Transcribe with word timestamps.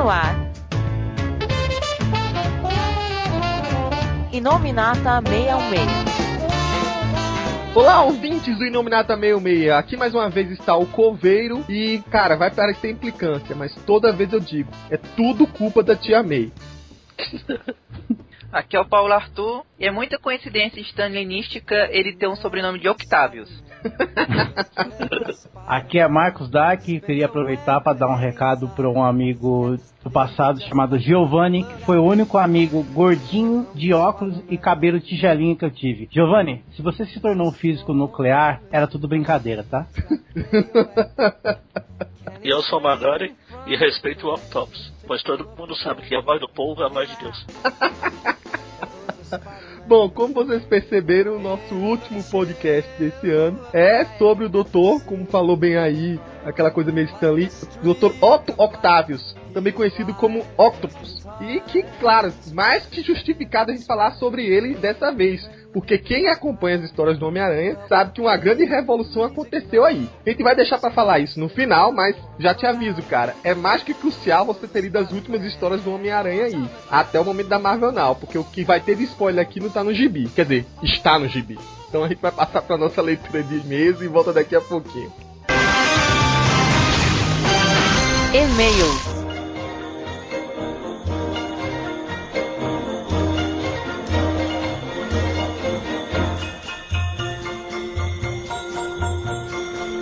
no 0.00 0.08
ar. 0.08 0.34
Inominata 4.32 5.20
616. 5.28 6.10
Olá, 7.74 8.02
ouvintes 8.04 8.56
do 8.56 8.64
Inominata 8.64 9.14
66. 9.14 9.70
Aqui 9.72 9.98
mais 9.98 10.14
uma 10.14 10.30
vez 10.30 10.50
está 10.52 10.74
o 10.74 10.86
Coveiro 10.86 11.62
e, 11.68 12.02
cara, 12.10 12.34
vai 12.34 12.50
parecer 12.50 12.90
implicância, 12.90 13.54
mas 13.54 13.74
toda 13.84 14.10
vez 14.10 14.32
eu 14.32 14.40
digo, 14.40 14.70
é 14.90 14.96
tudo 14.96 15.46
culpa 15.46 15.82
da 15.82 15.94
tia 15.94 16.22
May. 16.22 16.50
Aqui 18.50 18.76
é 18.76 18.80
o 18.80 18.88
Paulo 18.88 19.12
Arthur, 19.12 19.66
e 19.78 19.86
é 19.86 19.90
muita 19.90 20.18
coincidência 20.18 20.80
stalinística 20.80 21.88
ele 21.92 22.16
ter 22.16 22.26
um 22.26 22.36
sobrenome 22.36 22.78
de 22.80 22.88
Octavius. 22.88 23.50
Aqui 25.66 25.98
é 25.98 26.08
Marcos 26.08 26.50
Dark 26.50 26.82
queria 26.82 27.26
aproveitar 27.26 27.80
para 27.80 27.98
dar 27.98 28.08
um 28.08 28.16
recado 28.16 28.68
para 28.68 28.88
um 28.88 29.02
amigo 29.02 29.76
do 30.02 30.10
passado 30.10 30.60
chamado 30.62 30.98
Giovanni, 30.98 31.64
que 31.64 31.84
foi 31.84 31.98
o 31.98 32.04
único 32.04 32.38
amigo 32.38 32.82
gordinho 32.92 33.66
de 33.74 33.92
óculos 33.92 34.42
e 34.48 34.56
cabelo 34.56 34.98
tigelinho 34.98 35.56
que 35.56 35.64
eu 35.64 35.70
tive. 35.70 36.08
Giovanni, 36.10 36.64
se 36.74 36.82
você 36.82 37.04
se 37.06 37.20
tornou 37.20 37.48
um 37.48 37.52
físico 37.52 37.92
nuclear, 37.92 38.60
era 38.72 38.86
tudo 38.86 39.06
brincadeira, 39.08 39.62
tá? 39.62 39.86
E 42.42 42.48
eu 42.48 42.62
sou 42.62 42.80
Magari 42.80 43.34
e 43.66 43.76
respeito 43.76 44.26
o 44.26 44.32
Octopus, 44.32 44.90
pois 45.06 45.22
todo 45.22 45.46
mundo 45.58 45.76
sabe 45.76 46.00
que 46.02 46.16
a 46.16 46.22
voz 46.22 46.40
do 46.40 46.48
povo 46.48 46.82
é 46.82 46.86
a 46.86 46.88
voz 46.88 47.06
de 47.10 47.16
Deus. 47.18 47.46
Bom, 49.90 50.08
como 50.08 50.32
vocês 50.32 50.62
perceberam, 50.66 51.34
o 51.34 51.40
nosso 51.40 51.74
último 51.74 52.22
podcast 52.22 52.88
desse 52.96 53.28
ano 53.28 53.58
é 53.72 54.04
sobre 54.18 54.44
o 54.44 54.48
doutor, 54.48 55.02
como 55.04 55.26
falou 55.26 55.56
bem 55.56 55.76
aí, 55.76 56.16
aquela 56.44 56.70
coisa 56.70 56.92
meio 56.92 57.08
Stanley, 57.08 57.48
Dr. 57.82 58.12
Otto 58.24 58.54
Octavius, 58.56 59.34
também 59.50 59.72
conhecido 59.72 60.14
como 60.14 60.44
Octopus. 60.56 61.26
E 61.40 61.60
que, 61.60 61.82
claro, 62.00 62.32
mais 62.52 62.86
que 62.86 63.02
justificado 63.02 63.70
a 63.70 63.74
gente 63.74 63.86
falar 63.86 64.12
sobre 64.12 64.46
ele 64.46 64.74
dessa 64.74 65.12
vez. 65.12 65.48
Porque 65.72 65.98
quem 65.98 66.28
acompanha 66.28 66.78
as 66.78 66.84
histórias 66.84 67.18
do 67.18 67.26
Homem-Aranha 67.26 67.78
sabe 67.88 68.12
que 68.12 68.20
uma 68.20 68.36
grande 68.36 68.64
revolução 68.64 69.22
aconteceu 69.22 69.84
aí. 69.84 70.08
A 70.26 70.30
gente 70.30 70.42
vai 70.42 70.56
deixar 70.56 70.78
para 70.78 70.90
falar 70.90 71.20
isso 71.20 71.38
no 71.38 71.48
final, 71.48 71.92
mas 71.92 72.16
já 72.38 72.52
te 72.54 72.66
aviso, 72.66 73.02
cara, 73.02 73.36
é 73.44 73.54
mais 73.54 73.82
que 73.82 73.94
crucial 73.94 74.44
você 74.44 74.66
ter 74.66 74.80
lido 74.80 74.98
as 74.98 75.12
últimas 75.12 75.44
histórias 75.44 75.82
do 75.82 75.92
Homem-Aranha 75.92 76.46
aí, 76.46 76.70
até 76.90 77.20
o 77.20 77.24
momento 77.24 77.48
da 77.48 77.58
Marvel 77.58 77.92
Now, 77.92 78.16
porque 78.16 78.36
o 78.36 78.44
que 78.44 78.64
vai 78.64 78.80
ter 78.80 78.96
de 78.96 79.04
spoiler 79.04 79.44
aqui 79.44 79.60
não 79.60 79.70
tá 79.70 79.84
no 79.84 79.94
gibi, 79.94 80.28
quer 80.28 80.42
dizer, 80.42 80.66
está 80.82 81.18
no 81.18 81.28
gibi. 81.28 81.56
Então 81.88 82.04
a 82.04 82.08
gente 82.08 82.20
vai 82.20 82.32
passar 82.32 82.62
para 82.62 82.76
nossa 82.76 83.00
leitura 83.00 83.42
de 83.42 83.56
e-mails 83.56 84.00
e 84.00 84.08
volta 84.08 84.32
daqui 84.32 84.56
a 84.56 84.60
pouquinho. 84.60 85.12
E-mails. 88.32 89.19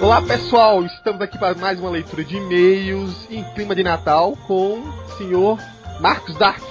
Olá 0.08 0.22
pessoal, 0.22 0.82
estamos 0.86 1.20
aqui 1.20 1.36
para 1.36 1.54
mais 1.54 1.78
uma 1.78 1.90
leitura 1.90 2.24
de 2.24 2.38
e-mails 2.38 3.26
em 3.30 3.44
clima 3.52 3.74
de 3.74 3.82
Natal 3.82 4.34
com 4.46 4.78
o 4.78 5.18
senhor 5.18 5.58
Marcos 6.00 6.34
Dark. 6.36 6.62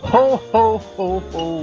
Ho, 0.00 0.38
ho, 0.52 0.80
ho, 0.96 1.22
ho. 1.34 1.60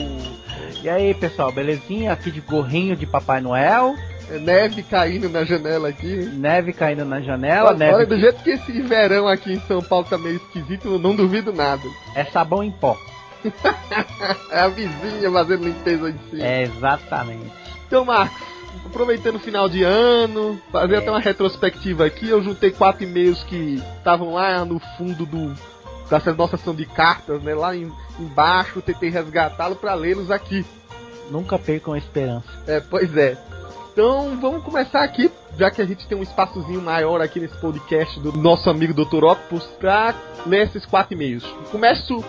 E 0.83 0.89
aí, 0.89 1.13
pessoal, 1.13 1.53
belezinha? 1.53 2.11
Aqui 2.11 2.29
de 2.29 2.41
gorrinho 2.41 2.97
de 2.97 3.05
Papai 3.05 3.39
Noel. 3.39 3.95
É 4.29 4.37
neve 4.39 4.83
caindo 4.83 5.29
na 5.29 5.45
janela 5.45 5.87
aqui. 5.87 6.25
Neve 6.33 6.73
caindo 6.73 7.05
na 7.05 7.21
janela, 7.21 7.69
Olha, 7.69 7.77
neve. 7.77 8.07
do 8.07 8.19
jeito 8.19 8.43
que 8.43 8.49
esse 8.49 8.81
verão 8.81 9.25
aqui 9.25 9.53
em 9.53 9.61
São 9.61 9.81
Paulo 9.81 10.05
tá 10.09 10.17
meio 10.17 10.35
esquisito, 10.35 10.89
eu 10.89 10.99
não 10.99 11.15
duvido 11.15 11.53
nada. 11.53 11.83
É 12.13 12.25
sabão 12.25 12.61
em 12.61 12.71
pó. 12.71 12.97
É 14.51 14.59
a 14.59 14.67
vizinha 14.67 15.31
fazendo 15.31 15.63
limpeza 15.63 16.09
em 16.09 16.17
cima. 16.29 16.43
É, 16.43 16.63
exatamente. 16.63 17.51
Então, 17.87 18.03
Marcos, 18.03 18.54
aproveitando 18.95 19.35
o 19.35 19.39
final 19.39 19.67
de 19.67 19.83
ano, 19.83 20.59
fazer 20.71 20.95
É. 20.95 20.97
até 20.99 21.11
uma 21.11 21.19
retrospectiva 21.19 22.05
aqui, 22.05 22.29
eu 22.29 22.41
juntei 22.41 22.71
quatro 22.71 23.03
e-mails 23.03 23.43
que 23.43 23.83
estavam 23.97 24.33
lá 24.33 24.63
no 24.63 24.79
fundo 24.97 25.25
do 25.25 25.53
dessa 26.09 26.31
nossa 26.33 26.55
ação 26.55 26.73
de 26.75 26.85
cartas, 26.85 27.41
né, 27.41 27.53
lá 27.55 27.75
em- 27.75 27.91
embaixo, 28.19 28.79
tentei 28.81 29.09
resgatá-lo 29.09 29.75
para 29.75 29.93
lê-los 29.95 30.29
aqui. 30.31 30.63
Nunca 31.31 31.57
percam 31.57 31.93
a 31.95 31.97
esperança. 31.97 32.45
É, 32.67 32.79
pois 32.79 33.15
é. 33.17 33.35
Então, 33.91 34.37
vamos 34.39 34.63
começar 34.63 35.03
aqui, 35.03 35.31
já 35.57 35.71
que 35.71 35.81
a 35.81 35.85
gente 35.85 36.07
tem 36.07 36.17
um 36.17 36.23
espaçozinho 36.23 36.81
maior 36.81 37.21
aqui 37.21 37.39
nesse 37.39 37.57
podcast 37.57 38.19
do 38.19 38.31
nosso 38.33 38.69
amigo 38.69 38.93
Dr. 38.93 39.23
Octopus, 39.23 39.63
pra 39.79 40.13
ler 40.45 40.67
esses 40.67 40.85
quatro 40.85 41.13
e-mails. 41.13 41.43
Começo. 41.71 42.23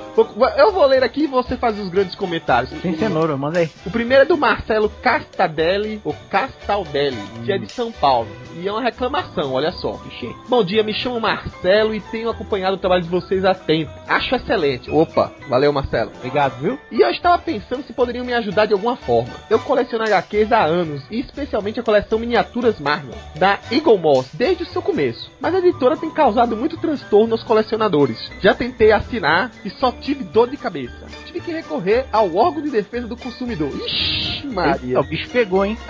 Eu 0.57 0.73
vou 0.73 0.87
ler 0.87 1.03
aqui 1.03 1.25
e 1.25 1.27
você 1.27 1.57
faz 1.57 1.79
os 1.79 1.89
grandes 1.89 2.15
comentários. 2.15 2.71
Sem 2.81 2.97
cenoura, 2.97 3.37
manda 3.37 3.59
aí. 3.59 3.71
O 3.85 3.91
primeiro 3.91 4.23
é 4.23 4.27
do 4.27 4.37
Marcelo 4.37 4.89
Castadelli, 5.03 6.01
ou 6.05 6.15
Castaldelli, 6.31 7.17
que 7.45 7.53
é 7.53 7.59
de 7.59 7.71
São 7.71 7.93
Paulo. 7.93 8.29
E 8.59 8.67
é 8.67 8.73
uma 8.73 8.83
reclamação, 8.83 9.53
olha 9.53 9.71
só. 9.71 10.01
Bom 10.49 10.65
dia, 10.65 10.83
me 10.83 10.95
chamo 10.95 11.21
Marcelo 11.21 11.95
e 11.95 12.01
tenho 12.01 12.31
acompanhado 12.31 12.77
o 12.77 12.79
trabalho 12.79 13.03
de 13.03 13.09
vocês 13.09 13.45
há 13.45 13.55
tempo. 13.55 13.93
Acho 14.09 14.35
excelente. 14.35 14.91
Opa, 14.91 15.33
valeu 15.49 15.73
Marcelo. 15.73 16.11
Obrigado, 16.17 16.59
viu? 16.61 16.79
E 16.91 17.03
eu 17.03 17.11
estava 17.11 17.39
pensando 17.39 17.85
se 17.85 17.93
poderiam 17.93 18.25
me 18.25 18.33
ajudar 18.33 18.67
de 18.67 18.73
alguma 18.73 18.97
forma. 18.97 19.35
Eu 19.51 19.59
coleciono 19.59 20.05
HQs 20.05 20.53
há 20.53 20.65
anos, 20.65 21.03
e 21.11 21.21
especialmente 21.21 21.79
a 21.79 21.83
coleção 21.83 22.19
Miniaturas 22.19 22.81
Marvel, 22.81 23.16
da 23.35 23.59
Eagle 23.71 23.99
Moss, 23.99 24.29
desde 24.33 24.63
o 24.63 24.67
seu 24.67 24.83
começo. 24.83 25.31
Mas 25.41 25.55
a 25.55 25.59
editora 25.59 25.97
tem 25.97 26.11
causado 26.11 26.57
muito 26.57 26.77
transtorno 26.77 27.35
aos 27.35 27.43
colecionadores. 27.43 28.31
Já 28.41 28.55
tentei 28.55 28.93
assinar 28.93 29.51
e 29.65 29.71
só 29.71 29.93
tive 29.93 30.25
dor 30.25 30.49
de 30.49 30.57
cabeça. 30.57 31.07
Tive 31.27 31.41
que 31.41 31.53
recorrer 31.53 32.07
ao 32.13 32.35
órgão 32.35 32.63
de 32.63 32.71
defesa 32.71 33.07
do 33.07 33.17
consumidor. 33.17 33.71
Ixi, 33.87 34.47
Maria. 34.47 35.01
O 35.01 35.05
bicho 35.05 35.29
pegou, 35.31 35.65
hein? 35.65 35.77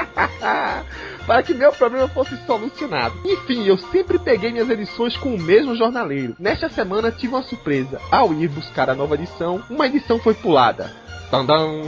para 1.26 1.42
que 1.42 1.53
meu 1.53 1.72
problema 1.72 2.09
fosse 2.09 2.37
solucionado. 2.47 3.16
Enfim, 3.25 3.66
eu 3.66 3.76
sempre 3.76 4.19
peguei 4.19 4.53
minhas 4.53 4.70
edições 4.70 5.16
com 5.16 5.34
o 5.34 5.41
mesmo 5.41 5.75
jornaleiro. 5.75 6.37
Nesta 6.38 6.69
semana 6.69 7.10
tive 7.10 7.34
uma 7.34 7.43
surpresa. 7.43 8.00
Ao 8.10 8.32
ir 8.32 8.48
buscar 8.48 8.88
a 8.88 8.94
nova 8.94 9.14
edição, 9.14 9.62
uma 9.69 9.87
edição 9.87 10.19
foi 10.19 10.34
pulada. 10.34 11.06
Tandam. 11.31 11.82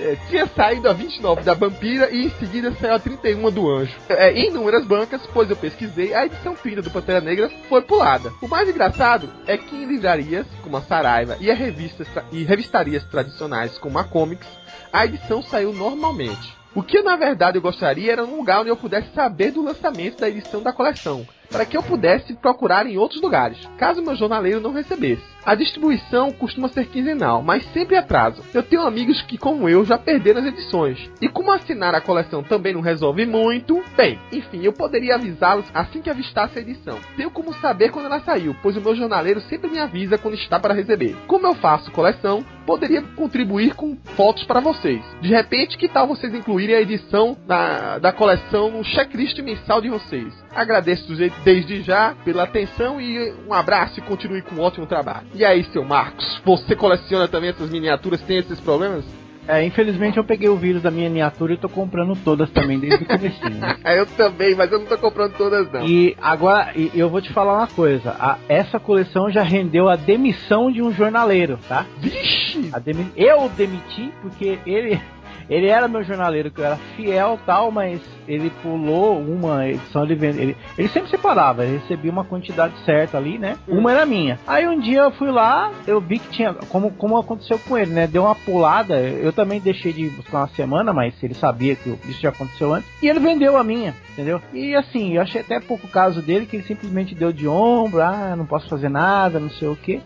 É, 0.00 0.16
tinha 0.28 0.46
saído 0.48 0.88
a 0.88 0.92
29 0.92 1.42
da 1.42 1.54
Vampira 1.54 2.10
e 2.10 2.26
em 2.26 2.30
seguida 2.30 2.72
saiu 2.74 2.94
a 2.94 2.98
31 2.98 3.50
do 3.50 3.70
Anjo. 3.70 3.94
É, 4.08 4.32
em 4.32 4.48
inúmeras 4.50 4.84
bancas, 4.84 5.22
pois 5.32 5.48
eu 5.48 5.56
pesquisei, 5.56 6.14
a 6.14 6.26
edição 6.26 6.54
30 6.54 6.82
do 6.82 6.90
Pantera 6.90 7.20
Negra 7.20 7.50
foi 7.68 7.82
pulada. 7.82 8.32
O 8.42 8.48
mais 8.48 8.68
engraçado 8.68 9.28
é 9.46 9.56
que 9.56 9.74
em 9.74 9.86
livrarias, 9.86 10.46
como 10.62 10.76
a 10.76 10.82
Saraiva 10.82 11.36
e, 11.40 11.50
a 11.50 11.54
revistas 11.54 12.06
tra- 12.08 12.24
e 12.30 12.44
revistarias 12.44 13.02
tradicionais 13.04 13.78
como 13.78 13.98
a 13.98 14.04
Comics, 14.04 14.46
a 14.92 15.04
edição 15.06 15.42
saiu 15.42 15.72
normalmente. 15.72 16.56
O 16.74 16.82
que 16.82 17.02
na 17.02 17.16
verdade 17.16 17.56
eu 17.56 17.62
gostaria 17.62 18.12
era 18.12 18.24
um 18.24 18.36
lugar 18.36 18.60
onde 18.60 18.68
eu 18.68 18.76
pudesse 18.76 19.08
saber 19.14 19.50
do 19.52 19.62
lançamento 19.64 20.20
da 20.20 20.28
edição 20.28 20.62
da 20.62 20.72
coleção, 20.72 21.26
para 21.50 21.64
que 21.64 21.76
eu 21.76 21.82
pudesse 21.82 22.34
procurar 22.34 22.86
em 22.86 22.98
outros 22.98 23.20
lugares, 23.22 23.58
caso 23.78 24.02
meu 24.02 24.14
jornaleiro 24.14 24.60
não 24.60 24.72
recebesse. 24.72 25.22
A 25.44 25.54
distribuição 25.54 26.30
costuma 26.30 26.68
ser 26.68 26.86
quinzenal, 26.86 27.42
mas 27.42 27.64
sempre 27.72 27.96
atrasa. 27.96 28.42
Eu 28.52 28.62
tenho 28.62 28.82
amigos 28.82 29.22
que, 29.22 29.38
como 29.38 29.68
eu, 29.68 29.84
já 29.84 29.96
perderam 29.96 30.40
as 30.40 30.46
edições. 30.46 31.10
E 31.20 31.28
como 31.28 31.52
assinar 31.52 31.94
a 31.94 32.00
coleção 32.00 32.42
também 32.42 32.74
não 32.74 32.80
resolve 32.80 33.24
muito, 33.24 33.82
bem, 33.96 34.18
enfim, 34.32 34.60
eu 34.62 34.72
poderia 34.72 35.14
avisá-los 35.14 35.66
assim 35.72 36.02
que 36.02 36.10
avistasse 36.10 36.58
a 36.58 36.62
edição. 36.62 36.98
Tenho 37.16 37.30
como 37.30 37.54
saber 37.54 37.90
quando 37.90 38.06
ela 38.06 38.20
saiu, 38.20 38.54
pois 38.62 38.76
o 38.76 38.80
meu 38.80 38.94
jornaleiro 38.94 39.40
sempre 39.42 39.70
me 39.70 39.78
avisa 39.78 40.18
quando 40.18 40.34
está 40.34 40.58
para 40.58 40.74
receber. 40.74 41.16
Como 41.26 41.46
eu 41.46 41.54
faço 41.54 41.90
coleção, 41.92 42.44
poderia 42.66 43.00
contribuir 43.00 43.74
com 43.74 43.96
fotos 44.16 44.44
para 44.44 44.60
vocês. 44.60 45.02
De 45.22 45.28
repente, 45.28 45.78
que 45.78 45.88
tal 45.88 46.06
vocês 46.06 46.34
incluírem 46.34 46.76
a 46.76 46.82
edição 46.82 47.36
da, 47.46 47.98
da 47.98 48.12
coleção 48.12 48.70
no 48.70 48.84
checklist 48.84 49.38
mensal 49.38 49.80
de 49.80 49.88
vocês? 49.88 50.34
Agradeço 50.54 51.10
desde 51.42 51.80
já 51.80 52.14
pela 52.24 52.42
atenção 52.42 53.00
e 53.00 53.32
um 53.46 53.54
abraço 53.54 53.98
e 53.98 54.02
continue 54.02 54.42
com 54.42 54.56
um 54.56 54.60
ótimo 54.60 54.86
trabalho. 54.86 55.27
E 55.34 55.44
aí, 55.44 55.64
seu 55.72 55.84
Marcos, 55.84 56.40
você 56.44 56.74
coleciona 56.74 57.28
também 57.28 57.50
essas 57.50 57.70
miniaturas, 57.70 58.20
tem 58.22 58.38
esses 58.38 58.58
problemas? 58.60 59.04
É, 59.46 59.64
infelizmente 59.64 60.18
eu 60.18 60.24
peguei 60.24 60.46
o 60.50 60.56
vírus 60.56 60.82
da 60.82 60.90
minha 60.90 61.08
miniatura 61.08 61.54
e 61.54 61.56
tô 61.56 61.70
comprando 61.70 62.14
todas 62.22 62.50
também 62.50 62.78
desde 62.78 63.02
o 63.04 63.06
comecinho. 63.06 63.54
né? 63.54 63.76
eu 63.96 64.04
também, 64.04 64.54
mas 64.54 64.70
eu 64.70 64.78
não 64.78 64.84
tô 64.86 64.98
comprando 64.98 65.32
todas 65.38 65.72
não. 65.72 65.86
E 65.86 66.14
agora, 66.20 66.72
e 66.76 66.90
eu 66.94 67.08
vou 67.08 67.22
te 67.22 67.32
falar 67.32 67.54
uma 67.56 67.66
coisa. 67.66 68.10
a- 68.10 68.36
essa 68.46 68.78
coleção 68.78 69.30
já 69.30 69.42
rendeu 69.42 69.88
a 69.88 69.96
demissão 69.96 70.70
de 70.70 70.82
um 70.82 70.92
jornaleiro, 70.92 71.58
tá? 71.66 71.86
Vixe! 71.96 72.70
Demi- 72.84 73.10
eu 73.16 73.48
demiti 73.56 74.12
porque 74.20 74.58
ele 74.66 75.00
ele 75.48 75.68
era 75.68 75.88
meu 75.88 76.02
jornaleiro, 76.02 76.50
que 76.50 76.60
eu 76.60 76.64
era 76.64 76.76
fiel 76.96 77.38
tal, 77.46 77.70
mas 77.70 78.00
ele 78.26 78.50
pulou 78.62 79.18
uma 79.18 79.66
edição, 79.66 80.04
ele, 80.04 80.26
ele, 80.26 80.56
ele 80.76 80.88
sempre 80.88 81.10
separava, 81.10 81.64
ele 81.64 81.78
recebia 81.78 82.10
uma 82.10 82.24
quantidade 82.24 82.74
certa 82.84 83.16
ali, 83.16 83.38
né? 83.38 83.56
Uma 83.66 83.92
era 83.92 84.04
minha. 84.04 84.38
Aí 84.46 84.68
um 84.68 84.78
dia 84.78 85.00
eu 85.00 85.10
fui 85.12 85.30
lá, 85.30 85.72
eu 85.86 86.00
vi 86.00 86.18
que 86.18 86.28
tinha, 86.28 86.52
como, 86.52 86.90
como 86.92 87.16
aconteceu 87.16 87.58
com 87.58 87.76
ele, 87.76 87.90
né? 87.90 88.06
Deu 88.06 88.24
uma 88.24 88.34
pulada, 88.34 88.98
eu 89.00 89.32
também 89.32 89.60
deixei 89.60 89.92
de 89.92 90.10
buscar 90.10 90.38
uma 90.38 90.48
semana, 90.48 90.92
mas 90.92 91.14
ele 91.22 91.34
sabia 91.34 91.74
que 91.74 91.88
isso 92.08 92.20
já 92.20 92.28
aconteceu 92.28 92.74
antes, 92.74 92.88
e 93.02 93.08
ele 93.08 93.18
vendeu 93.18 93.56
a 93.56 93.64
minha, 93.64 93.94
entendeu? 94.12 94.40
E 94.52 94.74
assim, 94.74 95.14
eu 95.14 95.22
achei 95.22 95.40
até 95.40 95.58
pouco 95.60 95.88
caso 95.88 96.20
dele, 96.20 96.46
que 96.46 96.56
ele 96.56 96.64
simplesmente 96.64 97.14
deu 97.14 97.32
de 97.32 97.48
ombro, 97.48 98.02
ah, 98.02 98.34
não 98.36 98.44
posso 98.44 98.68
fazer 98.68 98.88
nada, 98.88 99.40
não 99.40 99.50
sei 99.50 99.68
o 99.68 99.76
que. 99.76 100.00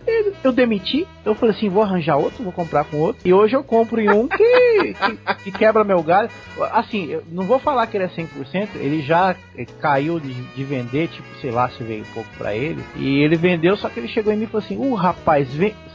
Eu 0.44 0.52
demiti, 0.52 1.06
eu 1.24 1.34
falei 1.34 1.54
assim, 1.54 1.68
vou 1.68 1.82
arranjar 1.82 2.16
outro, 2.16 2.44
vou 2.44 2.52
comprar 2.52 2.84
com 2.84 2.98
outro, 2.98 3.22
e 3.24 3.32
hoje 3.32 3.54
eu 3.54 3.64
compro 3.64 4.00
em 4.00 4.10
um 4.10 4.28
que, 4.28 4.94
que, 4.94 5.31
que 5.34 5.50
quebra 5.50 5.84
meu 5.84 6.02
galho. 6.02 6.31
Assim, 6.73 7.06
eu 7.06 7.23
não 7.31 7.44
vou 7.44 7.58
falar 7.58 7.87
que 7.87 7.96
ele 7.96 8.05
é 8.05 8.08
100%, 8.08 8.69
ele 8.76 9.02
já 9.02 9.34
caiu 9.81 10.19
de, 10.20 10.32
de 10.32 10.64
vender, 10.64 11.08
tipo, 11.08 11.26
sei 11.40 11.50
lá 11.50 11.69
se 11.69 11.82
veio 11.82 12.02
um 12.02 12.12
pouco 12.14 12.29
pra 12.37 12.55
ele, 12.55 12.82
e 12.96 13.20
ele 13.20 13.37
vendeu, 13.37 13.76
só 13.76 13.88
que 13.88 14.00
ele 14.00 14.08
chegou 14.08 14.32
em 14.32 14.37
mim 14.37 14.44
e 14.44 14.46
falou 14.46 14.64
assim, 14.64 14.76
uh, 14.76 14.94
rapaz, 14.94 15.49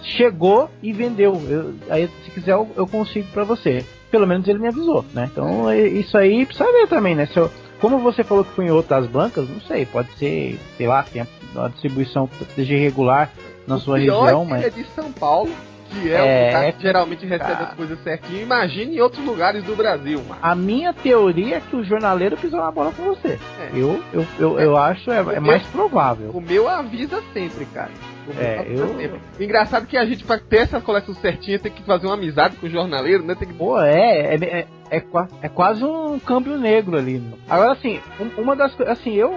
chegou 0.04 0.70
e 0.82 0.94
vendeu, 0.94 1.42
eu, 1.50 1.74
aí 1.90 2.10
se 2.24 2.32
quiser 2.32 2.54
eu, 2.54 2.70
eu 2.76 2.88
consigo 2.88 3.28
pra 3.34 3.44
você. 3.44 3.86
Pelo 4.10 4.26
menos 4.26 4.48
ele 4.48 4.60
me 4.60 4.70
avisou, 4.70 5.04
né? 5.14 5.30
Então 5.32 5.70
é- 5.70 5.86
isso 5.86 6.18
aí 6.18 6.46
precisa 6.46 6.72
ver 6.72 6.88
também, 6.88 7.14
né? 7.14 7.26
Se 7.26 7.38
eu, 7.38 7.52
como 7.80 8.00
você 8.00 8.24
falou 8.24 8.46
que 8.46 8.54
foi 8.54 8.66
em 8.66 8.72
outras 8.72 9.06
bancas, 9.06 9.50
não 9.50 9.60
sei, 9.62 9.86
pode 9.86 10.10
ser, 10.18 10.58
sei 10.78 10.88
lá, 10.88 11.04
tem 11.04 11.28
uma 11.54 11.70
distribuição 11.70 12.26
que 12.28 12.46
seja 12.56 12.74
irregular 12.74 13.30
na 13.68 13.78
sua 13.78 14.00
pior 14.00 14.22
região, 14.24 14.44
é 14.44 14.46
mas. 14.46 14.64
é 14.64 14.70
de 14.70 14.86
São 14.96 15.12
Paulo, 15.12 15.52
que 15.90 16.12
é, 16.12 16.16
É, 16.16 16.50
o 16.50 16.52
cara 16.54 16.66
é 16.68 16.72
que 16.72 16.82
geralmente 16.82 17.26
recebe 17.26 17.54
cara. 17.54 17.66
as 17.66 17.74
coisas 17.74 18.04
certinho. 18.04 18.42
Imagine 18.42 18.98
em 18.98 19.00
outros 19.02 19.24
lugares 19.26 19.64
do 19.64 19.76
Brasil, 19.76 20.22
mano. 20.28 20.40
A 20.42 20.56
minha 20.56 20.94
teoria 20.94 21.58
é 21.58 21.62
que 21.62 21.76
o 21.76 21.84
jornaleiro 21.84 22.38
pisou 22.38 22.60
na 22.60 22.72
bola 22.72 22.92
com 22.92 23.04
você. 23.04 23.40
É. 23.60 23.70
Eu, 23.74 24.04
eu, 24.14 24.26
eu, 24.40 24.60
eu 24.60 24.78
acho 24.78 25.12
é, 25.12 25.20
é 25.20 25.40
mais 25.40 25.64
provável. 25.68 26.32
O 26.34 26.42
meu 26.42 26.68
avisa 26.68 27.22
sempre, 27.34 27.66
cara. 27.66 27.92
O 28.28 28.40
É, 28.40 28.60
avisa 28.60 28.84
eu-. 29.04 29.20
Engraçado 29.40 29.86
que 29.88 29.98
a 29.98 30.06
gente, 30.06 30.24
pra 30.24 30.38
ter 30.38 30.58
essa 30.58 30.82
coleção 30.82 31.14
certinha, 31.16 31.60
tem 31.60 31.72
que 31.72 31.84
fazer 31.84 32.08
uma 32.08 32.16
amizade 32.16 32.56
com 32.58 32.66
o 32.68 32.70
jornaleiro, 32.70 33.24
né? 33.24 33.36
Tem 33.36 33.48
que. 33.48 33.54
Pô, 33.54 33.80
é, 33.82 34.36
é, 34.36 34.36
é, 34.36 34.68
é, 34.90 35.00
qua- 35.00 35.28
é 35.42 35.50
quase 35.50 35.84
um 35.84 36.18
câmbio 36.20 36.58
negro 36.58 36.98
ali. 36.98 37.20
meu. 37.20 37.38
Agora, 37.50 37.72
assim, 37.74 38.00
um- 38.20 38.42
uma 38.42 38.56
das 38.56 38.74
coisas, 38.74 38.98
assim, 39.00 39.14
eu, 39.14 39.32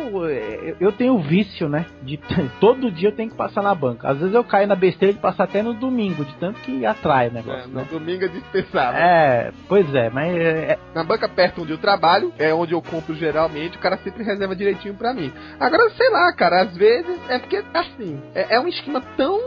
eu, 0.80 0.92
tenho 0.92 1.18
vício, 1.18 1.68
né? 1.68 1.86
De 2.02 2.16
todo 2.60 2.90
dia 2.90 3.08
eu 3.10 3.14
tenho 3.16 3.30
que 3.30 3.36
passar 3.36 3.62
na 3.62 3.74
banca. 3.74 4.08
Às 4.08 4.18
vezes 4.18 4.34
eu 4.34 4.42
caio 4.44 4.66
na 4.66 4.74
besteira 4.74 5.12
de 5.14 5.20
passar 5.20 5.44
até 5.44 5.62
no 5.62 5.74
domingo, 5.74 6.24
de 6.24 6.34
tanto 6.36 6.60
que 6.60 6.84
atrai 6.86 7.28
o 7.28 7.30
É, 7.30 7.34
negócio, 7.34 7.68
no 7.68 7.74
né? 7.80 7.86
domingo 7.90 8.24
é 8.24 8.28
dispensável. 8.28 9.00
É, 9.00 9.52
pois 9.68 9.92
é, 9.94 10.08
mas 10.10 10.34
é, 10.36 10.78
Na 10.94 11.04
banca 11.04 11.28
perto 11.28 11.62
onde 11.62 11.72
eu 11.72 11.78
trabalho, 11.78 12.32
é 12.38 12.52
onde 12.54 12.72
eu 12.72 12.82
compro 12.82 13.14
geralmente, 13.14 13.76
o 13.76 13.80
cara 13.80 13.96
sempre 13.98 14.24
reserva 14.24 14.56
direitinho 14.56 14.94
pra 14.94 15.12
mim. 15.12 15.32
Agora, 15.58 15.90
sei 15.90 16.08
lá, 16.10 16.32
cara, 16.32 16.62
às 16.62 16.76
vezes 16.76 17.19
é 17.30 17.38
porque, 17.38 17.62
assim, 17.72 18.20
é, 18.34 18.56
é 18.56 18.60
um 18.60 18.68
esquema 18.68 19.00
tão 19.16 19.38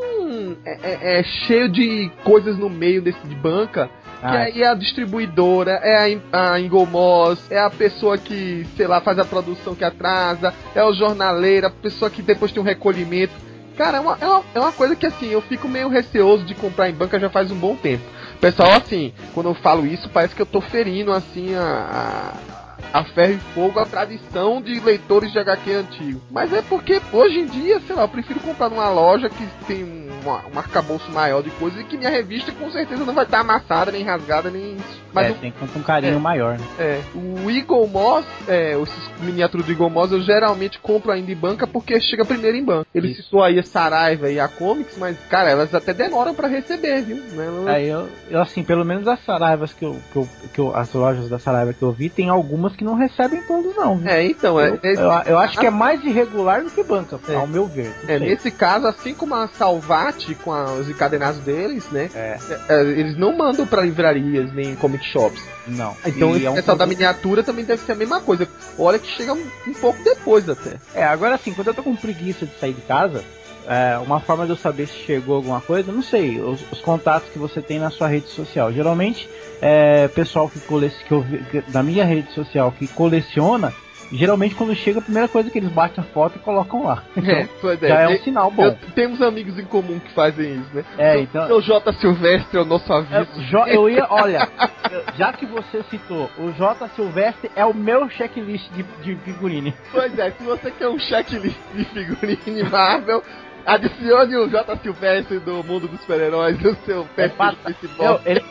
é, 0.65 0.77
é- 0.83 1.19
é 1.19 1.23
cheio 1.23 1.69
de 1.69 2.09
coisas 2.23 2.57
no 2.57 2.69
meio 2.69 3.01
desse 3.01 3.25
de 3.27 3.35
banca, 3.35 3.89
que 4.19 4.25
ah, 4.25 4.43
aí 4.43 4.61
é 4.63 4.67
a 4.67 4.73
distribuidora, 4.73 5.71
é 5.83 6.15
a, 6.31 6.53
a 6.53 6.59
Ingomos, 6.59 7.51
é 7.51 7.59
a 7.59 7.69
pessoa 7.69 8.17
que, 8.17 8.65
sei 8.77 8.87
lá, 8.87 9.01
faz 9.01 9.19
a 9.19 9.25
produção 9.25 9.75
que 9.75 9.83
atrasa, 9.83 10.53
é 10.73 10.83
o 10.83 10.93
jornaleiro, 10.93 11.67
a 11.67 11.69
pessoa 11.69 12.09
que 12.09 12.21
depois 12.21 12.51
tem 12.51 12.61
um 12.61 12.65
recolhimento. 12.65 13.33
Cara, 13.75 13.97
é 13.97 13.99
uma, 13.99 14.17
é 14.21 14.25
uma, 14.27 14.43
é 14.55 14.59
uma 14.59 14.71
coisa 14.71 14.95
que 14.95 15.05
assim, 15.05 15.31
eu 15.31 15.41
fico 15.41 15.67
meio 15.67 15.89
receoso 15.89 16.45
de 16.45 16.53
comprar 16.55 16.89
em 16.89 16.93
banca 16.93 17.19
já 17.19 17.29
faz 17.29 17.51
um 17.51 17.55
bom 17.57 17.75
tempo. 17.75 18.03
Pessoal, 18.39 18.71
assim, 18.73 19.13
quando 19.33 19.49
eu 19.49 19.55
falo 19.55 19.85
isso, 19.85 20.09
parece 20.09 20.35
que 20.35 20.41
eu 20.41 20.45
tô 20.45 20.61
ferindo, 20.61 21.11
assim, 21.11 21.55
a, 21.55 21.61
a, 21.61 22.62
a 22.93 23.03
ferro 23.03 23.33
e 23.33 23.39
fogo, 23.55 23.79
a 23.79 23.85
tradição 23.85 24.61
de 24.61 24.79
leitores 24.79 25.31
de 25.31 25.39
HQ 25.39 25.73
antigo. 25.73 26.21
Mas 26.29 26.53
é 26.53 26.61
porque, 26.61 27.01
hoje 27.11 27.39
em 27.39 27.47
dia, 27.47 27.79
sei 27.81 27.95
lá, 27.95 28.03
eu 28.03 28.07
prefiro 28.07 28.39
comprar 28.39 28.69
numa 28.69 28.89
loja 28.89 29.29
que 29.29 29.45
tem 29.65 29.83
um, 29.83 30.09
um 30.53 30.59
arcabouço 30.59 31.11
maior 31.11 31.41
de 31.41 31.49
coisas 31.51 31.79
e 31.81 31.83
que 31.83 31.97
minha 31.97 32.09
revista 32.09 32.51
com 32.51 32.69
certeza 32.71 33.03
não 33.03 33.13
vai 33.13 33.25
estar 33.25 33.39
amassada, 33.39 33.91
nem 33.91 34.03
rasgada, 34.03 34.49
nem 34.51 34.75
isso. 34.75 35.01
Mas 35.11 35.27
é, 35.27 35.31
o 35.31 35.35
tem 35.35 35.51
que 35.51 35.77
um 35.77 35.81
carinho 35.83 36.15
é. 36.15 36.19
maior, 36.19 36.57
né? 36.57 36.65
é, 36.79 37.01
o 37.15 37.49
Eagle 37.49 37.87
Moss, 37.87 38.25
é, 38.47 38.79
esses 38.79 39.11
miniaturas 39.21 39.65
do 39.65 39.71
Eagle 39.71 39.89
Moss 39.89 40.11
eu 40.11 40.21
geralmente 40.21 40.79
compro 40.79 41.11
ainda 41.11 41.31
em 41.31 41.35
banca 41.35 41.67
porque 41.67 41.99
chega 41.99 42.25
primeiro 42.25 42.57
em 42.57 42.63
banca. 42.63 42.87
Ele 42.93 43.11
Isso. 43.11 43.23
citou 43.23 43.43
aí 43.43 43.59
a 43.59 43.63
Saraiva 43.63 44.29
e 44.31 44.39
a 44.39 44.47
Comics, 44.47 44.97
mas, 44.97 45.17
cara, 45.29 45.49
elas 45.49 45.73
até 45.73 45.93
demoram 45.93 46.33
pra 46.33 46.47
receber, 46.47 47.01
viu? 47.01 47.17
Né? 47.17 47.45
Elas- 47.45 47.67
Aí 47.67 47.87
eu, 47.87 48.09
eu, 48.29 48.41
assim, 48.41 48.63
pelo 48.63 48.83
menos 48.85 49.07
as 49.07 49.23
Saraivas 49.23 49.73
que 49.73 49.83
eu, 49.85 49.95
que 50.11 50.15
eu, 50.17 50.29
que 50.53 50.59
eu- 50.59 50.75
as 50.75 50.91
lojas 50.93 51.29
da 51.29 51.37
Saraiva 51.39 51.73
que 51.73 51.81
eu 51.83 51.91
vi, 51.91 52.09
tem 52.09 52.29
algumas 52.29 52.75
que 52.75 52.82
não 52.83 52.95
recebem 52.95 53.41
todos 53.43 53.75
não, 53.75 53.97
viu? 53.97 54.09
É, 54.09 54.23
então, 54.25 54.59
é, 54.59 54.69
eu, 54.69 54.79
é- 54.83 54.93
eu, 55.27 55.33
eu 55.33 55.39
acho 55.39 55.57
que 55.57 55.65
é 55.65 55.69
mais 55.69 56.03
irregular 56.03 56.63
do 56.63 56.69
que 56.69 56.83
banca, 56.83 57.19
É. 57.27 57.35
ao 57.35 57.47
meu 57.47 57.65
ver. 57.65 57.93
é, 58.03 58.17
sei. 58.17 58.19
nesse 58.19 58.51
caso, 58.51 58.85
assim 58.87 59.13
como 59.13 59.33
a 59.35 59.47
Salvati 59.47 60.35
com 60.35 60.51
a- 60.51 60.73
os 60.73 60.89
encadenados 60.89 61.39
deles, 61.41 61.89
né? 61.91 62.09
É, 62.13 62.37
é, 62.69 62.81
eles 62.81 63.17
não 63.17 63.35
mandam 63.37 63.65
pra 63.65 63.81
livrarias 63.81 64.51
nem 64.53 64.75
comic 64.75 65.03
shops. 65.05 65.41
não. 65.67 65.95
Então, 66.05 66.31
E 66.33 66.37
esse 66.37 66.45
é 66.45 66.49
um 66.51 66.55
pessoal 66.55 66.77
da 66.77 66.85
miniatura 66.85 67.41
também 67.43 67.63
deve 67.65 67.81
ser 67.85 67.93
a 67.93 67.95
mesma 67.95 68.19
coisa. 68.21 68.47
Olha 68.77 68.99
que 68.99 69.07
chega 69.07 69.33
um, 69.33 69.45
um 69.67 69.73
pouco 69.73 70.03
depois 70.03 70.47
até. 70.49 70.77
É, 70.93 71.03
agora 71.03 71.35
assim, 71.35 71.53
quando 71.53 71.67
eu 71.69 71.73
tô 71.73 71.81
com 71.83 71.95
preguiça 71.95 72.45
de 72.45 72.59
sair 72.59 72.73
de 72.73 72.81
casa, 72.81 73.23
é, 73.67 73.97
uma 73.99 74.19
forma 74.19 74.45
de 74.45 74.51
eu 74.51 74.57
saber 74.57 74.87
se 74.87 74.97
chegou 75.05 75.35
alguma 75.35 75.61
coisa, 75.61 75.91
não 75.91 76.01
sei, 76.03 76.39
os, 76.39 76.61
os 76.71 76.81
contatos 76.81 77.29
que 77.29 77.39
você 77.39 77.61
tem 77.61 77.79
na 77.79 77.89
sua 77.89 78.07
rede 78.07 78.27
social. 78.27 78.71
Geralmente, 78.73 79.29
é, 79.61 80.07
pessoal 80.09 80.49
que, 80.49 80.59
cole... 80.61 80.89
que 81.07 81.11
eu 81.13 81.25
da 81.69 81.81
minha 81.83 82.03
rede 82.03 82.31
social 82.33 82.71
que 82.71 82.87
coleciona, 82.87 83.73
geralmente 84.11 84.53
quando 84.53 84.75
chega, 84.75 84.99
a 84.99 85.01
primeira 85.01 85.27
coisa 85.27 85.49
que 85.49 85.57
eles 85.57 85.71
batem 85.71 86.03
a 86.03 86.07
foto 86.07 86.35
e 86.35 86.39
colocam 86.39 86.83
lá. 86.83 87.03
Então, 87.15 87.31
É, 87.33 87.47
pois 87.61 87.81
é. 87.81 87.87
já 87.87 88.01
é 88.01 88.07
um 88.09 88.17
sinal 88.19 88.51
bom. 88.51 88.65
eu- 88.65 88.75
temos 88.93 89.21
amigos 89.21 89.57
em 89.57 89.65
comum 89.65 89.97
que 89.99 90.11
fazem 90.13 90.55
isso, 90.55 90.69
né? 90.73 90.83
É, 90.97 91.13
Seu- 91.13 91.21
então- 91.23 91.47
Seu 91.47 91.61
J. 91.61 91.93
Silvestre 91.93 92.57
é 92.57 92.61
o 92.61 92.65
nosso 92.65 92.91
É, 92.91 92.97
aviso. 92.97 93.41
Jo- 93.45 93.65
eu 93.65 93.89
ia, 93.89 94.05
olha, 94.09 94.47
já 95.17 95.31
que 95.33 95.45
você 95.45 95.81
citou, 95.89 96.29
o 96.37 96.51
J 96.51 96.87
Silvestre 96.95 97.49
é 97.55 97.65
o 97.65 97.73
meu 97.73 98.09
checklist 98.09 98.69
de, 98.73 98.83
de 99.01 99.15
figurine. 99.23 99.73
Pois 99.91 100.17
é, 100.19 100.31
se 100.31 100.43
você 100.43 100.69
quer 100.71 100.89
um 100.89 100.99
checklist 100.99 101.57
de 101.73 101.85
figurine 101.85 102.63
Marvel, 102.69 103.23
adicione 103.65 104.35
o 104.37 104.49
J. 104.49 104.77
Silvestre 104.77 105.39
do 105.39 105.63
Mundo 105.63 105.87
dos 105.87 105.99
Super-Heróis 106.01 106.59
no 106.61 106.75
seu 106.85 107.05
perfil 107.15 107.37
passa- 107.37 107.55
do 107.55 107.73
Facebook. 107.73 108.21
Ele, 108.25 108.43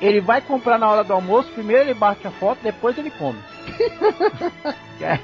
ele 0.00 0.20
vai 0.20 0.40
comprar 0.40 0.78
na 0.78 0.88
hora 0.88 1.02
do 1.04 1.12
almoço, 1.12 1.50
primeiro 1.52 1.82
ele 1.84 1.94
bate 1.94 2.26
a 2.26 2.30
foto, 2.30 2.58
depois 2.62 2.96
ele 2.98 3.10
come. 3.10 3.38
É, 5.00 5.18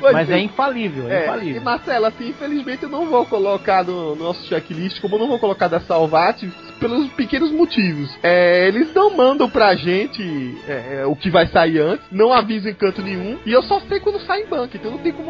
Pois 0.00 0.12
mas 0.12 0.30
é 0.30 0.38
infalível, 0.38 1.08
é, 1.10 1.12
É, 1.14 1.20
e 1.20 1.24
infalível. 1.24 1.62
Marcelo, 1.62 2.04
assim, 2.06 2.28
infelizmente 2.28 2.82
eu 2.84 2.88
não 2.88 3.06
vou 3.06 3.24
colocar 3.26 3.82
no 3.82 4.14
nosso 4.14 4.46
checklist, 4.46 5.00
como 5.00 5.14
eu 5.16 5.20
não 5.20 5.26
vou 5.28 5.38
colocar 5.38 5.66
da 5.68 5.80
Salvati, 5.80 6.52
pelos 6.78 7.08
pequenos 7.12 7.50
motivos. 7.50 8.16
É, 8.22 8.66
eles 8.68 8.92
não 8.94 9.16
mandam 9.16 9.48
pra 9.48 9.74
gente 9.74 10.22
é, 10.66 11.00
é, 11.00 11.06
o 11.06 11.14
que 11.16 11.30
vai 11.30 11.46
sair 11.48 11.78
antes, 11.78 12.04
não 12.10 12.32
avisam 12.32 12.70
em 12.70 12.74
canto 12.74 13.02
nenhum, 13.02 13.38
e 13.44 13.52
eu 13.52 13.62
só 13.62 13.80
sei 13.80 14.00
quando 14.00 14.20
sai 14.20 14.42
em 14.42 14.46
banca, 14.46 14.76
então 14.76 14.90
não 14.90 14.98
tem 14.98 15.12
como 15.12 15.28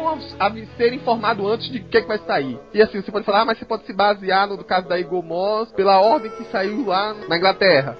ser 0.77 0.93
informado 0.93 1.47
antes 1.47 1.69
de 1.71 1.79
o 1.79 1.83
que, 1.83 1.97
é 1.97 2.01
que 2.01 2.07
vai 2.07 2.19
sair. 2.19 2.59
E 2.73 2.81
assim, 2.81 3.01
você 3.01 3.11
pode 3.11 3.25
falar, 3.25 3.41
ah, 3.41 3.45
mas 3.45 3.57
você 3.57 3.65
pode 3.65 3.85
se 3.85 3.93
basear 3.93 4.47
no 4.47 4.63
caso 4.63 4.87
da 4.87 4.99
Eagle 4.99 5.23
Moss 5.23 5.71
pela 5.73 5.99
ordem 5.99 6.31
que 6.31 6.43
saiu 6.45 6.85
lá 6.85 7.15
na 7.27 7.37
Inglaterra. 7.37 7.97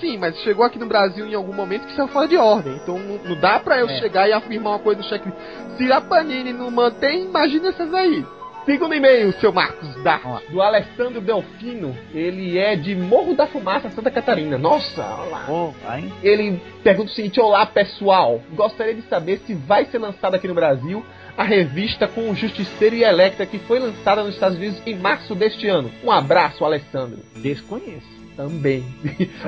Sim, 0.00 0.18
mas 0.18 0.36
chegou 0.42 0.64
aqui 0.64 0.78
no 0.78 0.86
Brasil 0.86 1.26
em 1.26 1.34
algum 1.34 1.52
momento 1.52 1.86
que 1.86 1.96
saiu 1.96 2.08
fora 2.08 2.28
de 2.28 2.36
ordem. 2.36 2.74
Então 2.76 2.98
não, 2.98 3.18
não 3.18 3.40
dá 3.40 3.58
pra 3.58 3.78
eu 3.78 3.88
É. 3.88 3.98
chegar 3.98 4.28
e 4.28 4.32
afirmar 4.32 4.70
uma 4.70 4.78
coisa 4.78 5.00
no 5.00 5.08
checklist. 5.08 5.36
Se 5.76 5.90
a 5.92 6.00
Panini 6.00 6.52
não 6.52 6.70
mantém, 6.70 7.24
imagina 7.24 7.68
essas 7.68 7.92
aí. 7.92 8.24
Segundo 8.66 8.94
e-mail, 8.94 9.32
seu 9.34 9.52
Marcos 9.52 9.94
Vamos 10.02 10.42
do 10.50 10.60
Alessandro 10.60 11.20
Delfino. 11.20 11.96
Ele 12.12 12.58
é 12.58 12.74
de 12.74 12.96
Morro 12.96 13.32
da 13.32 13.46
Fumaça, 13.46 13.88
Santa 13.90 14.10
Catarina. 14.10 14.58
Nossa, 14.58 15.02
olha 15.02 15.30
lá. 15.30 15.46
Ô, 15.48 15.70
vai. 15.84 16.12
Ele 16.20 16.60
pergunta 16.82 17.12
o 17.12 17.14
seguinte: 17.14 17.40
Olá 17.40 17.64
pessoal, 17.64 18.42
gostaria 18.54 18.94
de 18.94 19.02
saber 19.02 19.38
se 19.46 19.54
vai 19.54 19.84
ser 19.84 19.98
lançada 19.98 20.36
aqui 20.36 20.48
no 20.48 20.54
Brasil 20.54 21.06
a 21.38 21.44
revista 21.44 22.08
com 22.08 22.28
o 22.28 22.34
Justiceiro 22.34 22.96
e 22.96 23.04
Electra 23.04 23.46
que 23.46 23.60
foi 23.60 23.78
lançada 23.78 24.24
nos 24.24 24.34
Estados 24.34 24.58
Unidos 24.58 24.82
em 24.84 24.96
março 24.96 25.32
deste 25.36 25.68
ano. 25.68 25.88
Um 26.02 26.10
abraço, 26.10 26.64
Alessandro. 26.64 27.20
Desconheço. 27.36 28.16
Também. 28.36 28.84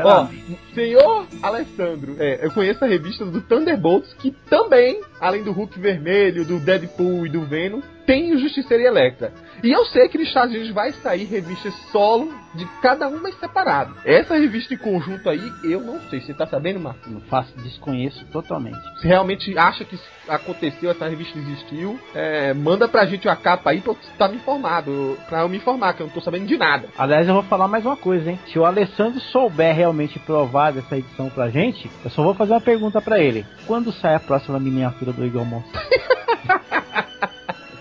Ó, 0.02 0.28
senhor 0.74 1.26
Alessandro, 1.42 2.16
é, 2.18 2.46
eu 2.46 2.50
conheço 2.52 2.82
a 2.82 2.88
revista 2.88 3.26
do 3.26 3.42
Thunderbolts, 3.42 4.14
que 4.14 4.30
também, 4.48 5.02
além 5.20 5.42
do 5.42 5.52
Hulk 5.52 5.78
vermelho, 5.78 6.44
do 6.44 6.58
Deadpool 6.58 7.26
e 7.26 7.28
do 7.28 7.42
Venom, 7.42 7.82
tem 8.08 8.32
o 8.34 8.38
Justiceiro 8.38 8.82
e 8.82 8.86
Electra. 8.86 9.34
E 9.62 9.70
eu 9.70 9.84
sei 9.84 10.08
que 10.08 10.16
nos 10.16 10.28
Estados 10.28 10.54
Unidos 10.54 10.70
vai 10.72 10.92
sair 10.92 11.24
revistas 11.24 11.74
solo 11.92 12.32
de 12.54 12.64
cada 12.80 13.06
uma 13.06 13.30
separado. 13.32 13.94
Essa 14.02 14.34
revista 14.38 14.72
em 14.72 14.78
conjunto 14.78 15.28
aí, 15.28 15.52
eu 15.62 15.82
não 15.82 16.00
sei. 16.08 16.22
Você 16.22 16.32
tá 16.32 16.46
sabendo, 16.46 16.80
Marcos? 16.80 17.12
Não 17.12 17.20
faço, 17.20 17.52
desconheço 17.58 18.24
totalmente. 18.32 18.78
Se 19.02 19.06
realmente 19.06 19.56
acha 19.58 19.84
que 19.84 19.98
aconteceu, 20.26 20.90
essa 20.90 21.06
revista 21.06 21.38
existiu, 21.38 22.00
é, 22.14 22.54
manda 22.54 22.88
pra 22.88 23.04
gente 23.04 23.28
a 23.28 23.36
capa 23.36 23.70
aí 23.70 23.82
pra 23.82 23.92
eu 23.92 23.98
estar 24.00 24.28
me 24.28 24.36
informado. 24.36 25.18
Pra 25.28 25.42
eu 25.42 25.48
me 25.50 25.58
informar, 25.58 25.92
que 25.92 26.00
eu 26.00 26.06
não 26.06 26.14
tô 26.14 26.22
sabendo 26.22 26.46
de 26.46 26.56
nada. 26.56 26.88
Aliás, 26.96 27.28
eu 27.28 27.34
vou 27.34 27.42
falar 27.42 27.68
mais 27.68 27.84
uma 27.84 27.96
coisa, 27.96 28.30
hein? 28.30 28.40
Se 28.46 28.58
o 28.58 28.64
Alessandro 28.64 29.20
souber 29.20 29.76
realmente 29.76 30.18
provar 30.18 30.72
dessa 30.72 30.96
edição 30.96 31.28
pra 31.28 31.50
gente, 31.50 31.90
eu 32.02 32.10
só 32.10 32.22
vou 32.22 32.34
fazer 32.34 32.54
uma 32.54 32.60
pergunta 32.60 33.02
pra 33.02 33.18
ele. 33.20 33.44
Quando 33.66 33.92
sai 33.92 34.14
a 34.14 34.20
próxima 34.20 34.58
miniatura 34.58 35.12
do 35.12 35.22
Eagle 35.22 35.44
Monster? 35.44 35.78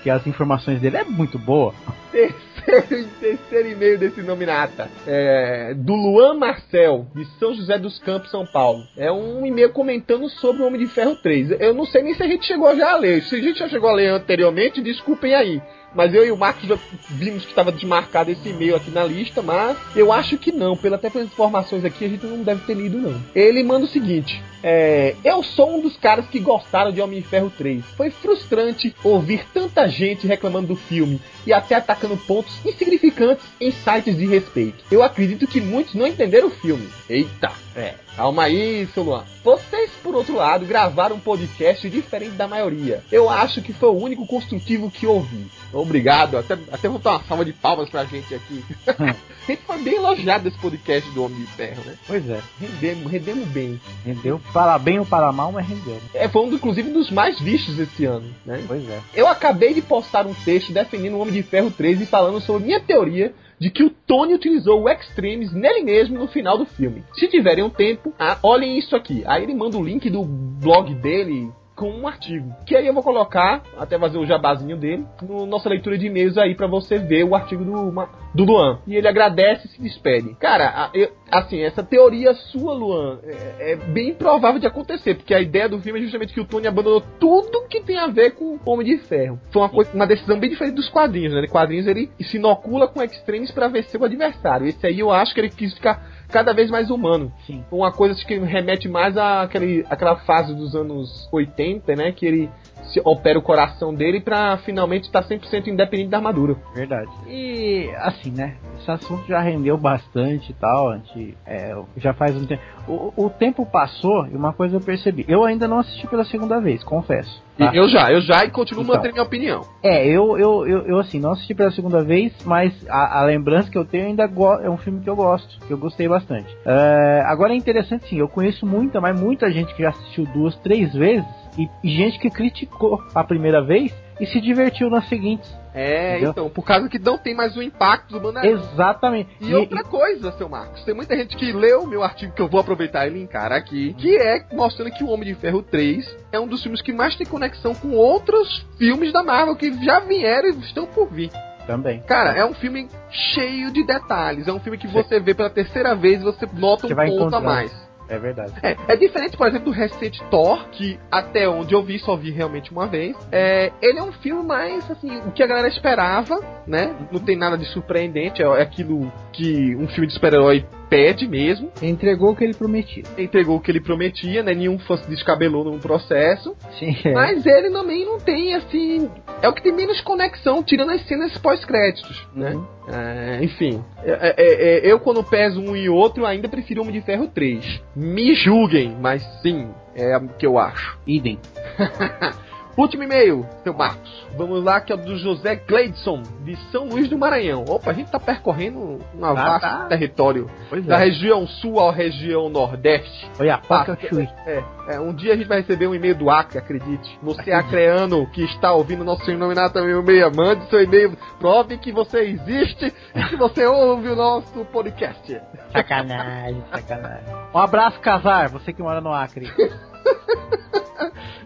Porque 0.07 0.09
as 0.09 0.25
informações 0.25 0.79
dele 0.79 0.97
é 0.97 1.03
muito 1.03 1.37
boa. 1.37 1.73
Terceiro, 2.11 3.07
terceiro 3.19 3.69
e-mail 3.69 3.97
desse 3.97 4.21
nominata. 4.21 4.89
É, 5.05 5.73
do 5.73 5.93
Luan 5.93 6.33
Marcel, 6.33 7.07
de 7.15 7.25
São 7.37 7.53
José 7.53 7.77
dos 7.77 7.99
Campos, 7.99 8.29
São 8.29 8.45
Paulo. 8.45 8.83
É 8.97 9.11
um 9.11 9.45
e-mail 9.45 9.71
comentando 9.71 10.27
sobre 10.29 10.61
o 10.61 10.65
Homem 10.65 10.79
de 10.79 10.87
Ferro 10.87 11.15
3. 11.15 11.51
Eu 11.59 11.73
não 11.73 11.85
sei 11.85 12.03
nem 12.03 12.13
se 12.13 12.23
a 12.23 12.27
gente 12.27 12.45
chegou 12.45 12.75
já 12.75 12.91
a 12.91 12.97
ler. 12.97 13.21
Se 13.23 13.35
a 13.35 13.39
gente 13.39 13.59
já 13.59 13.69
chegou 13.69 13.89
a 13.89 13.93
ler 13.93 14.07
anteriormente, 14.07 14.81
desculpem 14.81 15.33
aí. 15.33 15.61
Mas 15.95 16.13
eu 16.13 16.25
e 16.25 16.31
o 16.31 16.37
Marcos 16.37 16.67
já 16.67 16.77
vimos 17.09 17.43
que 17.43 17.49
estava 17.49 17.71
desmarcado 17.71 18.31
esse 18.31 18.49
e-mail 18.49 18.75
aqui 18.75 18.91
na 18.91 19.03
lista, 19.03 19.41
mas 19.41 19.77
eu 19.95 20.11
acho 20.11 20.37
que 20.37 20.51
não. 20.51 20.75
Pela, 20.75 20.95
até 20.95 21.09
pelas 21.09 21.27
informações 21.27 21.83
aqui, 21.85 22.05
a 22.05 22.09
gente 22.09 22.25
não 22.25 22.43
deve 22.43 22.61
ter 22.65 22.75
lido, 22.75 22.97
não. 22.97 23.19
Ele 23.33 23.63
manda 23.63 23.85
o 23.85 23.89
seguinte: 23.89 24.43
é, 24.63 25.15
Eu 25.23 25.43
sou 25.43 25.77
um 25.77 25.81
dos 25.81 25.97
caras 25.97 26.27
que 26.27 26.39
gostaram 26.39 26.91
de 26.91 27.01
Homem 27.01 27.21
de 27.21 27.27
Ferro 27.27 27.51
3. 27.57 27.83
Foi 27.95 28.09
frustrante 28.09 28.95
ouvir 29.03 29.45
tanta 29.53 29.87
gente 29.87 30.27
reclamando 30.27 30.67
do 30.67 30.75
filme 30.75 31.21
e 31.45 31.53
até 31.53 31.75
atacando 31.75 32.17
pontos 32.17 32.53
insignificantes 32.65 33.45
em 33.59 33.71
sites 33.71 34.17
de 34.17 34.25
respeito. 34.25 34.83
Eu 34.91 35.01
acredito 35.01 35.47
que 35.47 35.61
muitos 35.61 35.95
não 35.95 36.07
entenderam 36.07 36.47
o 36.47 36.51
filme. 36.51 36.87
Eita! 37.09 37.51
É. 37.75 38.06
Calma 38.17 38.45
aí, 38.45 38.87
seu 38.95 39.03
Luan. 39.03 39.23
Vocês, 39.43 39.91
por 40.01 40.15
outro 40.15 40.37
lado, 40.37 40.65
gravaram 40.65 41.17
um 41.17 41.19
podcast 41.19 41.87
diferente 41.87 42.31
da 42.31 42.47
maioria. 42.47 43.03
Eu 43.11 43.29
acho 43.29 43.61
que 43.61 43.71
foi 43.71 43.89
o 43.89 44.03
único 44.03 44.25
construtivo 44.25 44.89
que 44.89 45.05
ouvi. 45.05 45.45
Obrigado. 45.71 46.35
Até, 46.35 46.57
até 46.71 46.89
vou 46.89 46.97
dar 46.97 47.11
uma 47.11 47.23
salva 47.25 47.45
de 47.45 47.53
palmas 47.53 47.87
pra 47.91 48.05
gente 48.05 48.33
aqui. 48.33 48.65
gente 49.47 49.61
foi 49.61 49.77
bem 49.83 49.97
elogiado 49.97 50.45
desse 50.45 50.57
podcast 50.57 51.07
do 51.11 51.25
Homem 51.25 51.37
de 51.37 51.45
Ferro, 51.45 51.83
né? 51.85 51.95
Pois 52.07 52.27
é. 52.27 52.41
Rendemos, 52.59 53.11
rendemos 53.11 53.47
bem. 53.49 53.79
Rendeu 54.03 54.41
para 54.51 54.79
bem 54.79 54.97
ou 54.97 55.05
para 55.05 55.31
mal, 55.31 55.51
mas 55.51 55.67
rendeu. 55.67 56.01
É, 56.11 56.27
foi 56.27 56.41
um, 56.41 56.51
inclusive, 56.51 56.89
dos 56.89 57.11
mais 57.11 57.39
vistos 57.39 57.77
esse 57.77 58.03
ano, 58.05 58.33
né? 58.43 58.63
Pois 58.67 58.89
é. 58.89 58.99
Eu 59.13 59.27
acabei 59.27 59.75
de 59.75 59.81
postar 59.83 60.25
um 60.25 60.33
texto 60.33 60.73
defendendo 60.73 61.13
o 61.13 61.19
Homem 61.19 61.35
de 61.35 61.43
Ferro 61.43 61.69
3 61.69 62.01
e 62.01 62.05
falando 62.07 62.41
sobre 62.41 62.65
minha 62.65 62.79
teoria 62.79 63.31
de 63.59 63.69
que 63.69 63.83
o 63.83 63.89
Tony 63.89 64.33
utilizou 64.33 64.83
o 64.83 64.89
Extremes 64.89 65.51
nele 65.51 65.83
mesmo 65.83 66.17
no 66.17 66.27
final 66.27 66.57
do 66.57 66.65
filme. 66.65 67.03
Se 67.13 67.27
tiverem 67.27 67.63
um 67.63 67.69
tempo, 67.69 68.13
ah, 68.19 68.37
olhem 68.43 68.77
isso 68.77 68.95
aqui. 68.95 69.23
Aí 69.25 69.43
ele 69.43 69.55
manda 69.55 69.77
o 69.77 69.83
link 69.83 70.09
do 70.09 70.23
blog 70.23 70.93
dele 70.95 71.51
com 71.77 71.91
um 71.91 72.07
artigo. 72.07 72.53
Que 72.65 72.75
aí 72.75 72.87
eu 72.87 72.93
vou 72.93 73.03
colocar, 73.03 73.61
até 73.77 73.97
fazer 73.99 74.17
o 74.17 74.25
jabazinho 74.25 74.75
dele, 74.75 75.05
no 75.21 75.45
nossa 75.45 75.69
leitura 75.69 75.95
de 75.97 76.07
e-mails 76.07 76.37
aí 76.37 76.55
para 76.55 76.65
você 76.65 76.97
ver 76.97 77.23
o 77.23 77.35
artigo 77.35 77.63
do, 77.63 78.07
do 78.33 78.43
Luan. 78.43 78.79
E 78.87 78.95
ele 78.95 79.07
agradece 79.07 79.67
e 79.67 79.69
se 79.69 79.81
despede. 79.81 80.33
Cara, 80.35 80.89
eu, 80.93 81.11
assim, 81.31 81.61
essa 81.61 81.83
teoria 81.83 82.33
sua, 82.33 82.73
Luan, 82.73 83.19
é, 83.23 83.73
é, 83.73 83.75
bem 83.75 84.15
provável 84.15 84.59
de 84.59 84.65
acontecer, 84.65 85.15
porque 85.15 85.35
a 85.35 85.39
ideia 85.39 85.69
do 85.69 85.79
filme 85.79 85.99
é 85.99 86.03
justamente 86.03 86.33
que 86.33 86.41
o 86.41 86.45
Tony 86.45 86.67
abandonou 86.67 87.01
tudo 87.19 87.67
que 87.69 87.81
tem 87.81 87.97
a 87.97 88.07
ver 88.07 88.31
com 88.31 88.59
Homem 88.65 88.87
de 88.87 88.97
Ferro. 88.97 89.39
Foi 89.51 89.61
uma, 89.61 89.69
coisa, 89.69 89.93
uma 89.93 90.07
decisão 90.07 90.39
bem 90.39 90.49
diferente 90.49 90.75
dos 90.75 90.89
quadrinhos, 90.89 91.33
né? 91.33 91.47
Quadrinhos 91.47 91.85
ele 91.85 92.09
se 92.19 92.37
inocula 92.37 92.87
com 92.87 93.03
extremes 93.03 93.51
para 93.51 93.67
vencer 93.67 94.01
o 94.01 94.05
adversário. 94.05 94.67
Esse 94.67 94.87
aí 94.87 94.99
eu 94.99 95.11
acho 95.11 95.33
que 95.33 95.39
ele 95.39 95.49
quis 95.49 95.75
ficar 95.75 96.16
cada 96.29 96.53
vez 96.53 96.69
mais 96.69 96.89
humano. 96.89 97.31
Sim. 97.45 97.63
Uma 97.71 97.91
coisa 97.91 98.15
que 98.25 98.37
remete 98.37 98.87
mais 98.87 99.17
àquele, 99.17 99.85
àquela 99.89 100.17
fase 100.17 100.53
dos 100.53 100.75
anos 100.75 101.27
80, 101.31 101.95
né? 101.95 102.11
Que 102.11 102.25
ele 102.25 102.49
se 102.91 103.01
opera 103.03 103.37
o 103.37 103.41
coração 103.41 103.93
dele 103.93 104.21
pra 104.21 104.57
finalmente 104.59 105.05
estar 105.05 105.23
100% 105.23 105.67
independente 105.67 106.09
da 106.09 106.17
armadura. 106.17 106.55
Verdade. 106.73 107.09
E 107.27 107.89
assim, 107.97 108.31
né? 108.31 108.55
Esse 108.79 108.89
assunto 108.89 109.27
já 109.27 109.39
rendeu 109.39 109.77
bastante 109.77 110.51
e 110.51 110.55
tal. 110.55 110.89
A 110.89 110.97
gente, 110.97 111.37
é, 111.45 111.75
já 111.97 112.13
faz 112.13 112.35
um 112.35 112.45
tempo. 112.45 112.61
O, 112.87 113.25
o 113.25 113.29
tempo 113.29 113.65
passou 113.65 114.27
e 114.27 114.35
uma 114.35 114.53
coisa 114.53 114.77
eu 114.77 114.81
percebi. 114.81 115.25
Eu 115.27 115.43
ainda 115.43 115.67
não 115.67 115.79
assisti 115.79 116.07
pela 116.07 116.23
segunda 116.25 116.59
vez, 116.59 116.83
confesso. 116.83 117.45
Tá? 117.57 117.71
Eu 117.73 117.89
já, 117.89 118.11
eu 118.11 118.21
já 118.21 118.45
e 118.45 118.51
continuo 118.51 118.83
Então. 118.83 118.95
mantendo 118.95 119.13
minha 119.13 119.25
opinião. 119.25 119.65
É, 119.81 120.05
eu, 120.05 120.37
eu, 120.37 120.67
eu, 120.67 120.87
eu, 120.87 120.99
assim, 120.99 121.19
não 121.19 121.31
assisti 121.31 121.55
pela 121.55 121.71
segunda 121.71 122.03
vez, 122.03 122.33
mas 122.45 122.73
a, 122.87 123.21
a 123.21 123.25
lembrança 123.25 123.69
que 123.71 123.77
eu 123.77 123.85
tenho 123.85 124.05
ainda 124.07 124.29
é 124.63 124.69
um 124.69 124.77
filme 124.77 125.01
que 125.01 125.09
eu 125.09 125.15
gosto, 125.15 125.59
que 125.65 125.73
eu 125.73 125.77
gostei 125.77 126.07
bastante. 126.07 126.55
É, 126.65 127.23
agora 127.25 127.53
é 127.53 127.55
interessante 127.55 128.07
sim, 128.07 128.19
eu 128.19 128.27
conheço 128.27 128.65
muita, 128.65 129.01
mas 129.01 129.19
muita 129.19 129.51
gente 129.51 129.73
que 129.73 129.81
já 129.81 129.89
assistiu 129.89 130.25
duas, 130.25 130.55
três 130.57 130.93
vezes, 130.93 131.25
e, 131.57 131.67
e 131.83 131.89
gente 131.89 132.19
que 132.19 132.29
criticou 132.29 133.01
a 133.15 133.23
primeira 133.23 133.61
vez 133.61 133.91
e 134.19 134.25
se 134.25 134.41
divertiu 134.41 134.89
nas 134.89 135.07
seguintes. 135.07 135.49
É, 135.73 136.13
Entendeu? 136.13 136.31
então, 136.31 136.49
por 136.49 136.65
causa 136.65 136.89
que 136.89 136.97
não 136.97 137.19
tem 137.19 137.35
mais 137.35 137.55
o 137.55 137.61
impacto 137.61 138.13
do 138.13 138.21
Mandarim. 138.21 138.49
Exatamente. 138.49 139.29
E 139.39 139.53
outra 139.53 139.83
coisa, 139.83 140.31
seu 140.31 140.49
Marcos, 140.49 140.83
tem 140.83 140.95
muita 140.95 141.15
gente 141.15 141.35
que 141.37 141.51
leu 141.51 141.81
o 141.81 141.87
meu 141.87 142.01
artigo 142.01 142.33
que 142.33 142.41
eu 142.41 142.47
vou 142.47 142.59
aproveitar 142.59 143.05
e 143.05 143.11
linkar 143.11 143.51
aqui, 143.51 143.93
que 143.93 144.17
é 144.17 144.43
mostrando 144.51 144.91
que 144.91 145.03
o 145.03 145.09
Homem 145.09 145.33
de 145.33 145.39
Ferro 145.39 145.61
3 145.61 146.17
é 146.31 146.39
um 146.39 146.47
dos 146.47 146.63
filmes 146.63 146.81
que 146.81 146.91
mais 146.91 147.15
tem 147.15 147.27
conexão 147.27 147.75
com 147.75 147.91
outros 147.91 148.65
filmes 148.77 149.13
da 149.13 149.23
Marvel 149.23 149.55
que 149.55 149.71
já 149.85 149.99
vieram 149.99 150.49
e 150.49 150.59
estão 150.61 150.87
por 150.87 151.09
vir. 151.09 151.29
também. 151.67 151.99
Cara, 152.07 152.31
é 152.31 152.45
um 152.45 152.53
filme 152.53 152.87
cheio 153.11 153.71
de 153.71 153.85
detalhes, 153.85 154.47
é 154.47 154.53
um 154.53 154.59
filme 154.59 154.77
que 154.77 154.87
você 154.87 155.19
vê 155.19 155.35
pela 155.35 155.49
terceira 155.49 155.93
vez 155.93 156.21
e 156.21 156.23
você 156.23 156.47
nota 156.53 156.87
um 156.87 156.95
ponto 156.95 157.35
a 157.35 157.41
mais. 157.41 157.86
É 158.09 158.17
verdade. 158.17 158.53
É, 158.63 158.75
é 158.87 158.95
diferente, 158.95 159.35
por 159.35 159.47
exemplo, 159.47 159.65
do 159.65 159.71
recente 159.71 160.23
Thor, 160.29 160.67
que 160.69 160.99
até 161.11 161.47
onde 161.47 161.73
eu 161.73 161.83
vi, 161.83 161.99
só 161.99 162.15
vi 162.15 162.31
realmente 162.31 162.71
uma 162.71 162.87
vez. 162.87 163.15
É, 163.31 163.71
ele 163.81 163.99
é 163.99 164.03
um 164.03 164.11
filme 164.11 164.43
mais, 164.43 164.89
assim, 164.89 165.17
o 165.19 165.31
que 165.31 165.43
a 165.43 165.47
galera 165.47 165.67
esperava, 165.67 166.39
né? 166.65 166.95
Não 167.11 167.19
tem 167.19 167.35
nada 167.35 167.57
de 167.57 167.65
surpreendente, 167.65 168.41
é, 168.41 168.45
é 168.45 168.61
aquilo 168.61 169.11
que 169.33 169.75
um 169.75 169.87
filme 169.87 170.07
de 170.07 170.13
super-herói 170.13 170.65
pede 170.89 171.27
mesmo. 171.27 171.71
Entregou 171.81 172.31
o 172.31 172.35
que 172.35 172.43
ele 172.43 172.53
prometia. 172.53 173.03
Entregou 173.17 173.57
o 173.57 173.61
que 173.61 173.71
ele 173.71 173.81
prometia, 173.81 174.43
né? 174.43 174.53
Nenhum 174.53 174.79
fã 174.79 174.97
se 174.97 175.09
descabelou 175.09 175.63
no 175.63 175.79
processo. 175.79 176.55
Sim. 176.79 176.95
é. 177.03 177.11
Mas 177.13 177.45
ele 177.45 177.69
também 177.71 178.05
não 178.05 178.19
tem, 178.19 178.55
assim. 178.55 179.09
É 179.41 179.47
o 179.47 179.53
que 179.53 179.61
tem 179.61 179.73
menos 179.73 180.01
conexão, 180.01 180.63
tirando 180.63 180.91
as 180.91 181.05
cenas 181.07 181.37
pós-créditos, 181.37 182.27
né? 182.33 182.53
Uhum. 182.53 182.65
É, 182.89 183.43
enfim, 183.43 183.83
é, 184.01 184.33
é, 184.37 184.87
é, 184.87 184.91
eu 184.91 184.99
quando 184.99 185.21
peso 185.21 185.59
um 185.59 185.75
e 185.75 185.89
outro 185.89 186.25
ainda 186.25 186.47
prefiro 186.47 186.81
Homem 186.81 186.93
de 186.93 187.01
Ferro 187.01 187.27
3. 187.27 187.81
Me 187.95 188.33
julguem, 188.33 188.95
mas 188.99 189.21
sim, 189.41 189.69
é 189.93 190.15
o 190.17 190.29
que 190.29 190.45
eu 190.45 190.57
acho. 190.57 190.97
Idem. 191.05 191.37
Último 192.77 193.01
e-mail, 193.03 193.43
seu 193.63 193.73
Marcos. 193.73 194.27
Vamos 194.37 194.63
lá, 194.63 194.79
que 194.79 194.91
é 194.91 194.95
o 194.95 194.99
do 194.99 195.17
José 195.17 195.55
Gleidson, 195.55 196.21
de 196.43 196.55
São 196.71 196.85
Luís 196.87 197.09
do 197.09 197.17
Maranhão. 197.17 197.65
Opa, 197.67 197.89
a 197.89 197.93
gente 197.93 198.11
tá 198.11 198.19
percorrendo 198.19 198.79
um 198.79 199.25
Ah, 199.25 199.33
vasto 199.33 199.61
tá. 199.61 199.85
território. 199.87 200.47
Pois 200.69 200.85
Da 200.85 200.95
é. 200.97 201.05
região 201.05 201.47
sul 201.47 201.79
à 201.79 201.91
região 201.91 202.49
nordeste. 202.49 203.31
Olha 203.39 203.55
a 203.55 203.57
paca 203.57 203.97
é, 204.45 204.63
é, 204.89 204.99
um 204.99 205.11
dia 205.11 205.33
a 205.33 205.35
gente 205.35 205.47
vai 205.47 205.61
receber 205.61 205.87
um 205.87 205.95
e-mail 205.95 206.13
do 206.15 206.29
Acre, 206.29 206.59
acredite. 206.59 207.17
Você, 207.23 207.51
acreano, 207.51 208.27
que 208.27 208.43
está 208.43 208.71
ouvindo 208.73 209.03
nosso 209.03 209.29
nominado 209.35 209.73
também 209.73 209.95
o 209.95 210.01
e-mail, 210.01 210.31
mande 210.35 210.69
seu 210.69 210.81
e-mail, 210.83 211.17
prove 211.39 211.77
que 211.79 211.91
você 211.91 212.19
existe 212.19 212.93
e 213.15 213.23
que 213.23 213.35
você 213.35 213.65
ouve 213.65 214.09
o 214.09 214.15
nosso 214.15 214.63
podcast. 214.65 215.41
Sacanagem, 215.71 216.63
sacanagem. 216.71 217.33
Um 217.53 217.57
abraço, 217.57 217.99
Casar, 218.01 218.49
você 218.49 218.71
que 218.71 218.83
mora 218.83 219.01
no 219.01 219.11
Acre. 219.11 219.51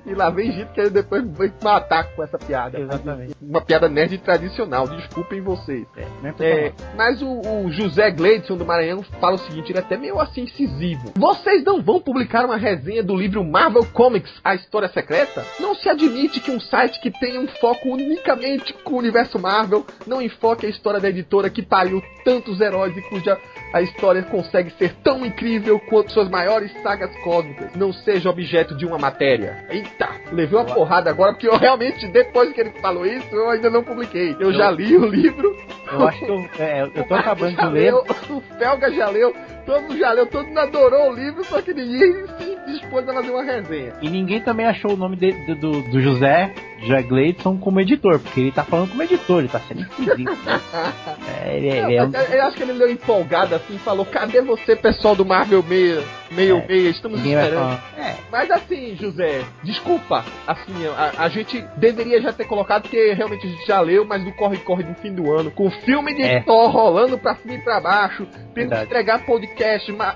E 0.06 0.14
lá 0.14 0.30
vem 0.30 0.52
gente 0.52 0.72
que 0.72 0.90
depois 0.90 1.26
vai 1.38 1.52
matar 1.64 2.04
com 2.16 2.24
essa 2.24 2.38
piada. 2.38 2.80
Exatamente. 2.80 3.36
Uma 3.42 3.62
piada 3.62 3.88
nerd 3.88 4.18
tradicional, 4.20 4.88
desculpem 4.88 5.42
vocês. 5.42 5.86
É, 5.96 6.06
precisa 6.32 6.44
É, 6.44 6.74
mas 6.96 7.22
o, 7.22 7.42
o 7.42 7.72
José 7.72 8.12
Gleidson 8.12 8.58
do 8.58 8.66
Maranhão 8.66 9.04
fala 9.20 9.36
o 9.36 9.40
seguinte, 9.40 9.72
ele 9.72 9.80
é 9.80 9.82
até 9.82 9.98
meio 9.98 10.20
assim 10.20 10.42
incisivo. 10.42 11.12
Vocês 11.16 11.64
não 11.64 11.82
vão 11.82 12.00
publicar 12.00 12.46
uma 12.46 12.58
resenha 12.58 13.04
do 13.04 13.16
livro 13.16 13.44
Marvel 13.44 13.86
Comics, 13.94 14.32
A 14.44 14.56
História 14.56 14.90
Secreta? 14.90 15.46
Não 15.60 15.76
se 15.76 15.90
admite 15.90 16.40
que 16.40 16.52
um 16.52 16.60
site 16.60 17.00
que 17.00 17.12
tenha 17.12 17.40
um 17.40 17.48
foco 17.48 17.90
unicamente 17.90 18.74
com 18.84 18.94
o 18.94 18.98
universo 18.98 19.40
Marvel 19.40 19.86
não 20.06 20.22
enfoque 20.22 20.66
a 20.66 20.70
história 20.70 21.00
da 21.00 21.10
editora 21.10 21.50
que 21.50 21.62
pariu 21.62 22.02
tantos 22.24 22.60
heróis 22.60 22.96
e 22.96 23.02
cuja 23.02 23.38
a 23.74 23.82
história 23.82 24.22
consegue 24.24 24.72
ser 24.72 24.94
tão 25.04 25.26
incrível 25.26 25.80
quanto 25.80 26.12
suas 26.12 26.30
maiores 26.30 26.72
sagas 26.82 27.16
cósmicas, 27.24 27.74
não 27.76 27.94
seja 27.94 28.30
objeto 28.30 28.76
de 28.76 28.86
uma 28.86 28.98
matéria. 28.98 29.66
Eita, 29.82 30.10
levei 30.32 30.60
uma 30.60 30.66
porrada 30.66 31.10
agora 31.10 31.34
porque 31.34 31.48
eu 31.48 31.58
realmente, 31.58 32.08
depois 32.08 32.54
que 32.54 32.62
ele 32.62 32.72
falou 32.82 33.06
isso, 33.06 33.28
eu 33.34 33.50
ainda 33.50 33.70
não 33.70 33.84
publiquei. 33.84 34.36
Eu 34.40 34.54
já 34.54 34.70
li 34.70 34.96
o 34.96 35.06
livro, 35.06 35.58
Eu 35.92 36.08
acho 36.08 36.20
que 36.20 36.32
eu, 36.32 36.50
é, 36.60 36.84
eu 36.84 37.04
tô 37.04 37.16
acabando 37.16 37.56
de 37.56 37.66
ler. 37.66 37.92
leu, 37.92 38.06
o 38.30 38.42
Felga 38.60 38.92
já 38.92 39.10
leu, 39.10 39.36
todo 39.66 39.82
mundo 39.82 39.98
já 39.98 40.12
leu, 40.12 40.26
todo 40.28 40.48
mundo 40.48 40.60
adorou 40.60 41.12
o 41.12 41.14
livro, 41.14 41.44
só 41.46 41.62
que 41.62 41.74
ninguém 41.74 42.28
se 42.38 42.72
dispôs 42.72 43.08
a 43.08 43.14
fazer 43.14 43.32
uma 43.32 43.44
resenha. 43.44 43.94
E 44.02 44.10
ninguém 44.10 44.42
também 44.42 44.66
achou 44.66 44.94
o 44.94 44.98
nome 44.98 45.16
de- 45.16 45.46
do, 45.46 45.56
do, 45.56 45.82
do 45.84 46.02
José 46.02 46.54
José 46.82 47.04
Gleidson 47.04 47.58
como 47.58 47.80
editor, 47.80 48.20
porque 48.20 48.40
ele 48.40 48.52
tá 48.52 48.64
falando 48.64 48.90
como 48.90 49.04
editor, 49.04 49.40
ele 49.40 49.48
tá 49.48 49.60
sendo 49.60 49.82
esquisito. 49.82 50.32
Né? 50.44 50.62
É, 51.44 51.58
ele, 51.58 51.70
é, 51.70 51.96
é 51.96 52.04
um... 52.04 52.12
eu, 52.12 52.44
acho 52.44 52.58
que 52.58 52.64
ele 52.64 52.74
deu 52.74 52.90
empolgado 52.90 53.56
assim, 53.56 53.78
falou: 53.80 54.06
cadê 54.06 54.42
você, 54.42 54.76
pessoal 54.76 55.16
do 55.16 55.26
Marvel 55.26 55.64
meio 55.64 56.04
meio 56.32 56.58
é, 56.58 56.68
meia, 56.68 56.90
estamos 56.90 57.20
esperando. 57.20 57.80
É. 57.98 58.16
Mas 58.32 58.50
assim, 58.50 58.96
José, 58.96 59.44
desculpa, 59.64 60.24
assim, 60.48 60.74
a, 60.96 61.24
a, 61.24 61.30
gente 61.30 61.62
deveria 61.78 62.22
já 62.22 62.32
ter 62.32 62.46
colocado, 62.46 62.84
porque 62.84 63.14
realmente 63.14 63.46
a 63.46 63.50
gente 63.50 63.68
já 63.68 63.82
leu, 63.82 64.06
mas 64.06 64.24
do 64.24 64.32
corre-corre 64.34 64.84
do 64.84 64.94
fim 64.96 65.14
do 65.14 65.32
ano, 65.32 65.52
com 65.52 65.68
o 65.68 65.72
filme 65.72 66.14
de 66.14 66.24
é. 66.24 66.42
Thor 66.42 66.70
rolando 66.70 67.18
pra 67.18 67.36
cima 67.36 67.56
e 67.56 67.62
pra 67.62 67.80
baixo, 67.80 68.28
tendo 68.54 68.76
que 68.76 68.84
entregar 68.84 69.26
podcast 69.26 69.51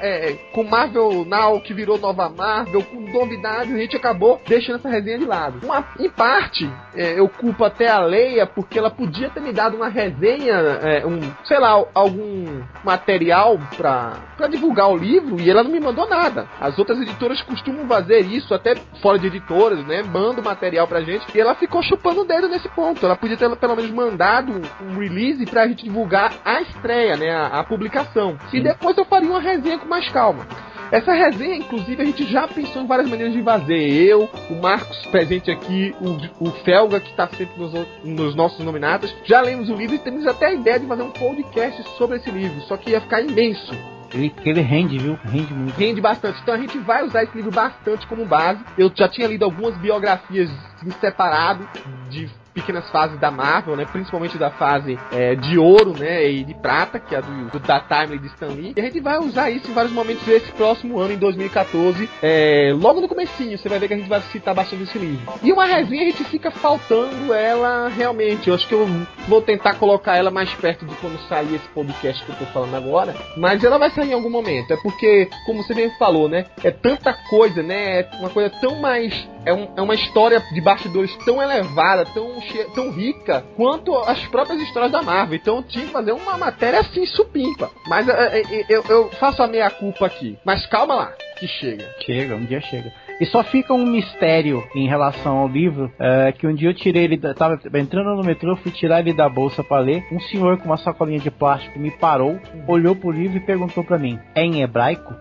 é, 0.01 0.33
com 0.53 0.63
Marvel 0.63 1.25
Now, 1.25 1.59
que 1.61 1.73
virou 1.73 1.97
nova 1.97 2.29
Marvel, 2.29 2.83
com 2.83 2.99
novidades, 2.99 3.73
a 3.73 3.77
gente 3.77 3.95
acabou 3.95 4.41
deixando 4.47 4.77
essa 4.77 4.89
resenha 4.89 5.19
de 5.19 5.25
lado. 5.25 5.59
Uma, 5.63 5.85
em 5.99 6.09
parte, 6.09 6.69
é, 6.95 7.19
eu 7.19 7.27
culpo 7.27 7.63
até 7.63 7.87
a 7.87 7.99
Leia, 7.99 8.45
porque 8.45 8.77
ela 8.77 8.89
podia 8.89 9.29
ter 9.29 9.39
me 9.39 9.51
dado 9.51 9.75
uma 9.75 9.89
resenha, 9.89 10.55
é, 10.55 11.05
um, 11.05 11.19
sei 11.43 11.59
lá, 11.59 11.83
algum 11.93 12.61
material 12.83 13.59
pra, 13.75 14.13
pra 14.37 14.47
divulgar 14.47 14.89
o 14.89 14.97
livro, 14.97 15.39
e 15.39 15.49
ela 15.49 15.63
não 15.63 15.71
me 15.71 15.79
mandou 15.79 16.07
nada. 16.07 16.47
As 16.59 16.77
outras 16.77 16.99
editoras 16.99 17.41
costumam 17.41 17.87
fazer 17.87 18.19
isso, 18.21 18.53
até 18.53 18.75
fora 19.01 19.19
de 19.19 19.27
editoras, 19.27 19.85
né? 19.85 20.03
Manda 20.03 20.41
material 20.41 20.87
pra 20.87 21.01
gente. 21.01 21.25
E 21.35 21.39
ela 21.39 21.55
ficou 21.55 21.81
chupando 21.83 22.21
o 22.21 22.25
dedo 22.25 22.47
nesse 22.47 22.69
ponto. 22.69 23.05
Ela 23.05 23.15
podia 23.15 23.37
ter 23.37 23.53
pelo 23.55 23.75
menos 23.75 23.91
mandado 23.91 24.61
um 24.81 24.97
release 24.97 25.45
pra 25.45 25.67
gente 25.67 25.83
divulgar 25.83 26.33
a 26.43 26.61
estreia, 26.61 27.15
né? 27.15 27.31
A, 27.31 27.59
a 27.59 27.63
publicação. 27.63 28.37
E 28.53 28.61
depois 28.61 28.97
eu 28.97 29.05
faria 29.05 29.24
uma 29.29 29.39
resenha 29.39 29.77
com 29.77 29.87
mais 29.87 30.07
calma. 30.09 30.47
Essa 30.91 31.13
resenha, 31.13 31.55
inclusive, 31.55 32.01
a 32.01 32.05
gente 32.05 32.25
já 32.25 32.47
pensou 32.47 32.83
em 32.83 32.87
várias 32.87 33.09
maneiras 33.09 33.33
de 33.33 33.41
fazer. 33.41 33.75
Eu, 33.75 34.29
o 34.49 34.55
Marcos 34.61 35.05
presente 35.07 35.49
aqui, 35.49 35.95
o, 35.99 36.47
o 36.47 36.51
Felga, 36.63 36.99
que 36.99 37.09
está 37.09 37.27
sempre 37.27 37.59
nos, 37.59 37.73
nos, 38.03 38.35
nossos 38.35 38.63
nominados, 38.63 39.13
já 39.25 39.41
lemos 39.41 39.69
o 39.69 39.75
livro 39.75 39.95
e 39.95 39.99
temos 39.99 40.27
até 40.27 40.47
a 40.47 40.53
ideia 40.53 40.79
de 40.79 40.87
fazer 40.87 41.01
um 41.01 41.11
podcast 41.11 41.83
sobre 41.97 42.17
esse 42.17 42.29
livro, 42.29 42.61
só 42.61 42.77
que 42.77 42.91
ia 42.91 43.01
ficar 43.01 43.21
imenso. 43.21 43.73
Ele, 44.13 44.33
ele 44.45 44.61
rende, 44.61 44.97
viu? 44.97 45.19
Rende 45.25 45.53
muito. 45.53 45.77
Rende 45.77 45.99
bastante. 45.99 46.39
Então 46.41 46.53
a 46.53 46.57
gente 46.57 46.77
vai 46.77 47.03
usar 47.03 47.23
esse 47.23 47.35
livro 47.35 47.51
bastante 47.51 48.07
como 48.07 48.25
base. 48.25 48.63
Eu 48.77 48.91
já 48.95 49.09
tinha 49.09 49.27
lido 49.27 49.43
algumas 49.43 49.75
biografias 49.77 50.49
em 50.85 50.91
separado 50.91 51.67
de 52.09 52.29
pequenas 52.55 52.89
fases 52.89 53.19
da 53.19 53.29
Marvel, 53.29 53.75
né? 53.75 53.85
Principalmente 53.85 54.37
da 54.37 54.49
fase 54.49 54.97
é, 55.11 55.35
de 55.35 55.59
ouro, 55.59 55.93
né? 55.93 56.27
E 56.27 56.45
de 56.45 56.53
prata, 56.53 56.99
que 56.99 57.13
é 57.13 57.17
a 57.17 57.21
do, 57.21 57.49
do 57.51 57.59
da 57.59 57.79
Time 57.81 58.17
de 58.17 58.27
Stan 58.27 58.47
Lee. 58.47 58.73
E 58.75 58.79
a 58.79 58.83
gente 58.83 59.01
vai 59.01 59.19
usar 59.19 59.49
isso 59.51 59.69
em 59.69 59.73
vários 59.73 59.93
momentos 59.93 60.23
desse 60.23 60.51
próximo 60.53 60.97
ano, 60.97 61.13
em 61.13 61.17
2014. 61.17 62.09
É, 62.23 62.73
logo 62.73 63.01
no 63.01 63.09
comecinho, 63.09 63.57
você 63.57 63.67
vai 63.67 63.77
ver 63.77 63.89
que 63.89 63.93
a 63.93 63.97
gente 63.97 64.09
vai 64.09 64.21
citar 64.21 64.55
bastante 64.55 64.83
esse 64.83 64.97
livro. 64.97 65.33
E 65.43 65.51
uma 65.51 65.65
resenha 65.65 66.03
a 66.03 66.05
gente 66.05 66.23
fica 66.23 66.49
faltando 66.49 67.33
ela 67.33 67.89
realmente. 67.89 68.47
Eu 68.47 68.55
acho 68.55 68.67
que 68.67 68.73
eu 68.73 68.87
vou 69.27 69.41
tentar 69.41 69.75
colocar 69.75 70.15
ela 70.15 70.31
mais 70.31 70.51
perto 70.53 70.85
de 70.85 70.95
quando 70.95 71.19
sair 71.27 71.55
esse 71.55 71.67
podcast 71.69 72.23
que 72.23 72.31
eu 72.31 72.35
tô 72.35 72.45
falando 72.45 72.75
agora. 72.75 73.13
Mas 73.35 73.63
ela 73.63 73.77
vai 73.77 73.89
sair 73.91 74.11
em 74.11 74.13
algum 74.13 74.29
momento. 74.29 74.71
É 74.71 74.77
porque, 74.77 75.29
como 75.45 75.61
você 75.61 75.73
bem 75.73 75.89
falou, 75.97 76.29
né? 76.29 76.45
É 76.63 76.71
tanta 76.71 77.13
coisa, 77.29 77.61
né? 77.61 77.99
É 77.99 78.09
uma 78.19 78.29
coisa 78.29 78.49
tão 78.61 78.79
mais. 78.79 79.27
É, 79.45 79.53
um, 79.53 79.69
é 79.75 79.81
uma 79.81 79.93
história 79.93 80.39
de 80.51 80.61
bastidores 80.61 81.15
tão 81.25 81.41
elevada, 81.41 82.05
tão 82.05 82.35
tão 82.73 82.91
rica 82.91 83.43
quanto 83.55 83.95
as 83.95 84.19
próprias 84.27 84.61
histórias 84.61 84.91
da 84.91 85.01
Marvel. 85.01 85.35
Então 85.35 85.57
eu 85.57 85.63
tinha 85.63 85.85
que 85.85 85.91
fazer 85.91 86.11
uma 86.11 86.37
matéria 86.37 86.79
assim, 86.79 87.05
supimpa. 87.05 87.69
Mas 87.87 88.07
é, 88.07 88.41
é, 88.41 88.65
eu, 88.69 88.83
eu 88.89 89.09
faço 89.11 89.41
a 89.41 89.47
meia 89.47 89.69
culpa 89.69 90.05
aqui. 90.05 90.37
Mas 90.45 90.65
calma 90.65 90.95
lá, 90.95 91.13
que 91.37 91.47
chega. 91.47 91.85
Chega, 92.05 92.35
um 92.35 92.45
dia 92.45 92.61
chega. 92.61 92.91
E 93.19 93.25
só 93.25 93.43
fica 93.43 93.73
um 93.73 93.85
mistério 93.85 94.67
em 94.75 94.87
relação 94.87 95.37
ao 95.37 95.47
livro, 95.47 95.91
é, 95.97 96.33
que 96.33 96.45
um 96.45 96.53
dia 96.53 96.69
eu 96.69 96.73
tirei 96.73 97.05
ele, 97.05 97.17
tava 97.33 97.59
entrando 97.75 98.13
no 98.13 98.23
metrô, 98.23 98.57
fui 98.57 98.71
tirar 98.71 98.99
ele 98.99 99.13
da 99.13 99.29
bolsa 99.29 99.63
para 99.63 99.79
ler, 99.81 100.05
um 100.11 100.19
senhor 100.19 100.57
com 100.57 100.65
uma 100.65 100.77
sacolinha 100.77 101.19
de 101.19 101.31
plástico 101.31 101.79
me 101.79 101.91
parou, 101.91 102.37
olhou 102.67 102.93
pro 102.93 103.11
livro 103.11 103.37
e 103.37 103.39
perguntou 103.39 103.85
para 103.85 103.97
mim, 103.97 104.19
é 104.35 104.43
em 104.43 104.61
hebraico? 104.61 105.13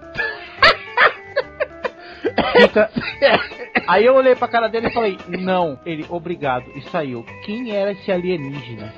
Fica... 2.53 2.91
Aí 3.87 4.05
eu 4.07 4.15
olhei 4.15 4.35
pra 4.35 4.49
cara 4.49 4.69
dele 4.69 4.89
e 4.89 4.93
falei, 4.93 5.19
não. 5.29 5.79
Ele, 5.85 6.07
obrigado. 6.09 6.71
E 6.75 6.83
saiu. 6.91 7.25
Quem 7.45 7.75
era 7.75 7.93
esse 7.93 8.11
alienígena? 8.11 8.93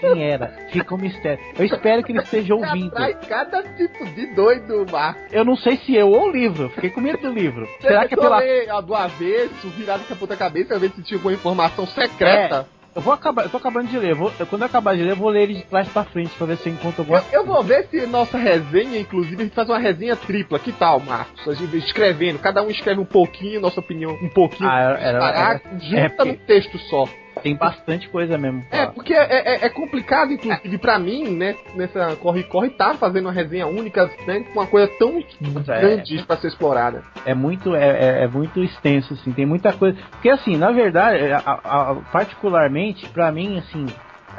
Quem 0.00 0.22
era? 0.22 0.48
Fica 0.70 0.94
um 0.94 0.98
mistério. 0.98 1.44
Eu 1.58 1.64
espero 1.64 2.02
que 2.02 2.12
ele 2.12 2.20
esteja 2.20 2.54
ouvindo. 2.54 2.92
Atrai 2.92 3.14
cada 3.28 3.62
tipo 3.62 4.04
de 4.14 4.26
doido, 4.34 4.86
Marcos. 4.90 5.32
Eu 5.32 5.44
não 5.44 5.56
sei 5.56 5.76
se 5.78 5.94
eu 5.94 6.10
ou 6.10 6.28
o 6.28 6.30
livro. 6.30 6.70
Fiquei 6.70 6.90
com 6.90 7.00
medo 7.00 7.18
do 7.18 7.32
livro. 7.32 7.66
Você 7.66 7.88
Será 7.88 8.06
que 8.06 8.14
é 8.14 8.16
pela. 8.16 8.40
A 8.70 8.80
do 8.80 8.94
avesso, 8.94 9.68
virado 9.70 10.04
com 10.04 10.14
a 10.14 10.16
puta 10.16 10.36
cabeça, 10.36 10.68
pra 10.68 10.78
ver 10.78 10.90
se 10.92 11.02
tinha 11.02 11.18
alguma 11.18 11.34
informação 11.34 11.86
secreta. 11.86 12.66
É. 12.76 12.79
Eu 12.94 13.02
vou 13.02 13.12
acabar, 13.12 13.44
eu 13.44 13.50
tô 13.50 13.56
acabando 13.56 13.88
de 13.88 13.98
ler. 13.98 14.14
Vou, 14.14 14.32
quando 14.48 14.62
eu 14.62 14.66
acabar 14.66 14.96
de 14.96 15.02
ler, 15.02 15.12
eu 15.12 15.16
vou 15.16 15.28
ler 15.28 15.42
ele 15.42 15.54
de 15.54 15.62
trás 15.62 15.88
pra 15.88 16.04
frente 16.04 16.36
pra 16.36 16.46
ver 16.46 16.56
se 16.56 16.68
eu 16.68 16.72
encontro 16.72 17.02
alguma 17.02 17.18
eu, 17.32 17.40
eu 17.40 17.46
vou 17.46 17.62
ver 17.62 17.86
se 17.88 18.04
nossa 18.06 18.36
resenha, 18.36 18.98
inclusive, 18.98 19.36
a 19.36 19.44
gente 19.44 19.54
faz 19.54 19.68
uma 19.68 19.78
resenha 19.78 20.16
tripla. 20.16 20.58
Que 20.58 20.72
tal, 20.72 20.98
Marcos? 20.98 21.48
A 21.48 21.54
gente 21.54 21.76
escrevendo, 21.76 22.40
cada 22.40 22.62
um 22.62 22.70
escreve 22.70 23.00
um 23.00 23.04
pouquinho, 23.04 23.60
nossa 23.60 23.78
opinião 23.78 24.12
um 24.20 24.28
pouquinho. 24.28 24.68
Ah, 24.68 24.80
era, 24.80 24.98
era, 24.98 25.28
era, 25.28 25.60
junta 25.78 26.22
é, 26.22 26.24
num 26.24 26.36
texto 26.36 26.78
só. 26.78 27.08
Tem 27.42 27.54
bastante 27.56 28.08
coisa 28.08 28.36
mesmo. 28.36 28.64
É, 28.70 28.86
porque 28.86 29.14
é, 29.14 29.24
é, 29.24 29.66
é, 29.66 29.68
complicado, 29.68 30.32
inclusive, 30.32 30.78
pra 30.78 30.98
mim, 30.98 31.30
né, 31.36 31.56
nessa 31.74 32.16
corre-corre, 32.16 32.70
tá 32.70 32.94
fazendo 32.94 33.26
uma 33.26 33.32
resenha 33.32 33.66
única, 33.66 34.10
né, 34.26 34.40
com 34.40 34.60
uma 34.60 34.66
coisa 34.66 34.88
tão 34.98 35.18
é, 35.18 35.80
grande 35.80 36.18
é, 36.18 36.22
pra 36.22 36.36
ser 36.36 36.48
explorada. 36.48 37.02
É 37.24 37.34
muito, 37.34 37.74
é, 37.74 37.88
é, 38.20 38.24
é, 38.24 38.28
muito 38.28 38.62
extenso, 38.62 39.14
assim, 39.14 39.32
tem 39.32 39.46
muita 39.46 39.72
coisa. 39.72 39.96
Porque, 40.10 40.28
assim, 40.28 40.56
na 40.56 40.70
verdade, 40.70 41.32
a, 41.32 41.38
a, 41.40 41.94
particularmente, 42.12 43.08
pra 43.08 43.32
mim, 43.32 43.58
assim, 43.58 43.86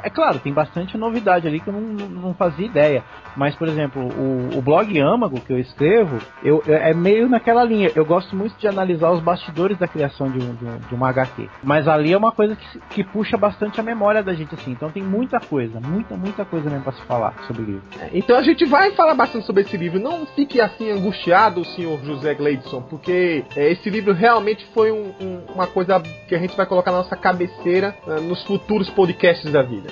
é 0.02 0.10
claro, 0.10 0.38
tem 0.38 0.52
bastante 0.52 0.96
novidade 0.96 1.46
ali 1.46 1.60
que 1.60 1.68
eu 1.68 1.72
não, 1.72 1.80
não 1.80 2.34
fazia 2.34 2.66
ideia. 2.66 3.04
Mas, 3.36 3.54
por 3.54 3.68
exemplo, 3.68 4.02
o, 4.02 4.58
o 4.58 4.62
blog 4.62 4.98
Âmago 4.98 5.40
que 5.40 5.52
eu 5.52 5.58
escrevo, 5.58 6.18
eu, 6.42 6.62
é 6.66 6.92
meio 6.92 7.28
naquela 7.28 7.64
linha. 7.64 7.90
Eu 7.94 8.04
gosto 8.04 8.36
muito 8.36 8.56
de 8.58 8.68
analisar 8.68 9.10
os 9.10 9.20
bastidores 9.20 9.78
da 9.78 9.88
criação 9.88 10.30
de, 10.30 10.38
um, 10.38 10.54
de, 10.54 10.64
um, 10.64 10.78
de 10.78 10.94
uma 10.94 11.08
HQ. 11.08 11.48
Mas 11.62 11.88
ali 11.88 12.12
é 12.12 12.16
uma 12.16 12.32
coisa 12.32 12.56
que, 12.56 12.80
que 12.90 13.04
puxa 13.04 13.36
bastante 13.36 13.80
a 13.80 13.82
memória 13.82 14.22
da 14.22 14.34
gente, 14.34 14.54
assim. 14.54 14.72
Então 14.72 14.90
tem 14.90 15.02
muita 15.02 15.40
coisa, 15.40 15.80
muita, 15.80 16.16
muita 16.16 16.44
coisa 16.44 16.68
mesmo 16.68 16.84
pra 16.84 16.92
se 16.92 17.02
falar 17.02 17.34
sobre 17.46 17.62
o 17.62 17.64
livro. 17.64 17.82
É, 18.00 18.10
então 18.12 18.36
a 18.36 18.42
gente 18.42 18.64
vai 18.64 18.92
falar 18.92 19.14
bastante 19.14 19.46
sobre 19.46 19.62
esse 19.62 19.76
livro. 19.76 19.98
Não 19.98 20.26
fique 20.26 20.60
assim 20.60 20.90
angustiado, 20.90 21.64
senhor 21.64 22.02
José 22.04 22.34
Gleidson, 22.34 22.82
porque 22.82 23.44
é, 23.56 23.70
esse 23.72 23.88
livro 23.88 24.12
realmente 24.12 24.66
foi 24.74 24.92
um, 24.92 25.12
um, 25.20 25.52
uma 25.54 25.66
coisa 25.66 26.00
que 26.28 26.34
a 26.34 26.38
gente 26.38 26.56
vai 26.56 26.66
colocar 26.66 26.90
na 26.90 26.98
nossa 26.98 27.16
cabeceira 27.16 27.94
uh, 28.06 28.20
nos 28.20 28.42
futuros 28.44 28.90
podcasts 28.90 29.50
da 29.50 29.62
vida. 29.62 29.91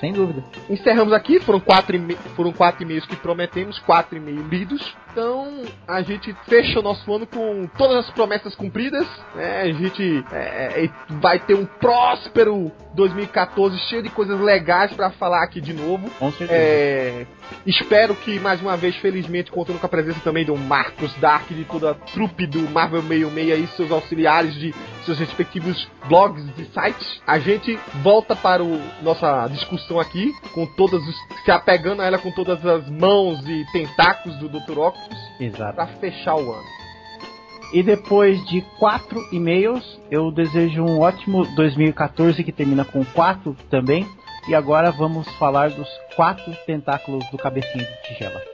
Sem 0.00 0.12
dúvida. 0.12 0.42
Encerramos 0.68 1.12
aqui, 1.12 1.40
foram 1.40 1.60
quatro, 1.60 1.96
foram 2.34 2.52
quatro 2.52 2.82
e-mails 2.82 3.06
que 3.06 3.16
prometemos, 3.16 3.78
quatro 3.80 4.16
e-mails 4.16 4.48
lidos. 4.48 4.96
Então 5.12 5.62
a 5.86 6.02
gente 6.02 6.34
fecha 6.48 6.80
o 6.80 6.82
nosso 6.82 7.12
ano 7.12 7.24
com 7.26 7.68
todas 7.78 8.04
as 8.04 8.10
promessas 8.10 8.54
cumpridas. 8.56 9.06
Né? 9.34 9.62
A 9.62 9.72
gente 9.72 10.24
é, 10.32 10.84
é 10.84 10.90
vai 11.20 11.38
ter 11.38 11.54
um 11.54 11.64
próspero 11.64 12.72
2014 12.94 13.78
cheio 13.88 14.02
de 14.02 14.10
coisas 14.10 14.40
legais 14.40 14.92
para 14.92 15.10
falar 15.10 15.44
aqui 15.44 15.60
de 15.60 15.72
novo. 15.72 16.10
Com 16.18 16.32
certeza. 16.32 16.52
É, 16.52 17.26
espero 17.64 18.14
que 18.16 18.40
mais 18.40 18.60
uma 18.60 18.76
vez, 18.76 18.96
felizmente, 18.96 19.52
contando 19.52 19.78
com 19.78 19.86
a 19.86 19.88
presença 19.88 20.18
também 20.20 20.44
do 20.44 20.56
Marcos 20.56 21.14
Dark, 21.18 21.48
de 21.48 21.64
toda 21.64 21.92
a 21.92 21.94
trupe 21.94 22.46
do 22.46 22.68
Marvel 22.70 23.02
66 23.02 23.64
e 23.64 23.76
seus 23.76 23.92
auxiliares 23.92 24.54
de 24.54 24.74
seus 25.04 25.18
respectivos 25.18 25.88
blogs 26.08 26.44
e 26.58 26.64
sites. 26.64 27.20
A 27.26 27.38
gente 27.38 27.78
volta 28.02 28.34
para 28.34 28.64
o 28.64 28.80
nossa 29.02 29.46
discussão 29.48 29.83
aqui, 30.00 30.32
com 30.52 30.66
todas 30.66 31.02
os, 31.06 31.16
se 31.44 31.50
apegando 31.50 32.02
a 32.02 32.06
ela 32.06 32.18
com 32.18 32.30
todas 32.30 32.64
as 32.64 32.88
mãos 32.88 33.46
e 33.46 33.64
tentáculos 33.72 34.38
do 34.38 34.48
Dr. 34.48 34.78
Octopus. 34.78 35.18
Exato. 35.38 35.74
Para 35.74 35.86
fechar 35.98 36.36
o 36.36 36.52
ano. 36.52 36.84
E 37.72 37.82
depois 37.82 38.44
de 38.46 38.60
quatro 38.78 39.18
e-mails, 39.32 40.00
eu 40.10 40.30
desejo 40.30 40.82
um 40.82 41.00
ótimo 41.00 41.44
2014 41.56 42.44
que 42.44 42.52
termina 42.52 42.84
com 42.84 43.04
quatro 43.04 43.56
também. 43.68 44.06
E 44.48 44.54
agora 44.54 44.90
vamos 44.90 45.26
falar 45.36 45.70
dos 45.70 45.88
quatro 46.14 46.54
tentáculos 46.66 47.28
do 47.30 47.38
cabecinho 47.38 47.84
de 47.84 48.02
tigela. 48.08 48.53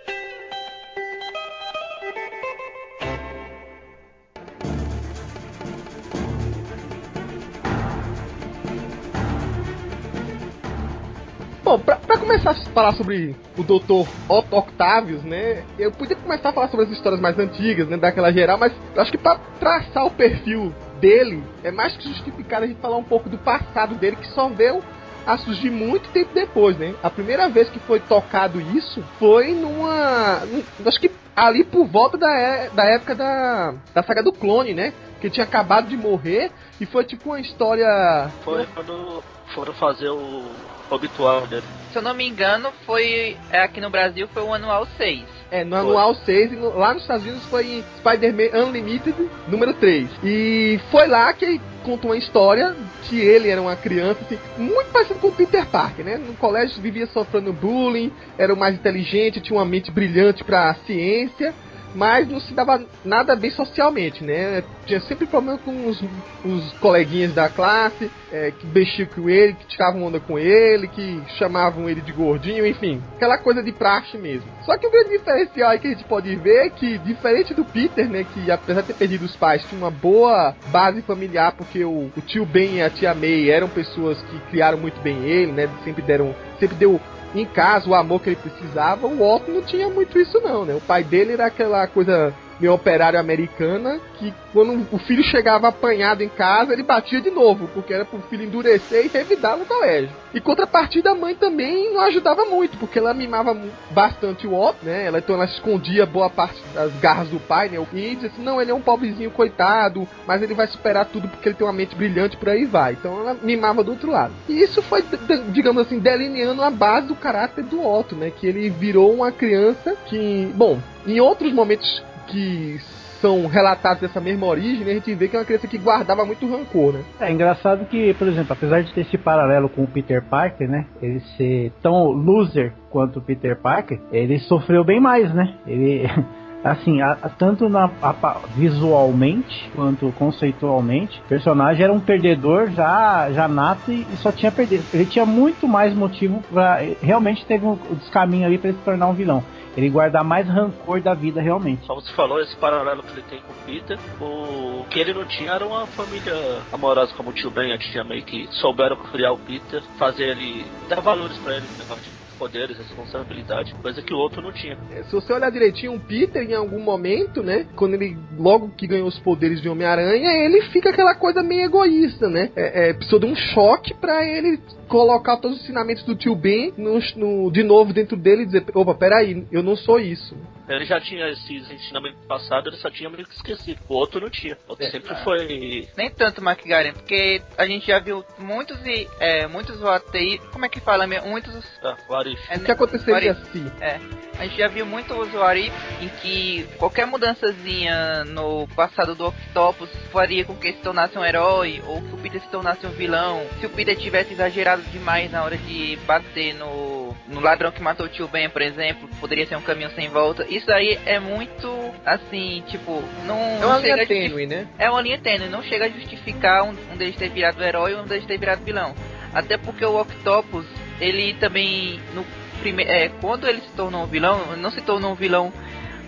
Bom, 11.71 11.79
pra, 11.79 11.95
pra, 11.95 12.19
começar 12.19 12.51
a 12.51 12.55
falar 12.55 12.93
sobre 12.95 13.37
o 13.57 13.63
Dr. 13.63 14.05
Otto 14.29 14.57
Octavius, 14.57 15.23
né? 15.23 15.63
Eu 15.79 15.93
podia 15.93 16.17
começar 16.17 16.49
a 16.49 16.53
falar 16.53 16.67
sobre 16.67 16.87
as 16.87 16.91
histórias 16.91 17.21
mais 17.21 17.39
antigas, 17.39 17.89
né? 17.89 17.97
Daquela 17.97 18.33
geral, 18.33 18.59
mas 18.59 18.73
acho 18.97 19.13
que 19.13 19.17
pra 19.17 19.39
traçar 19.61 20.05
o 20.05 20.11
perfil 20.11 20.75
dele, 21.01 21.45
é 21.63 21.71
mais 21.71 21.97
que 21.97 22.09
justificado 22.09 22.65
a 22.65 22.67
gente 22.67 22.81
falar 22.81 22.97
um 22.97 23.05
pouco 23.05 23.29
do 23.29 23.39
passado 23.39 23.95
dele, 23.95 24.17
que 24.17 24.27
só 24.31 24.49
veio 24.49 24.83
a 25.25 25.39
surgir 25.39 25.71
muito 25.71 26.11
tempo 26.11 26.35
depois, 26.35 26.77
né? 26.77 26.93
A 27.05 27.09
primeira 27.09 27.49
vez 27.49 27.71
que 27.71 27.79
foi 27.79 28.01
tocado 28.01 28.61
isso 28.77 29.01
foi 29.21 29.55
numa. 29.55 30.43
Acho 30.85 31.01
que 31.01 31.13
ali 31.37 31.63
por 31.63 31.87
volta 31.87 32.19
da, 32.19 32.33
é, 32.33 32.69
da 32.71 32.85
época 32.85 33.15
da, 33.15 33.75
da 33.95 34.03
saga 34.03 34.25
do 34.25 34.33
clone, 34.33 34.75
né? 34.75 34.93
Que 35.21 35.31
tinha 35.31 35.45
acabado 35.45 35.87
de 35.87 35.97
morrer 35.97 36.51
E 36.81 36.87
foi 36.87 37.05
tipo 37.05 37.29
uma 37.31 37.41
história. 37.41 38.31
Foi 38.43 38.67
quando 38.75 39.23
foram 39.55 39.73
fazer 39.75 40.09
o 40.09 40.43
obituário 40.89 41.47
dele. 41.47 41.67
Se 41.93 41.99
eu 41.99 42.03
não 42.03 42.15
me 42.15 42.27
engano, 42.27 42.71
foi 42.87 43.37
é, 43.51 43.63
aqui 43.63 43.81
no 43.81 43.91
Brasil 43.91 44.29
foi 44.33 44.43
o 44.43 44.55
anual 44.55 44.87
6. 44.97 45.25
É, 45.51 45.65
no 45.65 45.77
anual 45.77 46.15
6 46.15 46.53
e 46.53 46.57
no- 46.57 46.77
lá 46.79 46.95
nos 46.95 47.03
Estados 47.03 47.25
Unidos 47.27 47.45
foi 47.47 47.85
Spider-Man 47.99 48.57
Unlimited 48.67 49.15
número 49.49 49.75
3. 49.75 50.09
E 50.23 50.81
foi 50.91 51.07
lá 51.09 51.33
que 51.33 51.61
contou 51.83 52.11
uma 52.13 52.17
história 52.17 52.75
que 53.03 53.19
ele 53.21 53.49
era 53.49 53.61
uma 53.61 53.75
criança, 53.75 54.21
assim, 54.25 54.39
muito 54.57 54.91
parecido 54.93 55.19
com 55.19 55.29
o 55.29 55.33
Peter 55.33 55.67
Parker, 55.67 56.05
né? 56.05 56.17
No 56.17 56.35
colégio 56.35 56.81
vivia 56.81 57.07
sofrendo 57.09 57.53
bullying, 57.53 58.13
era 58.39 58.53
o 58.55 58.57
mais 58.57 58.75
inteligente, 58.75 59.41
tinha 59.41 59.59
uma 59.59 59.65
mente 59.65 59.91
brilhante 59.91 60.45
pra 60.45 60.75
ciência, 60.87 61.53
mas 61.95 62.29
não 62.29 62.41
se 62.41 62.55
dava 62.55 62.83
nada 63.05 63.35
bem 63.35 63.51
socialmente, 63.51 64.25
né? 64.25 64.63
Tinha 64.87 65.01
sempre 65.01 65.27
problema 65.27 65.59
com 65.59 65.89
os, 65.89 66.03
os 66.45 66.73
coleguinhas 66.75 67.35
da 67.35 67.49
classe, 67.49 68.11
é, 68.33 68.53
que 68.53 68.67
mexiam 68.67 69.09
com 69.09 69.29
ele, 69.29 69.55
que 69.55 69.67
tiravam 69.67 70.05
onda 70.05 70.21
com 70.21 70.39
ele, 70.39 70.89
que 70.89 71.21
chamavam 71.39 71.89
ele 71.89 72.01
de 72.01 72.13
gordinho, 72.13 72.67
enfim, 72.67 73.03
aquela 73.17 73.39
coisa 73.39 73.63
de 73.63 73.73
praxe 73.73 74.17
mesmo. 74.17 74.47
Só 74.65 74.77
que 74.77 74.87
o 74.87 74.91
grande 74.91 75.11
diferencial 75.11 75.79
que 75.79 75.87
a 75.87 75.91
gente 75.91 76.05
pode 76.05 76.35
ver 76.37 76.67
é 76.67 76.71
que, 76.71 76.99
diferente 76.99 77.55
do 77.55 77.65
Peter, 77.65 78.09
né, 78.09 78.25
que 78.25 78.51
apesar 78.51 78.83
de 78.83 78.89
ter 78.89 78.95
perdido 78.95 79.25
os 79.25 79.37
pais, 79.37 79.65
tinha 79.65 79.81
uma 79.81 79.91
boa 79.91 80.55
base 80.69 81.03
familiar, 81.03 81.53
porque 81.53 81.85
o, 81.85 82.11
o 82.17 82.21
tio 82.27 82.45
Ben 82.45 82.77
e 82.77 82.83
a 82.83 82.91
tia 82.91 83.15
May 83.15 83.51
eram 83.51 83.69
pessoas 83.69 84.21
que 84.23 84.39
criaram 84.51 84.79
muito 84.79 85.01
bem 85.01 85.25
ele, 85.25 85.53
né, 85.53 85.69
sempre 85.85 86.03
deram, 86.03 86.35
sempre 86.59 86.77
deu 86.77 87.01
em 87.35 87.45
casa 87.45 87.89
o 87.89 87.95
amor 87.95 88.21
que 88.21 88.31
ele 88.31 88.37
precisava, 88.37 89.07
o 89.07 89.23
Otto 89.23 89.51
não 89.51 89.63
tinha 89.63 89.89
muito 89.89 90.19
isso 90.19 90.41
não, 90.41 90.65
né? 90.65 90.75
O 90.75 90.81
pai 90.81 91.05
dele 91.05 91.33
era 91.33 91.47
aquela 91.47 91.87
coisa 91.87 92.35
meio 92.61 92.75
operário 92.75 93.19
americana 93.19 93.99
que 94.19 94.33
quando 94.53 94.87
o 94.93 94.99
filho 94.99 95.23
chegava 95.25 95.69
apanhado 95.69 96.23
em 96.23 96.29
casa, 96.29 96.73
ele 96.73 96.83
batia 96.83 97.21
de 97.21 97.31
novo, 97.31 97.69
porque 97.73 97.95
era 97.95 98.05
pro 98.05 98.21
filho 98.23 98.45
endurecer 98.45 99.07
e 99.07 99.09
revidar 99.09 99.57
no 99.57 99.65
colégio. 99.65 100.11
E 100.35 100.41
contrapartida 100.41 101.11
a 101.11 101.15
mãe 101.15 101.35
também 101.35 101.93
não 101.93 102.01
ajudava 102.03 102.45
muito, 102.45 102.77
porque 102.77 102.99
ela 102.99 103.15
mimava 103.15 103.57
bastante 103.91 104.47
o 104.47 104.55
Otto, 104.55 104.85
né? 104.85 105.07
Ela, 105.07 105.19
então 105.19 105.37
ela 105.37 105.45
escondia 105.45 106.05
boa 106.05 106.29
parte 106.29 106.61
das 106.75 106.93
garras 107.01 107.29
do 107.29 107.41
pai, 107.41 107.69
né? 107.69 107.85
E 107.93 108.15
dizia 108.15 108.29
assim, 108.29 108.43
não, 108.43 108.61
ele 108.61 108.71
é 108.71 108.75
um 108.75 108.81
pobrezinho 108.81 109.31
coitado, 109.31 110.07
mas 110.27 110.43
ele 110.43 110.55
vai 110.55 110.67
superar 110.67 111.07
tudo 111.07 111.29
porque 111.29 111.49
ele 111.49 111.57
tem 111.57 111.67
uma 111.67 111.73
mente 111.73 111.95
brilhante 111.95 112.37
por 112.37 112.49
aí 112.49 112.65
vai. 112.65 112.93
Então 112.93 113.21
ela 113.21 113.37
mimava 113.43 113.83
do 113.83 113.93
outro 113.93 114.11
lado. 114.11 114.33
E 114.49 114.61
isso 114.61 114.83
foi, 114.83 115.03
digamos 115.49 115.87
assim, 115.87 115.99
delineando 115.99 116.63
a 116.63 116.71
base 116.71 117.07
do 117.07 117.15
caráter 117.15 117.65
do 117.65 117.85
Otto, 117.85 118.15
né? 118.15 118.31
Que 118.31 118.47
ele 118.47 118.69
virou 118.69 119.13
uma 119.13 119.33
criança 119.33 119.97
que, 120.07 120.51
bom, 120.55 120.79
em 121.07 121.21
outros 121.21 121.53
momentos 121.53 122.03
que 122.31 122.79
são 123.21 123.47
relatados 123.47 124.01
dessa 124.01 124.21
mesma 124.21 124.47
origem, 124.47 124.85
né, 124.85 124.93
a 124.93 124.95
gente 124.95 125.15
vê 125.15 125.29
que 125.29 125.37
é 125.37 125.39
uma 125.39 125.45
criança 125.45 125.67
que 125.69 125.79
guardava 125.79 126.25
muito 126.25 126.49
rancor, 126.51 126.95
né? 126.95 127.03
É 127.21 127.31
engraçado 127.31 127.85
que, 127.87 128.15
por 128.15 128.27
exemplo, 128.27 128.53
apesar 128.53 128.83
de 128.83 128.93
ter 128.95 129.03
esse 129.03 129.19
paralelo 129.19 129.69
com 129.69 129.83
o 129.85 129.87
Peter 129.87 130.23
Parker, 130.23 130.69
né? 130.69 130.87
Ele 131.03 131.21
ser 131.37 131.71
tão 131.83 132.11
loser 132.11 132.73
quanto 132.91 133.19
o 133.19 133.23
Peter 133.23 133.57
Parker, 133.57 134.01
ele 134.11 134.39
sofreu 134.41 134.83
bem 134.85 135.01
mais, 135.01 135.33
né? 135.35 135.55
Ele. 135.67 136.05
Assim, 136.63 137.01
a- 137.01 137.17
a- 137.23 137.29
tanto 137.31 137.71
na, 137.71 137.91
a 138.03 138.43
visualmente 138.55 139.71
quanto 139.75 140.13
conceitualmente, 140.13 141.19
o 141.25 141.29
personagem 141.29 141.83
era 141.83 141.91
um 141.91 142.01
perdedor 142.01 142.71
já, 142.73 143.31
já 143.33 143.49
nato 143.49 143.91
e, 143.91 144.03
e 144.13 144.17
só 144.19 144.31
tinha 144.31 144.53
perdido. 144.53 144.85
Ele 144.93 145.07
tinha 145.07 145.25
muito 145.25 145.67
mais 145.67 145.95
motivo 145.95 146.43
para 146.53 146.81
Realmente 147.01 147.47
teve 147.47 147.65
um, 147.65 147.79
um 147.91 147.95
descaminho 147.95 148.45
ali 148.47 148.59
para 148.59 148.69
ele 148.69 148.79
se 148.79 148.85
tornar 148.85 149.09
um 149.09 149.15
vilão. 149.15 149.43
Ele 149.77 149.89
guardar 149.89 150.25
mais 150.25 150.47
rancor 150.47 151.01
da 151.01 151.15
vida 151.15 151.41
realmente. 151.41 151.87
Como 151.87 152.01
você 152.01 152.13
falou, 152.13 152.41
esse 152.41 152.57
paralelo 152.57 153.03
que 153.03 153.13
ele 153.13 153.25
tem 153.29 153.41
com 153.41 153.53
o 153.53 153.57
Peter, 153.67 153.99
o 154.21 154.85
que 154.91 154.99
ele 154.99 155.15
não 155.15 155.25
tinha 155.25 155.53
era 155.53 155.67
uma 155.67 155.87
família 155.87 156.35
amorosa 156.73 157.13
como 157.15 157.31
o 157.31 157.33
tio 157.33 157.51
Ben 157.51 157.71
e 157.71 157.73
a 157.73 157.79
tia 157.79 158.05
May, 158.05 158.23
que 158.23 158.49
souberam 158.53 158.97
criar 158.97 159.33
o 159.33 159.39
Peter, 159.39 159.83
fazer 159.99 160.31
ele, 160.31 160.65
dar 160.89 161.01
valores 161.01 161.37
pra 161.39 161.57
ele, 161.57 161.67
negócio 161.79 162.03
de 162.03 162.21
poderes, 162.41 162.79
responsabilidade, 162.79 163.75
coisa 163.83 164.01
que 164.01 164.15
o 164.15 164.17
outro 164.17 164.41
não 164.41 164.51
tinha. 164.51 164.79
É, 164.91 165.03
Se 165.03 165.13
você 165.13 165.31
olhar 165.31 165.51
direitinho, 165.51 165.95
o 165.95 166.01
Peter, 166.01 166.43
em 166.43 166.55
algum 166.55 166.81
momento, 166.81 167.43
né? 167.43 167.67
Quando 167.77 167.93
ele, 167.95 168.17
logo 168.39 168.71
que 168.71 168.87
ganhou 168.87 169.07
os 169.07 169.19
poderes 169.19 169.61
de 169.61 169.69
Homem-Aranha, 169.69 170.31
ele 170.47 170.63
fica 170.73 170.89
aquela 170.89 171.15
coisa 171.15 171.43
meio 171.43 171.67
egoísta, 171.67 172.31
né? 172.31 172.51
É, 172.57 172.89
é, 172.89 172.93
precisou 172.95 173.21
de 173.21 173.27
um 173.27 173.37
choque 173.37 173.93
pra 173.93 174.25
ele 174.25 174.59
colocar 174.91 175.37
todos 175.39 175.57
os 175.59 175.63
ensinamentos 175.63 176.03
do 176.03 176.15
tio 176.17 176.35
Ben 176.35 176.75
no, 176.77 176.99
no- 177.17 177.51
de 177.51 177.63
novo 177.63 177.93
dentro 177.93 178.17
dele 178.17 178.43
e 178.43 178.47
dizer: 178.47 178.65
opa, 178.75 178.95
peraí, 178.95 179.47
eu 179.53 179.63
não 179.63 179.77
sou 179.77 179.99
isso. 180.01 180.37
Ele 180.69 180.85
já 180.85 181.01
tinha 181.01 181.29
esses 181.29 181.69
ensinamentos 181.69 182.21
passados, 182.29 182.73
ele 182.73 182.81
só 182.81 182.89
tinha 182.91 183.11
meio 183.11 183.27
que 183.27 183.35
esquecido. 183.35 183.81
O 183.89 183.95
outro 183.95 184.21
não 184.21 184.31
tinha. 184.31 184.57
O 184.69 184.71
outro 184.71 184.87
É. 184.87 184.91
sempre 184.91 185.15
foi. 185.25 185.89
Nem 185.97 186.11
tanto 186.11 186.41
McGaren, 186.41 186.93
porque 186.93 187.43
a 187.59 187.67
gente 187.67 187.87
já 187.89 187.99
viu 187.99 188.25
muitos 188.39 188.79
e 188.87 189.09
é, 189.19 189.47
muitos 189.49 189.83
OTI, 189.83 190.39
como 190.53 190.65
é 190.65 190.69
que 190.69 190.79
fala 190.81 191.07
mesmo? 191.09 191.29
Muitos 191.29 191.65
Ah, 191.83 191.97
o 192.09 192.15
Arif. 192.15 192.41
é, 192.49 192.57
O 192.57 192.61
que 192.61 192.71
aconteceria 192.71 193.35
se? 193.35 193.59
É, 193.81 193.99
a 194.39 194.45
gente 194.47 194.59
já 194.59 194.69
viu 194.69 194.87
muito 194.87 195.13
usuário 195.15 195.65
em 196.01 196.09
que 196.21 196.65
qualquer 196.79 197.05
mudançazinha 197.05 198.25
no 198.27 198.69
passado 198.77 199.15
do 199.17 199.27
Octopus 199.27 199.91
faria 200.13 200.45
com 200.45 200.55
que 200.55 200.69
ele 200.69 200.77
se 200.77 200.83
tornasse 200.83 201.19
um 201.19 201.25
herói 201.25 201.83
ou 201.87 202.01
que 202.01 202.15
o 202.15 202.19
Peter 202.19 202.41
se 202.41 202.49
tornasse 202.49 202.87
um 202.87 202.91
vilão. 202.91 203.43
Se 203.59 203.67
o 203.67 203.71
Peter 203.71 203.97
tivesse 203.97 204.33
exagerado 204.35 204.80
demais 204.91 205.31
na 205.31 205.43
hora 205.45 205.57
de 205.57 205.99
bater 206.07 206.55
no, 206.55 207.15
no 207.29 207.41
ladrão 207.41 207.71
que 207.71 207.83
matou 207.83 208.07
o 208.07 208.09
tio 208.09 208.29
Ben, 208.29 208.49
por 208.49 208.63
exemplo, 208.63 209.09
poderia 209.21 209.47
ser 209.47 209.57
um 209.57 209.63
caminho 209.63 209.91
sem 209.91 210.09
volta. 210.09 210.47
Isso 210.49 210.71
aí 210.73 210.99
é 211.07 211.19
muito 211.19 211.69
assim, 212.05 212.63
tipo, 212.69 213.03
não, 213.25 213.39
É 213.63 213.67
uma 213.67 213.79
linha 213.79 214.07
tênue, 214.07 214.47
né? 214.47 214.67
é 214.79 214.91
uma 214.91 215.03
linha 215.03 215.19
tênue, 215.19 215.49
não 215.49 215.63
chega 215.63 215.87
a 215.87 215.89
justificar 215.89 216.65
um, 216.65 216.75
um 216.93 216.97
deles 216.97 217.17
ter 217.17 217.29
virado 217.31 217.63
herói 217.63 217.95
ou 217.95 218.03
um 218.03 218.07
deles 218.07 218.27
ter 218.27 218.39
virado 218.39 218.65
vilão. 218.65 218.95
Até 219.33 219.57
porque 219.57 219.85
o 219.85 220.01
Octopus, 220.01 220.67
ele 221.01 221.35
também, 221.35 222.01
no 222.15 222.25
prime 222.61 222.83
é, 222.83 223.09
quando 223.21 223.47
ele 223.49 223.61
se 223.61 223.71
tornou 223.71 224.03
um 224.03 224.07
vilão, 224.07 224.57
não 224.57 224.71
se 224.71 224.81
tornou 224.81 225.13
um 225.13 225.15
vilão, 225.15 225.53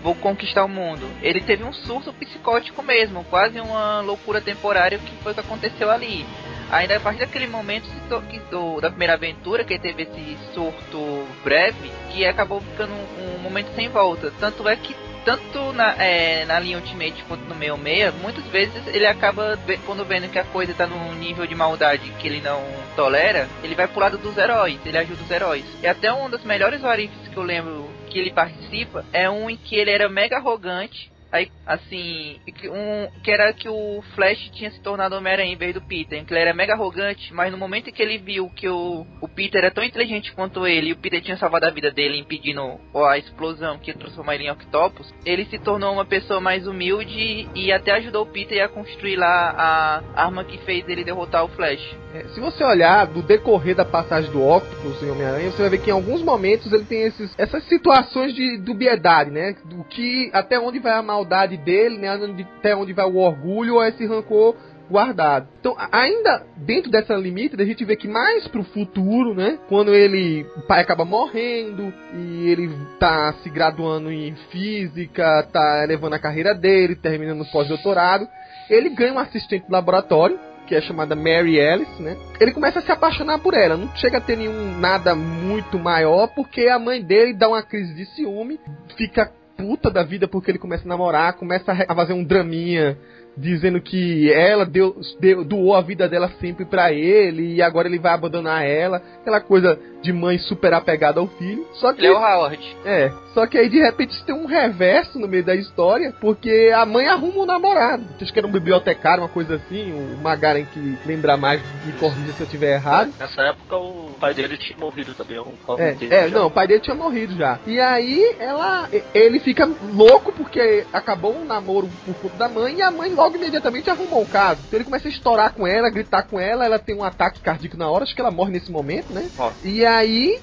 vou 0.03 0.13
conquistar 0.13 0.65
o 0.65 0.69
mundo. 0.69 1.09
Ele 1.21 1.41
teve 1.41 1.63
um 1.63 1.71
surto 1.71 2.13
psicótico 2.13 2.83
mesmo, 2.83 3.23
quase 3.23 3.59
uma 3.59 4.01
loucura 4.01 4.41
temporária 4.41 4.99
que 4.99 5.15
foi 5.23 5.31
o 5.31 5.35
que 5.35 5.41
aconteceu 5.41 5.89
ali. 5.89 6.25
Ainda 6.73 6.97
a 6.97 6.99
partir 6.99 7.19
daquele 7.19 7.45
momento 7.45 7.87
que 8.29 8.39
do- 8.49 8.81
da 8.81 8.89
primeira 8.89 9.13
aventura, 9.13 9.63
que 9.63 9.77
teve 9.77 10.03
esse 10.03 10.37
surto 10.55 11.27
breve, 11.43 11.91
que 12.11 12.25
acabou 12.25 12.61
ficando 12.61 12.91
um, 12.91 13.35
um 13.35 13.39
momento 13.39 13.73
sem 13.75 13.89
volta. 13.89 14.33
Tanto 14.39 14.67
é 14.67 14.75
que 14.75 14.95
tanto 15.23 15.71
na, 15.71 15.93
é, 16.03 16.45
na 16.45 16.59
linha 16.59 16.77
Ultimate 16.77 17.23
quanto 17.27 17.45
no 17.45 17.53
meio 17.55 17.77
meia, 17.77 18.11
muitas 18.11 18.43
vezes 18.47 18.85
ele 18.87 19.05
acaba, 19.05 19.57
quando 19.85 20.03
vendo 20.03 20.29
que 20.29 20.39
a 20.39 20.43
coisa 20.43 20.73
tá 20.73 20.87
num 20.87 21.13
nível 21.13 21.45
de 21.45 21.53
maldade 21.55 22.09
que 22.19 22.27
ele 22.27 22.41
não 22.41 22.61
tolera, 22.95 23.47
ele 23.63 23.75
vai 23.75 23.87
pro 23.87 24.01
lado 24.01 24.17
dos 24.17 24.35
heróis, 24.35 24.79
ele 24.83 24.97
ajuda 24.97 25.23
os 25.23 25.31
heróis. 25.31 25.63
E 25.81 25.87
até 25.87 26.11
um 26.11 26.27
dos 26.27 26.43
melhores 26.43 26.81
warifs 26.81 27.27
que 27.27 27.37
eu 27.37 27.43
lembro 27.43 27.87
que 28.07 28.17
ele 28.17 28.31
participa 28.33 29.05
é 29.13 29.29
um 29.29 29.47
em 29.47 29.55
que 29.57 29.75
ele 29.75 29.91
era 29.91 30.09
mega 30.09 30.37
arrogante. 30.37 31.12
Aí, 31.33 31.51
assim, 31.65 32.39
um, 32.65 33.21
que 33.23 33.31
era 33.31 33.51
que 33.53 33.67
o 33.67 34.03
Flash 34.13 34.51
tinha 34.51 34.69
se 34.69 34.79
tornado 34.81 35.15
Homem-Aranha 35.15 35.51
em 35.51 35.57
vez 35.57 35.73
do 35.73 35.81
Peter, 35.81 36.23
que 36.23 36.31
ele 36.31 36.39
era 36.39 36.53
mega 36.53 36.73
arrogante, 36.73 37.33
mas 37.33 37.51
no 37.51 37.57
momento 37.57 37.89
em 37.89 37.91
que 37.91 38.03
ele 38.03 38.19
viu 38.19 38.51
que 38.51 38.69
o, 38.69 39.03
o 39.19 39.27
Peter 39.27 39.63
era 39.63 39.73
tão 39.73 39.83
inteligente 39.83 40.31
quanto 40.33 40.67
ele, 40.67 40.89
e 40.89 40.93
o 40.93 40.97
Peter 40.97 41.23
tinha 41.23 41.35
salvado 41.35 41.65
a 41.65 41.71
vida 41.71 41.89
dele, 41.89 42.19
impedindo 42.19 42.79
a 42.93 43.17
explosão 43.17 43.79
que 43.79 43.89
ia 43.89 43.97
transformar 43.97 44.35
ele 44.35 44.43
em 44.43 44.51
Octopus, 44.51 45.11
ele 45.25 45.45
se 45.45 45.57
tornou 45.57 45.93
uma 45.93 46.05
pessoa 46.05 46.39
mais 46.39 46.67
humilde 46.67 47.49
e 47.55 47.71
até 47.71 47.93
ajudou 47.93 48.25
o 48.25 48.31
Peter 48.31 48.63
a 48.63 48.69
construir 48.69 49.15
lá 49.15 50.03
a 50.15 50.25
arma 50.25 50.43
que 50.43 50.59
fez 50.59 50.87
ele 50.87 51.03
derrotar 51.03 51.43
o 51.43 51.49
Flash. 51.49 52.03
É, 52.13 52.27
se 52.27 52.39
você 52.39 52.63
olhar 52.63 53.07
do 53.07 53.23
decorrer 53.23 53.75
da 53.75 53.83
passagem 53.83 54.29
do 54.31 54.47
Octopus 54.47 55.01
em 55.01 55.09
Homem-Aranha, 55.09 55.49
você 55.49 55.63
vai 55.63 55.71
ver 55.71 55.79
que 55.79 55.89
em 55.89 55.93
alguns 55.93 56.21
momentos 56.21 56.71
ele 56.71 56.85
tem 56.85 57.01
esses, 57.07 57.33
essas 57.39 57.63
situações 57.63 58.35
de 58.35 58.57
dubiedade, 58.57 59.31
né? 59.31 59.55
Do 59.65 59.83
que 59.85 60.29
até 60.31 60.59
onde 60.59 60.77
vai 60.77 60.93
a 60.93 61.01
maldade 61.23 61.57
dele, 61.57 61.97
né? 61.97 62.09
Até 62.57 62.75
onde 62.75 62.93
vai 62.93 63.05
o 63.05 63.17
orgulho 63.17 63.75
ou 63.75 63.83
esse 63.83 64.05
rancor 64.05 64.55
guardado. 64.89 65.47
Então, 65.59 65.75
ainda 65.91 66.45
dentro 66.57 66.91
dessa 66.91 67.15
limite, 67.15 67.59
a 67.59 67.65
gente 67.65 67.83
vê 67.85 67.95
que 67.95 68.07
mais 68.07 68.47
pro 68.47 68.63
futuro, 68.63 69.33
né? 69.33 69.57
Quando 69.69 69.93
ele, 69.93 70.45
o 70.57 70.61
pai 70.61 70.81
acaba 70.81 71.05
morrendo 71.05 71.93
e 72.13 72.49
ele 72.49 72.69
tá 72.99 73.33
se 73.41 73.49
graduando 73.49 74.11
em 74.11 74.35
física, 74.51 75.47
tá 75.51 75.83
elevando 75.83 76.15
a 76.15 76.19
carreira 76.19 76.53
dele, 76.53 76.95
terminando 76.95 77.41
o 77.41 77.51
pós-doutorado, 77.51 78.27
ele 78.69 78.89
ganha 78.89 79.13
um 79.13 79.19
assistente 79.19 79.65
de 79.65 79.71
laboratório 79.71 80.37
que 80.65 80.73
é 80.73 80.81
chamada 80.81 81.13
Mary 81.13 81.59
Alice, 81.59 82.01
né? 82.01 82.15
Ele 82.39 82.53
começa 82.53 82.79
a 82.79 82.81
se 82.81 82.89
apaixonar 82.89 83.37
por 83.39 83.53
ela. 83.53 83.75
Não 83.75 83.93
chega 83.97 84.17
a 84.17 84.21
ter 84.21 84.37
nenhum 84.37 84.79
nada 84.79 85.13
muito 85.13 85.77
maior, 85.77 86.27
porque 86.27 86.67
a 86.69 86.79
mãe 86.79 87.01
dele 87.01 87.33
dá 87.33 87.49
uma 87.49 87.61
crise 87.61 87.93
de 87.93 88.05
ciúme, 88.05 88.57
fica 88.95 89.29
puta 89.57 89.89
da 89.89 90.03
vida 90.03 90.27
porque 90.27 90.51
ele 90.51 90.57
começa 90.57 90.85
a 90.85 90.87
namorar, 90.87 91.33
começa 91.33 91.71
a 91.71 91.95
fazer 91.95 92.13
um 92.13 92.23
draminha 92.23 92.97
dizendo 93.35 93.81
que 93.81 94.31
ela 94.31 94.65
deu, 94.65 94.95
deu 95.19 95.43
doou 95.43 95.75
a 95.75 95.81
vida 95.81 96.07
dela 96.07 96.31
sempre 96.39 96.65
pra 96.65 96.91
ele 96.91 97.55
e 97.55 97.61
agora 97.61 97.87
ele 97.87 97.99
vai 97.99 98.13
abandonar 98.13 98.65
ela. 98.65 99.01
Aquela 99.21 99.41
coisa 99.41 99.79
de 100.03 100.11
mãe 100.11 100.37
super 100.37 100.73
apegada 100.73 101.19
ao 101.19 101.27
filho. 101.27 101.65
Só 101.73 101.93
que. 101.93 102.01
Ele 102.01 102.07
é 102.07 102.11
o 102.11 102.17
Howard. 102.17 102.77
É, 102.85 103.11
só 103.33 103.47
que 103.47 103.57
aí 103.57 103.67
de 103.67 103.79
repente 103.79 104.23
tem 104.23 104.35
um 104.35 104.45
reverso 104.45 105.17
no 105.17 105.27
meio 105.27 105.43
da 105.43 105.55
história, 105.55 106.13
porque 106.21 106.71
a 106.75 106.85
mãe 106.85 107.07
arruma 107.07 107.39
um 107.39 107.45
namorado. 107.45 108.03
Acho 108.21 108.31
que 108.31 108.37
era 108.37 108.47
um 108.47 108.51
bibliotecário, 108.51 109.23
uma 109.23 109.29
coisa 109.29 109.55
assim, 109.55 109.91
o 109.91 110.21
Magaren 110.21 110.65
que 110.65 110.97
lembra 111.05 111.35
mais, 111.35 111.61
me 111.85 111.93
corrija 111.93 112.33
se 112.33 112.41
eu 112.41 112.47
tiver 112.47 112.75
errado. 112.75 113.11
Nessa 113.19 113.41
época 113.41 113.75
o 113.75 114.11
pai 114.19 114.33
dele 114.33 114.57
tinha 114.57 114.77
morrido 114.77 115.13
também. 115.13 115.39
Um 115.39 115.53
é, 115.77 115.97
é 116.09 116.27
não, 116.27 116.47
o 116.47 116.51
pai 116.51 116.67
dele 116.67 116.81
tinha 116.81 116.95
morrido 116.95 117.35
já. 117.35 117.59
E 117.65 117.79
aí 117.79 118.35
ela, 118.39 118.87
ele 119.13 119.39
fica 119.39 119.67
louco 119.93 120.31
porque 120.31 120.85
acabou 120.93 121.35
um 121.35 121.45
namoro 121.45 121.89
por 122.05 122.15
conta 122.15 122.37
da 122.37 122.49
mãe 122.49 122.75
e 122.75 122.81
a 122.81 122.91
mãe 122.91 123.13
logo 123.13 123.35
imediatamente 123.35 123.89
arrumou 123.89 124.21
o 124.21 124.27
caso. 124.27 124.61
Então 124.67 124.77
ele 124.77 124.85
começa 124.85 125.07
a 125.07 125.11
estourar 125.11 125.53
com 125.53 125.65
ela, 125.65 125.89
gritar 125.89 126.23
com 126.23 126.39
ela, 126.39 126.65
ela 126.65 126.77
tem 126.77 126.95
um 126.95 127.03
ataque 127.03 127.39
cardíaco 127.39 127.77
na 127.77 127.89
hora, 127.89 128.03
acho 128.03 128.13
que 128.13 128.21
ela 128.21 128.31
morre 128.31 128.51
nesse 128.51 128.71
momento, 128.71 129.11
né? 129.11 129.27
Ó. 129.39 129.51
E 129.63 129.83
aí 129.83 129.92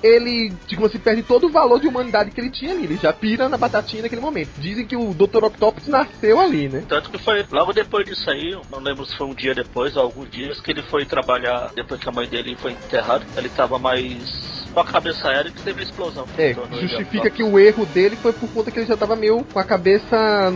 ele, 0.03 0.53
tipo 0.67 0.85
assim, 0.87 0.99
perde 0.99 1.23
todo 1.23 1.47
o 1.47 1.51
valor 1.51 1.81
de 1.81 1.89
humanidade 1.89 2.31
que 2.31 2.41
ele 2.41 2.51
tinha 2.51 2.73
ali. 2.73 2.85
Ele 2.85 2.97
já 2.97 3.13
pira 3.13 3.49
na 3.49 3.57
batatinha 3.57 4.03
naquele 4.03 4.21
momento. 4.21 4.51
Dizem 4.59 4.87
que 4.87 4.97
o 4.97 5.15
Dr. 5.15 5.45
Octopus 5.45 5.89
nasceu 5.89 6.41
ali, 6.41 6.69
né? 6.69 6.85
Tanto 6.89 7.11
que 7.11 7.19
foi 7.19 7.45
logo 7.51 7.73
depois 7.73 8.05
disso 8.05 8.31
aí, 8.31 8.57
não 8.71 8.81
lembro 8.81 9.05
se 9.07 9.17
foi 9.17 9.27
um 9.27 9.35
dia 9.35 9.55
depois 9.55 9.97
ou 9.97 10.03
alguns 10.03 10.31
dias, 10.31 10.61
que 10.61 10.71
ele 10.71 10.83
foi 10.83 11.05
trabalhar 11.05 11.73
depois 11.75 12.01
que 12.01 12.09
a 12.09 12.13
mãe 12.13 12.29
dele 12.29 12.57
foi 12.61 12.73
enterrada. 12.73 13.25
Ele 13.37 13.49
tava 13.49 13.79
mais 13.79 14.61
com 14.73 14.81
a 14.81 14.85
cabeça 14.85 15.29
aérea 15.29 15.51
que 15.51 15.63
teve 15.63 15.81
a 15.81 15.85
explosão. 15.85 16.27
É, 16.39 16.55
justifica 16.81 17.29
que 17.31 17.43
o 17.43 17.59
erro 17.59 17.85
dele 17.87 18.17
foi 18.17 18.33
por 18.33 18.49
conta 18.53 18.71
que 18.71 18.79
ele 18.79 18.87
já 18.87 18.97
tava 18.97 19.17
meio 19.17 19.45
com 19.45 19.59
a 19.59 19.65
cabeça 19.65 20.53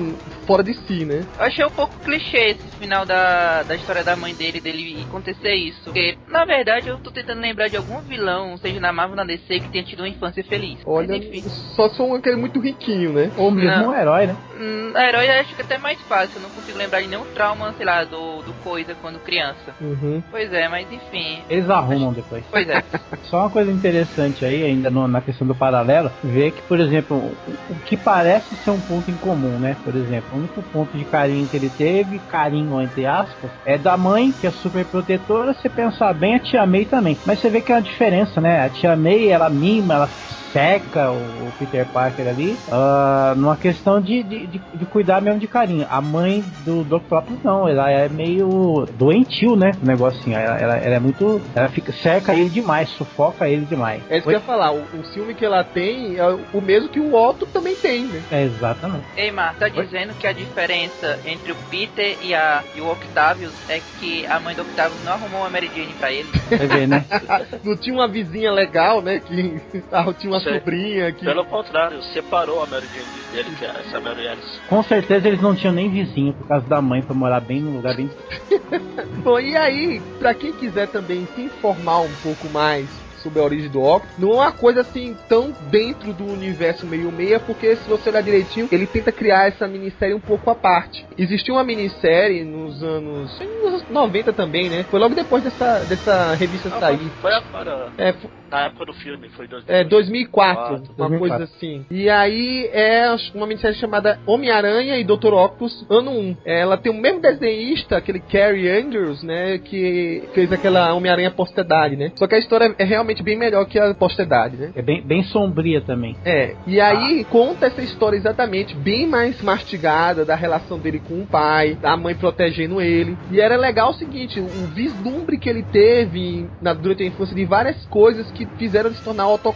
fora 0.46 0.62
de 0.62 0.74
si, 0.86 1.04
né? 1.04 1.24
Eu 1.38 1.44
achei 1.44 1.64
um 1.64 1.70
pouco 1.70 1.94
clichê 2.00 2.50
esse 2.50 2.76
final 2.78 3.04
da, 3.04 3.62
da 3.62 3.74
história 3.74 4.04
da 4.04 4.14
mãe 4.16 4.34
dele, 4.34 4.60
dele 4.60 5.04
acontecer 5.08 5.54
isso. 5.54 5.84
Porque, 5.84 6.16
na 6.28 6.44
verdade, 6.44 6.88
eu 6.88 6.98
tô 6.98 7.10
tentando 7.10 7.40
lembrar 7.40 7.68
de 7.68 7.76
algum 7.76 8.00
vilão, 8.00 8.56
seja 8.58 8.80
na 8.84 8.92
Marvel 8.92 9.16
na 9.16 9.24
DC, 9.24 9.60
que 9.60 9.70
tenha 9.70 9.84
tido 9.84 10.00
uma 10.00 10.08
infância 10.08 10.44
feliz. 10.44 10.78
Olha, 10.86 11.08
Mas, 11.08 11.24
enfim. 11.26 11.42
só 11.74 11.88
são 11.90 12.14
aquele 12.14 12.36
muito 12.36 12.60
riquinho, 12.60 13.12
né? 13.12 13.32
Ou 13.36 13.50
mesmo 13.50 13.70
Não. 13.70 13.90
um 13.90 13.94
herói, 13.94 14.26
né? 14.26 14.36
Hum, 14.60 14.92
a 14.94 15.08
herói 15.08 15.26
eu 15.28 15.40
acho 15.40 15.54
que 15.56 15.62
até 15.62 15.74
é 15.76 15.78
mais 15.78 16.00
fácil. 16.02 16.36
Eu 16.38 16.42
não 16.42 16.50
consigo 16.50 16.76
lembrar 16.78 17.00
de 17.00 17.08
nenhum 17.08 17.24
trauma, 17.34 17.72
sei 17.74 17.86
lá, 17.86 18.04
do, 18.04 18.42
do 18.42 18.52
coisa 18.62 18.94
quando 19.00 19.18
criança. 19.20 19.74
Uhum. 19.80 20.22
Pois 20.30 20.52
é, 20.52 20.68
mas 20.68 20.90
enfim. 20.92 21.42
Eles 21.48 21.68
arrumam 21.70 22.12
depois. 22.12 22.44
Pois 22.50 22.68
é. 22.68 22.82
Só 23.24 23.38
uma 23.40 23.50
coisa 23.50 23.70
interessante 23.70 24.44
aí, 24.44 24.62
ainda 24.64 24.90
no- 24.90 25.08
na 25.08 25.20
questão 25.20 25.46
do 25.46 25.54
paralelo, 25.54 26.10
ver 26.22 26.52
que, 26.52 26.62
por 26.62 26.78
exemplo, 26.78 27.16
o, 27.16 27.74
que 27.86 27.96
parece 27.96 28.54
ser 28.62 28.70
um 28.70 28.80
ponto 28.80 29.10
em 29.10 29.16
comum, 29.16 29.58
né? 29.58 29.76
Por 29.82 29.94
exemplo, 29.96 30.28
o 30.34 30.38
único 30.38 30.62
ponto 30.64 30.96
de 30.96 31.04
carinho 31.06 31.48
que 31.48 31.56
ele 31.56 31.70
teve, 31.70 32.18
carinho 32.30 32.80
entre 32.82 33.06
aspas, 33.06 33.50
é 33.64 33.78
da 33.78 33.96
mãe, 33.96 34.32
que 34.32 34.46
é 34.46 34.50
super 34.50 34.84
protetora. 34.86 35.54
Se 35.54 35.68
pensar 35.68 36.12
bem, 36.14 36.34
a 36.34 36.38
tia 36.40 36.66
May 36.66 36.84
também. 36.84 37.18
Mas 37.26 37.40
você 37.40 37.48
vê 37.50 37.60
que 37.60 37.72
é 37.72 37.76
uma 37.76 37.82
diferença, 37.82 38.40
né? 38.40 38.60
Tia 38.74 38.96
May, 38.96 39.28
ela 39.28 39.48
mima, 39.50 39.94
ela 39.94 40.08
seca 40.54 41.10
o, 41.10 41.16
o 41.16 41.52
Peter 41.58 41.84
Parker 41.86 42.28
ali, 42.28 42.56
ah, 42.70 43.34
numa 43.36 43.56
questão 43.56 44.00
de, 44.00 44.22
de, 44.22 44.46
de, 44.46 44.58
de 44.58 44.86
cuidar 44.86 45.20
mesmo 45.20 45.40
de 45.40 45.48
carinho. 45.48 45.84
A 45.90 46.00
mãe 46.00 46.44
do 46.64 46.84
Dr. 46.84 46.94
Octopus 46.94 47.42
não, 47.42 47.68
ela 47.68 47.90
é 47.90 48.08
meio 48.08 48.86
doentil, 48.96 49.56
né? 49.56 49.72
O 49.82 49.86
negocinho. 49.86 50.38
Ela, 50.38 50.56
ela, 50.56 50.76
ela 50.76 50.94
é 50.94 51.00
muito. 51.00 51.42
Ela 51.54 51.68
fica, 51.68 51.92
seca 51.92 52.32
ele 52.32 52.48
demais, 52.48 52.88
sufoca 52.90 53.48
ele 53.48 53.64
demais. 53.64 54.00
É 54.08 54.18
isso 54.18 54.28
que 54.28 54.34
eu 54.34 54.38
ia 54.38 54.40
falar, 54.40 54.72
o, 54.72 54.82
o 54.94 55.04
ciúme 55.06 55.34
que 55.34 55.44
ela 55.44 55.64
tem 55.64 56.16
é 56.16 56.38
o 56.52 56.60
mesmo 56.60 56.88
que 56.88 57.00
o 57.00 57.14
Otto 57.14 57.46
também 57.46 57.74
tem, 57.74 58.04
né? 58.04 58.22
É, 58.30 58.44
exatamente. 58.44 59.04
Ei, 59.16 59.32
Mar, 59.32 59.56
tá 59.56 59.68
dizendo 59.68 60.14
que 60.14 60.26
a 60.26 60.32
diferença 60.32 61.18
entre 61.26 61.50
o 61.50 61.56
Peter 61.68 62.16
e, 62.22 62.32
a, 62.32 62.62
e 62.76 62.80
o 62.80 62.90
Octavius 62.90 63.52
é 63.68 63.80
que 63.98 64.24
a 64.26 64.38
mãe 64.38 64.54
do 64.54 64.62
Octavius 64.62 65.02
não 65.04 65.14
arrumou 65.14 65.40
uma 65.40 65.50
Mary 65.50 65.68
Jane 65.74 65.92
pra 65.98 66.12
ele? 66.12 66.28
Você 66.48 66.66
vê, 66.66 66.86
né? 66.86 67.04
Não 67.64 67.76
tinha 67.76 67.94
uma 67.94 68.06
vizinha 68.06 68.52
legal, 68.52 69.00
né? 69.00 69.18
Que 69.18 69.60
tinha 70.18 70.32
uma 70.32 70.40
Sei. 70.43 70.43
Sobrinha 70.44 71.12
que. 71.12 71.24
Pelo 71.24 71.44
contrário, 71.44 72.02
separou 72.12 72.62
a 72.62 72.66
Mary 72.66 72.86
Jane 72.86 73.06
dele, 73.32 73.56
que 73.56 73.64
é 73.64 73.68
essa 73.68 74.00
Mary 74.00 74.28
Alice. 74.28 74.60
Com 74.68 74.82
certeza 74.82 75.26
eles 75.28 75.40
não 75.40 75.54
tinham 75.54 75.74
nem 75.74 75.90
vizinho 75.90 76.32
por 76.34 76.46
causa 76.46 76.66
da 76.68 76.80
mãe 76.80 77.02
pra 77.02 77.14
morar 77.14 77.40
bem 77.40 77.60
num 77.60 77.76
lugar 77.76 77.96
bem. 77.96 78.10
Bom, 79.22 79.38
e 79.40 79.56
aí, 79.56 80.00
pra 80.18 80.34
quem 80.34 80.52
quiser 80.52 80.88
também 80.88 81.26
se 81.34 81.42
informar 81.42 82.00
um 82.00 82.12
pouco 82.22 82.48
mais 82.48 82.88
sobre 83.22 83.40
a 83.40 83.44
origem 83.44 83.70
do 83.70 83.80
Octopus, 83.82 84.18
não 84.18 84.32
é 84.32 84.34
uma 84.46 84.52
coisa 84.52 84.82
assim 84.82 85.16
tão 85.30 85.50
dentro 85.70 86.12
do 86.12 86.26
universo 86.26 86.86
meio-meia, 86.86 87.40
porque 87.40 87.74
se 87.76 87.88
você 87.88 88.10
olhar 88.10 88.22
direitinho, 88.22 88.68
ele 88.70 88.86
tenta 88.86 89.10
criar 89.10 89.48
essa 89.48 89.66
minissérie 89.66 90.14
um 90.14 90.20
pouco 90.20 90.50
à 90.50 90.54
parte. 90.54 91.06
Existiu 91.16 91.54
uma 91.54 91.64
minissérie 91.64 92.44
nos 92.44 92.82
anos, 92.82 93.40
nos 93.40 93.66
anos 93.66 93.84
90 93.88 94.30
também, 94.34 94.68
né? 94.68 94.84
Foi 94.90 95.00
logo 95.00 95.14
depois 95.14 95.42
dessa, 95.42 95.78
dessa 95.84 96.34
revista 96.34 96.68
Ah, 96.74 96.78
sair. 96.80 96.98
foi, 96.98 97.10
foi 97.22 97.32
agora, 97.32 97.88
É, 97.96 98.14
na 98.54 98.66
época 98.66 98.86
do 98.86 98.92
filme, 98.94 99.28
foi 99.30 99.48
dois 99.48 99.64
é 99.66 99.82
2004, 99.82 100.76
uma 100.96 101.08
2004. 101.08 101.18
coisa 101.18 101.44
assim. 101.44 101.84
E 101.90 102.08
aí 102.08 102.70
é 102.72 103.14
uma 103.34 103.48
minissérie 103.48 103.76
chamada 103.76 104.20
Homem-Aranha 104.24 104.96
e 104.96 105.02
Dr. 105.02 105.34
Octopus, 105.34 105.84
ano 105.90 106.12
1. 106.12 106.36
Ela 106.44 106.76
tem 106.76 106.92
o 106.92 106.94
mesmo 106.94 107.20
desenhista, 107.20 107.96
aquele 107.96 108.20
Cary 108.20 108.70
Andrews, 108.70 109.22
né, 109.24 109.58
que 109.58 110.22
fez 110.34 110.52
aquela 110.52 110.94
Homem-Aranha 110.94 111.30
Postedade, 111.32 111.96
né? 111.96 112.12
Só 112.14 112.28
que 112.28 112.36
a 112.36 112.38
história 112.38 112.74
é 112.78 112.84
realmente 112.84 113.22
bem 113.22 113.36
melhor 113.36 113.64
que 113.66 113.78
a 113.78 113.92
Postedade, 113.94 114.56
né? 114.56 114.72
É 114.76 114.82
bem, 114.82 115.02
bem 115.02 115.24
sombria 115.24 115.80
também. 115.80 116.16
É, 116.24 116.54
e 116.66 116.80
aí 116.80 117.24
conta 117.24 117.66
essa 117.66 117.82
história 117.82 118.16
exatamente, 118.16 118.76
bem 118.76 119.06
mais 119.06 119.42
mastigada 119.42 120.24
da 120.24 120.36
relação 120.36 120.78
dele 120.78 121.00
com 121.00 121.22
o 121.22 121.26
pai, 121.26 121.74
da 121.74 121.96
mãe 121.96 122.14
protegendo 122.14 122.80
ele. 122.80 123.16
E 123.32 123.40
era 123.40 123.56
legal 123.56 123.90
o 123.90 123.94
seguinte, 123.94 124.38
o 124.38 124.66
vislumbre 124.68 125.38
que 125.38 125.48
ele 125.48 125.62
teve 125.64 126.48
na, 126.60 126.72
durante 126.72 127.02
a 127.02 127.06
infância 127.06 127.34
de 127.34 127.44
várias 127.44 127.84
coisas 127.86 128.30
que 128.46 128.56
fizeram 128.56 128.92
se 128.94 129.02
tornar 129.02 129.28
Otto. 129.28 129.54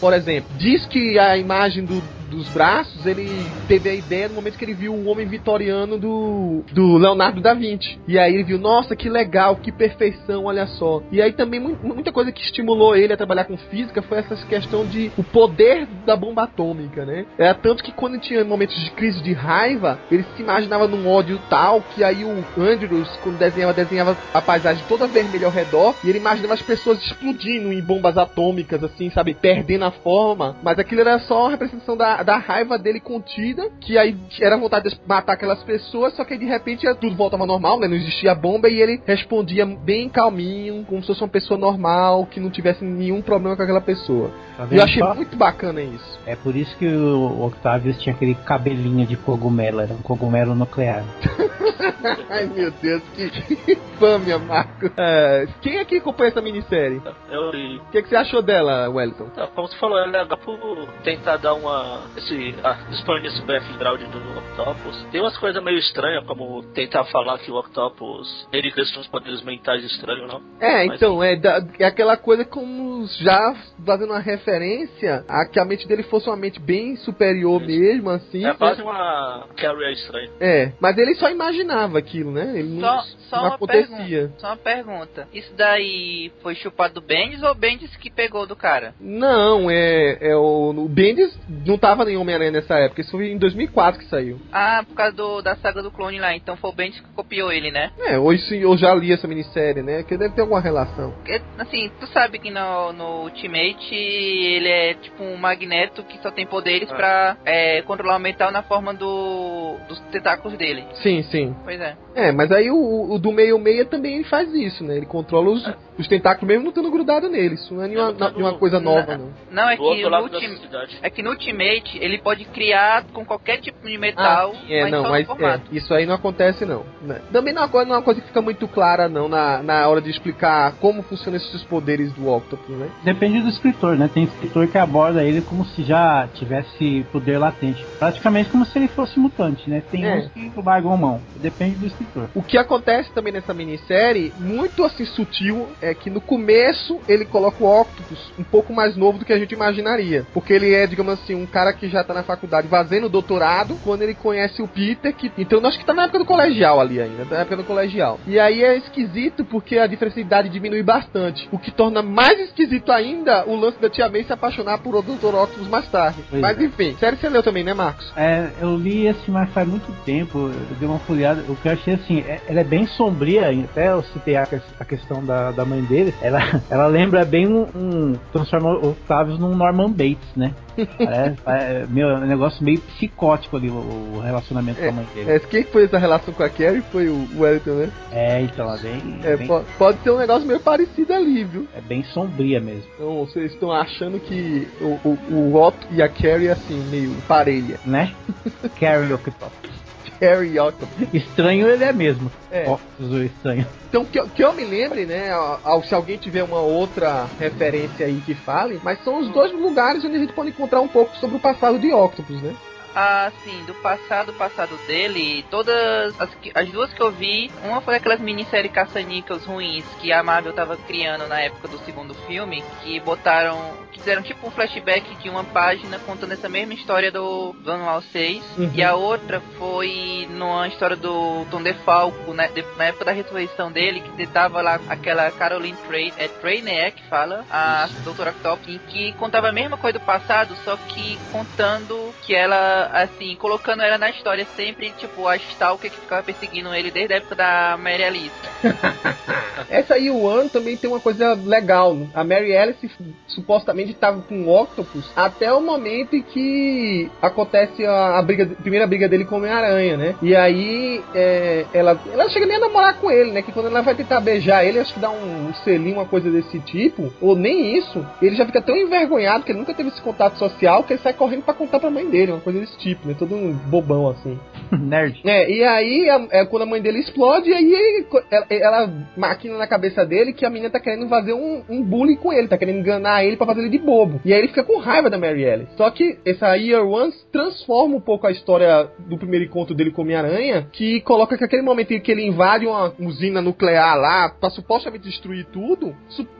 Por 0.00 0.12
exemplo, 0.12 0.48
diz 0.58 0.84
que 0.86 1.18
a 1.18 1.36
imagem 1.36 1.84
do, 1.84 2.02
dos 2.34 2.48
braços, 2.48 3.06
ele 3.06 3.28
teve 3.68 3.88
a 3.88 3.94
ideia 3.94 4.28
no 4.28 4.34
momento 4.34 4.58
que 4.58 4.64
ele 4.64 4.74
viu 4.74 4.92
o 4.94 5.06
homem 5.06 5.26
vitoriano 5.26 5.98
do, 5.98 6.64
do 6.72 6.96
Leonardo 6.98 7.40
da 7.40 7.54
Vinci. 7.54 7.98
E 8.06 8.18
aí 8.18 8.34
ele 8.34 8.44
viu, 8.44 8.58
nossa, 8.58 8.96
que 8.96 9.08
legal, 9.08 9.56
que 9.56 9.72
perfeição, 9.72 10.44
olha 10.44 10.66
só. 10.66 11.02
E 11.10 11.20
aí 11.22 11.32
também 11.32 11.60
mu- 11.60 11.78
muita 11.82 12.12
coisa 12.12 12.32
que 12.32 12.42
estimulou 12.42 12.96
ele 12.96 13.12
a 13.12 13.16
trabalhar 13.16 13.44
com 13.44 13.56
física 13.56 14.02
foi 14.02 14.18
essa 14.18 14.36
questão 14.46 14.84
de 14.86 15.10
o 15.16 15.22
poder 15.22 15.86
da 16.06 16.16
bomba 16.16 16.44
atômica, 16.44 17.04
né? 17.04 17.26
Era 17.38 17.54
tanto 17.54 17.82
que 17.82 17.92
quando 17.92 18.18
tinha 18.18 18.44
momentos 18.44 18.76
de 18.82 18.90
crise 18.90 19.22
de 19.22 19.32
raiva, 19.32 19.98
ele 20.10 20.24
se 20.36 20.42
imaginava 20.42 20.86
num 20.88 21.08
ódio 21.08 21.38
tal 21.48 21.80
que 21.94 22.02
aí 22.02 22.24
o 22.24 22.44
Andrews, 22.60 23.08
quando 23.22 23.38
desenhava, 23.38 23.72
desenhava 23.72 24.16
a 24.32 24.40
paisagem 24.40 24.84
toda 24.88 25.06
vermelha 25.06 25.46
ao 25.46 25.52
redor 25.52 25.94
e 26.04 26.08
ele 26.08 26.18
imaginava 26.18 26.54
as 26.54 26.62
pessoas 26.62 26.98
explodindo 27.02 27.72
em 27.72 27.80
bombas 27.80 28.16
atômicas, 28.18 28.82
assim, 28.82 29.10
sabe? 29.10 29.34
Perdendo 29.34 29.84
a 29.84 29.90
forma. 29.90 30.56
Mas 30.62 30.78
aquilo 30.78 31.00
era 31.02 31.18
só 31.20 31.42
uma 31.42 31.50
representação 31.50 31.96
da, 31.96 32.22
da 32.24 32.36
raiva 32.36 32.78
dele 32.78 33.00
contida, 33.00 33.70
que 33.80 33.96
aí 33.98 34.16
era 34.40 34.56
vontade 34.56 34.90
de 34.90 35.00
matar 35.06 35.34
aquelas 35.34 35.62
pessoas, 35.62 36.14
só 36.14 36.24
que 36.24 36.32
aí 36.34 36.38
de 36.38 36.46
repente 36.46 36.86
tudo 36.96 37.14
voltava 37.14 37.46
normal, 37.46 37.78
né? 37.78 37.86
Não 37.86 37.96
existia 37.96 38.34
bomba 38.34 38.68
e 38.68 38.80
ele 38.80 39.00
respondia 39.06 39.64
bem 39.64 40.08
calminho, 40.08 40.84
como 40.84 41.00
se 41.00 41.08
fosse 41.08 41.22
uma 41.22 41.28
pessoa 41.28 41.58
normal, 41.58 42.26
que 42.26 42.40
não 42.40 42.50
tivesse 42.50 42.84
nenhum 42.84 43.22
problema 43.22 43.56
com 43.56 43.62
aquela 43.62 43.80
pessoa. 43.80 44.30
Tá 44.56 44.66
E 44.70 44.76
eu 44.76 44.82
achei 44.82 45.02
só? 45.02 45.14
muito 45.14 45.36
bacana 45.36 45.82
isso. 45.82 46.18
É 46.26 46.36
por 46.36 46.56
isso 46.56 46.76
que 46.76 46.86
o 46.86 47.44
Octavius 47.46 47.98
tinha 48.00 48.14
aquele 48.14 48.34
cabelinho 48.34 49.06
de 49.06 49.16
cogumelo, 49.16 49.80
era 49.80 49.92
um 49.92 50.02
cogumelo 50.02 50.54
nuclear. 50.54 51.04
Ai 52.30 52.46
meu 52.46 52.70
Deus, 52.70 53.02
que, 53.14 53.72
infâmia, 53.72 54.38
Marco. 54.38 54.90
É, 54.96 55.46
quem 55.60 55.78
aqui 55.78 55.96
acompanha 55.98 56.30
essa 56.30 56.40
minissérie? 56.42 57.00
Eu 57.30 57.50
li. 57.50 57.78
O 57.78 57.90
que, 57.90 58.02
que 58.02 58.08
você 58.08 58.16
achou 58.16 58.42
dela, 58.42 58.88
Wellington? 58.88 59.26
Tá, 59.30 59.46
como 59.48 59.68
você 59.68 59.76
falou, 59.76 59.98
é 59.98 60.06
legal 60.06 60.38
por 60.38 60.86
tentar 61.02 61.36
dar 61.38 61.54
uma. 61.54 62.02
Esse, 62.16 62.54
ah, 62.62 62.78
expandir 62.90 63.26
esse 63.32 63.42
background 63.42 64.00
do 64.02 64.38
Octopus. 64.38 65.06
Tem 65.10 65.20
umas 65.20 65.36
coisas 65.38 65.62
meio 65.62 65.78
estranhas, 65.78 66.24
como 66.26 66.62
tentar 66.74 67.04
falar 67.04 67.38
que 67.38 67.50
o 67.50 67.56
Octopus 67.58 68.46
ele 68.52 68.70
tem 68.72 68.84
uns 68.84 69.06
poderes 69.08 69.42
mentais 69.42 69.84
estranhos, 69.84 70.28
não? 70.28 70.40
É, 70.60 70.86
Mas- 70.86 70.96
então, 70.96 71.22
é, 71.22 71.36
da- 71.36 71.64
é 71.78 71.84
aquela 71.84 72.16
coisa 72.16 72.44
como 72.44 73.06
já 73.20 73.54
fazendo 73.84 74.10
uma 74.10 74.20
referência 74.20 75.24
a 75.28 75.44
que 75.46 75.58
a 75.58 75.64
mente 75.64 75.86
dele 75.86 76.02
fosse 76.04 76.28
uma 76.28 76.36
mente 76.36 76.60
bem 76.60 76.96
superior 76.96 77.60
Isso. 77.62 77.70
mesmo, 77.70 78.10
assim. 78.10 78.44
É 78.44 78.48
né? 78.48 78.54
quase 78.54 78.82
uma 78.82 79.46
Carrie 79.56 79.92
estranha. 79.92 80.30
É, 80.40 80.72
mas 80.80 80.96
ele 80.98 81.14
só 81.14 81.30
imaginava 81.30 81.98
aquilo, 81.98 82.30
né? 82.30 82.52
Ele 82.58 82.80
não, 82.80 83.00
Só, 83.00 83.04
só 83.30 83.36
não 83.36 83.44
uma 83.46 83.54
acontecia. 83.56 83.86
pergunta. 83.88 84.34
Só 84.38 84.46
uma 84.48 84.56
pergunta. 84.56 85.28
Isso 85.32 85.52
daí 85.56 86.32
foi 86.42 86.54
chupado 86.54 86.94
do 86.94 87.00
Bendis 87.00 87.42
ou 87.42 87.50
o 87.50 87.54
Bendis 87.54 87.94
que 87.96 88.10
pegou 88.10 88.46
do 88.46 88.56
cara? 88.56 88.94
Não, 89.00 89.70
é, 89.70 90.18
é 90.20 90.36
o, 90.36 90.70
o 90.76 90.88
Bendis 90.88 91.36
não 91.66 91.74
tava 91.96 92.10
em 92.10 92.16
Homem-Aranha 92.16 92.50
nessa 92.50 92.74
época, 92.78 93.00
isso 93.00 93.10
foi 93.10 93.28
em 93.30 93.38
2004 93.38 94.00
que 94.00 94.06
saiu. 94.08 94.40
Ah, 94.52 94.82
por 94.86 94.94
causa 94.94 95.12
do, 95.16 95.42
da 95.42 95.56
saga 95.56 95.82
do 95.82 95.90
clone 95.90 96.18
lá. 96.18 96.34
Então 96.34 96.56
foi 96.56 96.70
o 96.70 96.72
Bendis 96.72 97.00
que 97.00 97.08
copiou 97.14 97.52
ele, 97.52 97.70
né? 97.70 97.90
É, 97.98 98.18
ou 98.18 98.32
isso 98.32 98.54
eu 98.54 98.76
já 98.76 98.94
li 98.94 99.12
essa 99.12 99.26
minissérie, 99.28 99.82
né? 99.82 100.02
Que 100.02 100.16
deve 100.16 100.34
ter 100.34 100.40
alguma 100.42 100.60
relação. 100.60 101.12
Porque, 101.12 101.40
assim, 101.58 101.90
tu 102.00 102.06
sabe 102.08 102.38
que 102.38 102.50
no, 102.50 102.92
no 102.92 103.22
Ultimate 103.24 103.94
ele 103.94 104.68
é 104.68 104.94
tipo 104.94 105.22
um 105.22 105.36
magneto 105.36 106.02
que 106.04 106.18
só 106.18 106.30
tem 106.30 106.46
poderes 106.46 106.90
Ah. 106.90 106.94
pra 106.96 107.36
é, 107.44 107.82
controlar 107.82 108.16
o 108.16 108.20
metal 108.20 108.50
na 108.50 108.62
forma 108.62 108.92
do, 108.94 109.76
dos 109.88 109.98
tentáculos 110.12 110.56
dele. 110.58 110.84
Sim, 111.02 111.22
sim. 111.24 111.54
Pois 111.64 111.80
é. 111.80 111.96
É, 112.14 112.30
mas 112.32 112.50
aí 112.52 112.70
o, 112.70 113.12
o 113.12 113.18
do 113.18 113.32
meio-meia 113.32 113.84
também 113.84 114.16
ele 114.16 114.24
faz 114.24 114.52
isso, 114.54 114.84
né? 114.84 114.96
Ele 114.96 115.06
controla 115.06 115.50
os, 115.50 115.68
os 115.98 116.06
tentáculos 116.06 116.46
mesmo 116.46 116.62
não 116.64 116.70
estando 116.70 116.90
grudado 116.90 117.28
nele. 117.28 117.54
Isso 117.56 117.74
não 117.74 117.82
é 117.82 117.88
nenhuma, 117.88 118.10
É, 118.10 118.14
mas 118.18 118.32
nenhuma 118.32 118.52
no- 118.52 118.58
coisa 118.58 118.78
nova, 118.80 119.16
não. 119.18 119.26
não. 119.26 119.34
Não, 119.50 119.68
é 119.70 119.76
que, 119.76 119.82
ultim- 119.82 120.60
é 121.02 121.10
que 121.10 121.22
no 121.22 121.30
Ultimate 121.30 121.83
ele 122.00 122.18
pode 122.18 122.44
criar 122.46 123.04
com 123.12 123.24
qualquer 123.24 123.58
tipo 123.58 123.86
de 123.86 123.96
metal, 123.98 124.52
Ah, 124.54 124.72
é, 124.72 124.82
mas 124.82 124.92
não, 124.92 125.02
só 125.02 125.10
mas 125.10 125.26
no 125.26 125.34
é, 125.34 125.36
formato. 125.36 125.62
isso 125.76 125.94
aí 125.94 126.06
não 126.06 126.14
acontece 126.14 126.64
não. 126.64 126.84
né? 127.02 127.20
Também 127.32 127.52
não 127.52 127.62
é 127.62 127.64
uma 127.64 127.70
coisa, 127.70 127.86
não 127.88 127.94
é 127.94 127.98
uma 127.98 128.04
coisa 128.04 128.20
que 128.20 128.26
fica 128.28 128.40
muito 128.42 128.66
clara 128.68 129.08
não 129.08 129.28
na, 129.28 129.62
na 129.62 129.86
hora 129.88 130.00
de 130.00 130.10
explicar 130.10 130.72
como 130.80 131.02
funcionam 131.02 131.36
esses 131.36 131.62
poderes 131.64 132.12
do 132.12 132.28
Octopus, 132.28 132.76
né? 132.76 132.88
Depende 133.02 133.40
do 133.40 133.48
escritor, 133.48 133.96
né? 133.96 134.08
Tem 134.12 134.24
escritor 134.24 134.66
que 134.68 134.78
aborda 134.78 135.22
ele 135.22 135.40
como 135.42 135.64
se 135.64 135.82
já 135.82 136.28
tivesse 136.34 137.04
poder 137.12 137.38
latente. 137.38 137.84
Praticamente 137.98 138.50
como 138.50 138.64
se 138.64 138.78
ele 138.78 138.88
fosse 138.88 139.18
mutante, 139.18 139.68
né? 139.68 139.82
Tem 139.90 140.04
É. 140.04 140.16
uns 140.16 140.28
que 140.32 140.52
largam 140.64 140.92
a 140.92 140.96
mão. 140.96 141.20
Depende 141.36 141.76
do 141.76 141.86
escritor. 141.86 142.28
O 142.34 142.42
que 142.42 142.56
acontece 142.58 143.12
também 143.12 143.32
nessa 143.32 143.52
minissérie, 143.54 144.32
muito 144.38 144.84
assim 144.84 145.04
sutil, 145.04 145.68
é 145.82 145.94
que 145.94 146.10
no 146.10 146.20
começo 146.20 147.00
ele 147.08 147.24
coloca 147.24 147.62
o 147.62 147.80
Octopus 147.80 148.32
um 148.38 148.44
pouco 148.44 148.72
mais 148.72 148.96
novo 148.96 149.18
do 149.18 149.24
que 149.24 149.32
a 149.32 149.38
gente 149.38 149.52
imaginaria. 149.52 150.26
Porque 150.32 150.52
ele 150.52 150.72
é, 150.74 150.86
digamos 150.86 151.14
assim, 151.14 151.34
um 151.34 151.46
cara 151.46 151.72
que 151.76 151.88
já 151.88 152.02
tá 152.04 152.14
na 152.14 152.22
faculdade 152.22 152.68
fazendo 152.68 153.08
doutorado, 153.08 153.76
quando 153.84 154.02
ele 154.02 154.14
conhece 154.14 154.62
o 154.62 154.68
Peter, 154.68 155.14
que. 155.14 155.30
Então 155.38 155.64
acho 155.66 155.78
que 155.78 155.84
tá 155.84 155.94
na 155.94 156.04
época 156.04 156.18
do 156.20 156.24
colegial 156.24 156.80
ali 156.80 157.00
ainda, 157.00 157.24
na 157.24 157.38
época 157.38 157.56
do 157.56 157.64
colegial. 157.64 158.18
E 158.26 158.38
aí 158.38 158.62
é 158.62 158.76
esquisito 158.76 159.44
porque 159.44 159.78
a 159.78 159.86
diferença 159.86 160.16
de 160.16 160.22
idade 160.22 160.48
diminui 160.48 160.82
bastante. 160.82 161.48
O 161.50 161.58
que 161.58 161.70
torna 161.70 162.02
mais 162.02 162.38
esquisito 162.40 162.92
ainda 162.92 163.44
o 163.46 163.56
lance 163.56 163.80
da 163.80 163.88
Tia 163.90 164.08
May 164.08 164.24
se 164.24 164.32
apaixonar 164.32 164.78
por 164.78 164.94
o 164.94 165.02
Dr. 165.02 165.34
Octopus 165.34 165.68
mais 165.68 165.88
tarde. 165.90 166.18
Pois 166.28 166.40
Mas 166.40 166.58
é. 166.58 166.64
enfim, 166.64 166.96
série 166.98 167.16
você 167.16 167.28
leu 167.28 167.42
também, 167.42 167.64
né, 167.64 167.74
Marcos? 167.74 168.12
É, 168.16 168.50
eu 168.60 168.76
li 168.76 169.08
assim, 169.08 169.30
mas 169.30 169.50
faz 169.50 169.66
muito 169.66 169.90
tempo. 170.04 170.38
Eu 170.38 170.76
dei 170.78 170.88
uma 170.88 170.98
folhada. 171.00 171.42
O 171.48 171.56
que 171.56 171.68
eu 171.68 171.72
achei 171.72 171.94
assim, 171.94 172.20
é- 172.20 172.40
ela 172.48 172.60
é 172.60 172.64
bem 172.64 172.86
sombria. 172.86 173.50
Até 173.64 173.90
eu 173.90 174.02
citei 174.04 174.36
a, 174.36 174.46
a 174.78 174.84
questão 174.84 175.24
da, 175.24 175.50
da 175.50 175.64
mãe 175.64 175.82
dele. 175.82 176.14
Ela, 176.22 176.40
ela 176.70 176.86
lembra 176.86 177.24
bem 177.24 177.46
um. 177.46 177.66
um 177.74 178.12
transforma 178.32 178.70
o 178.74 178.90
Octavius 178.90 179.38
num 179.38 179.54
Norman 179.54 179.90
Bates, 179.90 180.28
né? 180.36 180.52
É, 180.98 181.34
é, 181.64 181.86
meu, 181.88 182.08
é 182.10 182.14
um 182.18 182.26
negócio 182.26 182.62
meio 182.64 182.80
psicótico 182.80 183.56
ali, 183.56 183.68
o, 183.70 184.20
relacionamento 184.24 184.80
com 184.80 184.88
a 184.88 184.92
mãe 184.92 185.06
dele. 185.14 185.30
É, 185.32 185.38
quem 185.38 185.64
foi 185.64 185.84
essa 185.84 185.98
relação 185.98 186.32
com 186.34 186.42
a 186.42 186.48
Carrie 186.48 186.82
foi 186.92 187.08
o 187.08 187.28
Wellington, 187.36 187.70
né? 187.72 187.90
É, 188.12 188.40
então, 188.42 188.72
é 188.72 188.78
bem. 188.78 189.20
É, 189.22 189.36
bem- 189.36 189.46
po- 189.46 189.64
pode 189.78 189.98
ser 190.02 190.10
um 190.10 190.18
negócio 190.18 190.46
meio 190.46 190.60
parecido 190.60 191.12
ali, 191.12 191.44
viu? 191.44 191.66
é 191.76 191.80
bem 191.80 192.02
sombria 192.04 192.60
mesmo, 192.60 192.84
Então, 192.94 193.24
vocês 193.26 193.52
estão 193.52 193.72
achando 193.72 194.18
que 194.20 194.68
o, 194.80 195.08
o, 195.08 195.18
o 195.34 195.54
Otto 195.62 195.86
e 195.90 196.02
a 196.02 196.08
Carrie, 196.08 196.48
assim, 196.50 196.78
meio 196.90 197.10
parelha. 197.28 197.78
né? 197.84 198.12
Carrie 198.78 199.12
Octopus. 199.12 199.83
E 200.20 200.58
Otto. 200.58 200.88
Estranho 201.12 201.66
ele 201.68 201.84
é 201.84 201.92
mesmo. 201.92 202.30
É. 202.50 202.68
Octopus 202.68 203.10
o 203.12 203.22
estranho. 203.22 203.66
Então, 203.88 204.04
que, 204.04 204.18
eu- 204.18 204.28
que 204.28 204.42
eu 204.42 204.52
me 204.52 204.64
lembre, 204.64 205.04
né, 205.06 205.30
ao- 205.32 205.60
ao- 205.62 205.82
se 205.84 205.94
alguém 205.94 206.16
tiver 206.16 206.42
uma 206.42 206.60
outra 206.60 207.28
referência 207.38 208.06
aí 208.06 208.20
que 208.24 208.34
fale, 208.34 208.80
mas 208.82 209.02
são 209.04 209.20
os 209.20 209.28
dois 209.30 209.52
lugares 209.52 210.04
onde 210.04 210.16
a 210.16 210.18
gente 210.18 210.32
pode 210.32 210.50
encontrar 210.50 210.80
um 210.80 210.88
pouco 210.88 211.14
sobre 211.16 211.36
o 211.36 211.40
passado 211.40 211.78
de 211.78 211.92
Octopus, 211.92 212.42
né? 212.42 212.54
Ah, 212.94 213.32
sim, 213.42 213.64
do 213.64 213.74
passado, 213.74 214.32
passado 214.34 214.76
dele, 214.86 215.44
todas 215.50 216.14
as, 216.20 216.30
as 216.54 216.68
duas 216.70 216.92
que 216.92 217.00
eu 217.02 217.10
vi, 217.10 217.50
uma 217.64 217.80
foi 217.80 217.96
aquelas 217.96 218.20
minisséries 218.20 218.70
caça-níqueis 218.70 219.44
ruins 219.44 219.84
que 220.00 220.12
a 220.12 220.22
Marvel 220.22 220.52
tava 220.52 220.76
criando 220.76 221.26
na 221.26 221.40
época 221.40 221.68
do 221.68 221.78
segundo 221.78 222.14
filme, 222.14 222.62
que 222.82 223.00
botaram, 223.00 223.58
que 223.92 223.98
fizeram 223.98 224.22
tipo 224.22 224.46
um 224.46 224.50
flashback 224.50 225.14
de 225.16 225.28
uma 225.28 225.42
página 225.44 225.98
contando 226.00 226.32
essa 226.32 226.48
mesma 226.48 226.74
história 226.74 227.10
do, 227.10 227.52
do 227.54 227.72
Anual 227.72 228.00
6, 228.02 228.42
Uhum. 228.56 228.70
e 228.74 228.82
a 228.82 228.94
outra 228.94 229.40
foi 229.58 230.28
numa 230.30 230.68
história 230.68 230.96
do 230.96 231.44
Tom 231.50 231.62
DeFalco, 231.62 232.32
né, 232.32 232.48
de- 232.48 232.64
na 232.76 232.84
época 232.84 233.04
da 233.06 233.12
ressurreição 233.12 233.72
dele, 233.72 234.00
que 234.16 234.26
tava 234.28 234.60
lá 234.62 234.78
aquela 234.88 235.30
Caroline 235.32 235.76
Trey, 235.88 236.12
é 236.16 236.28
Trainer 236.28 236.74
é, 236.86 236.90
que 236.90 237.02
fala, 237.08 237.44
a 237.50 237.88
Doutora 238.04 238.30
Octopus, 238.30 238.68
em 238.68 238.78
que 238.78 239.12
contava 239.14 239.48
a 239.48 239.52
mesma 239.52 239.76
coisa 239.76 239.98
do 239.98 240.04
passado, 240.04 240.54
só 240.64 240.76
que 240.76 241.18
contando 241.32 242.14
que 242.22 242.34
ela, 242.34 242.83
assim, 242.92 243.36
colocando 243.36 243.82
ela 243.82 243.98
na 243.98 244.10
história 244.10 244.46
sempre, 244.56 244.90
tipo, 244.98 245.26
a 245.26 245.36
Stalker 245.36 245.90
que 245.90 246.00
ficava 246.00 246.22
perseguindo 246.22 246.74
ele 246.74 246.90
desde 246.90 247.14
a 247.14 247.16
época 247.18 247.34
da 247.34 247.76
Mary 247.78 248.04
Alice. 248.04 248.34
Essa 249.70 249.94
One, 249.94 250.48
também 250.50 250.76
tem 250.76 250.90
uma 250.90 251.00
coisa 251.00 251.34
legal. 251.34 251.94
né? 251.94 252.08
A 252.14 252.24
Mary 252.24 252.56
Alice 252.56 252.90
supostamente 253.26 253.92
estava 253.92 254.20
com 254.22 254.42
o 254.44 254.62
Octopus 254.62 255.10
até 255.16 255.52
o 255.52 255.60
momento 255.60 256.14
em 256.14 256.22
que 256.22 257.10
acontece 257.20 257.84
a, 257.84 258.18
a 258.18 258.22
briga, 258.22 258.44
a 258.44 258.62
primeira 258.62 258.86
briga 258.86 259.08
dele 259.08 259.24
com 259.24 259.36
o 259.36 259.38
Homem-Aranha, 259.38 259.96
né? 259.96 260.14
E 260.22 260.34
aí 260.34 261.02
é, 261.14 261.66
ela, 261.72 261.98
ela 262.12 262.28
chega 262.28 262.46
nem 262.46 262.56
a 262.56 262.60
namorar 262.60 262.98
com 263.00 263.10
ele, 263.10 263.32
né? 263.32 263.42
Que 263.42 263.52
quando 263.52 263.66
ela 263.66 263.82
vai 263.82 263.94
tentar 263.94 264.20
beijar 264.20 264.64
ele, 264.64 264.78
acho 264.78 264.94
que 264.94 265.00
dá 265.00 265.10
um, 265.10 265.48
um 265.48 265.54
selinho, 265.64 265.96
uma 265.96 266.06
coisa 266.06 266.30
desse 266.30 266.58
tipo, 266.60 267.12
ou 267.20 267.36
nem 267.36 267.76
isso, 267.76 268.04
ele 268.20 268.36
já 268.36 268.46
fica 268.46 268.60
tão 268.60 268.76
envergonhado 268.76 269.44
que 269.44 269.52
ele 269.52 269.58
nunca 269.58 269.74
teve 269.74 269.88
esse 269.88 270.02
contato 270.02 270.38
social 270.38 270.84
que 270.84 270.92
ele 270.92 271.02
sai 271.02 271.12
correndo 271.12 271.42
pra 271.42 271.54
contar 271.54 271.80
pra 271.80 271.90
mãe 271.90 272.06
dele, 272.08 272.32
uma 272.32 272.40
coisa 272.40 272.60
desse 272.60 272.73
tipo, 272.78 273.06
né? 273.08 273.14
Todo 273.18 273.34
um 273.34 273.52
bobão 273.52 274.08
assim. 274.08 274.38
Nerd. 274.72 275.20
É, 275.24 275.50
e 275.50 275.62
aí, 275.64 276.08
a- 276.10 276.26
é 276.30 276.44
quando 276.44 276.62
a 276.62 276.66
mãe 276.66 276.80
dele 276.80 276.98
explode, 277.00 277.52
aí 277.52 277.72
ele- 277.72 278.06
ela, 278.30 278.46
ela 278.50 278.92
maquina 279.16 279.56
na 279.56 279.66
cabeça 279.66 280.04
dele 280.04 280.32
que 280.32 280.44
a 280.44 280.50
menina 280.50 280.70
tá 280.70 280.80
querendo 280.80 281.08
fazer 281.08 281.32
um, 281.32 281.62
um 281.68 281.82
bullying 281.82 282.16
com 282.16 282.32
ele, 282.32 282.48
tá 282.48 282.58
querendo 282.58 282.78
enganar 282.78 283.24
ele 283.24 283.36
pra 283.36 283.46
fazer 283.46 283.60
ele 283.60 283.70
de 283.70 283.78
bobo. 283.78 284.20
E 284.24 284.32
aí 284.32 284.38
ele 284.38 284.48
fica 284.48 284.64
com 284.64 284.78
raiva 284.78 285.08
da 285.10 285.18
Mary 285.18 285.48
Alice. 285.48 285.70
Só 285.76 285.90
que 285.90 286.18
essa 286.26 286.54
Year 286.56 286.84
One 286.86 287.12
transforma 287.32 287.96
um 287.96 288.00
pouco 288.00 288.26
a 288.26 288.30
história 288.32 288.88
do 288.98 289.16
primeiro 289.18 289.44
encontro 289.44 289.74
dele 289.74 289.90
com 289.90 290.02
Homem-Aranha, 290.02 290.66
que 290.72 291.00
coloca 291.02 291.36
que 291.36 291.44
aquele 291.44 291.62
momento 291.62 291.92
em 291.92 292.00
que 292.00 292.10
ele 292.10 292.26
invade 292.26 292.66
uma 292.66 292.92
usina 292.98 293.40
nuclear 293.40 293.96
lá 293.96 294.28
pra 294.28 294.50
supostamente 294.50 295.04
destruir 295.04 295.46
tudo, 295.46 295.94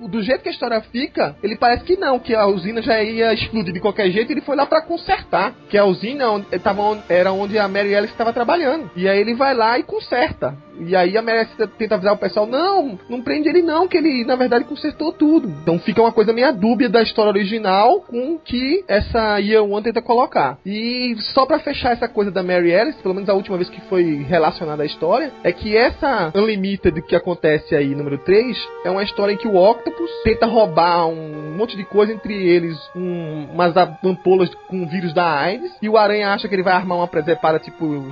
do 0.08 0.22
jeito 0.22 0.42
que 0.42 0.48
a 0.48 0.52
história 0.52 0.80
fica, 0.80 1.36
ele 1.42 1.56
parece 1.56 1.84
que 1.84 1.96
não, 1.96 2.18
que 2.18 2.34
a 2.34 2.46
usina 2.46 2.82
já 2.82 3.02
ia 3.02 3.32
explodir 3.32 3.72
de 3.72 3.80
qualquer 3.80 4.10
jeito, 4.10 4.30
ele 4.32 4.40
foi 4.40 4.56
lá 4.56 4.66
pra 4.66 4.82
consertar. 4.82 5.54
Que 5.68 5.76
a 5.78 5.84
usina 5.84 6.23
tava 6.62 7.02
era 7.08 7.32
onde 7.32 7.58
a 7.58 7.68
Mary 7.68 7.94
Alice 7.94 8.12
estava 8.12 8.32
trabalhando. 8.32 8.90
E 8.96 9.08
aí 9.08 9.18
ele 9.18 9.34
vai 9.34 9.54
lá 9.54 9.78
e 9.78 9.82
conserta. 9.82 10.56
E 10.80 10.94
aí 10.96 11.16
a 11.16 11.22
Mary 11.22 11.48
tenta 11.78 11.94
avisar 11.94 12.14
o 12.14 12.18
pessoal, 12.18 12.46
não, 12.46 12.98
não 13.08 13.22
prende 13.22 13.48
ele 13.48 13.62
não, 13.62 13.86
que 13.86 13.96
ele 13.96 14.24
na 14.24 14.36
verdade 14.36 14.64
consertou 14.64 15.12
tudo. 15.12 15.48
Então 15.48 15.78
fica 15.78 16.00
uma 16.00 16.12
coisa 16.12 16.32
meio 16.32 16.52
dúbia 16.52 16.88
da 16.88 17.02
história 17.02 17.30
original 17.30 18.00
com 18.00 18.38
que 18.38 18.84
essa 18.88 19.38
Year 19.38 19.64
One 19.64 19.82
tenta 19.82 20.02
colocar. 20.02 20.58
E 20.64 21.16
só 21.32 21.46
pra 21.46 21.58
fechar 21.58 21.92
essa 21.92 22.08
coisa 22.08 22.30
da 22.30 22.42
Mary 22.42 22.74
Alice, 22.74 23.02
pelo 23.02 23.14
menos 23.14 23.28
a 23.28 23.34
última 23.34 23.56
vez 23.56 23.68
que 23.68 23.80
foi 23.82 24.24
relacionada 24.28 24.82
à 24.82 24.86
história, 24.86 25.32
é 25.42 25.52
que 25.52 25.76
essa 25.76 26.32
Unlimited 26.34 27.00
que 27.02 27.16
acontece 27.16 27.74
aí, 27.74 27.94
número 27.94 28.18
3, 28.18 28.56
é 28.84 28.90
uma 28.90 29.02
história 29.02 29.32
em 29.32 29.36
que 29.36 29.48
o 29.48 29.56
Octopus 29.56 30.10
tenta 30.24 30.46
roubar 30.46 31.06
um 31.06 31.56
monte 31.56 31.76
de 31.76 31.84
coisa, 31.84 32.12
entre 32.12 32.34
eles 32.34 32.78
um, 32.94 33.46
umas 33.52 33.74
ampolas 34.04 34.54
com 34.68 34.86
vírus 34.86 35.12
da 35.12 35.24
AIDS, 35.24 35.72
e 35.80 35.88
o 35.88 35.96
Aranha 35.96 36.32
acha 36.32 36.48
que 36.48 36.54
ele 36.54 36.62
vai 36.62 36.74
armar 36.74 36.98
uma 36.98 37.08
presepada, 37.08 37.58
tipo, 37.58 38.04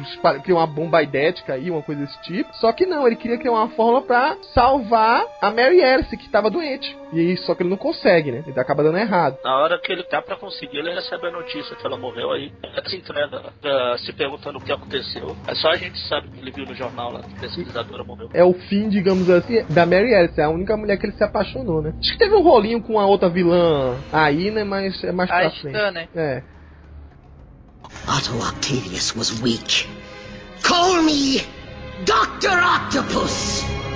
criar 0.42 0.56
uma 0.56 0.66
bomba 0.66 1.02
idética 1.02 1.54
aí, 1.54 1.70
uma 1.70 1.82
coisa 1.82 2.02
desse 2.02 2.20
tipo. 2.22 2.51
Só 2.60 2.72
que 2.72 2.86
não, 2.86 3.06
ele 3.06 3.16
queria 3.16 3.38
criar 3.38 3.52
uma 3.52 3.70
fórmula 3.70 4.02
pra 4.02 4.36
salvar 4.54 5.24
a 5.40 5.50
Mary 5.50 5.82
Alice, 5.82 6.16
que 6.16 6.26
estava 6.26 6.50
doente. 6.50 6.96
E 7.12 7.20
aí, 7.20 7.36
só 7.38 7.54
que 7.54 7.62
ele 7.62 7.70
não 7.70 7.76
consegue, 7.76 8.30
né? 8.30 8.44
Ele 8.46 8.58
acaba 8.58 8.82
dando 8.82 8.98
errado. 8.98 9.38
Na 9.42 9.56
hora 9.58 9.78
que 9.78 9.92
ele 9.92 10.02
tá 10.04 10.20
pra 10.22 10.36
conseguir, 10.36 10.78
ele 10.78 10.94
recebe 10.94 11.26
a 11.26 11.30
notícia 11.30 11.74
que 11.76 11.86
ela 11.86 11.96
morreu 11.96 12.30
aí. 12.32 12.52
Ele 12.62 12.88
se 12.88 12.96
entrega, 12.96 13.52
ah, 13.64 13.96
se 13.98 14.12
perguntando 14.12 14.58
o 14.58 14.62
que 14.62 14.72
aconteceu. 14.72 15.36
É 15.46 15.54
só 15.54 15.70
a 15.70 15.76
gente 15.76 15.98
sabe 16.08 16.28
que 16.28 16.40
ele 16.40 16.50
viu 16.50 16.66
no 16.66 16.74
jornal 16.74 17.12
lá 17.12 17.20
que 17.20 17.34
a 17.36 17.40
pesquisadora 17.40 18.04
morreu. 18.04 18.28
É 18.32 18.44
o 18.44 18.52
fim, 18.52 18.88
digamos 18.88 19.28
assim, 19.28 19.64
da 19.68 19.86
Mary 19.86 20.14
Alice. 20.14 20.40
É 20.40 20.44
a 20.44 20.50
única 20.50 20.76
mulher 20.76 20.98
que 20.98 21.06
ele 21.06 21.16
se 21.16 21.24
apaixonou, 21.24 21.82
né? 21.82 21.94
Acho 21.98 22.12
que 22.12 22.18
teve 22.18 22.34
um 22.34 22.42
rolinho 22.42 22.82
com 22.82 22.98
a 22.98 23.06
outra 23.06 23.28
vilã 23.28 23.96
aí, 24.12 24.50
né? 24.50 24.64
Mas 24.64 25.02
é 25.04 25.12
mais 25.12 25.30
A 25.30 25.34
pra 25.34 25.50
frente. 25.50 25.76
Stan, 25.76 25.90
né? 25.90 26.08
É. 26.14 26.42
Otto 28.08 28.36
Octavius 28.36 29.14
was 29.16 29.40
weak. 29.42 29.88
Call 30.66 31.02
me 31.02 31.61
Dr. 32.04 32.50
Octopus! 32.50 33.91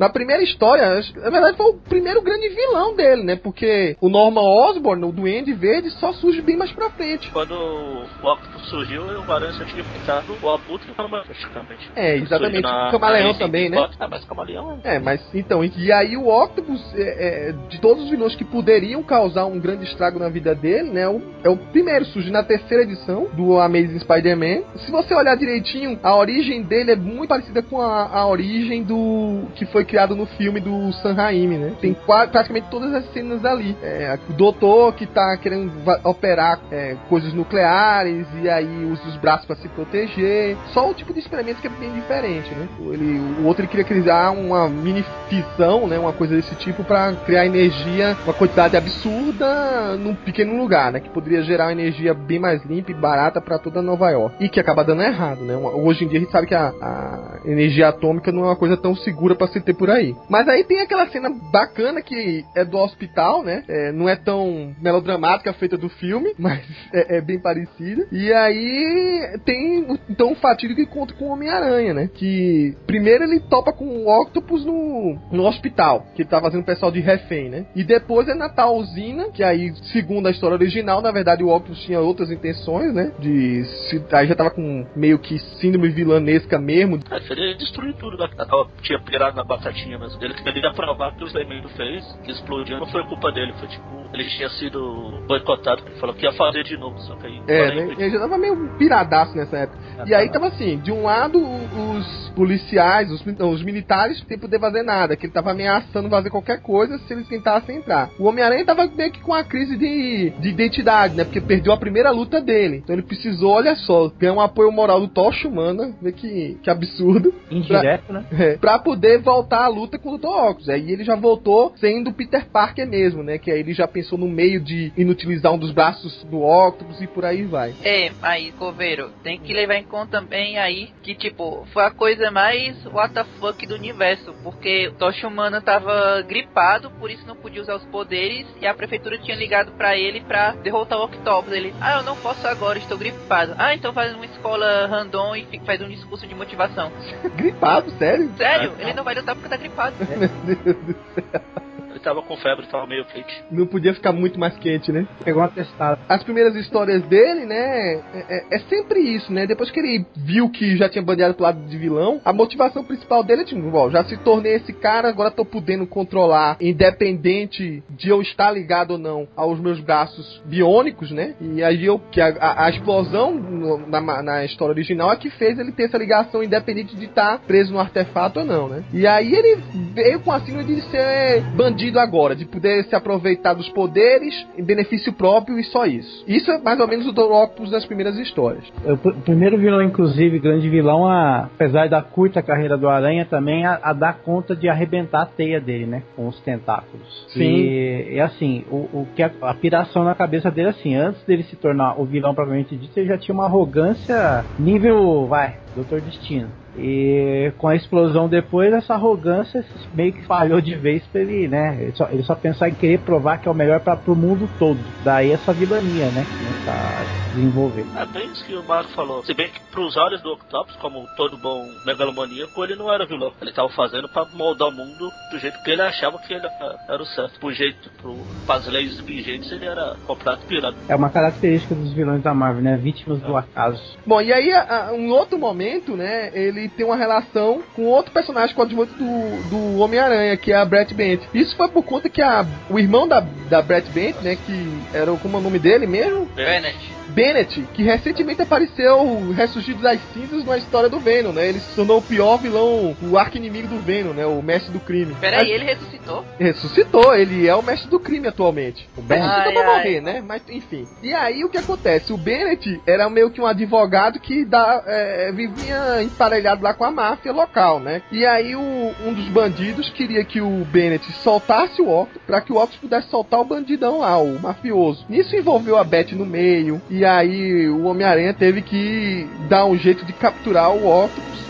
Na 0.00 0.08
primeira 0.08 0.42
história, 0.42 1.00
na 1.16 1.28
verdade 1.30 1.56
foi 1.58 1.66
o 1.66 1.74
primeiro 1.74 2.22
grande 2.22 2.48
vilão 2.48 2.96
dele, 2.96 3.22
né? 3.22 3.36
Porque 3.36 3.96
o 4.00 4.08
Norman 4.08 4.40
Osborn, 4.40 5.04
o 5.04 5.12
Duende 5.12 5.52
Verde, 5.52 5.90
só 5.90 6.10
surge 6.14 6.40
bem 6.40 6.56
mais 6.56 6.72
pra 6.72 6.88
frente. 6.88 7.30
Quando 7.30 7.52
o 7.52 8.26
Octopus 8.26 8.68
surgiu, 8.70 9.02
o 9.02 9.30
Aranha 9.32 9.52
só 9.52 9.64
tinha 9.64 9.80
enfrentado 9.82 10.34
o 10.42 10.48
Abutre 10.48 10.88
e 10.88 10.92
o 10.92 10.94
Camaleão, 10.94 11.24
praticamente. 11.26 11.90
É, 11.94 12.16
exatamente. 12.16 12.62
Na- 12.62 12.88
O 12.88 12.92
Camaleão 12.92 13.34
também, 13.34 13.68
né? 13.68 13.88
Ah, 14.00 14.08
mas 14.08 14.24
Camaleão... 14.24 14.80
É, 14.84 14.98
mas 14.98 15.20
então, 15.34 15.62
e, 15.62 15.70
e 15.76 15.92
aí 15.92 16.16
o 16.16 16.28
Octopus, 16.28 16.80
é, 16.94 17.48
é, 17.50 17.52
de 17.68 17.78
todos 17.78 18.04
os 18.04 18.10
vilões 18.10 18.34
que 18.34 18.44
poderiam 18.44 19.02
causar 19.02 19.44
um 19.44 19.60
grande 19.60 19.84
estrago 19.84 20.18
na 20.18 20.30
vida 20.30 20.54
dele, 20.54 20.90
né? 20.90 21.06
o- 21.08 21.20
é 21.44 21.50
o 21.50 21.56
primeiro, 21.58 22.06
surge 22.06 22.30
na 22.30 22.42
terceira 22.42 22.84
edição 22.84 23.26
do 23.34 23.58
Amazing 23.60 23.98
Spider-Man. 24.00 24.62
Se 24.78 24.90
você 24.90 25.14
olhar 25.14 25.36
direitinho, 25.36 25.98
a 26.02 26.16
origem 26.16 26.62
dele 26.62 26.92
é 26.92 26.96
muito 26.96 27.28
parecida 27.28 27.62
com 27.62 27.82
a, 27.82 28.06
a 28.18 28.26
origem 28.26 28.82
do 28.82 29.42
que 29.54 29.66
foi 29.66 29.84
criado 29.90 30.14
no 30.14 30.24
filme 30.26 30.60
do 30.60 30.92
San 30.94 31.12
Raimi, 31.14 31.58
né? 31.58 31.72
Tem 31.80 31.92
qua- 31.92 32.28
praticamente 32.28 32.68
todas 32.70 32.94
as 32.94 33.04
cenas 33.12 33.44
ali. 33.44 33.76
É, 33.82 34.18
o 34.28 34.32
doutor 34.32 34.94
que 34.94 35.06
tá 35.06 35.36
querendo 35.36 35.72
operar 36.04 36.60
é, 36.70 36.96
coisas 37.08 37.32
nucleares 37.34 38.26
e 38.42 38.48
aí 38.48 38.84
usa 38.90 39.02
os 39.08 39.16
braços 39.16 39.46
para 39.46 39.56
se 39.56 39.68
proteger. 39.68 40.56
Só 40.72 40.88
o 40.88 40.94
tipo 40.94 41.12
de 41.12 41.18
experimento 41.18 41.60
que 41.60 41.66
é 41.66 41.70
bem 41.70 41.92
diferente, 41.92 42.50
né? 42.54 42.68
Ele, 42.92 43.18
o 43.40 43.46
outro 43.46 43.62
ele 43.62 43.68
queria 43.68 43.84
criar 43.84 44.30
uma 44.30 44.68
mini 44.68 45.04
fissão, 45.28 45.86
né? 45.86 45.98
Uma 45.98 46.12
coisa 46.12 46.36
desse 46.36 46.54
tipo 46.56 46.84
para 46.84 47.12
criar 47.26 47.44
energia, 47.46 48.16
uma 48.24 48.32
quantidade 48.34 48.76
absurda 48.76 49.96
num 49.96 50.14
pequeno 50.14 50.56
lugar, 50.56 50.92
né? 50.92 51.00
Que 51.00 51.08
poderia 51.10 51.42
gerar 51.42 51.66
uma 51.66 51.72
energia 51.72 52.14
bem 52.14 52.38
mais 52.38 52.64
limpa 52.64 52.90
e 52.90 52.94
barata 52.94 53.40
para 53.40 53.58
toda 53.58 53.82
Nova 53.82 54.10
York. 54.10 54.36
E 54.40 54.48
que 54.48 54.60
acaba 54.60 54.84
dando 54.84 55.02
errado, 55.02 55.40
né? 55.42 55.56
Hoje 55.56 56.04
em 56.04 56.08
dia 56.08 56.18
a 56.18 56.22
gente 56.22 56.32
sabe 56.32 56.46
que 56.46 56.54
a, 56.54 56.68
a 56.80 57.38
energia 57.44 57.88
atômica 57.88 58.30
não 58.30 58.44
é 58.44 58.46
uma 58.46 58.56
coisa 58.56 58.76
tão 58.76 58.94
segura 58.94 59.34
para 59.34 59.48
se 59.48 59.60
ter 59.60 59.74
por 59.80 59.88
aí. 59.88 60.14
Mas 60.28 60.46
aí 60.46 60.62
tem 60.62 60.80
aquela 60.82 61.08
cena 61.08 61.30
bacana 61.50 62.02
que 62.02 62.44
é 62.54 62.66
do 62.66 62.76
hospital, 62.76 63.42
né? 63.42 63.64
É, 63.66 63.90
não 63.92 64.06
é 64.06 64.14
tão 64.14 64.76
melodramática 64.78 65.54
feita 65.54 65.78
do 65.78 65.88
filme, 65.88 66.34
mas 66.38 66.60
é, 66.92 67.16
é 67.16 67.20
bem 67.22 67.40
parecida. 67.40 68.06
E 68.12 68.30
aí 68.30 69.38
tem 69.46 69.98
então 70.10 70.32
o 70.32 70.34
fatídico 70.34 70.82
encontro 70.82 71.16
com 71.16 71.24
o 71.24 71.32
Homem-Aranha, 71.32 71.94
né? 71.94 72.10
Que 72.12 72.76
primeiro 72.86 73.24
ele 73.24 73.40
topa 73.40 73.72
com 73.72 73.86
o 73.86 74.20
Octopus 74.20 74.66
no, 74.66 75.18
no 75.32 75.46
hospital, 75.46 76.06
que 76.14 76.20
ele 76.22 76.28
tá 76.28 76.38
fazendo 76.42 76.60
o 76.60 76.66
pessoal 76.66 76.92
de 76.92 77.00
refém, 77.00 77.48
né? 77.48 77.64
E 77.74 77.82
depois 77.82 78.28
é 78.28 78.34
na 78.34 78.50
tal 78.50 78.76
usina, 78.76 79.30
que 79.30 79.42
aí, 79.42 79.72
segundo 79.92 80.28
a 80.28 80.30
história 80.30 80.56
original, 80.56 81.00
na 81.00 81.10
verdade 81.10 81.42
o 81.42 81.48
Octopus 81.48 81.82
tinha 81.84 82.00
outras 82.00 82.30
intenções, 82.30 82.92
né? 82.92 83.12
De 83.18 83.64
se, 83.88 84.04
aí 84.12 84.26
já 84.28 84.34
tava 84.34 84.50
com 84.50 84.86
meio 84.94 85.18
que 85.18 85.38
síndrome 85.58 85.88
vilanesca 85.88 86.58
mesmo, 86.58 87.00
É, 87.10 87.20
seria 87.20 87.56
destruir 87.56 87.94
tudo. 87.94 88.18
Né? 88.18 88.28
Tava- 88.36 88.68
tinha 88.82 89.00
pirado 89.00 89.36
na 89.36 89.44
batatinha 89.60 89.98
mesmo. 89.98 90.22
Ele 90.22 90.34
queria 90.34 90.72
provar 90.72 91.14
que 91.14 91.22
o 91.22 91.26
Slayman 91.26 91.62
fez, 91.76 92.04
que 92.24 92.32
explodiu, 92.32 92.78
não 92.78 92.86
foi 92.86 93.04
culpa 93.06 93.30
dele. 93.30 93.52
Foi 93.58 93.68
tipo, 93.68 93.84
ele 94.12 94.24
tinha 94.24 94.48
sido 94.50 95.22
boicotado. 95.28 95.82
Ele 95.86 96.00
falou 96.00 96.14
que 96.14 96.24
ia 96.24 96.32
fazer 96.32 96.64
de 96.64 96.76
novo, 96.76 96.98
só 97.00 97.14
que 97.16 97.26
aí. 97.26 97.42
É, 97.46 97.74
né? 97.74 97.94
Ele 97.98 98.10
já 98.10 98.18
tava 98.18 98.38
meio 98.38 98.76
piradaço 98.78 99.36
nessa 99.36 99.58
época. 99.58 99.78
E 100.06 100.14
aí 100.14 100.30
tava 100.30 100.48
assim, 100.48 100.78
de 100.78 100.90
um 100.90 101.04
lado 101.04 101.38
os 101.38 102.30
policiais, 102.34 103.10
os, 103.10 103.24
não, 103.24 103.50
os 103.50 103.62
militares 103.62 104.24
sem 104.26 104.38
poder 104.38 104.58
fazer 104.58 104.82
nada, 104.82 105.16
que 105.16 105.26
ele 105.26 105.32
tava 105.32 105.50
ameaçando 105.50 106.08
fazer 106.08 106.30
qualquer 106.30 106.60
coisa 106.62 106.98
se 106.98 107.12
eles 107.12 107.28
tentassem 107.28 107.76
entrar. 107.76 108.10
O 108.18 108.24
Homem-Aranha 108.24 108.64
tava 108.64 108.86
meio 108.86 109.12
que 109.12 109.20
com 109.20 109.32
uma 109.32 109.44
crise 109.44 109.76
de, 109.76 110.30
de 110.30 110.48
identidade, 110.48 111.14
né? 111.14 111.24
Porque 111.24 111.40
perdeu 111.40 111.72
a 111.72 111.76
primeira 111.76 112.10
luta 112.10 112.40
dele. 112.40 112.76
Então 112.76 112.94
ele 112.94 113.02
precisou, 113.02 113.52
olha 113.52 113.74
só, 113.76 114.10
ganhar 114.18 114.32
um 114.32 114.40
apoio 114.40 114.72
moral 114.72 115.00
do 115.00 115.08
Tocha 115.08 115.46
Humana, 115.46 115.94
vê 116.00 116.12
que, 116.12 116.58
que 116.62 116.70
absurdo, 116.70 117.32
Indireto, 117.50 118.12
né? 118.12 118.24
é, 118.32 118.56
pra 118.56 118.78
poder 118.78 119.20
voltar 119.20 119.49
à 119.58 119.68
luta 119.68 119.98
com 119.98 120.14
o 120.14 120.18
Dr. 120.18 120.26
Octopus. 120.26 120.68
Aí 120.68 120.90
ele 120.90 121.04
já 121.04 121.16
voltou 121.16 121.72
sendo 121.76 122.12
Peter 122.12 122.46
Parker 122.46 122.86
mesmo, 122.86 123.22
né? 123.22 123.38
Que 123.38 123.50
aí 123.50 123.60
ele 123.60 123.72
já 123.72 123.86
pensou 123.86 124.18
no 124.18 124.28
meio 124.28 124.60
de 124.60 124.92
inutilizar 124.96 125.52
um 125.52 125.58
dos 125.58 125.72
braços 125.72 126.24
do 126.24 126.42
Octopus 126.42 127.00
e 127.00 127.06
por 127.06 127.24
aí 127.24 127.44
vai. 127.44 127.74
É, 127.82 128.12
aí, 128.22 128.52
Coveiro, 128.52 129.10
tem 129.22 129.38
que 129.38 129.52
levar 129.52 129.76
em 129.76 129.84
conta 129.84 130.10
também 130.10 130.58
aí 130.58 130.90
que, 131.02 131.14
tipo, 131.14 131.66
foi 131.72 131.84
a 131.84 131.90
coisa 131.90 132.30
mais 132.30 132.84
what 132.86 133.14
the 133.14 133.24
fuck 133.38 133.64
do 133.66 133.74
universo, 133.74 134.34
porque 134.42 134.88
o 134.88 134.92
Tocha 134.92 135.26
Humana 135.26 135.60
tava 135.60 136.20
gripado, 136.22 136.90
por 136.98 137.10
isso 137.10 137.26
não 137.26 137.36
podia 137.36 137.62
usar 137.62 137.76
os 137.76 137.84
poderes, 137.86 138.46
e 138.60 138.66
a 138.66 138.74
prefeitura 138.74 139.18
tinha 139.18 139.36
ligado 139.36 139.72
pra 139.72 139.96
ele 139.96 140.20
pra 140.20 140.52
derrotar 140.52 140.98
o 140.98 141.04
Octopus. 141.04 141.52
Ele, 141.52 141.72
ah, 141.80 141.98
eu 141.98 142.02
não 142.02 142.16
posso 142.16 142.46
agora, 142.46 142.78
estou 142.78 142.98
gripado. 142.98 143.54
Ah, 143.56 143.74
então 143.74 143.92
faz 143.92 144.14
uma 144.14 144.26
escola 144.26 144.86
random 144.88 145.36
e 145.36 145.60
faz 145.64 145.80
um 145.80 145.88
discurso 145.88 146.26
de 146.26 146.34
motivação. 146.34 146.92
Gripado, 147.36 147.90
sério? 147.92 148.32
Sério, 148.36 148.74
ele 148.78 148.92
não 148.94 149.04
vai 149.04 149.14
lutar 149.14 149.36
porque 149.40 149.48
tá 149.48 149.56
gripado. 149.56 149.96
Meu 150.44 150.56
Deus 150.56 150.76
do 150.84 150.94
céu. 151.14 151.60
Ele 151.90 151.98
tava 151.98 152.22
com 152.22 152.36
febre, 152.36 152.66
tava 152.66 152.86
meio 152.86 153.04
quente. 153.04 153.42
Não 153.50 153.66
podia 153.66 153.92
ficar 153.94 154.12
muito 154.12 154.38
mais 154.38 154.56
quente, 154.58 154.92
né? 154.92 155.06
Pegou 155.24 155.42
um 155.42 155.44
atestado. 155.46 156.00
As 156.08 156.22
primeiras 156.22 156.54
histórias 156.54 157.02
dele, 157.02 157.44
né? 157.46 157.94
É, 157.94 158.02
é- 158.28 158.44
é 158.52 158.58
sempre 158.60 159.00
isso, 159.00 159.32
né? 159.32 159.46
Depois 159.46 159.70
que 159.70 159.80
ele 159.80 160.06
viu 160.16 160.48
que 160.48 160.76
já 160.76 160.88
tinha 160.88 161.02
bandeado 161.02 161.34
pro 161.34 161.42
lado 161.44 161.60
de 161.66 161.76
vilão, 161.76 162.20
a 162.24 162.32
motivação 162.32 162.84
principal 162.84 163.22
dele 163.24 163.42
é 163.42 163.44
tipo, 163.44 163.76
ó, 163.76 163.90
já 163.90 164.04
se 164.04 164.16
tornei 164.18 164.54
esse 164.54 164.72
cara, 164.72 165.08
agora 165.08 165.30
tô 165.30 165.44
podendo 165.44 165.86
controlar, 165.86 166.56
independente 166.60 167.82
de 167.90 168.08
eu 168.08 168.20
estar 168.22 168.50
ligado 168.52 168.92
ou 168.92 168.98
não 168.98 169.26
aos 169.36 169.58
meus 169.58 169.80
braços 169.80 170.40
biônicos, 170.44 171.10
né? 171.10 171.34
E 171.40 171.62
aí 171.62 171.84
eu 171.86 171.98
que 171.98 172.20
a, 172.20 172.28
a- 172.40 172.66
a 172.66 172.70
explosão 172.70 173.32
no- 173.34 173.86
na, 173.88 174.22
na 174.22 174.44
história 174.44 174.72
original 174.72 175.12
é 175.12 175.16
que 175.16 175.30
fez 175.30 175.58
ele 175.58 175.72
ter 175.72 175.84
essa 175.84 175.98
ligação 175.98 176.42
independente 176.42 176.94
de 176.96 177.06
estar 177.06 177.38
preso 177.40 177.72
no 177.72 177.80
artefato 177.80 178.40
ou 178.40 178.46
não, 178.46 178.68
né? 178.68 178.84
E 178.92 179.06
aí 179.06 179.32
ele 179.34 179.56
veio 179.94 180.20
com 180.20 180.30
a 180.32 180.40
síndrome 180.40 180.74
de 180.74 180.80
ser 180.82 181.40
bandido 181.56 181.79
agora, 181.98 182.34
de 182.36 182.44
poder 182.44 182.84
se 182.84 182.94
aproveitar 182.94 183.54
dos 183.54 183.68
poderes 183.70 184.34
em 184.56 184.62
benefício 184.62 185.12
próprio 185.12 185.58
e 185.58 185.64
só 185.64 185.86
isso. 185.86 186.24
Isso 186.26 186.50
é 186.50 186.58
mais 186.58 186.78
ou 186.80 186.86
menos 186.88 187.06
o 187.06 187.12
Dr. 187.12 187.20
Octopus 187.32 187.70
das 187.70 187.84
primeiras 187.86 188.16
histórias. 188.18 188.64
O 188.84 188.96
pr- 188.96 189.14
primeiro 189.24 189.56
vilão, 189.58 189.82
inclusive, 189.82 190.38
grande 190.38 190.68
vilão, 190.68 191.06
a- 191.06 191.44
apesar 191.54 191.88
da 191.88 192.02
curta 192.02 192.42
carreira 192.42 192.76
do 192.76 192.88
Aranha, 192.88 193.24
também 193.24 193.64
a, 193.64 193.78
a 193.82 193.92
dar 193.92 194.18
conta 194.18 194.54
de 194.54 194.68
arrebentar 194.68 195.22
a 195.22 195.26
teia 195.26 195.60
dele, 195.60 195.86
né? 195.86 196.02
Com 196.14 196.28
os 196.28 196.38
tentáculos. 196.40 197.26
Sim. 197.32 197.42
E, 197.42 198.14
e 198.14 198.20
assim, 198.20 198.64
o, 198.70 198.76
o 198.76 199.08
que 199.16 199.22
a, 199.22 199.30
a 199.42 199.54
piração 199.54 200.04
na 200.04 200.14
cabeça 200.14 200.50
dele, 200.50 200.68
assim, 200.68 200.94
antes 200.94 201.22
dele 201.24 201.42
se 201.44 201.56
tornar 201.56 202.00
o 202.00 202.04
vilão 202.04 202.34
propriamente 202.34 202.76
dito, 202.76 202.96
ele 202.98 203.08
já 203.08 203.16
tinha 203.18 203.34
uma 203.34 203.44
arrogância 203.46 204.44
nível, 204.58 205.26
vai, 205.26 205.56
Doutor 205.74 206.00
Destino. 206.00 206.48
E 206.82 207.52
com 207.58 207.68
a 207.68 207.76
explosão 207.76 208.28
depois, 208.28 208.72
essa 208.72 208.94
arrogância 208.94 209.64
meio 209.94 210.12
que 210.12 210.22
falhou 210.24 210.60
de 210.60 210.74
vez 210.74 211.02
pra 211.12 211.20
ele, 211.20 211.46
né? 211.48 211.76
Ele 211.80 211.92
só, 211.92 212.08
ele 212.10 212.22
só 212.22 212.34
pensar 212.34 212.68
em 212.68 212.74
querer 212.74 212.98
provar 213.00 213.38
que 213.38 213.48
é 213.48 213.50
o 213.50 213.54
melhor 213.54 213.80
para 213.80 213.96
pro 213.96 214.16
mundo 214.16 214.48
todo. 214.58 214.78
Daí 215.04 215.30
essa 215.32 215.52
vilania, 215.52 216.10
né? 216.10 216.24
Que 216.24 216.44
começa 216.44 216.70
a 216.70 217.30
desenvolver. 217.34 217.84
É 217.96 218.06
bem 218.06 218.26
isso 218.32 218.44
que 218.44 218.54
o 218.54 218.62
Marco 218.64 218.90
falou. 218.92 219.24
Se 219.24 219.34
bem 219.34 219.48
que 219.48 219.60
pros 219.70 219.96
olhos 219.96 220.20
do 220.22 220.32
Octopus, 220.32 220.74
como 220.76 221.06
todo 221.16 221.36
bom 221.36 221.62
megalomaníaco, 221.84 222.64
ele 222.64 222.76
não 222.76 222.92
era 222.92 223.04
vilão. 223.06 223.32
Ele 223.40 223.52
tava 223.52 223.68
fazendo 223.70 224.08
pra 224.08 224.24
moldar 224.34 224.68
o 224.68 224.72
mundo 224.72 225.10
do 225.30 225.38
jeito 225.38 225.62
que 225.62 225.70
ele 225.70 225.82
achava 225.82 226.18
que 226.18 226.32
ele 226.32 226.46
era, 226.46 226.76
era 226.88 227.02
o 227.02 227.06
certo. 227.06 227.38
Pro 227.38 227.52
jeito, 227.52 227.90
pro, 228.00 228.16
pras 228.46 228.66
leis 228.66 228.98
vigentes, 229.00 229.50
ele 229.52 229.66
era 229.66 229.96
completo 230.06 230.46
pirata. 230.46 230.76
É 230.88 230.94
uma 230.96 231.10
característica 231.10 231.74
dos 231.74 231.92
vilões 231.92 232.22
da 232.22 232.32
Marvel, 232.32 232.62
né? 232.62 232.76
Vítimas 232.76 233.20
do 233.20 233.36
acaso. 233.36 233.80
Bom, 234.06 234.20
e 234.20 234.32
aí, 234.32 234.52
a- 234.52 234.88
a- 234.88 234.92
um 234.92 235.10
outro 235.10 235.38
momento, 235.38 235.96
né, 235.96 236.30
ele 236.32 236.69
tem 236.76 236.86
uma 236.86 236.96
relação 236.96 237.62
com 237.74 237.84
outro 237.84 238.12
personagem 238.12 238.54
coadjuvante 238.54 238.92
do, 238.94 239.48
do 239.48 239.78
Homem-Aranha, 239.80 240.36
que 240.36 240.52
é 240.52 240.56
a 240.56 240.64
Brett 240.64 240.94
Bent. 240.94 241.22
Isso 241.34 241.56
foi 241.56 241.68
por 241.68 241.82
conta 241.82 242.08
que 242.08 242.22
a, 242.22 242.46
o 242.68 242.78
irmão 242.78 243.06
da, 243.06 243.20
da 243.20 243.62
Brett 243.62 243.90
Bent, 243.90 244.16
né, 244.22 244.36
que 244.36 244.68
era, 244.92 245.10
como 245.16 245.36
é 245.36 245.40
o 245.40 245.42
nome 245.42 245.58
dele 245.58 245.86
mesmo? 245.86 246.26
Bennett. 246.26 246.99
Bennett, 247.10 247.66
que 247.74 247.82
recentemente 247.82 248.42
apareceu 248.42 249.30
ressurgido 249.32 249.82
das 249.82 250.00
cinzas 250.12 250.44
na 250.44 250.56
história 250.56 250.88
do 250.88 250.98
Venom, 250.98 251.32
né? 251.32 251.48
Ele 251.48 251.60
se 251.60 251.74
tornou 251.74 251.98
o 251.98 252.02
pior 252.02 252.36
vilão, 252.38 252.96
o 253.02 253.18
arco-inimigo 253.18 253.68
do 253.68 253.78
Venom, 253.80 254.12
né? 254.12 254.24
O 254.26 254.42
mestre 254.42 254.72
do 254.72 254.80
crime. 254.80 255.14
Peraí, 255.20 255.40
Mas 255.42 255.50
ele 255.50 255.64
ressuscitou? 255.64 256.24
ressuscitou, 256.38 257.14
ele 257.14 257.46
é 257.46 257.54
o 257.54 257.62
mestre 257.62 257.88
do 257.90 257.98
crime 258.00 258.28
atualmente. 258.28 258.88
O 258.96 259.02
Bennett 259.02 259.28
Ai, 259.28 259.52
pra 259.52 259.60
ai. 259.60 259.76
morrer, 259.76 260.00
né? 260.00 260.22
Mas 260.26 260.42
enfim. 260.48 260.86
E 261.02 261.12
aí 261.12 261.44
o 261.44 261.48
que 261.48 261.58
acontece? 261.58 262.12
O 262.12 262.16
Bennett 262.16 262.80
era 262.86 263.08
meio 263.10 263.30
que 263.30 263.40
um 263.40 263.46
advogado 263.46 264.18
que 264.20 264.44
dá, 264.44 264.82
é, 264.86 265.32
vivia 265.32 266.02
emparelhado 266.02 266.62
lá 266.62 266.74
com 266.74 266.84
a 266.84 266.90
máfia 266.90 267.32
local, 267.32 267.80
né? 267.80 268.02
E 268.12 268.24
aí 268.26 268.54
o- 268.54 268.94
um 269.06 269.12
dos 269.12 269.28
bandidos 269.28 269.88
queria 269.90 270.24
que 270.24 270.40
o 270.40 270.64
Bennett 270.66 271.10
soltasse 271.12 271.80
o 271.80 271.88
Octopus 271.88 272.22
pra 272.26 272.40
que 272.40 272.52
o 272.52 272.56
Octopus 272.56 272.76
pudesse 272.80 273.08
soltar 273.08 273.40
o 273.40 273.44
bandidão 273.44 273.98
lá, 273.98 274.18
o 274.18 274.38
mafioso. 274.40 275.04
Isso 275.08 275.34
envolveu 275.36 275.76
a 275.76 275.84
Beth 275.84 276.12
no 276.12 276.26
meio. 276.26 276.80
E 276.90 276.99
aí 277.04 277.68
o 277.68 277.84
Homem-Aranha 277.84 278.34
teve 278.34 278.62
que 278.62 279.28
dar 279.48 279.66
um 279.66 279.76
jeito 279.76 280.04
de 280.04 280.12
capturar 280.12 280.70
o 280.70 280.86
Octopus. 280.86 281.49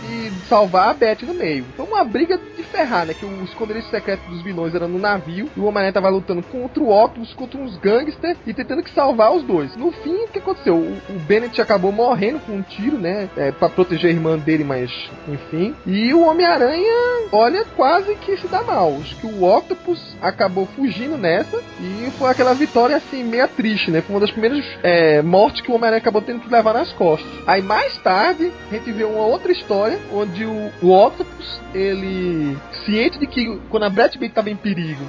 salvar 0.51 0.89
a 0.89 0.93
Beth 0.93 1.19
no 1.21 1.33
meio. 1.33 1.63
Foi 1.77 1.85
uma 1.85 2.03
briga 2.03 2.37
de 2.37 2.63
ferrar, 2.63 3.05
né? 3.05 3.13
Que 3.13 3.25
o 3.25 3.43
esconderijo 3.45 3.87
secreto 3.89 4.29
dos 4.29 4.41
vilões 4.41 4.75
era 4.75 4.85
no 4.85 4.99
navio 4.99 5.49
e 5.55 5.59
o 5.61 5.63
Homem-Aranha 5.63 5.93
tava 5.93 6.09
lutando 6.09 6.43
contra 6.43 6.83
o 6.83 6.89
Octopus, 6.89 7.33
contra 7.33 7.57
uns 7.57 7.77
gangsters 7.77 8.37
e 8.45 8.53
tentando 8.53 8.83
que 8.83 8.93
salvar 8.93 9.31
os 9.31 9.43
dois. 9.43 9.77
No 9.77 9.93
fim, 9.93 10.25
o 10.25 10.27
que 10.27 10.39
aconteceu? 10.39 10.75
O, 10.75 10.97
o 11.09 11.19
Bennett 11.25 11.61
acabou 11.61 11.93
morrendo 11.93 12.41
com 12.41 12.51
um 12.51 12.61
tiro, 12.61 12.97
né? 12.97 13.29
É, 13.37 13.53
para 13.53 13.69
proteger 13.69 14.09
a 14.09 14.13
irmã 14.13 14.37
dele, 14.37 14.65
mas 14.65 14.91
enfim. 15.25 15.73
E 15.85 16.13
o 16.13 16.25
Homem-Aranha, 16.25 17.29
olha, 17.31 17.63
quase 17.77 18.13
que 18.15 18.35
se 18.35 18.47
dá 18.49 18.61
mal. 18.61 18.97
Acho 18.99 19.15
que 19.15 19.27
o 19.27 19.43
Octopus 19.43 20.17
acabou 20.21 20.65
fugindo 20.65 21.17
nessa 21.17 21.61
e 21.79 22.11
foi 22.17 22.29
aquela 22.29 22.53
vitória 22.53 22.97
assim, 22.97 23.23
meia 23.23 23.47
triste, 23.47 23.89
né? 23.89 24.01
Foi 24.01 24.15
uma 24.15 24.21
das 24.21 24.31
primeiras 24.31 24.65
é, 24.83 25.21
mortes 25.21 25.61
que 25.61 25.71
o 25.71 25.75
Homem-Aranha 25.75 26.01
acabou 26.01 26.21
tendo 26.21 26.41
que 26.41 26.51
levar 26.51 26.73
nas 26.73 26.91
costas. 26.91 27.31
Aí 27.47 27.61
mais 27.61 27.97
tarde, 27.99 28.51
a 28.69 28.73
gente 28.73 28.91
vê 28.91 29.05
uma 29.05 29.25
outra 29.25 29.51
história 29.53 29.97
onde 30.11 30.40
o, 30.45 30.71
o 30.81 30.91
Octopus 30.91 31.61
ele 31.73 32.57
ciente 32.85 33.19
de 33.19 33.27
que 33.27 33.59
quando 33.69 33.83
a 33.83 33.89
Brett 33.89 34.17
Bates 34.17 34.33
tava 34.33 34.49
em 34.49 34.55
perigo, 34.55 35.03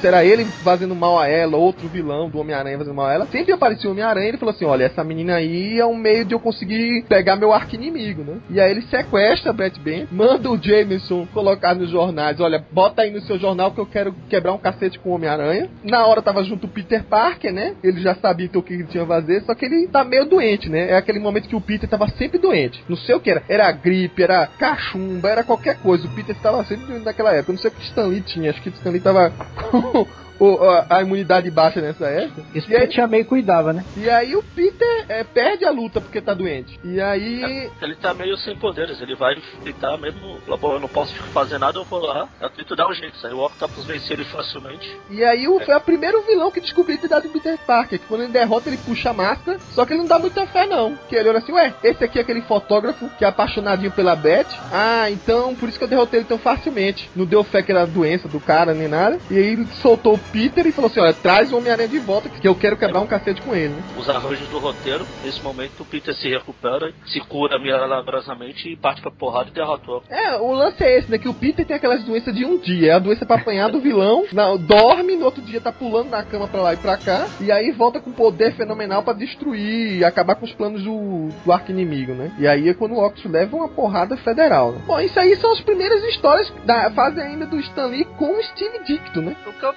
será 0.00 0.24
ele 0.24 0.44
fazendo 0.44 0.94
mal 0.94 1.18
a 1.18 1.28
ela, 1.28 1.56
outro 1.56 1.88
vilão 1.88 2.28
do 2.28 2.38
Homem-Aranha 2.38 2.78
fazendo 2.78 2.94
mal 2.94 3.06
a 3.06 3.12
ela, 3.12 3.26
sempre 3.26 3.52
aparecia 3.52 3.88
o 3.88 3.92
Homem-Aranha 3.92 4.26
e 4.26 4.28
ele 4.30 4.38
falou 4.38 4.54
assim: 4.54 4.64
olha, 4.64 4.84
essa 4.84 5.04
menina 5.04 5.36
aí 5.36 5.78
é 5.78 5.86
um 5.86 5.96
meio 5.96 6.24
de 6.24 6.34
eu 6.34 6.40
conseguir 6.40 7.04
pegar 7.08 7.36
meu 7.36 7.52
arco-inimigo, 7.52 8.22
né? 8.24 8.38
E 8.50 8.60
aí 8.60 8.70
ele 8.70 8.82
sequestra 8.82 9.50
a 9.50 9.52
Brett 9.52 9.78
Bates, 9.78 10.08
manda 10.10 10.50
o 10.50 10.60
Jameson 10.60 11.26
colocar 11.32 11.74
nos 11.74 11.90
jornais: 11.90 12.40
olha, 12.40 12.64
bota 12.72 13.02
aí 13.02 13.10
no 13.10 13.20
seu 13.22 13.38
jornal 13.38 13.72
que 13.72 13.80
eu 13.80 13.86
quero 13.86 14.14
quebrar 14.28 14.52
um 14.52 14.58
cacete 14.58 14.98
com 14.98 15.10
o 15.10 15.14
Homem-Aranha. 15.14 15.68
Na 15.82 16.06
hora 16.06 16.22
tava 16.22 16.42
junto 16.42 16.66
o 16.66 16.70
Peter 16.70 17.04
Parker, 17.04 17.52
né? 17.52 17.74
Ele 17.82 18.00
já 18.00 18.14
sabia 18.16 18.46
então 18.46 18.60
o 18.60 18.64
que 18.64 18.72
ele 18.72 18.84
tinha 18.84 19.04
a 19.04 19.06
fazer, 19.06 19.42
só 19.42 19.54
que 19.54 19.64
ele 19.64 19.88
tá 19.88 20.04
meio 20.04 20.26
doente, 20.26 20.68
né? 20.68 20.90
É 20.90 20.96
aquele 20.96 21.18
momento 21.18 21.48
que 21.48 21.56
o 21.56 21.60
Peter 21.60 21.88
tava 21.88 22.08
sempre 22.10 22.38
doente. 22.38 22.82
Não 22.88 22.96
sei 22.96 23.14
o 23.14 23.20
que 23.20 23.30
era. 23.30 23.42
Era 23.48 23.70
gripe, 23.70 24.22
era 24.22 24.48
cachumba, 24.68 25.28
era 25.28 25.44
qualquer 25.44 25.78
coisa. 25.78 26.06
O 26.06 26.10
Peter 26.10 26.36
estava 26.36 26.64
sempre 26.64 26.98
naquela 26.98 27.32
época. 27.32 27.52
Não 27.52 27.58
sei 27.58 27.70
o 27.70 27.74
que 27.74 27.82
Stanley 27.84 28.20
tinha. 28.20 28.50
Acho 28.50 28.62
que 28.62 28.68
Stanley 28.68 29.00
tava 29.00 29.30
com 29.70 30.06
o, 30.38 30.62
a, 30.62 30.86
a, 30.90 31.02
imunidade 31.02 31.50
baixa 31.50 31.80
nessa 31.80 32.06
época. 32.06 32.42
Isso 32.54 32.70
e 32.70 32.76
aí, 32.76 32.84
a 32.84 32.88
Tia 32.88 33.06
May 33.06 33.24
cuidava, 33.24 33.72
né? 33.72 33.84
E 33.96 34.08
aí 34.08 34.36
o 34.36 34.42
Peter 34.42 35.06
é, 35.08 35.24
perde 35.24 35.64
a 35.64 35.70
luta 35.70 36.00
porque 36.00 36.20
tá 36.20 36.34
doente. 36.34 36.78
E 36.84 37.00
aí. 37.00 37.42
É, 37.42 37.70
ele 37.82 37.96
tá 37.96 38.14
meio 38.14 38.36
sem 38.38 38.56
poderes, 38.56 39.00
ele 39.00 39.14
vai 39.14 39.36
gritar 39.62 39.96
mesmo, 39.98 40.38
eu 40.46 40.80
não 40.80 40.88
posso 40.88 41.14
fazer 41.32 41.58
nada, 41.58 41.78
eu 41.78 41.84
vou 41.84 42.00
lá. 42.00 42.28
Eu 42.40 42.50
tento 42.50 42.76
dar 42.76 42.88
um 42.88 42.94
jeito. 42.94 43.18
Aí 43.26 43.32
o 43.32 43.44
Octopus 43.44 43.84
vence 43.84 44.12
ele 44.12 44.24
facilmente. 44.24 44.96
E 45.10 45.24
aí 45.24 45.48
o, 45.48 45.60
é. 45.60 45.64
foi 45.64 45.74
o 45.74 45.80
primeiro 45.80 46.22
vilão 46.22 46.50
que 46.50 46.60
descobriu 46.60 46.94
a 46.94 46.98
identidade 46.98 47.26
do 47.26 47.32
Peter 47.32 47.58
Parker. 47.66 47.98
Que 47.98 48.06
quando 48.06 48.22
ele 48.22 48.32
derrota, 48.32 48.68
ele 48.68 48.78
puxa 48.78 49.10
a 49.10 49.14
máscara. 49.14 49.58
Só 49.72 49.84
que 49.84 49.92
ele 49.92 50.00
não 50.00 50.08
dá 50.08 50.18
muita 50.18 50.46
fé, 50.46 50.66
não. 50.66 50.96
Que 51.08 51.16
ele 51.16 51.28
olha 51.28 51.38
assim, 51.38 51.52
ué, 51.52 51.74
esse 51.82 52.04
aqui 52.04 52.18
é 52.18 52.22
aquele 52.22 52.42
fotógrafo 52.42 53.08
que 53.18 53.24
é 53.24 53.28
apaixonadinho 53.28 53.90
pela 53.90 54.14
Beth. 54.14 54.46
Ah, 54.72 55.10
então 55.10 55.54
por 55.54 55.68
isso 55.68 55.78
que 55.78 55.84
eu 55.84 55.88
derrotei 55.88 56.20
ele 56.20 56.28
tão 56.28 56.38
facilmente. 56.38 57.10
Não 57.14 57.24
deu 57.24 57.42
fé 57.42 57.62
que 57.62 57.72
era 57.72 57.82
a 57.82 57.86
doença 57.86 58.28
do 58.28 58.40
cara 58.40 58.74
nem 58.74 58.88
nada. 58.88 59.18
E 59.30 59.36
aí 59.36 59.52
ele 59.52 59.66
soltou 59.82 60.14
o 60.14 60.18
Peter 60.32 60.66
e 60.66 60.72
falou 60.72 60.90
assim: 60.90 61.00
olha, 61.00 61.12
traz 61.12 61.52
o 61.52 61.56
Homem-Aranha 61.56 61.88
de 61.88 61.98
volta 61.98 62.28
que 62.28 62.46
eu 62.46 62.54
quero 62.54 62.76
quebrar 62.76 63.00
um 63.00 63.06
cacete 63.06 63.42
com 63.42 63.54
ele. 63.54 63.74
Né? 63.74 63.82
Os 63.96 64.08
arranjos 64.08 64.48
do 64.48 64.58
roteiro, 64.58 65.06
nesse 65.24 65.42
momento 65.42 65.80
o 65.80 65.84
Peter 65.84 66.14
se 66.14 66.28
recupera, 66.28 66.92
se 67.06 67.20
cura 67.20 67.58
milagrosamente 67.58 68.68
e 68.68 68.76
parte 68.76 69.00
pra 69.00 69.10
porrada 69.10 69.50
e 69.50 69.52
derrotou. 69.52 70.02
É, 70.08 70.36
o 70.36 70.52
lance 70.52 70.82
é 70.82 70.98
esse, 70.98 71.10
né? 71.10 71.18
Que 71.18 71.28
o 71.28 71.34
Peter 71.34 71.66
tem 71.66 71.76
aquelas 71.76 72.02
doenças 72.04 72.34
de 72.34 72.44
um 72.44 72.58
dia. 72.58 72.92
É 72.92 72.94
a 72.94 72.98
doença 72.98 73.26
pra 73.26 73.36
apanhar 73.36 73.70
do 73.70 73.80
vilão, 73.80 74.24
na, 74.32 74.56
dorme, 74.56 75.16
no 75.16 75.24
outro 75.24 75.42
dia 75.42 75.60
tá 75.60 75.72
pulando 75.72 76.10
na 76.10 76.22
cama 76.22 76.48
pra 76.48 76.62
lá 76.62 76.74
e 76.74 76.76
pra 76.76 76.96
cá, 76.96 77.28
e 77.40 77.52
aí 77.52 77.72
volta 77.72 78.00
com 78.00 78.10
poder 78.12 78.54
fenomenal 78.54 79.02
para 79.02 79.18
destruir 79.18 79.98
e 79.98 80.04
acabar 80.04 80.34
com 80.34 80.44
os 80.44 80.52
planos 80.52 80.82
do, 80.82 81.28
do 81.44 81.52
arco 81.52 81.70
inimigo, 81.70 82.12
né? 82.12 82.32
E 82.38 82.46
aí 82.46 82.68
é 82.68 82.74
quando 82.74 82.92
o 82.92 83.04
Octopus 83.04 83.30
leva 83.30 83.56
uma 83.56 83.68
porrada 83.68 84.16
federal. 84.18 84.72
Né? 84.72 84.80
Bom, 84.86 85.00
isso 85.00 85.18
aí 85.18 85.36
são 85.36 85.52
as 85.52 85.60
primeiras 85.60 86.02
histórias 86.04 86.52
da 86.64 86.90
fase 86.90 87.20
ainda 87.20 87.46
do 87.46 87.58
Stan 87.60 87.86
Lee 87.86 88.04
com 88.16 88.38
o 88.38 88.42
Steve 88.42 88.84
Dicto, 88.84 89.20
né? 89.20 89.36
O 89.46 89.52
que 89.52 89.64
eu 89.64 89.72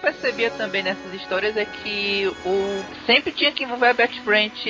também 0.49 0.83
nessas 0.83 1.13
histórias 1.13 1.55
é 1.55 1.65
que 1.65 2.27
o 2.45 2.83
sempre 3.05 3.31
tinha 3.31 3.51
que 3.51 3.63
envolver 3.63 3.87
a 3.87 3.93
Betty 3.93 4.19
Brant, 4.21 4.63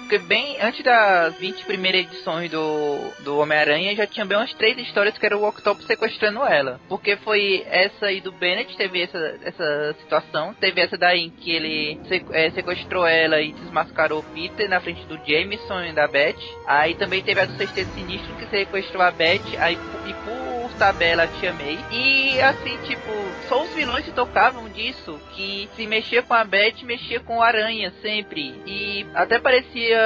porque 0.00 0.18
bem 0.18 0.56
antes 0.60 0.82
das 0.82 1.34
20 1.36 1.64
primeiras 1.64 2.02
edições 2.02 2.50
do, 2.50 2.98
do 3.20 3.38
Homem-Aranha 3.38 3.94
já 3.94 4.06
tinha 4.06 4.24
bem 4.24 4.36
umas 4.36 4.52
três 4.54 4.76
histórias 4.78 5.16
que 5.16 5.24
era 5.24 5.36
o 5.36 5.46
Octopus 5.46 5.86
sequestrando 5.86 6.42
ela. 6.42 6.80
Porque 6.88 7.16
foi 7.16 7.64
essa 7.66 8.06
aí 8.06 8.20
do 8.20 8.32
Bennett, 8.32 8.76
teve 8.76 9.02
essa, 9.02 9.38
essa 9.44 9.96
situação, 10.00 10.54
teve 10.54 10.80
essa 10.80 10.96
daí 10.96 11.20
em 11.20 11.30
que 11.30 11.50
ele 11.50 12.00
é, 12.32 12.50
sequestrou 12.50 13.06
ela 13.06 13.40
e 13.40 13.52
desmascarou 13.52 14.20
o 14.20 14.24
Peter 14.34 14.68
na 14.68 14.80
frente 14.80 15.04
do 15.06 15.16
Jameson 15.26 15.84
e 15.84 15.92
da 15.92 16.06
Beth. 16.08 16.36
Aí 16.66 16.94
também 16.94 17.22
teve 17.22 17.40
a 17.40 17.44
do 17.44 17.56
Sexteto 17.56 17.90
Sinistro 17.94 18.34
que 18.34 18.46
sequestrou 18.46 19.02
a 19.02 19.10
Beth, 19.10 19.56
aí 19.58 19.78
e 20.06 20.14
por 20.14 20.41
tabela 20.74 21.26
Tia 21.26 21.52
May. 21.52 21.78
E 21.90 22.40
assim, 22.40 22.76
tipo, 22.84 23.10
só 23.48 23.62
os 23.62 23.74
vilões 23.74 24.04
se 24.04 24.12
tocavam 24.12 24.68
disso, 24.68 25.18
que 25.34 25.68
se 25.76 25.86
mexia 25.86 26.22
com 26.22 26.34
a 26.34 26.44
Beth, 26.44 26.82
mexia 26.84 27.20
com 27.20 27.38
o 27.38 27.42
Aranha 27.42 27.92
sempre. 28.02 28.54
E 28.66 29.06
até 29.14 29.38
parecia 29.38 29.98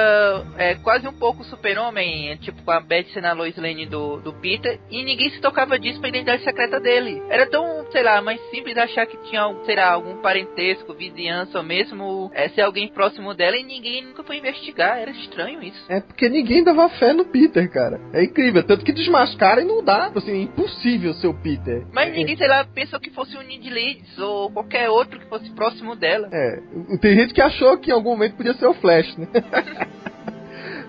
é, 0.56 0.74
quase 0.76 1.06
um 1.06 1.12
pouco 1.12 1.44
super-homem, 1.44 2.36
tipo 2.38 2.62
com 2.62 2.70
a 2.70 2.80
Beth 2.80 3.06
sendo 3.12 3.26
a 3.26 3.32
Lois 3.32 3.56
Lane 3.56 3.86
do, 3.86 4.18
do 4.18 4.32
Peter, 4.32 4.78
e 4.90 5.04
ninguém 5.04 5.30
se 5.30 5.40
tocava 5.40 5.78
disso 5.78 6.00
pra 6.00 6.08
identidade 6.08 6.42
secreta 6.42 6.80
dele. 6.80 7.22
Era 7.28 7.46
tão, 7.46 7.86
sei 7.90 8.02
lá, 8.02 8.20
mais 8.20 8.40
simples 8.50 8.76
achar 8.76 9.06
que 9.06 9.16
tinha, 9.28 9.42
sei 9.64 9.76
lá, 9.76 9.92
algum 9.92 10.16
parentesco, 10.20 10.94
vizinhança, 10.94 11.58
ou 11.58 11.64
mesmo 11.64 12.30
é, 12.34 12.48
ser 12.48 12.62
alguém 12.62 12.88
próximo 12.88 13.34
dela, 13.34 13.56
e 13.56 13.62
ninguém 13.62 14.04
nunca 14.04 14.22
foi 14.22 14.38
investigar. 14.38 14.98
Era 14.98 15.10
estranho 15.10 15.62
isso. 15.62 15.84
É 15.88 16.00
porque 16.00 16.28
ninguém 16.28 16.64
dava 16.64 16.88
fé 16.90 17.12
no 17.12 17.24
Peter, 17.24 17.70
cara. 17.70 18.00
É 18.12 18.24
incrível. 18.24 18.62
Tanto 18.62 18.84
que 18.84 18.92
desmascara 18.92 19.62
e 19.62 19.64
não 19.64 19.82
dá, 19.82 20.10
assim, 20.14 20.50
impossível 20.56 21.14
ser 21.14 21.26
o 21.26 21.34
Peter. 21.34 21.86
Mas 21.92 22.12
ninguém, 22.12 22.36
sei 22.36 22.48
lá, 22.48 22.64
pensou 22.64 22.98
que 22.98 23.10
fosse 23.10 23.36
o 23.36 23.42
Ned 23.42 23.68
Leeds 23.68 24.18
ou 24.18 24.50
qualquer 24.50 24.88
outro 24.88 25.20
que 25.20 25.26
fosse 25.26 25.50
próximo 25.50 25.94
dela. 25.94 26.28
É, 26.32 26.96
tem 26.98 27.14
gente 27.14 27.34
que 27.34 27.42
achou 27.42 27.76
que 27.78 27.90
em 27.90 27.94
algum 27.94 28.10
momento 28.10 28.36
podia 28.36 28.54
ser 28.54 28.66
o 28.66 28.74
Flash, 28.74 29.16
né? 29.16 29.28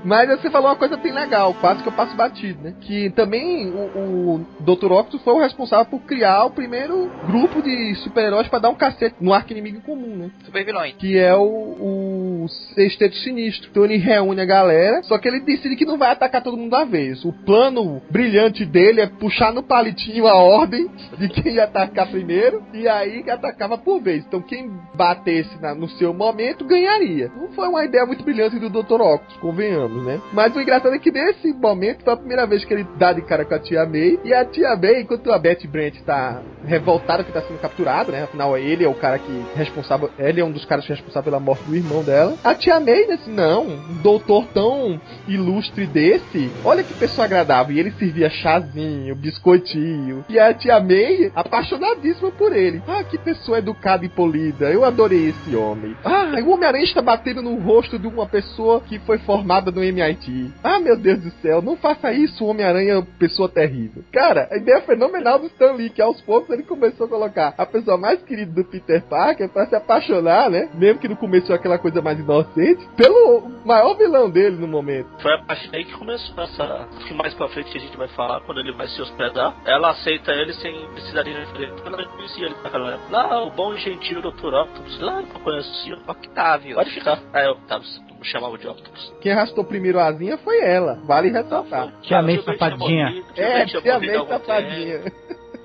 Mas 0.04 0.30
você 0.30 0.50
falou 0.50 0.70
uma 0.70 0.76
coisa 0.76 0.98
bem 0.98 1.12
legal, 1.12 1.54
quase 1.56 1.82
que 1.82 1.90
eu 1.90 1.94
passo 1.94 2.16
batido, 2.16 2.64
né? 2.64 2.74
Que 2.82 3.10
também 3.12 3.68
o, 3.70 4.36
o 4.36 4.46
Dr. 4.60 4.92
Octopus 4.92 5.22
foi 5.24 5.34
o 5.34 5.40
responsável 5.40 5.86
por 5.86 6.02
criar 6.02 6.46
o 6.46 6.52
primeiro 6.52 7.10
grupo 7.28 7.62
de 7.62 7.96
super-heróis 7.96 8.48
para 8.48 8.60
dar 8.60 8.70
um 8.70 8.76
cacete 8.76 9.16
no 9.20 9.34
arco 9.34 9.52
inimigo 9.52 9.82
comum, 9.82 10.16
né? 10.16 10.32
Super 10.46 10.66
vilões. 10.66 10.96
Que 10.98 11.18
é 11.18 11.36
o, 11.36 11.42
o 11.44 12.46
Sexteto 12.74 13.16
Sinistro. 13.18 13.70
Então 13.70 13.86
ele 13.86 13.98
reúne 13.98 14.42
a 14.42 14.46
galera, 14.46 15.02
só 15.04 15.18
que 15.18 15.28
ele 15.28 15.42
decide 15.42 15.76
que 15.76 15.86
não 15.86 15.98
vai 15.98 16.12
atacar 16.12 16.44
todo 16.44 16.58
mundo 16.58 16.72
da 16.72 16.84
vez. 16.84 17.24
O 17.26 17.34
plano 17.34 18.02
brilhante 18.10 18.66
dele 18.66 19.02
é 19.02 19.08
puxar 19.08 19.54
no 19.54 19.64
palitinho 19.64 20.28
a 20.28 20.36
ordem 20.36 20.90
de 21.18 21.30
quem 21.30 21.54
ia 21.54 21.64
atacar 21.66 22.08
primeiro, 22.10 22.64
e 22.74 22.88
aí 22.88 23.30
atacava 23.30 23.78
por 23.78 24.02
vez. 24.02 24.24
Então 24.26 24.42
quem 24.42 24.72
batesse 24.96 25.62
na, 25.62 25.74
no 25.74 25.90
seu 25.90 26.14
momento 26.14 26.66
ganharia. 26.66 27.32
Não 27.36 27.50
foi 27.50 27.68
uma 27.68 27.84
ideia 27.84 28.06
muito 28.06 28.24
brilhante 28.24 28.60
do 28.60 28.70
Dr. 28.70 29.02
Octopus, 29.02 29.38
convenhamos 29.38 29.87
né? 29.96 30.22
Mas 30.34 30.56
o 30.56 30.62
engraçado 30.62 30.94
é 30.94 31.00
que 31.00 31.12
nesse 31.12 31.54
momento 31.54 32.04
foi 32.04 32.14
a 32.14 32.18
primeira 32.18 32.46
vez 32.46 32.64
que 32.64 32.74
ele 32.74 32.86
dá 32.98 33.14
de 33.14 33.22
cara 33.22 33.46
com 33.46 33.54
a 33.54 33.60
tia 33.60 33.86
May. 33.86 34.20
E 34.24 34.34
a 34.34 34.46
tia 34.46 34.76
May, 34.76 35.02
enquanto 35.02 35.32
a 35.32 35.40
Betty 35.40 35.68
Brant 35.68 35.96
tá 36.06 36.42
revoltada 36.66 37.24
que 37.24 37.32
tá 37.32 37.42
sendo 37.42 37.60
capturado, 37.60 38.12
né? 38.12 38.24
Afinal, 38.24 38.58
ele 38.58 38.84
é 38.84 38.88
o 38.88 38.94
cara 38.94 39.20
que 39.20 39.46
responsável. 39.56 40.10
Ele 40.18 40.42
é 40.42 40.46
um 40.46 40.52
dos 40.52 40.66
caras 40.66 40.86
responsáveis 40.86 41.26
pela 41.26 41.40
morte 41.40 41.64
do 41.64 41.76
irmão 41.76 42.04
dela. 42.04 42.36
A 42.44 42.54
tia 42.54 42.80
May, 42.80 43.06
né? 43.08 43.14
Assim, 43.16 43.34
não, 43.34 43.66
um 43.68 44.02
doutor 44.02 44.46
tão 44.54 45.00
ilustre 45.28 45.88
desse, 45.88 46.52
olha 46.64 46.84
que 46.84 46.94
pessoa 46.94 47.26
agradável. 47.26 47.76
E 47.76 47.80
ele 47.80 47.92
servia 47.92 48.30
chazinho, 48.30 49.16
biscoitinho. 49.16 50.26
E 50.30 50.40
a 50.40 50.54
tia 50.54 50.80
May, 50.80 51.32
apaixonadíssima 51.36 52.32
por 52.32 52.56
ele. 52.56 52.82
Ah, 52.88 53.04
que 53.04 53.18
pessoa 53.18 53.60
educada 53.60 54.06
e 54.06 54.10
polida. 54.10 54.70
Eu 54.72 54.84
adorei 54.84 55.30
esse 55.30 55.56
homem. 55.56 55.96
Ah, 56.04 56.32
o 56.46 56.52
Homem-Aranha 56.52 56.84
está 56.84 57.02
batendo 57.02 57.42
no 57.42 57.56
rosto 57.60 57.98
de 57.98 58.08
uma 58.08 58.26
pessoa 58.26 58.82
que 58.82 59.00
foi 59.00 59.18
formada 59.20 59.72
no 59.78 59.84
MIT. 59.84 60.52
Ah, 60.64 60.80
meu 60.80 60.98
Deus 60.98 61.20
do 61.20 61.30
céu, 61.42 61.62
não 61.62 61.78
faça 61.78 62.12
isso, 62.12 62.44
Homem-Aranha, 62.46 63.06
pessoa 63.20 63.48
terrível. 63.48 64.04
Cara, 64.12 64.48
a 64.52 64.58
ideia 64.58 64.82
fenomenal 64.82 65.40
do 65.40 65.46
Stan 65.48 65.74
Lee, 65.74 65.92
que 65.92 66.02
aos 66.02 66.20
poucos 66.22 66.50
ele 66.50 66.64
começou 66.64 67.06
a 67.06 67.10
colocar 67.10 67.54
a 67.58 67.66
pessoa 67.66 67.98
mais 67.98 68.22
querida 68.24 68.52
do 68.52 68.66
Peter 68.66 69.04
Parker 69.04 69.50
para 69.50 69.68
se 69.68 69.76
apaixonar, 69.76 70.50
né? 70.50 70.70
Mesmo 70.74 71.00
que 71.00 71.08
no 71.08 71.16
começo 71.16 71.54
aquela 71.54 71.78
coisa 71.78 72.02
mais 72.02 72.20
inocente, 72.20 72.88
pelo 72.96 73.48
maior 73.64 73.96
vilão 73.96 74.30
dele 74.30 74.58
no 74.58 74.68
momento. 74.68 75.10
Foi 75.22 75.34
a 75.34 75.44
partir 75.44 75.70
daí 75.70 75.86
que 75.86 75.94
começou 75.94 76.44
essa. 76.44 76.88
Que 77.08 77.14
mais 77.14 77.34
pra 77.36 77.48
frente 77.50 77.72
que 77.72 77.78
a 77.78 77.82
gente 77.82 77.98
vai 77.98 78.08
falar, 78.10 78.42
quando 78.42 78.60
ele 78.60 78.72
vai 78.74 78.88
se 78.88 79.02
hospedar. 79.02 79.56
Ela 79.66 79.92
aceita 79.92 80.32
ele 80.32 80.54
sem 80.54 80.74
precisar 80.94 81.22
de 81.24 81.32
referência, 81.32 81.76
porque 81.76 81.88
ela 81.88 81.98
não 81.98 82.12
conhecia 82.16 82.46
ele 82.46 82.56
naquela 82.64 82.94
época. 82.94 83.12
Lá, 83.12 83.44
o 83.44 83.52
bom 83.52 83.74
e 83.74 83.78
gentil 83.78 84.22
Dr. 84.22 84.54
Octopus, 84.54 85.00
lá, 85.02 85.22
o 85.22 85.62
senhor. 85.84 86.00
Octavio. 86.08 86.76
Pode 86.76 86.92
ficar. 86.92 87.20
Ah, 87.34 87.42
é 87.42 87.50
Octavio 87.50 88.07
chamava 88.28 88.58
de 88.58 88.68
Octopus. 88.68 89.14
Quem 89.22 89.32
arrastou 89.32 89.64
primeiro 89.64 90.00
a 90.00 90.08
asinha 90.08 90.38
foi 90.38 90.60
ela, 90.62 90.96
vale 91.06 91.30
ressaltar. 91.30 91.94
Tia 92.02 92.22
May 92.22 92.42
safadinha. 92.42 93.24
É, 93.36 93.66
tia 93.66 94.00
May 94.00 94.28
safadinha. 94.28 95.02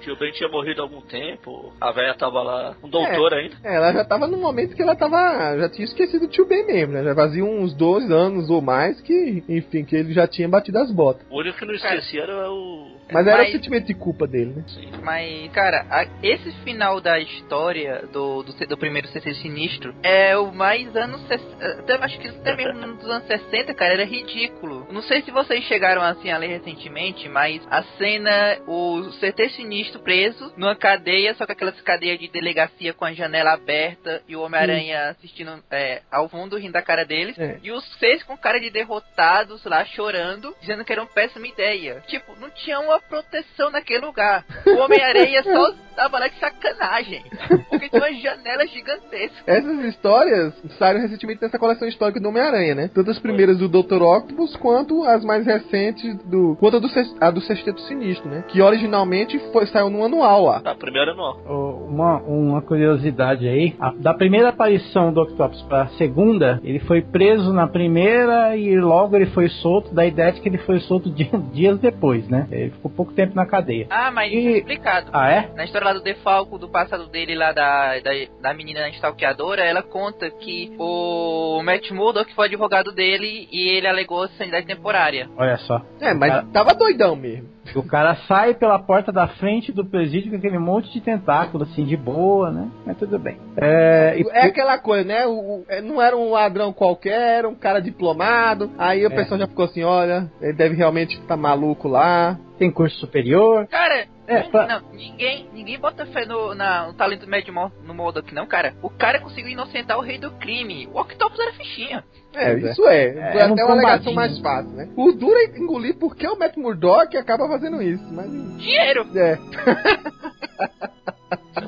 Tio 0.03 0.17
Ben 0.17 0.33
tinha 0.33 0.49
morrido 0.49 0.81
há 0.81 0.85
algum 0.85 1.01
tempo, 1.03 1.73
a 1.81 1.93
velha 1.93 2.15
tava 2.15 2.43
lá, 2.43 2.75
um 2.83 2.89
doutor 2.89 3.33
é, 3.33 3.37
ainda. 3.37 3.57
É, 3.63 3.77
ela 3.77 3.93
já 3.93 4.05
tava 4.05 4.27
no 4.27 4.37
momento 4.37 4.75
que 4.75 4.83
ela 4.83 4.97
tava. 4.97 5.57
Já 5.59 5.69
tinha 5.69 5.85
esquecido 5.85 6.25
o 6.25 6.29
tio 6.29 6.45
Ben 6.45 6.67
mesmo, 6.67 6.93
né? 6.93 7.05
Já 7.05 7.15
fazia 7.15 7.45
uns 7.45 7.73
dois 7.73 8.11
anos 8.11 8.51
ou 8.51 8.61
mais 8.61 9.01
que, 9.01 9.45
enfim, 9.49 9.85
que 9.85 9.95
ele 9.95 10.13
já 10.13 10.27
tinha 10.27 10.49
batido 10.49 10.79
as 10.79 10.91
botas. 10.91 11.25
O 11.31 11.39
único 11.39 11.57
que 11.57 11.65
não 11.65 11.75
esquecia 11.75 12.23
era 12.23 12.51
o 12.51 12.97
mas 13.13 13.27
era 13.27 13.39
Mas... 13.39 13.49
o 13.49 13.53
sentimento 13.53 13.87
de 13.87 13.95
culpa 13.95 14.27
dele, 14.27 14.55
né? 14.57 14.65
Mas, 15.03 15.51
cara, 15.53 15.87
a, 15.91 16.07
esse 16.23 16.51
final 16.63 17.01
da 17.01 17.19
história 17.19 18.07
do, 18.13 18.43
do, 18.43 18.53
do 18.67 18.79
primeiro 18.79 19.09
CC 19.09 19.35
Sinistro 19.35 19.95
é 20.03 20.37
o 20.37 20.53
mais 20.53 20.95
anos. 20.97 21.21
Até, 21.31 21.95
acho 21.95 22.19
que 22.19 22.29
até 22.29 22.57
mesmo 22.57 22.87
nos 22.87 23.05
anos 23.05 23.27
60, 23.27 23.75
cara, 23.75 23.95
era 23.95 24.05
ridículo. 24.05 24.87
Não 24.91 25.03
sei 25.03 25.23
se 25.23 25.31
vocês 25.31 25.65
chegaram 25.65 26.03
assim 26.03 26.31
a 26.31 26.39
ler 26.39 26.49
recentemente, 26.49 27.29
mas 27.29 27.61
a 27.71 27.83
cena, 27.99 28.59
o 28.67 29.11
CT 29.21 29.51
Sinistro 29.51 30.01
preso 30.01 30.53
numa 30.57 30.75
cadeia, 30.75 31.35
só 31.35 31.45
que 31.45 31.53
aquelas 31.53 31.81
cadeias 31.83 32.19
de 32.19 32.29
delegacia 32.29 32.95
com 32.95 33.05
a 33.05 33.13
janela 33.13 33.53
aberta 33.53 34.23
e 34.27 34.35
o 34.35 34.43
Homem-Aranha 34.43 35.11
assistindo 35.11 35.63
é, 35.71 36.03
ao 36.11 36.29
fundo, 36.29 36.57
rindo 36.57 36.73
da 36.73 36.83
cara 36.83 37.05
deles. 37.05 37.39
É. 37.39 37.59
E 37.63 37.71
os 37.71 37.85
seis 37.99 38.23
com 38.23 38.37
cara 38.37 38.59
de 38.59 38.71
derrotados 38.71 39.65
lá 39.65 39.85
chorando, 39.85 40.55
dizendo 40.61 40.85
que 40.85 40.93
era 40.93 41.03
uma 41.03 41.09
péssima 41.09 41.47
ideia. 41.47 42.03
Tipo, 42.07 42.35
não 42.41 42.51
tinha 42.51 42.81
uma 42.81 43.01
proteção 43.09 43.71
naquele 43.71 44.05
lugar. 44.05 44.45
O 44.67 44.77
Homem-Aranha 44.79 45.43
só 45.45 45.75
tava 45.95 46.19
lá 46.19 46.29
de 46.29 46.39
sacanagem. 46.39 47.23
Porque 47.71 47.89
tinha 47.89 48.03
uma 48.03 48.13
janela 48.13 48.67
gigantesca. 48.67 49.43
Essas 49.47 49.85
histórias 49.85 50.55
saíram 50.79 51.01
recentemente 51.01 51.41
nessa 51.43 51.59
coleção 51.59 51.87
histórica 51.89 52.21
do 52.21 52.29
Homem-Aranha, 52.29 52.75
né? 52.75 52.91
Tanto 52.95 53.11
as 53.11 53.19
primeiras 53.19 53.59
do 53.59 53.69
Dr. 53.69 54.03
Octopus 54.03 54.57
quanto 54.57 55.05
as 55.05 55.25
mais 55.25 55.47
recentes 55.47 56.17
do. 56.25 56.57
quanto 56.59 56.77
a 56.77 56.81
do, 56.81 56.89
a 57.21 57.31
do 57.31 57.41
Sexteto 57.41 57.81
Sinistro, 57.83 58.29
né? 58.29 58.45
Que 58.49 58.61
originalmente 58.63 59.39
foi, 59.53 59.67
saiu 59.67 59.91
no 59.91 60.05
anual 60.05 60.45
lá. 60.45 60.63
A 60.65 60.75
primeira 60.75 61.15
não. 61.15 61.37
Ô, 61.47 61.87
Uma, 61.93 62.19
uma 62.23 62.63
curiosidade 62.63 63.47
aí, 63.49 63.75
a- 63.79 63.93
da 63.97 64.15
primeira 64.15 64.49
aparição 64.49 65.13
do 65.13 65.21
Octopus 65.23 65.63
para 65.63 65.83
a 65.83 65.87
segunda, 65.89 66.61
ele 66.65 66.79
foi 66.81 67.03
preso 67.03 67.53
na 67.53 67.67
primeira 67.67 68.57
e 68.57 68.79
logo 68.81 69.17
ele 69.17 69.27
foi 69.27 69.49
solto, 69.49 69.95
da 69.95 70.05
ideia 70.07 70.33
de 70.33 70.41
que 70.41 70.49
ele 70.49 70.59
foi 70.59 70.81
solto 70.81 71.11
di- 71.11 71.31
dias 71.53 71.79
depois, 71.79 72.27
né? 72.29 72.47
Ele 72.51 72.71
ficou 72.71 72.91
pouco 72.91 73.13
tempo 73.13 73.35
na 73.35 73.47
cadeia. 73.47 73.87
Ah, 73.91 74.11
mas 74.11 74.33
isso 74.33 74.49
E- 74.49 74.55
é 74.55 74.59
explicado. 74.59 75.11
Ah, 75.13 75.31
é? 75.31 75.51
Na 75.55 75.65
história 75.65 75.82
lá 75.85 75.93
do 75.93 76.01
Defalco, 76.03 76.59
do 76.59 76.69
passado 76.69 77.07
dele 77.07 77.35
lá 77.35 77.53
da, 77.53 77.99
da, 78.01 78.11
da 78.41 78.55
menina 78.55 78.89
stalkeadora, 78.91 79.63
ela 79.65 79.83
conta 79.83 80.31
que 80.31 80.73
o 80.79 81.63
Matt 81.63 81.91
Murdock 81.91 82.35
foi 82.35 82.47
advogado 82.47 82.93
dele 82.93 83.49
e 83.51 83.69
ele 83.77 83.87
alegou 83.87 84.27
sanidade 84.31 84.67
temporária. 84.67 85.29
Olha 85.37 85.57
só. 85.59 85.81
É, 86.01 86.13
mas 86.15 86.31
Cara- 86.31 86.47
tava 86.53 86.75
doidão 86.75 87.17
mesmo. 87.17 87.51
O 87.77 87.83
cara 87.87 88.17
sai 88.27 88.55
pela 88.55 88.77
porta 88.79 89.13
da 89.13 89.29
frente 89.29 89.71
do 89.73 89.85
presídio 89.85 90.31
com 90.33 90.37
aquele 90.37 90.59
monte 90.59 90.93
de 90.93 91.01
tentáculo, 91.01 91.63
assim, 91.63 91.85
de 91.85 91.97
boa, 91.97 92.51
né? 92.51 92.69
Mas 92.85 92.99
tudo 92.99 93.19
bem. 93.21 93.39
É, 93.57 94.17
e- 94.19 94.29
É 94.33 94.47
aquela 94.47 94.79
coisa, 94.79 95.05
né? 95.05 95.25
O, 95.27 95.31
o- 95.61 95.65
é, 95.69 95.81
não 95.81 96.03
era 96.03 96.17
um 96.17 96.33
ladrão 96.33 96.73
qualquer, 96.73 97.39
era 97.39 97.49
um 97.49 97.55
cara 97.55 97.81
diplomado. 97.81 98.71
Aí 98.77 99.05
o 99.07 99.13
É. 99.13 99.15
pessoal 99.15 99.39
já 99.39 99.47
ficou 99.47 99.65
assim: 99.67 99.85
olha, 99.85 100.31
ele 100.41 100.53
deve 100.55 100.75
realmente 100.75 101.17
estar 101.19 101.37
maluco 101.37 101.87
lá. 101.89 102.37
Tem 102.63 102.71
curso 102.71 102.97
superior. 102.99 103.67
Cara, 103.67 104.07
É, 104.27 104.43
não, 104.45 104.51
pra- 104.51 104.67
não, 104.67 104.93
ninguém, 104.93 105.49
ninguém 105.53 105.79
bota 105.81 106.07
fé 106.07 106.25
no, 106.25 106.55
na- 106.55 106.87
no 106.87 106.95
talento 106.95 107.27
Mo- 107.53 107.73
no 107.85 107.93
Murdock, 107.93 108.33
não, 108.33 108.47
cara. 108.47 108.75
O 108.81 108.89
cara 108.89 109.19
conseguiu 109.21 109.51
inocentar 109.51 109.99
o 109.99 110.01
rei 110.01 110.17
do 110.19 110.31
crime. 110.33 110.89
O 110.93 111.01
Octopus 111.01 111.39
era 111.41 111.53
fichinha. 111.55 112.05
É, 112.35 112.53
é. 112.53 112.59
isso 112.59 112.87
é. 112.87 113.05
É, 113.09 113.33
Foi 113.33 113.41
era 113.41 113.51
um 113.51 113.53
até 113.55 113.65
uma 113.65 113.73
alegação 113.73 114.15
mais 114.15 114.39
fácil, 114.39 114.71
né? 114.73 114.89
O 114.97 115.13
duro 115.13 115.37
é 115.37 115.59
engolir 115.59 115.99
porque 115.99 116.27
o 116.27 116.39
Matt 116.39 116.57
Murdock 116.57 117.17
acaba 117.17 117.49
fazendo 117.49 117.83
isso. 117.83 118.05
Mas, 118.13 118.31
Dinheiro! 118.59 119.07
é. 119.17 119.39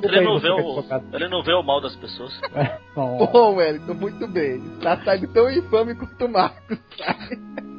Ele 0.03 0.21
não, 0.21 0.39
vê 0.39 0.49
o, 0.49 0.83
ele 1.13 1.27
não 1.29 1.43
vê 1.43 1.53
o 1.53 1.63
mal 1.63 1.81
das 1.81 1.95
pessoas. 1.95 2.31
Bom, 2.95 3.17
Bom, 3.31 3.55
Wellington, 3.55 3.93
muito 3.95 4.27
bem. 4.27 4.61
Tá 4.81 4.97
saindo 5.03 5.27
tão 5.33 5.49
infame 5.49 5.95
quanto 5.95 6.25
o 6.25 6.29
Marcos. 6.29 6.77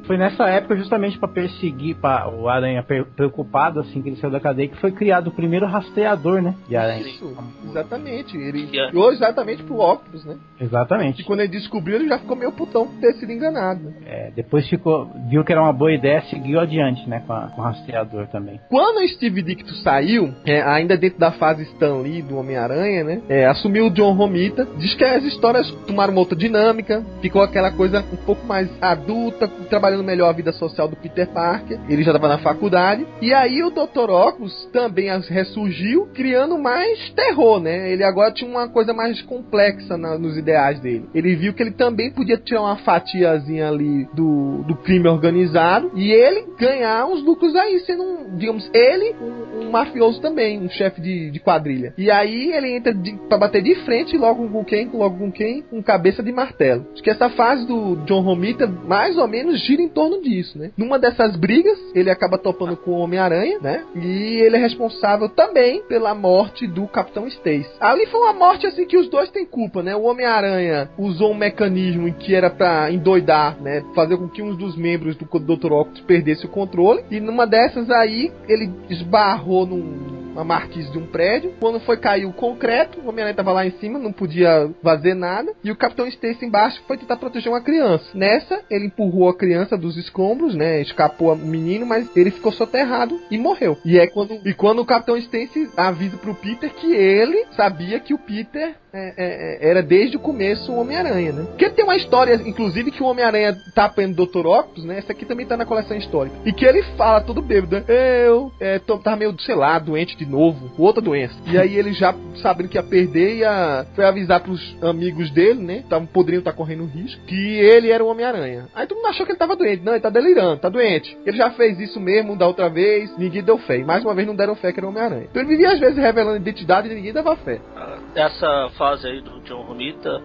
Foi 0.06 0.16
nessa 0.16 0.44
época 0.48 0.76
justamente 0.76 1.18
para 1.18 1.28
perseguir 1.28 1.96
para 1.96 2.28
o 2.28 2.48
Aranha 2.48 2.82
preocupado 3.16 3.80
assim 3.80 4.02
que 4.02 4.08
ele 4.08 4.16
saiu 4.16 4.30
da 4.30 4.40
cadeia 4.40 4.68
que 4.68 4.76
foi 4.76 4.92
criado 4.92 5.28
o 5.28 5.30
primeiro 5.32 5.66
rastreador, 5.66 6.40
né? 6.42 6.54
De 6.68 6.76
aranha. 6.76 7.00
Isso, 7.00 7.36
exatamente. 7.68 8.36
Ele 8.36 8.66
criou 8.66 9.12
exatamente 9.12 9.62
pro 9.62 9.78
Octopus, 9.80 10.24
né? 10.24 10.36
E 10.60 10.64
Exatamente. 10.64 11.24
quando 11.24 11.40
ele 11.40 11.48
descobriu, 11.48 11.96
ele 11.96 12.08
já 12.08 12.18
ficou 12.18 12.36
meio 12.36 12.52
putão 12.52 12.86
por 12.86 13.00
ter 13.00 13.12
sido 13.14 13.30
enganado. 13.32 13.92
É, 14.04 14.30
depois 14.34 14.68
ficou, 14.68 15.10
viu 15.28 15.44
que 15.44 15.52
era 15.52 15.62
uma 15.62 15.72
boa 15.72 15.92
ideia, 15.92 16.22
seguiu 16.22 16.58
adiante, 16.60 17.08
né, 17.08 17.22
com, 17.26 17.32
a- 17.32 17.48
com 17.48 17.60
o 17.60 17.64
rastreador 17.64 18.26
também. 18.28 18.60
Quando 18.68 18.98
o 19.04 19.08
Steve 19.08 19.42
Dicto 19.42 19.74
saiu, 19.76 20.32
é, 20.44 20.62
ainda 20.62 20.96
dentro 20.96 21.18
da 21.18 21.32
fase 21.32 21.62
Stan 21.64 21.96
Lee 21.98 22.22
do 22.22 22.36
Homem-Aranha, 22.36 23.04
né? 23.04 23.22
é, 23.28 23.46
assumiu 23.46 23.86
o 23.86 23.90
John 23.90 24.12
Romita. 24.14 24.66
Diz 24.76 24.94
que 24.94 25.04
as 25.04 25.24
histórias 25.24 25.70
tomaram 25.86 26.12
uma 26.12 26.20
outra 26.20 26.36
dinâmica, 26.36 27.04
ficou 27.20 27.42
aquela 27.42 27.70
coisa 27.72 28.00
um 28.12 28.16
pouco 28.24 28.46
mais 28.46 28.68
adulta, 28.82 29.48
trabalhando 29.68 29.95
melhor 30.02 30.28
a 30.28 30.32
vida 30.32 30.52
social 30.52 30.88
do 30.88 30.96
Peter 30.96 31.28
Parker. 31.28 31.78
Ele 31.88 32.02
já 32.02 32.10
estava 32.12 32.28
na 32.28 32.38
faculdade. 32.38 33.06
E 33.20 33.32
aí 33.32 33.62
o 33.62 33.70
Dr. 33.70 34.10
Octopus 34.10 34.68
também 34.72 35.08
ressurgiu, 35.28 36.06
criando 36.14 36.58
mais 36.58 37.10
terror, 37.10 37.60
né? 37.60 37.90
Ele 37.92 38.02
agora 38.04 38.32
tinha 38.32 38.50
uma 38.50 38.68
coisa 38.68 38.92
mais 38.92 39.20
complexa 39.22 39.96
na- 39.96 40.18
nos 40.18 40.36
ideais 40.36 40.80
dele. 40.80 41.08
Ele 41.14 41.34
viu 41.36 41.54
que 41.54 41.62
ele 41.62 41.70
também 41.72 42.10
podia 42.12 42.36
tirar 42.36 42.62
uma 42.62 42.76
fatiazinha 42.76 43.68
ali 43.68 44.06
do, 44.14 44.62
do 44.66 44.74
crime 44.76 45.08
organizado 45.08 45.90
e 45.94 46.10
ele 46.12 46.46
ganhar 46.58 47.06
uns 47.06 47.22
lucros 47.22 47.54
aí, 47.54 47.78
sendo, 47.80 48.36
digamos, 48.36 48.68
ele 48.74 49.14
um, 49.20 49.66
um 49.66 49.70
mafioso 49.70 50.20
também, 50.20 50.58
um 50.60 50.68
chefe 50.68 51.00
de, 51.00 51.30
de 51.30 51.40
quadrilha. 51.40 51.94
E 51.96 52.10
aí 52.10 52.52
ele 52.52 52.76
entra 52.76 52.92
de, 52.92 53.12
pra 53.28 53.38
bater 53.38 53.62
de 53.62 53.74
frente 53.76 54.16
logo 54.16 54.48
com 54.48 54.64
quem, 54.64 54.88
logo 54.92 55.18
com 55.18 55.30
quem? 55.30 55.62
Com 55.62 55.82
cabeça 55.82 56.22
de 56.22 56.32
martelo. 56.32 56.86
Acho 56.92 57.02
que 57.02 57.10
essa 57.10 57.28
fase 57.30 57.66
do 57.66 57.96
John 58.06 58.20
Romita 58.20 58.66
mais 58.66 59.16
ou 59.16 59.26
menos 59.28 59.60
gira 59.64 59.82
em 59.86 59.88
torno 59.88 60.20
disso, 60.20 60.58
né? 60.58 60.70
Numa 60.76 60.98
dessas 60.98 61.36
brigas, 61.36 61.78
ele 61.94 62.10
acaba 62.10 62.38
topando 62.38 62.76
com 62.76 62.92
o 62.92 62.98
Homem-Aranha, 62.98 63.58
né? 63.60 63.84
E 63.94 64.42
ele 64.42 64.56
é 64.56 64.58
responsável 64.58 65.28
também 65.28 65.82
pela 65.82 66.14
morte 66.14 66.66
do 66.66 66.86
Capitão 66.86 67.26
Stacy. 67.26 67.70
Ali 67.80 68.06
foi 68.06 68.20
uma 68.20 68.32
morte 68.32 68.66
assim 68.66 68.86
que 68.86 68.96
os 68.96 69.08
dois 69.08 69.30
têm 69.30 69.46
culpa, 69.46 69.82
né? 69.82 69.96
O 69.96 70.02
Homem-Aranha 70.02 70.90
usou 70.98 71.32
um 71.32 71.36
mecanismo 71.36 72.12
que 72.14 72.34
era 72.34 72.50
pra 72.50 72.90
endoidar, 72.90 73.60
né? 73.60 73.82
Fazer 73.94 74.16
com 74.16 74.28
que 74.28 74.42
um 74.42 74.54
dos 74.54 74.76
membros 74.76 75.16
do 75.16 75.24
Dr. 75.24 75.72
Octopus 75.72 76.00
perdesse 76.00 76.46
o 76.46 76.48
controle. 76.48 77.04
E 77.10 77.20
numa 77.20 77.46
dessas 77.46 77.90
aí, 77.90 78.32
ele 78.48 78.70
esbarrou 78.90 79.66
num 79.66 80.16
uma 80.36 80.44
marquise 80.44 80.90
de 80.90 80.98
um 80.98 81.06
prédio. 81.06 81.54
Quando 81.58 81.80
foi 81.80 81.96
cair 81.96 82.26
o 82.26 82.32
concreto, 82.32 83.00
o 83.00 83.08
Homem-Aranha 83.08 83.34
tava 83.34 83.52
lá 83.52 83.66
em 83.66 83.70
cima, 83.72 83.98
não 83.98 84.12
podia 84.12 84.70
fazer 84.82 85.14
nada. 85.14 85.52
E 85.64 85.70
o 85.70 85.76
Capitão 85.76 86.06
Stacy 86.06 86.44
embaixo 86.44 86.82
foi 86.86 86.98
tentar 86.98 87.16
proteger 87.16 87.50
uma 87.50 87.62
criança. 87.62 88.04
Nessa, 88.14 88.62
ele 88.70 88.86
empurrou 88.86 89.28
a 89.28 89.36
criança 89.36 89.75
dos 89.76 89.96
escombros, 89.96 90.54
né? 90.54 90.80
Escapou 90.80 91.32
o 91.32 91.36
menino, 91.36 91.86
mas 91.86 92.08
ele 92.16 92.30
ficou 92.30 92.52
soterrado 92.52 93.20
e 93.30 93.38
morreu. 93.38 93.78
E 93.84 93.98
é 93.98 94.06
quando, 94.06 94.40
e 94.44 94.54
quando 94.54 94.80
o 94.80 94.86
Capitão 94.86 95.16
Stacy 95.16 95.70
avisa 95.76 96.16
pro 96.16 96.34
Peter 96.34 96.70
que 96.70 96.92
ele 96.92 97.44
sabia 97.56 98.00
que 98.00 98.14
o 98.14 98.18
Peter 98.18 98.74
é, 98.96 99.14
é, 99.16 99.66
é, 99.66 99.70
era 99.70 99.82
desde 99.82 100.16
o 100.16 100.20
começo 100.20 100.72
o 100.72 100.78
Homem-Aranha, 100.80 101.32
né? 101.32 101.44
Porque 101.44 101.70
tem 101.70 101.84
uma 101.84 101.96
história, 101.96 102.34
inclusive, 102.34 102.90
que 102.90 103.02
o 103.02 103.06
Homem-Aranha 103.06 103.56
tá 103.74 103.84
apanhando 103.84 104.20
o 104.22 104.26
Dr. 104.26 104.46
Octopus, 104.46 104.84
né? 104.84 104.98
Essa 104.98 105.12
aqui 105.12 105.24
também 105.24 105.46
tá 105.46 105.56
na 105.56 105.66
coleção 105.66 105.96
histórica. 105.96 106.36
E 106.44 106.52
que 106.52 106.64
ele 106.64 106.82
fala 106.96 107.20
todo 107.20 107.42
bêbado, 107.42 107.76
né? 107.76 107.84
Eu 107.88 108.50
é, 108.58 108.78
tô, 108.78 108.98
tava 108.98 109.16
meio, 109.16 109.38
sei 109.40 109.54
lá, 109.54 109.78
doente 109.78 110.16
de 110.16 110.26
novo, 110.26 110.70
outra 110.78 111.02
doença. 111.02 111.34
E 111.46 111.58
aí 111.58 111.76
ele 111.76 111.92
já 111.92 112.14
sabendo 112.42 112.68
que 112.68 112.76
ia 112.76 112.82
perder, 112.82 113.36
ia, 113.36 113.86
foi 113.94 114.04
avisar 114.04 114.40
pros 114.40 114.76
amigos 114.82 115.30
dele, 115.30 115.62
né? 115.62 115.84
Tavam, 115.88 116.06
poderiam 116.06 116.40
estar 116.40 116.52
correndo 116.52 116.86
risco, 116.86 117.20
que 117.26 117.58
ele 117.58 117.90
era 117.90 118.02
o 118.02 118.08
Homem-Aranha. 118.08 118.68
Aí 118.74 118.86
todo 118.86 118.98
mundo 118.98 119.08
achou 119.08 119.26
que 119.26 119.32
ele 119.32 119.38
tava 119.38 119.56
doente. 119.56 119.82
Não, 119.82 119.92
ele 119.92 120.00
tá 120.00 120.10
delirando, 120.10 120.60
tá 120.60 120.68
doente. 120.68 121.16
Ele 121.26 121.36
já 121.36 121.50
fez 121.50 121.78
isso 121.80 122.00
mesmo 122.00 122.36
da 122.36 122.46
outra 122.46 122.68
vez, 122.68 123.16
ninguém 123.18 123.42
deu 123.42 123.58
fé. 123.58 123.78
E 123.78 123.84
mais 123.84 124.04
uma 124.04 124.14
vez 124.14 124.26
não 124.26 124.34
deram 124.34 124.54
fé 124.56 124.72
que 124.72 124.80
era 124.80 124.86
o 124.86 124.90
Homem-Aranha. 124.90 125.26
Então 125.30 125.42
ele 125.42 125.50
vivia 125.50 125.72
às 125.72 125.78
vezes 125.78 125.96
revelando 125.96 126.36
identidade 126.36 126.88
e 126.88 126.94
ninguém 126.94 127.12
dava 127.12 127.36
fé. 127.36 127.60
Ah, 127.74 127.98
Essa 128.14 128.70
fase 128.86 129.08
aí 129.08 129.20
do 129.20 129.40
John 129.40 129.62
Romita, 129.62 130.22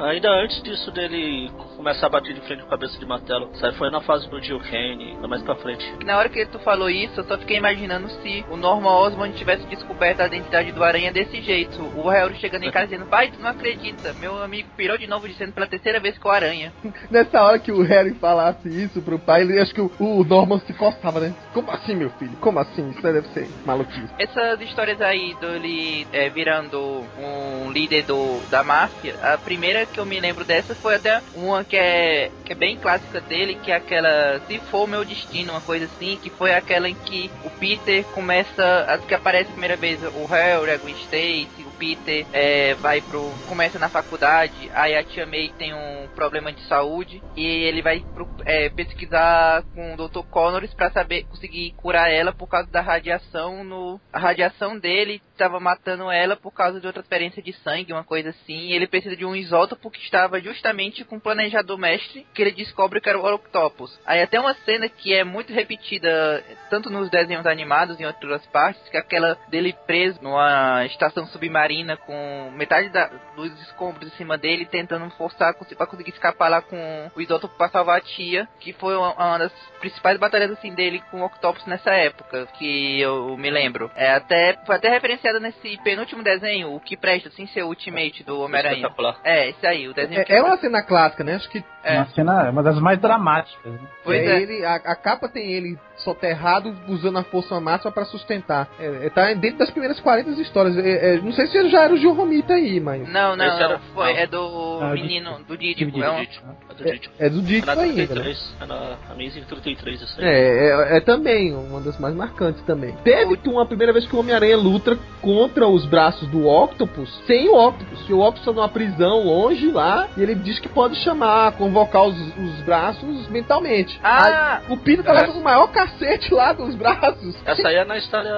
ainda 0.00 0.30
antes 0.30 0.62
disso 0.62 0.90
dele 0.92 1.50
começar 1.78 2.06
a 2.06 2.10
bater 2.10 2.34
de 2.34 2.40
frente 2.40 2.62
com 2.62 2.66
a 2.66 2.70
cabeça 2.70 2.98
de 2.98 3.06
martelo, 3.06 3.54
sabe? 3.54 3.76
Foi 3.76 3.88
na 3.88 4.00
fase 4.00 4.28
do 4.28 4.42
Jill 4.42 4.58
Kane, 4.58 5.16
mais 5.28 5.40
pra 5.42 5.54
frente. 5.54 6.04
Na 6.04 6.18
hora 6.18 6.28
que 6.28 6.44
tu 6.46 6.58
falou 6.58 6.90
isso, 6.90 7.20
eu 7.20 7.24
só 7.24 7.38
fiquei 7.38 7.56
imaginando 7.56 8.10
se 8.20 8.44
o 8.50 8.56
Norman 8.56 8.90
Osborn 8.90 9.32
tivesse 9.34 9.64
descoberto 9.66 10.20
a 10.20 10.26
identidade 10.26 10.72
do 10.72 10.82
Aranha 10.82 11.12
desse 11.12 11.40
jeito. 11.40 11.80
O 11.96 12.08
Harry 12.08 12.34
chegando 12.40 12.64
em 12.64 12.72
casa 12.72 12.88
dizendo, 12.88 13.06
pai, 13.06 13.30
tu 13.30 13.40
não 13.40 13.50
acredita, 13.50 14.12
meu 14.14 14.42
amigo 14.42 14.68
pirou 14.76 14.98
de 14.98 15.06
novo 15.06 15.28
dizendo 15.28 15.52
pela 15.52 15.68
terceira 15.68 16.00
vez 16.00 16.18
que 16.18 16.26
o 16.26 16.30
Aranha. 16.30 16.72
Nessa 17.08 17.40
hora 17.40 17.60
que 17.60 17.70
o 17.70 17.80
Harry 17.82 18.12
falasse 18.14 18.68
isso 18.68 19.00
pro 19.00 19.18
pai, 19.18 19.42
ele 19.42 19.60
acho 19.60 19.72
que 19.72 19.80
o, 19.80 19.90
o 20.00 20.24
Norman 20.24 20.58
se 20.66 20.72
coçava, 20.72 21.20
né? 21.20 21.32
Como 21.54 21.70
assim, 21.70 21.94
meu 21.94 22.10
filho? 22.10 22.36
Como 22.40 22.58
assim? 22.58 22.90
Isso 22.90 23.06
aí 23.06 23.12
deve 23.12 23.28
ser 23.28 23.48
maluquice. 23.64 24.08
Essas 24.18 24.60
histórias 24.62 25.00
aí 25.00 25.32
dele 25.40 26.08
é, 26.12 26.28
virando 26.28 27.04
um 27.20 27.70
líder 27.70 28.02
do, 28.02 28.40
da 28.50 28.64
máfia, 28.64 29.14
a 29.22 29.38
primeira 29.38 29.86
que 29.86 30.00
eu 30.00 30.04
me 30.04 30.18
lembro 30.18 30.44
dessa 30.44 30.74
foi 30.74 30.96
até 30.96 31.22
uma 31.36 31.67
que 31.68 31.76
é, 31.76 32.30
que 32.44 32.52
é 32.52 32.56
bem 32.56 32.76
clássica 32.76 33.20
dele, 33.20 33.56
que 33.62 33.70
é 33.70 33.76
aquela 33.76 34.40
Se 34.46 34.58
For 34.70 34.88
Meu 34.88 35.04
Destino, 35.04 35.52
uma 35.52 35.60
coisa 35.60 35.84
assim, 35.84 36.18
que 36.22 36.30
foi 36.30 36.54
aquela 36.54 36.88
em 36.88 36.94
que 36.94 37.30
o 37.44 37.50
Peter 37.50 38.04
começa, 38.06 38.86
a 38.88 38.98
que 38.98 39.14
aparece 39.14 39.48
a 39.48 39.52
primeira 39.52 39.76
vez 39.76 40.02
o 40.02 40.24
Harry, 40.26 40.70
a 40.70 40.76
Gwen 40.78 40.94
Stacy, 40.94 41.64
o 41.66 41.70
Peter 41.78 42.26
é, 42.32 42.74
vai 42.74 43.00
pro, 43.00 43.30
começa 43.46 43.78
na 43.78 43.88
faculdade, 43.88 44.70
aí 44.74 44.96
a 44.96 45.04
tia 45.04 45.26
May 45.26 45.52
tem 45.58 45.74
um 45.74 46.08
problema 46.14 46.52
de 46.52 46.62
saúde 46.66 47.22
e 47.36 47.44
ele 47.44 47.82
vai 47.82 48.00
pro, 48.14 48.28
é, 48.44 48.68
pesquisar 48.70 49.62
com 49.74 49.94
o 49.94 50.08
Dr. 50.08 50.22
Connors 50.30 50.72
pra 50.74 50.90
saber 50.90 51.24
conseguir 51.24 51.74
curar 51.76 52.10
ela 52.10 52.32
por 52.32 52.48
causa 52.48 52.68
da 52.70 52.80
radiação 52.80 53.62
no 53.62 54.00
a 54.12 54.18
radiação 54.18 54.78
dele 54.78 55.20
estava 55.38 55.60
matando 55.60 56.10
ela 56.10 56.36
por 56.36 56.52
causa 56.52 56.80
de 56.80 56.86
outra 56.86 57.02
transferência 57.02 57.42
de 57.42 57.52
sangue, 57.52 57.92
uma 57.92 58.04
coisa 58.04 58.30
assim. 58.30 58.72
Ele 58.72 58.86
precisa 58.86 59.16
de 59.16 59.24
um 59.24 59.34
isótopo 59.34 59.90
que 59.90 60.00
estava 60.00 60.40
justamente 60.40 61.04
com 61.04 61.16
o 61.16 61.20
planejador 61.20 61.78
mestre, 61.78 62.26
que 62.34 62.42
ele 62.42 62.52
descobre 62.52 63.00
que 63.00 63.08
era 63.08 63.18
o 63.18 63.34
Octopus. 63.34 63.98
Aí 64.04 64.20
até 64.20 64.38
uma 64.38 64.54
cena 64.54 64.88
que 64.88 65.14
é 65.14 65.24
muito 65.24 65.52
repetida, 65.52 66.44
tanto 66.68 66.90
nos 66.90 67.08
desenhos 67.10 67.46
animados 67.46 67.98
e 67.98 68.02
em 68.02 68.06
outras 68.06 68.44
partes, 68.46 68.88
que 68.88 68.96
é 68.96 69.00
aquela 69.00 69.36
dele 69.48 69.74
preso 69.86 70.18
numa 70.22 70.84
estação 70.86 71.26
submarina 71.26 71.96
com 71.96 72.50
metade 72.54 72.88
da, 72.90 73.10
dos 73.34 73.52
escombros 73.62 74.08
em 74.08 74.16
cima 74.16 74.36
dele, 74.36 74.66
tentando 74.66 75.08
forçar 75.10 75.54
para 75.54 75.86
conseguir 75.86 76.10
escapar 76.10 76.48
lá 76.48 76.60
com 76.60 77.10
o 77.14 77.20
isótopo 77.20 77.56
para 77.56 77.70
salvar 77.70 77.98
a 77.98 78.00
tia, 78.00 78.48
que 78.60 78.72
foi 78.74 78.96
uma, 78.96 79.12
uma 79.14 79.38
das 79.38 79.52
principais 79.80 80.18
batalhas 80.18 80.50
assim 80.50 80.74
dele 80.74 81.02
com 81.10 81.20
o 81.20 81.24
Octopus 81.24 81.64
nessa 81.66 81.90
época, 81.90 82.46
que 82.58 83.00
eu 83.00 83.36
me 83.36 83.50
lembro. 83.50 83.90
É 83.94 84.12
até 84.12 84.58
foi 84.66 84.76
até 84.76 84.88
referenciada 85.28 85.40
nesse 85.40 85.76
penúltimo 85.82 86.22
desenho, 86.22 86.74
o 86.74 86.80
que 86.80 86.96
presta 86.96 87.30
sem 87.30 87.46
ser 87.48 87.62
o 87.62 87.68
Ultimate 87.68 88.24
do 88.24 88.40
Homem-Aranha. 88.40 88.88
É, 89.22 89.50
esse 89.50 89.66
aí, 89.66 89.86
o 89.88 89.94
desenho 89.94 90.20
É, 90.20 90.24
que 90.24 90.32
é 90.32 90.42
uma 90.42 90.56
cena 90.56 90.82
clássica, 90.82 91.22
né? 91.22 91.34
Acho 91.34 91.48
que 91.50 91.62
É. 91.84 91.96
Uma 91.96 92.06
cena, 92.06 92.50
uma 92.50 92.62
das 92.62 92.80
mais 92.80 92.98
dramáticas. 92.98 93.72
Né? 93.72 93.78
Pois 94.04 94.20
é, 94.20 94.26
é. 94.26 94.42
ele, 94.42 94.64
a, 94.64 94.74
a 94.74 94.96
capa 94.96 95.28
tem 95.28 95.52
ele 95.52 95.78
soterrado 95.98 96.74
usando 96.88 97.18
a 97.18 97.24
força 97.24 97.58
máxima 97.60 97.90
pra 97.92 98.04
sustentar. 98.04 98.68
É, 98.78 99.06
é, 99.06 99.10
tá 99.10 99.32
dentro 99.34 99.58
das 99.58 99.70
primeiras 99.70 99.98
40 100.00 100.30
histórias. 100.40 100.76
É, 100.78 101.14
é, 101.14 101.20
não 101.20 101.32
sei 101.32 101.46
se 101.46 101.68
já 101.68 101.84
era 101.84 101.92
o 101.94 101.96
Gil 101.96 102.14
Romita 102.14 102.54
aí, 102.54 102.80
mas. 102.80 103.08
Não, 103.08 103.36
não, 103.36 103.44
Esse 103.46 103.62
era- 103.62 103.74
não, 103.74 103.80
foi, 103.94 104.12
não. 104.12 104.20
é 104.20 104.26
do 104.26 104.78
Ah, 104.82 104.90
menino, 104.94 105.38
do 105.46 105.56
Dídico. 105.56 105.90
Dídico. 105.90 106.04
É 106.04 106.10
um. 106.10 106.18
É 106.18 106.74
do 106.74 106.88
É, 106.88 106.92
Ditko. 106.92 107.14
é 107.18 107.28
do 107.30 107.38
É 107.38 107.74
na 107.74 107.82
ainda. 107.82 108.06
33, 108.06 108.54
na 108.66 108.96
Amazing 109.10 109.42
33 109.48 110.00
isso 110.02 110.20
aí. 110.20 110.26
É, 110.26 110.68
é, 110.94 110.96
é 110.98 111.00
também 111.00 111.54
uma 111.54 111.80
das 111.80 111.98
mais 111.98 112.14
marcantes 112.14 112.62
também. 112.62 112.92
Teve 113.04 113.38
uma 113.46 113.66
primeira 113.66 113.92
vez 113.92 114.06
que 114.06 114.14
o 114.14 114.20
Homem-Aranha 114.20 114.56
luta 114.56 114.98
contra 115.20 115.66
os 115.66 115.84
braços 115.86 116.28
do 116.28 116.46
Octopus 116.46 117.08
sem 117.26 117.48
o 117.48 117.54
Octopus. 117.56 118.02
Que 118.02 118.12
o 118.12 118.20
Octopus 118.20 118.44
tá 118.44 118.52
numa 118.52 118.68
prisão 118.68 119.24
longe 119.24 119.70
lá 119.70 120.08
e 120.16 120.22
ele 120.22 120.34
diz 120.34 120.58
que 120.58 120.68
pode 120.68 120.96
chamar, 120.96 121.52
convocar 121.52 122.04
os, 122.06 122.16
os 122.36 122.60
braços 122.62 123.28
mentalmente. 123.28 123.98
Ah! 124.02 124.60
Aí, 124.68 124.72
o 124.72 124.76
Peter 124.76 125.04
tá 125.04 125.12
levando 125.12 125.38
o 125.38 125.42
maior 125.44 125.68
cacete 125.88 126.32
lá 126.34 126.52
dos 126.52 126.74
braços. 126.74 127.34
Essa 127.44 127.68
aí 127.68 127.76
é 127.76 127.84
na 127.84 127.96
história. 127.98 128.28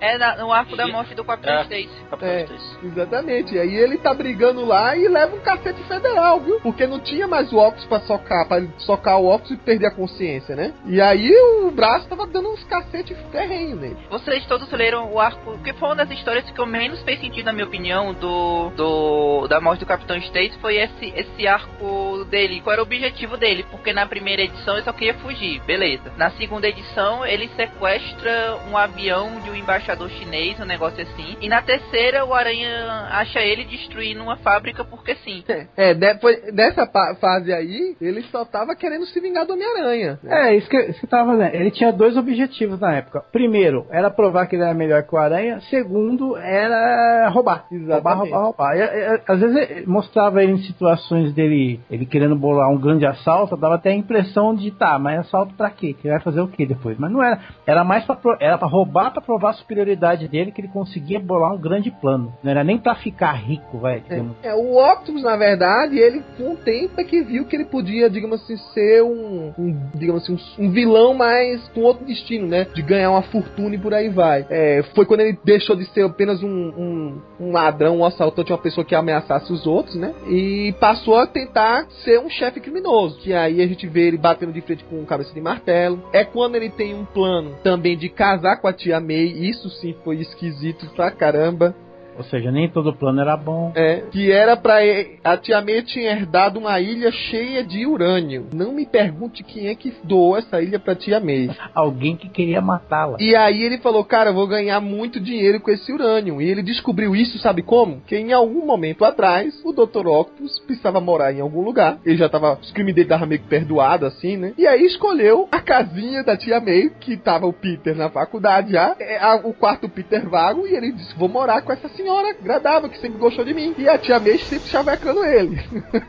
é 0.00 0.18
na- 0.18 0.36
no 0.36 0.52
arco 0.52 0.76
da 0.76 0.86
morte 0.86 1.14
do 1.14 1.24
Capitão 1.24 1.54
É. 1.54 1.62
Stacy. 1.62 1.90
É. 2.22 2.46
Exatamente. 2.84 3.54
E 3.54 3.58
aí 3.58 3.74
ele 3.74 3.98
tá 3.98 4.12
brigando 4.14 4.64
lá 4.64 4.96
e 4.96 5.08
leva 5.08 5.34
um 5.36 5.40
cacete 5.40 5.82
federal, 5.84 6.40
viu? 6.40 6.60
Porque 6.60 6.86
não 6.86 7.00
tinha 7.00 7.26
mais 7.26 7.52
o 7.52 7.58
Octopus 7.58 7.84
pra 7.86 8.00
socar, 8.00 8.46
pra 8.46 8.58
ele 8.58 8.70
socar 8.78 9.18
o 9.20 9.26
Octopus 9.34 9.50
e 9.52 9.56
perder 9.56 9.86
a 9.86 9.90
consciência, 9.90 10.54
né? 10.54 10.72
E 10.86 11.00
aí 11.00 11.30
o 11.64 11.70
braço 11.70 12.08
tava 12.08 12.26
dando 12.26 12.50
uns 12.52 12.62
cacete 12.64 13.14
ferrenho 13.32 13.76
nele. 13.76 13.96
Vocês 14.10 14.44
todos 14.46 14.70
leram 14.72 15.12
o 15.12 15.18
arco, 15.20 15.58
que 15.62 15.72
foi 15.74 15.88
uma 15.88 15.96
das 15.96 16.10
histórias 16.10 16.48
que 16.50 16.58
eu 16.60 16.66
menos 16.66 17.00
fez 17.02 17.20
sentido, 17.20 17.46
na 17.46 17.52
minha 17.52 17.66
opinião, 17.66 18.12
do, 18.14 18.70
do 18.70 19.46
da 19.48 19.60
morte 19.60 19.80
do 19.80 19.86
Capitão 19.86 20.16
Stacy, 20.16 20.58
foi 20.60 20.76
esse, 20.76 21.12
esse 21.16 21.46
arco 21.46 22.24
dele. 22.30 22.60
Qual 22.60 22.72
era 22.72 22.82
o 22.82 22.84
objetivo 22.84 23.36
dele? 23.36 23.64
Porque 23.70 23.92
na 23.92 24.06
primeira 24.06 24.42
edição 24.42 24.74
ele 24.74 24.84
só 24.84 24.92
queria 24.92 25.14
fugir, 25.14 25.60
beleza. 25.62 26.12
Na 26.16 26.30
segunda 26.32 26.68
edição 26.68 26.99
ele 27.24 27.48
sequestra 27.56 28.58
um 28.70 28.76
avião 28.76 29.40
de 29.40 29.50
um 29.50 29.54
embaixador 29.54 30.08
chinês, 30.10 30.58
um 30.60 30.64
negócio 30.64 31.02
assim. 31.02 31.36
E 31.40 31.48
na 31.48 31.62
terceira 31.62 32.24
o 32.24 32.34
Aranha 32.34 33.08
acha 33.10 33.40
ele 33.40 33.64
destruindo 33.64 34.22
uma 34.22 34.36
fábrica 34.36 34.84
porque 34.84 35.14
sim. 35.16 35.44
É, 35.76 35.94
depois 35.94 36.40
dessa 36.54 36.86
fase 37.20 37.52
aí, 37.52 37.96
ele 38.00 38.22
só 38.22 38.44
tava 38.44 38.74
querendo 38.74 39.06
se 39.06 39.20
vingar 39.20 39.46
do 39.46 39.54
Homem-Aranha. 39.54 40.18
né? 40.22 40.50
É, 40.50 40.56
isso 40.56 40.68
que, 40.68 40.76
isso 40.76 41.00
que 41.00 41.06
eu 41.06 41.10
tava 41.10 41.36
vendo. 41.36 41.54
Ele 41.54 41.70
tinha 41.70 41.92
dois 41.92 42.16
objetivos 42.16 42.80
na 42.80 42.94
época. 42.94 43.24
Primeiro, 43.32 43.86
era 43.90 44.10
provar 44.10 44.46
que 44.46 44.56
ele 44.56 44.62
era 44.62 44.74
melhor 44.74 45.02
que 45.02 45.14
o 45.14 45.18
Aranha. 45.18 45.60
Segundo, 45.70 46.36
era 46.36 47.28
roubar. 47.28 47.50
Roubar, 47.50 47.66
Exatamente. 47.72 48.30
roubar, 48.32 48.44
roubar. 48.44 48.76
E, 48.76 48.80
e, 48.80 49.20
às 49.26 49.40
vezes 49.40 49.86
mostrava 49.86 50.42
ele 50.42 50.52
em 50.52 50.62
situações 50.62 51.32
dele, 51.32 51.80
ele 51.90 52.06
querendo 52.06 52.36
bolar 52.36 52.70
um 52.70 52.78
grande 52.78 53.06
assalto, 53.06 53.56
dava 53.56 53.76
até 53.76 53.90
a 53.90 53.94
impressão 53.94 54.54
de, 54.54 54.70
tá, 54.70 54.98
mas 54.98 55.20
assalto 55.20 55.54
pra 55.54 55.70
quê? 55.70 55.94
Que 55.94 56.06
ele 56.06 56.14
vai 56.14 56.22
fazer 56.22 56.40
o 56.40 56.48
quê 56.48 56.66
depois? 56.66 56.89
Mas 56.98 57.10
não 57.10 57.22
era. 57.22 57.40
Era 57.66 57.84
mais 57.84 58.04
pra, 58.04 58.18
era 58.40 58.58
pra 58.58 58.68
roubar, 58.68 59.12
pra 59.12 59.20
provar 59.20 59.50
a 59.50 59.54
superioridade 59.54 60.28
dele, 60.28 60.52
que 60.52 60.60
ele 60.60 60.68
conseguia 60.68 61.20
bolar 61.20 61.54
um 61.54 61.58
grande 61.58 61.90
plano. 61.90 62.32
Não 62.42 62.50
era 62.50 62.64
nem 62.64 62.78
pra 62.78 62.94
ficar 62.94 63.32
rico, 63.32 63.78
vai. 63.78 64.00
digamos. 64.00 64.36
É, 64.42 64.54
o 64.54 64.76
Octopus, 64.76 65.22
na 65.22 65.36
verdade, 65.36 65.98
ele 65.98 66.22
com 66.36 66.52
o 66.52 66.56
tempo 66.56 67.00
é 67.00 67.04
que 67.04 67.22
viu 67.22 67.44
que 67.44 67.56
ele 67.56 67.64
podia, 67.64 68.08
digamos 68.08 68.42
assim, 68.42 68.56
ser 68.72 69.02
um, 69.02 69.52
um, 69.58 69.90
digamos 69.94 70.22
assim, 70.22 70.38
um, 70.58 70.66
um 70.66 70.70
vilão, 70.70 71.14
mas 71.14 71.66
com 71.68 71.82
outro 71.82 72.04
destino, 72.04 72.46
né? 72.46 72.66
De 72.74 72.82
ganhar 72.82 73.10
uma 73.10 73.22
fortuna 73.22 73.74
e 73.74 73.78
por 73.78 73.94
aí 73.94 74.08
vai. 74.08 74.46
É, 74.50 74.82
foi 74.94 75.04
quando 75.06 75.20
ele 75.20 75.38
deixou 75.44 75.76
de 75.76 75.84
ser 75.86 76.04
apenas 76.04 76.42
um, 76.42 76.48
um, 76.48 77.22
um 77.40 77.52
ladrão, 77.52 77.98
um 77.98 78.04
assaltante, 78.04 78.52
uma 78.52 78.58
pessoa 78.58 78.84
que 78.84 78.94
ameaçasse 78.94 79.52
os 79.52 79.66
outros, 79.66 79.96
né? 79.96 80.14
E 80.28 80.74
passou 80.78 81.16
a 81.16 81.26
tentar 81.26 81.86
ser 82.04 82.18
um 82.20 82.28
chefe 82.28 82.60
criminoso. 82.60 83.18
Que 83.18 83.32
aí 83.32 83.60
a 83.60 83.66
gente 83.66 83.86
vê 83.86 84.08
ele 84.08 84.16
batendo 84.18 84.52
de 84.52 84.60
frente 84.60 84.84
com 84.84 85.04
cabeça 85.04 85.32
de 85.32 85.40
martelo. 85.40 86.02
É 86.12 86.24
quando 86.24 86.54
ele 86.54 86.70
tem 86.80 86.94
um 86.94 87.04
plano 87.04 87.58
também 87.62 87.94
de 87.94 88.08
casar 88.08 88.56
com 88.56 88.66
a 88.66 88.72
tia 88.72 88.98
May. 88.98 89.26
Isso 89.26 89.68
sim 89.68 89.94
foi 90.02 90.16
esquisito 90.16 90.86
pra 90.96 91.10
caramba. 91.10 91.76
Ou 92.20 92.24
seja, 92.24 92.50
nem 92.52 92.68
todo 92.68 92.92
plano 92.92 93.18
era 93.20 93.34
bom. 93.36 93.72
É, 93.74 94.02
que 94.10 94.30
era 94.30 94.56
pra. 94.56 94.84
e- 94.84 95.18
A 95.24 95.36
tia 95.38 95.60
May 95.62 95.80
tinha 95.82 96.10
herdado 96.12 96.58
uma 96.58 96.78
ilha 96.78 97.10
cheia 97.10 97.64
de 97.64 97.86
urânio. 97.86 98.46
Não 98.52 98.72
me 98.72 98.84
pergunte 98.84 99.42
quem 99.42 99.68
é 99.68 99.74
que 99.74 99.94
doou 100.04 100.36
essa 100.36 100.60
ilha 100.60 100.78
pra 100.78 100.94
tia 100.94 101.18
May. 101.18 101.48
Alguém 101.74 102.16
que 102.16 102.28
queria 102.28 102.60
matá-la. 102.60 103.16
E 103.20 103.34
aí 103.34 103.62
ele 103.62 103.78
falou, 103.78 104.04
cara, 104.04 104.30
eu 104.30 104.34
vou 104.34 104.46
ganhar 104.46 104.80
muito 104.80 105.18
dinheiro 105.18 105.60
com 105.60 105.70
esse 105.70 105.90
urânio. 105.90 106.42
E 106.42 106.48
ele 106.50 106.62
descobriu 106.62 107.16
isso, 107.16 107.38
sabe 107.38 107.62
como? 107.62 108.02
Que 108.06 108.16
em 108.18 108.32
algum 108.34 108.66
momento 108.66 109.02
atrás, 109.04 109.58
o 109.64 109.72
Dr. 109.72 110.06
Octopus 110.06 110.58
precisava 110.66 111.00
morar 111.00 111.32
em 111.32 111.40
algum 111.40 111.62
lugar. 111.62 111.98
Ele 112.04 112.18
já 112.18 112.28
tava. 112.28 112.58
Os 112.60 112.70
crimes 112.72 112.94
dele 112.94 113.06
estavam 113.06 113.26
meio 113.26 113.40
que 113.40 113.48
perdoados, 113.48 114.08
assim, 114.08 114.36
né? 114.36 114.52
E 114.58 114.66
aí 114.66 114.84
escolheu 114.84 115.48
a 115.50 115.60
casinha 115.60 116.22
da 116.22 116.36
tia 116.36 116.60
May, 116.60 116.90
que 117.00 117.16
tava 117.16 117.46
o 117.46 117.52
Peter 117.52 117.96
na 117.96 118.10
faculdade 118.10 118.72
já. 118.72 118.94
é, 119.00 119.16
a- 119.18 119.40
o 119.42 119.54
quarto 119.54 119.88
Peter 119.88 120.28
vago. 120.28 120.66
E 120.66 120.74
ele 120.74 120.92
disse: 120.92 121.14
vou 121.16 121.28
morar 121.28 121.62
com 121.62 121.72
essa 121.72 121.88
senhora 121.88 122.09
agradável, 122.18 122.88
que 122.88 122.98
sempre 122.98 123.18
gostou 123.18 123.44
de 123.44 123.54
mim. 123.54 123.74
E 123.78 123.88
a 123.88 123.98
tia 123.98 124.18
May 124.18 124.38
sempre 124.38 124.68
chavecando 124.68 125.24
ele. 125.24 125.56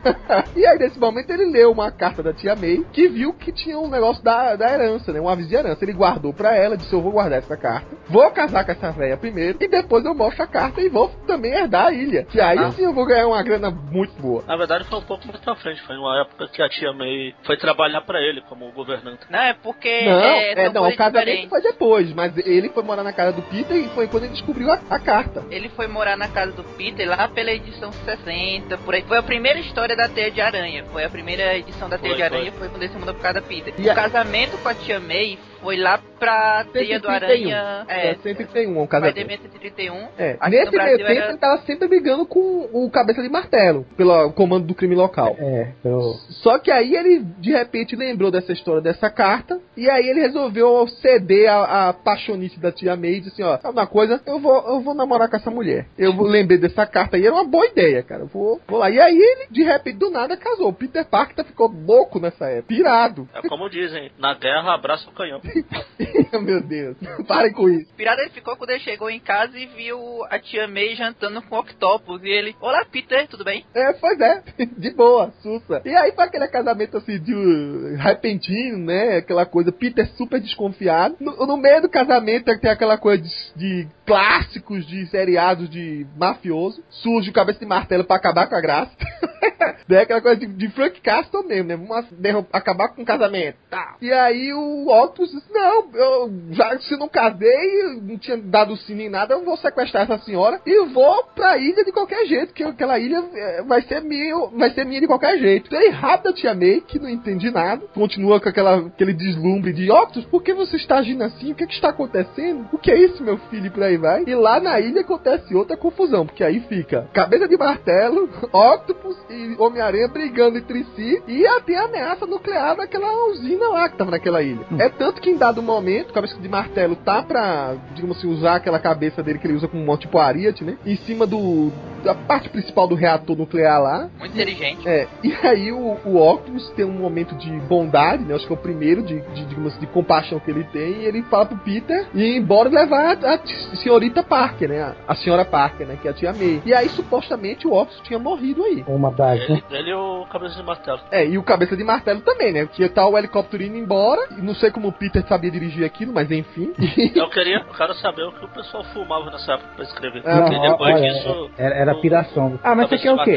e 0.56 0.66
aí, 0.66 0.78
nesse 0.78 0.98
momento, 0.98 1.30
ele 1.30 1.46
leu 1.46 1.70
uma 1.72 1.90
carta 1.90 2.22
da 2.22 2.32
tia 2.32 2.54
May, 2.56 2.84
que 2.92 3.08
viu 3.08 3.32
que 3.32 3.52
tinha 3.52 3.78
um 3.78 3.88
negócio 3.88 4.22
da, 4.22 4.56
da 4.56 4.70
herança, 4.72 5.12
né? 5.12 5.20
Um 5.20 5.28
aviso 5.28 5.48
de 5.48 5.54
herança. 5.54 5.84
Ele 5.84 5.92
guardou 5.92 6.32
pra 6.32 6.56
ela, 6.56 6.76
disse: 6.76 6.92
Eu 6.92 7.00
vou 7.00 7.12
guardar 7.12 7.38
essa 7.38 7.56
carta, 7.56 7.86
vou 8.08 8.30
casar 8.30 8.64
com 8.64 8.72
essa 8.72 8.90
velha 8.92 9.16
primeiro, 9.16 9.58
e 9.60 9.68
depois 9.68 10.04
eu 10.04 10.14
mostro 10.14 10.42
a 10.42 10.46
carta 10.46 10.80
e 10.80 10.88
vou 10.88 11.08
também 11.26 11.52
herdar 11.52 11.86
a 11.86 11.92
ilha. 11.92 12.24
Que 12.24 12.40
aí 12.40 12.58
Ah. 12.58 12.70
sim 12.70 12.84
eu 12.84 12.92
vou 12.92 13.06
ganhar 13.06 13.26
uma 13.26 13.42
grana 13.42 13.70
muito 13.70 14.14
boa. 14.20 14.42
Na 14.46 14.56
verdade 14.56 14.84
foi 14.84 14.98
um 14.98 15.02
pouco 15.02 15.26
mais 15.26 15.40
pra 15.40 15.54
frente, 15.56 15.82
foi 15.82 15.96
uma 15.96 16.20
época 16.20 16.48
que 16.48 16.62
a 16.62 16.68
tia 16.68 16.92
May 16.92 17.34
foi 17.44 17.56
trabalhar 17.56 18.00
pra 18.02 18.20
ele 18.20 18.40
como 18.48 18.70
governante. 18.72 19.20
Não, 19.30 19.38
é 19.38 19.54
porque. 19.54 20.04
não, 20.04 20.20
é, 20.20 20.52
é, 20.52 20.72
não, 20.72 20.86
o 20.86 20.96
casamento 20.96 21.24
diferentes. 21.24 21.48
foi 21.50 21.60
depois, 21.62 22.12
mas 22.14 22.36
ele 22.38 22.68
foi 22.70 22.82
morar 22.82 23.02
na 23.02 23.12
casa 23.12 23.32
do 23.32 23.42
Peter 23.42 23.76
e 23.76 23.88
foi 23.90 24.06
quando 24.08 24.24
ele 24.24 24.32
descobriu 24.32 24.70
a, 24.70 24.80
a 24.90 24.98
carta. 24.98 25.42
Ele 25.50 25.68
foi 25.70 25.86
morar 25.92 26.16
na 26.16 26.26
casa 26.28 26.52
do 26.52 26.64
Peter 26.64 27.08
lá 27.08 27.28
pela 27.28 27.52
edição 27.52 27.92
60, 27.92 28.78
por 28.78 28.94
aí. 28.94 29.02
Foi 29.06 29.18
a 29.18 29.22
primeira 29.22 29.58
história 29.60 29.94
da 29.94 30.08
Teia 30.08 30.30
de 30.30 30.40
Aranha. 30.40 30.84
Foi 30.90 31.04
a 31.04 31.08
primeira 31.10 31.56
edição 31.56 31.88
da 31.88 31.98
Teia 31.98 32.10
Foi, 32.10 32.16
de 32.16 32.22
Aranha, 32.22 32.52
foi. 32.52 32.68
quando 32.68 32.82
ele 32.82 32.92
se 32.92 32.98
mudou 32.98 33.14
por 33.14 33.22
causa 33.22 33.40
da 33.40 33.46
Peter. 33.46 33.74
E 33.78 33.88
a- 33.88 33.92
O 33.92 33.94
casamento 33.96 34.56
com 34.58 34.68
a 34.68 34.74
tia 34.74 34.98
May 34.98 35.38
foi 35.62 35.76
lá 35.76 35.98
pra 36.18 36.64
Teia 36.72 36.98
do 37.00 37.06
131. 37.08 37.10
Aranha. 37.54 37.84
É, 37.88 38.10
É, 38.10 38.14
131, 38.16 38.70
um 38.70 38.74
vai 38.74 38.86
casamento. 38.86 39.14
ter 39.14 39.38
131. 39.38 39.94
É, 40.18 40.36
nesse 40.50 40.70
meio 40.76 40.98
tempo 40.98 41.10
era- 41.10 41.28
ele 41.30 41.38
tava 41.38 41.62
sempre 41.62 41.88
brigando 41.88 42.26
com 42.26 42.68
o 42.72 42.90
cabeça 42.90 43.22
de 43.22 43.28
martelo, 43.28 43.84
pelo 43.96 44.32
comando 44.32 44.66
do 44.66 44.74
crime 44.74 44.94
local. 44.94 45.34
É, 45.38 45.72
eu. 45.84 46.00
Só 46.42 46.58
que 46.58 46.70
aí 46.70 46.94
ele 46.94 47.20
de 47.38 47.50
repente 47.52 47.96
lembrou 47.96 48.30
dessa 48.30 48.52
história 48.52 48.80
dessa 48.80 49.10
carta 49.10 49.60
e 49.76 49.88
aí 49.88 50.06
ele 50.08 50.20
resolveu 50.20 50.86
ceder 51.00 51.50
a, 51.50 51.88
a 51.88 51.92
paixonice 51.92 52.58
da 52.60 52.70
tia 52.72 52.96
May 52.96 53.14
e 53.14 53.20
disse 53.20 53.32
assim, 53.34 53.42
ó, 53.42 53.58
sabe 53.58 53.78
uma 53.78 53.86
coisa, 53.86 54.20
eu 54.26 54.38
vou, 54.38 54.54
eu 54.68 54.80
vou 54.80 54.94
namorar 54.94 55.28
com 55.28 55.36
essa 55.36 55.50
mulher. 55.50 55.86
Eu 55.98 56.12
vou- 56.12 56.26
lembrei 56.26 56.58
dessa 56.58 56.86
carta 56.86 57.16
aí, 57.16 57.24
era 57.26 57.34
uma 57.34 57.44
boa 57.44 57.66
ideia, 57.66 58.02
cara. 58.02 58.22
Eu 58.22 58.26
vou, 58.28 58.60
vou 58.66 58.78
lá. 58.78 58.90
E 58.90 59.00
aí 59.00 59.16
ele, 59.16 59.46
de 59.50 59.62
repente, 59.62 59.98
do 59.98 60.10
nada 60.10 60.36
casou. 60.36 60.68
O 60.68 60.72
Peter 60.72 61.04
Parker 61.04 61.44
ficou 61.44 61.68
louco 61.86 62.18
nessa 62.18 62.46
época, 62.46 62.68
pirado. 62.68 63.28
É 63.34 63.48
como 63.48 63.68
dizem, 63.68 64.10
na 64.18 64.34
guerra 64.34 64.74
abraça 64.74 65.08
o 65.08 65.12
canhão. 65.12 65.40
Meu 66.42 66.62
Deus, 66.62 66.96
parem 67.26 67.52
com 67.52 67.68
isso. 67.68 67.92
Pirada 67.94 68.22
ele 68.22 68.30
ficou 68.30 68.56
quando 68.56 68.70
ele 68.70 68.80
chegou 68.80 69.10
em 69.10 69.20
casa 69.20 69.58
e 69.58 69.66
viu 69.66 69.98
a 70.30 70.38
tia 70.38 70.66
May 70.68 70.94
jantando 70.94 71.42
com 71.42 71.56
o 71.56 71.60
Octopus. 71.60 72.22
E 72.22 72.28
ele, 72.28 72.56
olá 72.60 72.84
Peter, 72.84 73.26
tudo 73.28 73.44
bem? 73.44 73.64
É, 73.74 73.92
pois 73.94 74.20
é, 74.20 74.42
de 74.76 74.90
boa, 74.90 75.32
sussa. 75.42 75.82
E 75.84 75.94
aí 75.94 76.12
foi 76.12 76.24
aquele 76.24 76.48
casamento 76.48 76.96
assim 76.96 77.18
de 77.18 77.34
uh, 77.34 77.96
repentino, 77.96 78.78
né? 78.78 79.18
Aquela 79.18 79.46
coisa, 79.46 79.72
Peter 79.72 80.06
super 80.16 80.40
desconfiado. 80.40 81.16
No, 81.20 81.46
no 81.46 81.56
meio 81.56 81.82
do 81.82 81.88
casamento 81.88 82.52
que 82.52 82.60
tem 82.60 82.70
aquela 82.70 82.98
coisa 82.98 83.22
de, 83.22 83.30
de 83.56 83.88
clássicos 84.06 84.86
de 84.86 85.06
seriados 85.06 85.68
de 85.68 86.06
mafioso. 86.16 86.82
Surge 86.90 87.30
o 87.30 87.32
cabeça 87.32 87.58
de 87.58 87.66
martelo 87.66 88.04
pra 88.04 88.16
acabar 88.16 88.48
com 88.48 88.54
a 88.54 88.60
graça. 88.60 88.92
é 89.90 89.98
aquela 89.98 90.20
coisa 90.20 90.40
de, 90.40 90.46
de 90.46 90.68
Frank 90.70 91.00
Castle 91.00 91.46
mesmo, 91.46 91.68
né? 91.68 91.76
Vamos 91.76 92.46
acabar 92.52 92.88
com 92.88 93.02
o 93.02 93.06
casamento. 93.06 93.56
Tá. 93.70 93.96
E 94.00 94.12
aí 94.12 94.52
o 94.52 94.88
Octopus 94.88 95.41
não, 95.50 95.90
eu 95.94 96.32
já 96.50 96.78
se 96.80 96.96
não 96.96 97.08
casei, 97.08 98.00
não 98.02 98.18
tinha 98.18 98.36
dado 98.36 98.76
sim 98.76 98.94
nem 98.94 99.08
nada, 99.08 99.34
eu 99.34 99.44
vou 99.44 99.56
sequestrar 99.56 100.04
essa 100.04 100.18
senhora 100.24 100.60
e 100.66 100.86
vou 100.86 101.24
pra 101.34 101.58
ilha 101.58 101.84
de 101.84 101.92
qualquer 101.92 102.26
jeito, 102.26 102.54
que 102.54 102.62
aquela 102.62 102.98
ilha 102.98 103.22
é, 103.34 103.62
vai 103.62 103.82
ser 103.82 104.02
minha, 104.02 104.34
vai 104.56 104.70
ser 104.70 104.84
minha 104.84 105.00
de 105.00 105.06
qualquer 105.06 105.38
jeito. 105.38 105.70
Daí 105.70 105.88
rápido 105.88 106.30
a 106.30 106.32
tia 106.32 106.54
May, 106.54 106.80
que 106.80 106.98
não 106.98 107.08
entende 107.08 107.50
nada, 107.50 107.86
continua 107.94 108.40
com 108.40 108.48
aquela, 108.48 108.86
aquele 108.86 109.12
deslumbre 109.12 109.72
de 109.72 109.90
Octopus, 109.90 110.24
por 110.26 110.42
que 110.42 110.52
você 110.52 110.76
está 110.76 110.98
agindo 110.98 111.22
assim? 111.24 111.52
O 111.52 111.54
que, 111.54 111.66
que 111.66 111.74
está 111.74 111.90
acontecendo? 111.90 112.68
O 112.72 112.78
que 112.78 112.90
é 112.90 112.98
isso, 112.98 113.22
meu 113.22 113.38
filho? 113.50 113.66
E 113.66 113.70
por 113.70 113.82
aí 113.82 113.96
vai. 113.96 114.24
E 114.26 114.34
lá 114.34 114.60
na 114.60 114.80
ilha 114.80 115.00
acontece 115.02 115.54
outra 115.54 115.76
confusão, 115.76 116.26
porque 116.26 116.44
aí 116.44 116.60
fica 116.60 117.08
cabeça 117.12 117.48
de 117.48 117.56
martelo, 117.56 118.28
Octopus 118.52 119.16
e 119.30 119.56
Homem-Aranha 119.58 120.08
brigando 120.08 120.58
entre 120.58 120.84
si 120.96 121.22
e 121.26 121.46
até 121.46 121.76
a 121.76 121.84
ameaça 121.84 122.26
nuclear 122.26 122.76
daquela 122.76 123.26
usina 123.28 123.68
lá 123.68 123.88
que 123.88 123.96
tava 123.96 124.10
naquela 124.10 124.42
ilha. 124.42 124.66
É 124.78 124.88
tanto 124.88 125.20
que 125.20 125.30
em 125.32 125.36
dado 125.36 125.62
momento, 125.62 126.12
cabeça 126.12 126.38
de 126.38 126.48
martelo 126.48 126.96
tá 126.96 127.22
pra, 127.22 127.74
digamos 127.94 128.18
assim, 128.18 128.28
usar 128.28 128.56
aquela 128.56 128.78
cabeça 128.78 129.22
dele 129.22 129.38
que 129.38 129.46
ele 129.46 129.54
usa 129.54 129.68
como 129.68 129.90
um 129.90 129.96
tipo 129.96 130.18
Ariat, 130.18 130.64
né? 130.64 130.76
Em 130.84 130.96
cima 130.96 131.26
do 131.26 131.72
da 132.02 132.14
parte 132.14 132.48
principal 132.48 132.88
do 132.88 132.94
reator 132.94 133.36
nuclear 133.36 133.80
lá. 133.80 134.10
Muito 134.18 134.32
inteligente. 134.32 134.86
É, 134.86 135.06
e 135.22 135.32
aí 135.46 135.72
o, 135.72 135.96
o 136.04 136.16
Octopus 136.16 136.70
tem 136.70 136.84
um 136.84 136.92
momento 136.92 137.34
de 137.36 137.50
bondade, 137.60 138.24
né? 138.24 138.34
Acho 138.34 138.46
que 138.46 138.52
é 138.52 138.56
o 138.56 138.58
primeiro 138.58 139.02
de, 139.02 139.20
de, 139.20 139.44
digamos, 139.44 139.78
de 139.78 139.86
compaixão 139.86 140.40
que 140.40 140.50
ele 140.50 140.64
tem. 140.64 141.02
E 141.02 141.04
ele 141.04 141.22
fala 141.22 141.46
pro 141.46 141.58
Peter 141.58 142.08
ir 142.14 142.36
embora 142.36 142.68
e 142.68 142.72
levar 142.72 143.16
a, 143.24 143.34
a 143.34 143.76
senhorita 143.76 144.22
Parker, 144.22 144.68
né? 144.68 144.82
A, 144.82 145.12
a 145.12 145.14
senhora 145.14 145.44
Parker, 145.44 145.86
né? 145.86 145.98
Que 146.00 146.08
é 146.08 146.10
a 146.10 146.14
tia 146.14 146.32
May. 146.32 146.60
E 146.64 146.74
aí, 146.74 146.88
supostamente, 146.88 147.66
o 147.66 147.72
Octopus 147.72 148.00
tinha 148.02 148.18
morrido 148.18 148.64
aí. 148.64 148.84
Uma 148.86 149.10
das, 149.12 149.38
né? 149.48 149.62
Ele, 149.70 149.78
ele 149.78 149.90
e 149.90 149.94
o 149.94 150.26
cabeça 150.26 150.56
de 150.56 150.62
martelo. 150.62 151.00
É, 151.10 151.26
e 151.26 151.38
o 151.38 151.42
cabeça 151.42 151.76
de 151.76 151.84
martelo 151.84 152.20
também, 152.20 152.52
né? 152.52 152.66
Que 152.66 152.88
tá 152.88 153.06
o 153.06 153.16
helicóptero 153.16 153.62
indo 153.62 153.76
embora. 153.76 154.28
E 154.36 154.42
Não 154.42 154.54
sei 154.54 154.70
como 154.70 154.88
o 154.88 154.92
Peter 154.92 155.21
sabia 155.22 155.50
dirigir 155.50 155.84
aquilo, 155.84 156.12
mas 156.12 156.30
enfim. 156.30 156.72
Eu 157.14 157.28
queria, 157.30 157.58
eu 157.58 157.74
quero 157.76 157.94
saber 157.94 158.22
o 158.24 158.32
que 158.32 158.44
o 158.44 158.48
pessoal 158.48 158.82
fumava 158.92 159.30
nessa 159.30 159.52
época 159.54 159.68
pra 159.76 159.84
escrever. 159.84 160.22
Ah, 160.24 160.40
Porque 160.42 160.56
Não, 160.56 160.62
depois 160.70 160.94
olha, 160.94 161.12
disso. 161.12 161.50
era, 161.58 161.74
era 161.74 161.92
o- 161.94 162.00
piração. 162.00 162.58
Ah, 162.62 162.74
mas 162.74 162.88
você 162.88 162.98
quer 162.98 163.12
o 163.12 163.22
quê? 163.22 163.36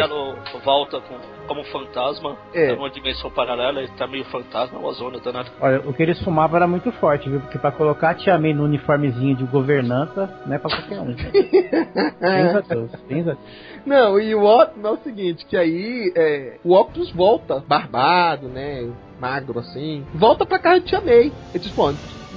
volta 0.63 0.99
com, 1.01 1.15
como 1.47 1.63
fantasma. 1.65 2.35
É. 2.53 2.71
É. 2.71 2.73
uma 2.73 2.89
dimensão 2.89 3.29
paralela, 3.31 3.79
ele 3.79 3.91
tá 3.97 4.07
meio 4.07 4.25
fantasma, 4.25 4.79
uma 4.79 4.91
zona 4.93 5.19
danada. 5.19 5.49
Olha, 5.61 5.79
o 5.81 5.93
que 5.93 6.01
eles 6.03 6.19
fumavam 6.23 6.57
era 6.57 6.67
muito 6.67 6.91
forte, 6.93 7.29
viu? 7.29 7.39
Porque 7.39 7.57
pra 7.59 7.71
colocar 7.71 8.09
a 8.11 8.15
Tia 8.15 8.37
May 8.37 8.53
no 8.53 8.63
uniformezinho 8.63 9.35
de 9.35 9.43
governanta, 9.45 10.29
não 10.45 10.55
é 10.55 10.59
pra 10.59 10.69
qualquer 10.69 10.99
um. 10.99 11.15
Pensa 12.19 12.61
Deus, 12.67 12.91
pensa. 13.07 13.37
Não, 13.85 14.19
e 14.19 14.33
o 14.33 14.43
Octopus 14.43 14.83
é 14.85 14.89
o 14.89 14.97
seguinte, 14.97 15.45
que 15.45 15.55
aí 15.57 16.11
é, 16.15 16.57
o 16.63 16.73
Octopus 16.73 17.11
volta, 17.11 17.63
barbado, 17.67 18.47
né? 18.47 18.89
Magro 19.19 19.59
assim, 19.59 20.05
volta 20.13 20.45
pra 20.45 20.59
casa 20.59 20.81
de 20.81 20.95
May. 20.95 21.31
Ele 21.53 21.59
diz, 21.59 21.71
pô, 21.71 21.93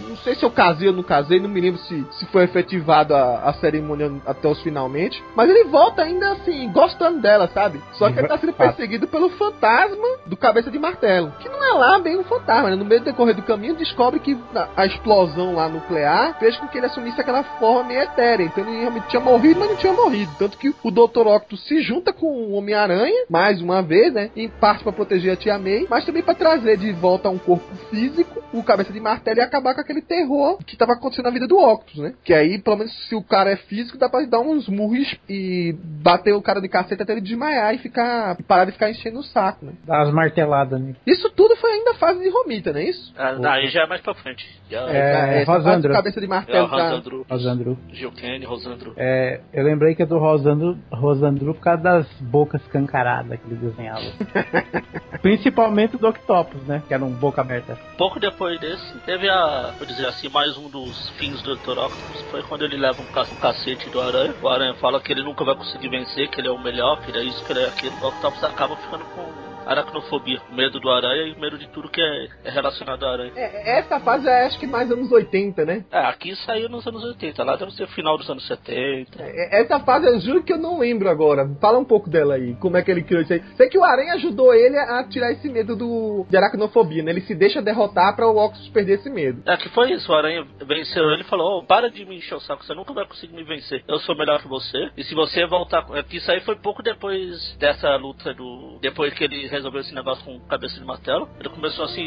não 0.08 0.16
sei 0.16 0.34
se 0.34 0.44
eu 0.44 0.50
casei 0.50 0.88
ou 0.88 0.94
não 0.94 1.02
casei, 1.02 1.40
não 1.40 1.48
me 1.48 1.60
lembro 1.60 1.80
se, 1.80 2.06
se 2.12 2.26
foi 2.26 2.44
efetivado 2.44 3.14
a, 3.14 3.48
a 3.48 3.52
cerimônia 3.54 4.12
até 4.26 4.48
os 4.48 4.60
finalmente. 4.62 5.22
Mas 5.34 5.50
ele 5.50 5.64
volta 5.64 6.02
ainda 6.02 6.32
assim, 6.32 6.70
gostando 6.72 7.20
dela, 7.20 7.48
sabe? 7.52 7.80
Só 7.92 8.10
que 8.10 8.18
ele 8.18 8.28
tá 8.28 8.38
sendo 8.38 8.52
perseguido 8.52 9.06
pelo 9.08 9.30
fantasma 9.30 10.06
do 10.26 10.36
cabeça 10.36 10.70
de 10.70 10.78
martelo. 10.78 11.32
Que 11.40 11.48
não 11.48 11.62
é 11.64 11.72
lá 11.72 11.98
bem 11.98 12.16
um 12.16 12.24
fantasma, 12.24 12.70
né? 12.70 12.76
No 12.76 12.84
meio 12.84 13.00
do 13.00 13.04
decorrer 13.04 13.34
do 13.34 13.42
caminho, 13.42 13.74
descobre 13.74 14.20
que 14.20 14.38
a, 14.54 14.68
a 14.76 14.86
explosão 14.86 15.54
lá 15.54 15.68
nuclear 15.68 16.38
fez 16.38 16.56
com 16.56 16.68
que 16.68 16.78
ele 16.78 16.86
assumisse 16.86 17.20
aquela 17.20 17.42
forma 17.42 17.84
meio 17.84 18.02
etérea. 18.02 18.44
Então 18.44 18.64
ele 18.64 18.80
realmente 18.80 19.08
tinha 19.08 19.20
morrido, 19.20 19.60
mas 19.60 19.70
não 19.70 19.76
tinha 19.76 19.92
morrido. 19.92 20.30
Tanto 20.38 20.56
que 20.56 20.74
o 20.82 20.90
Dr. 20.90 21.26
Octopus 21.26 21.66
se 21.66 21.80
junta 21.80 22.12
com 22.12 22.26
o 22.26 22.52
Homem-Aranha, 22.52 23.24
mais 23.28 23.60
uma 23.60 23.82
vez, 23.82 24.12
né? 24.12 24.30
Em 24.36 24.48
parte 24.48 24.82
pra 24.82 24.92
proteger 24.92 25.32
a 25.32 25.36
Tia 25.36 25.58
May, 25.58 25.86
mas 25.88 26.04
também 26.04 26.22
pra 26.22 26.34
trazer 26.34 26.76
de 26.76 26.92
volta 26.92 27.28
a 27.28 27.30
um 27.30 27.38
corpo 27.38 27.74
físico 27.90 28.42
o 28.52 28.62
cabeça 28.62 28.92
de 28.92 29.00
martelo 29.00 29.38
e 29.38 29.42
acabar 29.42 29.74
com 29.74 29.80
aquele 29.80 29.97
terror 30.02 30.58
que 30.66 30.76
tava 30.76 30.92
acontecendo 30.92 31.26
na 31.26 31.30
vida 31.30 31.46
do 31.46 31.56
Octopus, 31.58 31.98
né? 31.98 32.14
Que 32.24 32.32
aí, 32.34 32.58
pelo 32.58 32.76
menos, 32.78 32.92
se 33.08 33.14
o 33.14 33.22
cara 33.22 33.50
é 33.50 33.56
físico, 33.56 33.98
dá 33.98 34.08
pra 34.08 34.24
dar 34.26 34.40
uns 34.40 34.68
murros 34.68 35.14
e 35.28 35.74
bater 36.02 36.32
o 36.34 36.42
cara 36.42 36.60
de 36.60 36.68
cacete 36.68 37.02
até 37.02 37.12
ele 37.12 37.20
desmaiar 37.20 37.74
e 37.74 37.78
ficar. 37.78 38.36
e 38.38 38.42
parar 38.42 38.64
de 38.64 38.72
ficar 38.72 38.90
enchendo 38.90 39.18
o 39.18 39.22
saco, 39.22 39.64
né? 39.64 39.72
Dá 39.84 39.98
umas 39.98 40.12
marteladas, 40.12 40.80
né? 40.80 40.94
Isso 41.06 41.30
tudo 41.30 41.56
foi 41.56 41.70
ainda 41.72 41.94
fase 41.94 42.20
de 42.22 42.28
Romita, 42.28 42.72
não 42.72 42.80
é 42.80 42.84
isso? 42.84 43.12
Ah, 43.16 43.36
Aí 43.52 43.68
já 43.68 43.82
é 43.82 43.86
mais 43.86 44.00
pra 44.00 44.14
frente. 44.14 44.46
Já 44.70 44.80
É, 44.88 45.44
fase 45.44 45.64
Rosandro. 45.64 45.92
cabeça 45.92 46.20
de 46.20 46.26
é 46.26 46.28
o 46.28 46.30
martelo 46.30 46.68
tá. 46.68 46.76
Rosandro, 46.76 47.26
Rosandro. 47.28 47.78
Gil 47.92 48.12
Kane, 48.12 48.44
Rosandro. 48.44 48.92
É, 48.96 49.40
eu 49.52 49.64
lembrei 49.64 49.94
que 49.94 50.02
é 50.02 50.06
do 50.06 50.18
Rosandro, 50.18 50.78
Rosandro 50.92 51.54
por 51.54 51.60
causa 51.62 51.82
das 51.82 52.06
bocas 52.20 52.62
cancaradas 52.68 53.38
que 53.40 53.46
ele 53.46 53.56
desenhava. 53.56 54.02
Principalmente 55.22 55.96
do 55.96 56.06
Octopus, 56.08 56.62
né? 56.64 56.82
Que 56.86 56.94
era 56.94 57.04
um 57.04 57.10
boca 57.12 57.40
aberta. 57.40 57.76
Pouco 57.96 58.20
depois 58.20 58.58
desse, 58.60 58.98
teve 59.00 59.28
a, 59.28 59.72
vou 59.78 59.86
dizer 59.88 60.06
assim, 60.06 60.28
mais 60.28 60.56
um 60.56 60.68
dos 60.68 61.08
fins 61.18 61.42
do 61.42 61.56
Dr. 61.56 61.70
Octopus. 61.78 62.22
Foi 62.30 62.42
quando 62.42 62.62
ele 62.64 62.76
leva 62.76 63.00
um, 63.00 63.06
ca- 63.06 63.24
cacete 63.40 63.88
do 63.90 64.00
Aranha. 64.00 64.34
O 64.40 64.48
Aranha 64.48 64.74
fala 64.74 65.00
que 65.00 65.10
ele 65.10 65.22
nunca 65.22 65.44
vai 65.44 65.56
conseguir 65.56 65.88
vencer, 65.88 66.28
que 66.28 66.40
ele 66.40 66.48
é 66.48 66.50
o 66.50 66.62
melhor, 66.62 67.00
que 67.00 67.10
ele 67.10 67.18
é 67.18 67.24
isso, 67.24 67.42
que 67.44 67.52
ele 67.52 67.60
é 67.60 67.68
aquilo. 67.68 67.96
O 68.00 68.08
Octopus 68.08 68.44
acaba 68.44 68.76
ficando 68.76 69.04
com 69.06 69.47
aracnofobia, 69.68 70.40
medo 70.52 70.80
do 70.80 70.90
Aranha 70.90 71.24
e 71.24 71.38
medo 71.40 71.58
de 71.58 71.68
tudo 71.68 71.88
que 71.88 72.00
é, 72.00 72.28
é 72.44 72.50
relacionado 72.50 73.04
ao 73.04 73.12
Aranha. 73.12 73.32
É, 73.36 73.78
essa 73.78 74.00
fase 74.00 74.26
é 74.28 74.46
acho 74.46 74.58
que 74.58 74.66
mais 74.66 74.90
anos 74.90 75.10
80, 75.12 75.64
né? 75.64 75.84
É, 75.90 75.98
aqui 76.06 76.34
saiu 76.36 76.68
nos 76.68 76.86
anos 76.86 77.04
80, 77.04 77.42
lá 77.44 77.56
deve 77.56 77.72
ser 77.72 77.86
final 77.88 78.16
dos 78.16 78.28
anos 78.30 78.46
70. 78.46 79.22
É, 79.22 79.60
Essa 79.60 79.80
fase 79.80 80.06
eu 80.06 80.20
juro 80.20 80.42
que 80.42 80.52
eu 80.52 80.58
não 80.58 80.78
lembro 80.78 81.08
agora. 81.08 81.48
Fala 81.60 81.78
um 81.78 81.84
pouco 81.84 82.08
dela 82.08 82.34
aí. 82.34 82.54
Como 82.56 82.76
é 82.76 82.82
que 82.82 82.90
ele 82.90 83.02
criou 83.02 83.22
isso 83.22 83.32
aí? 83.32 83.42
Sei 83.56 83.68
que 83.68 83.78
o 83.78 83.84
Aranha 83.84 84.14
ajudou 84.14 84.54
ele 84.54 84.76
a 84.76 85.04
tirar 85.04 85.32
esse 85.32 85.48
medo 85.48 85.76
do, 85.76 86.26
de 86.28 86.36
aracnofobia, 86.36 87.02
né? 87.02 87.10
Ele 87.10 87.20
se 87.22 87.34
deixa 87.34 87.60
derrotar 87.62 88.14
pra 88.16 88.26
o 88.26 88.36
Octopus 88.36 88.68
perder 88.70 88.94
esse 88.94 89.10
medo. 89.10 89.42
É 89.46 89.56
que 89.56 89.68
foi 89.70 89.92
isso, 89.92 90.10
o 90.10 90.14
Aranha 90.14 90.46
venceu 90.66 91.10
ele 91.10 91.22
e 91.22 91.26
falou, 91.26 91.58
"Ô, 91.58 91.62
para 91.64 91.90
de 91.90 92.04
me 92.04 92.16
encher 92.16 92.34
o 92.34 92.40
saco, 92.40 92.64
você 92.64 92.74
nunca 92.74 92.92
vai 92.92 93.06
conseguir 93.06 93.34
me 93.34 93.44
vencer. 93.44 93.82
Eu 93.86 93.98
sou 94.00 94.16
melhor 94.16 94.40
que 94.40 94.48
você. 94.48 94.90
E 94.96 95.04
se 95.04 95.14
você 95.14 95.46
voltar. 95.46 95.86
É 95.94 96.02
que 96.02 96.16
isso 96.16 96.30
aí 96.30 96.40
foi 96.40 96.56
pouco 96.56 96.82
depois 96.82 97.56
dessa 97.58 97.94
luta 97.96 98.32
do. 98.34 98.78
Depois 98.80 99.12
que 99.14 99.24
ele 99.24 99.46
resolveu 99.58 99.80
esse 99.80 99.94
negócio 99.94 100.24
com 100.24 100.38
cabeça 100.48 100.78
de 100.78 100.84
martelo, 100.84 101.28
ele 101.38 101.48
começou 101.48 101.84
a 101.84 101.88
se 101.88 102.00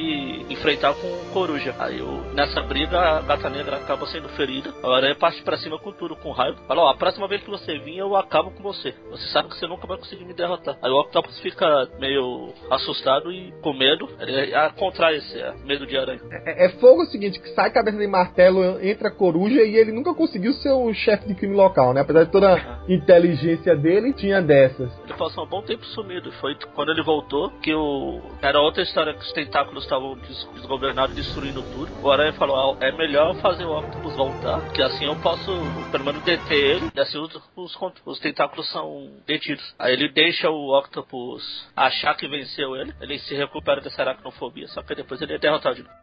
enfrentar 0.49 0.93
com 0.95 1.11
Coruja. 1.33 1.75
Aí 1.79 2.01
o- 2.01 2.21
nessa 2.33 2.61
briga 2.61 2.99
a 2.99 3.21
gata 3.21 3.49
negra 3.49 3.77
acaba 3.77 4.05
sendo 4.07 4.27
ferida. 4.29 4.73
O 4.83 4.87
Aranha 4.91 5.15
parte 5.15 5.41
pra 5.43 5.57
cima 5.57 5.77
com 5.79 5.91
tudo, 5.91 6.15
com 6.15 6.31
raiva. 6.31 6.57
Fala, 6.67 6.81
ó, 6.83 6.89
a 6.89 6.97
próxima 6.97 7.27
vez 7.27 7.41
que 7.43 7.49
você 7.49 7.77
vir, 7.79 7.97
eu 7.97 8.15
acabo 8.15 8.51
com 8.51 8.63
você. 8.63 8.93
Você 9.11 9.27
sabe 9.29 9.49
que 9.49 9.55
você 9.57 9.67
nunca 9.67 9.85
vai 9.87 9.97
conseguir 9.97 10.25
me 10.25 10.33
derrotar. 10.33 10.77
Aí 10.81 10.91
o 10.91 10.99
Octopus 10.99 11.39
fica 11.39 11.87
meio 11.99 12.53
assustado 12.69 13.31
e 13.31 13.51
com 13.61 13.73
medo. 13.73 14.09
Ele 14.19 14.53
é, 14.53 14.69
contrai 14.71 15.17
esse 15.17 15.39
é, 15.39 15.53
medo 15.65 15.85
de 15.85 15.97
aranha. 15.97 16.19
É, 16.45 16.65
é 16.65 16.69
fogo 16.79 17.03
o 17.03 17.05
seguinte, 17.05 17.39
que 17.39 17.49
sai 17.49 17.71
cabeça 17.71 17.97
de 17.97 18.07
martelo, 18.07 18.81
entra 18.83 19.09
a 19.09 19.11
coruja 19.11 19.61
e 19.63 19.75
ele 19.75 19.91
nunca 19.91 20.13
conseguiu 20.13 20.53
ser 20.53 20.71
o 20.71 20.93
chefe 20.93 21.27
de 21.27 21.35
crime 21.35 21.55
local, 21.55 21.93
né? 21.93 22.01
Apesar 22.01 22.23
de 22.23 22.31
toda 22.31 22.53
a 22.53 22.83
inteligência 22.87 23.75
dele, 23.75 24.13
tinha 24.13 24.41
dessas. 24.41 24.91
Ele 25.03 25.13
passou 25.13 25.43
um 25.45 25.47
bom 25.47 25.61
tempo 25.61 25.85
sumido. 25.87 26.31
Foi 26.33 26.55
quando 26.75 26.91
ele 26.91 27.03
voltou 27.03 27.40
que 27.49 27.73
o. 27.73 28.21
Era 28.41 28.59
outra 28.59 28.83
história 28.83 29.13
que 29.13 29.19
os 29.23 29.31
tentáculos 29.33 29.83
estavam 29.83 30.15
des- 30.17 30.47
desgovernados, 30.55 31.15
destruindo 31.15 31.61
tudo. 31.63 31.91
O 32.01 32.11
Aranha 32.11 32.33
falou: 32.33 32.77
ah, 32.79 32.85
é 32.85 32.91
melhor 32.91 33.35
fazer 33.35 33.65
o 33.65 33.77
Octopus 33.79 34.15
voltar, 34.15 34.61
que 34.71 34.81
assim 34.81 35.05
eu 35.05 35.15
posso 35.17 35.51
pelo 35.91 36.05
menos 36.05 36.21
deter 36.23 36.57
ele, 36.57 36.91
e 36.93 36.99
assim 36.99 37.17
os, 37.17 37.35
os, 37.55 37.77
os 38.05 38.19
tentáculos 38.19 38.69
são 38.71 39.11
detidos. 39.25 39.73
Aí 39.79 39.93
ele 39.93 40.09
deixa 40.09 40.49
o 40.49 40.77
Octopus 40.77 41.67
achar 41.75 42.15
que 42.15 42.27
venceu 42.27 42.75
ele, 42.75 42.93
ele 43.01 43.19
se 43.19 43.35
recupera 43.35 43.81
dessa 43.81 44.01
aracnofobia, 44.01 44.67
só 44.67 44.81
que 44.83 44.95
depois 44.95 45.21
ele 45.21 45.33
é 45.33 45.37
derrotado 45.37 45.75
de 45.75 45.83
novo. 45.83 45.93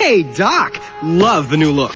Hey, 0.00 0.22
Doc! 0.24 0.76
Love 1.02 1.48
the 1.50 1.56
new 1.56 1.72
look. 1.72 1.94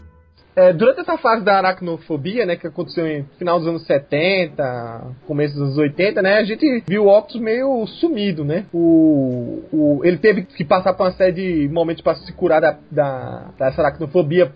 É, 0.56 0.72
durante 0.72 1.00
essa 1.00 1.18
fase 1.18 1.44
da 1.44 1.56
aracnofobia, 1.58 2.46
né, 2.46 2.56
que 2.56 2.66
aconteceu 2.66 3.06
em 3.06 3.24
final 3.38 3.58
dos 3.58 3.68
anos 3.68 3.86
70, 3.86 5.16
começo 5.26 5.54
dos 5.54 5.62
anos 5.62 5.78
80, 5.78 6.22
né, 6.22 6.38
a 6.38 6.44
gente 6.44 6.84
viu 6.86 7.04
o 7.04 7.08
Octopus 7.08 7.40
meio 7.40 7.86
sumido, 7.86 8.44
né? 8.44 8.66
O, 8.72 9.62
o, 9.72 10.00
ele 10.04 10.18
teve 10.18 10.42
que 10.42 10.64
passar 10.64 10.94
por 10.94 11.04
uma 11.04 11.12
série 11.12 11.32
de 11.32 11.68
momentos 11.68 12.02
para 12.02 12.14
se 12.16 12.32
curar 12.32 12.60
da, 12.60 12.78
da, 12.90 13.50
dessa 13.58 13.82
aracnofobia, 13.82 14.50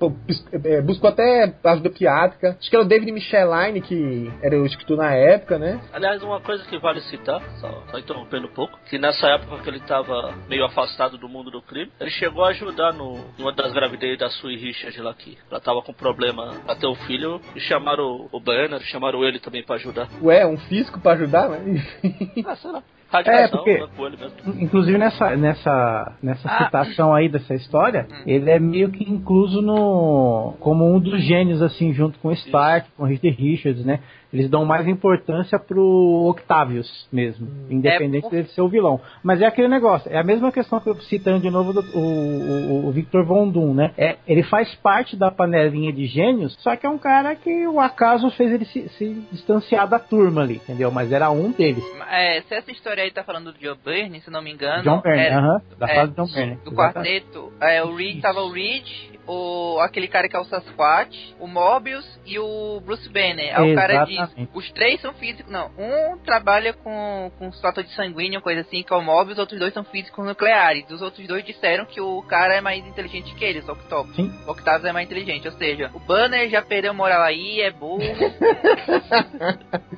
é, 0.64 0.80
buscou 0.80 1.10
até 1.10 1.52
ajuda 1.64 1.90
psiquiátrica. 1.90 2.56
Acho 2.58 2.70
que 2.70 2.76
era 2.76 2.84
o 2.84 2.88
David 2.88 3.12
Micheline, 3.12 3.80
que 3.80 4.32
era 4.42 4.56
o 4.58 4.66
escritor 4.66 4.96
na 4.96 5.12
época, 5.12 5.58
né? 5.58 5.80
Aliás, 5.92 6.22
uma 6.22 6.40
coisa 6.40 6.64
que 6.64 6.78
vale 6.78 7.00
citar, 7.02 7.42
só, 7.60 7.82
só 7.90 7.98
interrompendo 7.98 8.46
um 8.46 8.52
pouco, 8.52 8.78
que 8.88 8.98
nessa 8.98 9.26
época 9.28 9.62
que 9.62 9.68
ele 9.68 9.78
estava 9.78 10.34
meio 10.48 10.64
afastado 10.64 11.18
do 11.18 11.28
mundo 11.28 11.50
do 11.50 11.60
crime, 11.60 11.90
ele 12.00 12.10
chegou 12.10 12.44
a 12.44 12.48
ajudar 12.48 12.92
no, 12.92 13.18
em 13.38 13.42
uma 13.42 13.52
das 13.52 13.72
gravidez 13.72 14.18
da 14.18 14.30
Sue 14.30 14.56
Richard 14.56 15.00
lá 15.00 15.12
que 15.14 15.36
ela 15.50 15.60
tava 15.60 15.82
com 15.88 15.92
problema 15.94 16.52
pra 16.66 16.76
ter 16.76 16.86
o 16.86 16.94
filho, 16.94 17.40
e 17.56 17.60
chamaram 17.60 18.28
o 18.30 18.38
Banner, 18.40 18.78
chamaram 18.82 19.24
ele 19.24 19.38
também 19.38 19.62
pra 19.64 19.76
ajudar. 19.76 20.06
Ué, 20.22 20.46
um 20.46 20.58
físico 20.58 21.00
para 21.00 21.12
ajudar, 21.12 21.48
mas 21.48 21.66
enfim. 21.66 22.44
Ah, 22.46 22.54
sei 22.56 22.70
lá. 22.70 22.82
É, 23.24 23.48
porque- 23.48 23.78
né, 23.78 23.86
com 23.96 24.06
ele 24.06 24.18
mesmo. 24.18 24.36
Inclusive 24.62 24.98
nessa, 24.98 25.34
nessa, 25.34 26.12
nessa 26.22 26.46
Ah. 26.46 26.64
citação 26.66 27.14
aí 27.14 27.26
dessa 27.26 27.54
história, 27.54 28.06
Hum. 28.10 28.22
ele 28.26 28.50
é 28.50 28.58
meio 28.58 28.90
que 28.90 29.02
incluso 29.02 29.62
no 29.62 30.54
como 30.60 30.84
um 30.94 31.00
dos 31.00 31.22
gênios 31.24 31.62
assim 31.62 31.94
junto 31.94 32.18
com 32.18 32.28
o 32.28 32.32
Stark, 32.32 32.86
com 32.94 33.04
o 33.04 33.06
Reed 33.06 33.22
Richards, 33.22 33.82
né? 33.82 34.00
Eles 34.32 34.50
dão 34.50 34.64
mais 34.64 34.86
importância 34.86 35.58
pro 35.58 36.26
Octavius 36.28 37.08
mesmo, 37.10 37.48
independente 37.70 38.26
É, 38.26 38.28
por- 38.28 38.30
dele 38.30 38.48
ser 38.48 38.60
o 38.60 38.68
vilão. 38.68 39.00
Mas 39.22 39.40
é 39.40 39.46
aquele 39.46 39.68
negócio, 39.68 40.10
é 40.12 40.18
a 40.18 40.22
mesma 40.24 40.52
questão 40.52 40.78
que 40.80 40.88
eu 40.88 40.94
citando 41.02 41.40
de 41.40 41.50
novo 41.50 41.72
do, 41.72 41.80
o, 41.96 42.82
o, 42.84 42.88
o 42.88 42.90
Victor 42.92 43.24
Von 43.24 43.48
Doom, 43.48 43.74
né? 43.74 43.92
É, 43.96 44.16
ele 44.26 44.42
faz 44.42 44.74
parte 44.76 45.16
da 45.16 45.30
panelinha 45.30 45.92
de 45.92 46.06
gênios, 46.06 46.54
só 46.60 46.76
que 46.76 46.84
é 46.86 46.90
um 46.90 46.98
cara 46.98 47.34
que 47.34 47.66
o 47.66 47.80
acaso 47.80 48.30
fez 48.32 48.52
ele 48.52 48.64
se, 48.66 48.88
se 48.90 49.26
distanciar 49.32 49.88
da 49.88 49.98
turma 49.98 50.42
ali, 50.42 50.56
entendeu? 50.56 50.90
Mas 50.90 51.10
era 51.10 51.30
um 51.30 51.50
deles. 51.50 51.84
É, 52.10 52.42
se 52.42 52.54
essa 52.54 52.70
história 52.70 53.02
aí 53.02 53.10
tá 53.10 53.22
falando 53.24 53.52
do 53.52 53.60
Joe 53.60 53.76
Byrne, 53.82 54.20
se 54.20 54.30
não 54.30 54.42
me 54.42 54.52
engano. 54.52 54.82
John 54.82 55.00
Byrne, 55.00 55.20
é, 55.22 55.32
aham, 55.34 55.62
da 55.78 55.88
é, 55.88 55.94
fase 55.94 56.10
de 56.10 56.16
John 56.16 56.26
Byrne. 56.34 56.56
Do 56.64 56.72
exatamente. 56.72 57.24
quarteto, 57.24 57.52
é, 57.60 57.82
o 57.82 57.94
Reed 57.94 58.20
tava 58.20 58.40
o 58.40 58.52
Reed, 58.52 58.86
o, 59.28 59.78
aquele 59.80 60.08
cara 60.08 60.28
que 60.28 60.34
é 60.34 60.38
o 60.40 60.44
Sasquatch, 60.44 61.36
o 61.38 61.46
Mobius 61.46 62.04
e 62.26 62.38
o 62.38 62.80
Bruce 62.84 63.08
Banner. 63.08 63.58
Aí 63.58 63.72
o 63.72 63.74
cara 63.76 64.04
diz, 64.04 64.18
os 64.54 64.70
três 64.72 65.00
são 65.00 65.12
físicos, 65.14 65.50
não, 65.52 65.70
um 65.78 66.18
trabalha 66.18 66.72
com, 66.72 67.30
com 67.38 67.52
fator 67.52 67.84
de 67.84 67.94
sanguíneo, 67.94 68.40
coisa 68.42 68.62
assim, 68.62 68.82
que 68.82 68.92
é 68.92 68.96
o 68.96 69.02
Mobius, 69.02 69.34
os 69.34 69.38
outros 69.40 69.58
dois 69.60 69.72
são 69.74 69.84
físicos 69.84 70.24
nucleares. 70.24 70.88
Os 70.90 71.02
outros 71.02 71.26
dois 71.26 71.44
disseram 71.44 71.84
que 71.84 72.00
o 72.00 72.22
cara 72.22 72.54
é 72.54 72.60
mais 72.60 72.84
inteligente 72.86 73.34
que 73.34 73.44
eles, 73.44 73.68
o 73.68 73.72
Octopus. 73.72 74.16
Sim. 74.16 74.32
O 74.46 74.50
Octavius 74.52 74.84
é 74.86 74.92
mais 74.92 75.06
inteligente, 75.06 75.46
ou 75.46 75.54
seja, 75.54 75.90
o 75.94 75.98
Banner 76.00 76.48
já 76.48 76.62
perdeu 76.62 76.94
moral 76.94 77.22
aí, 77.22 77.60
é 77.60 77.70
burro. 77.70 77.98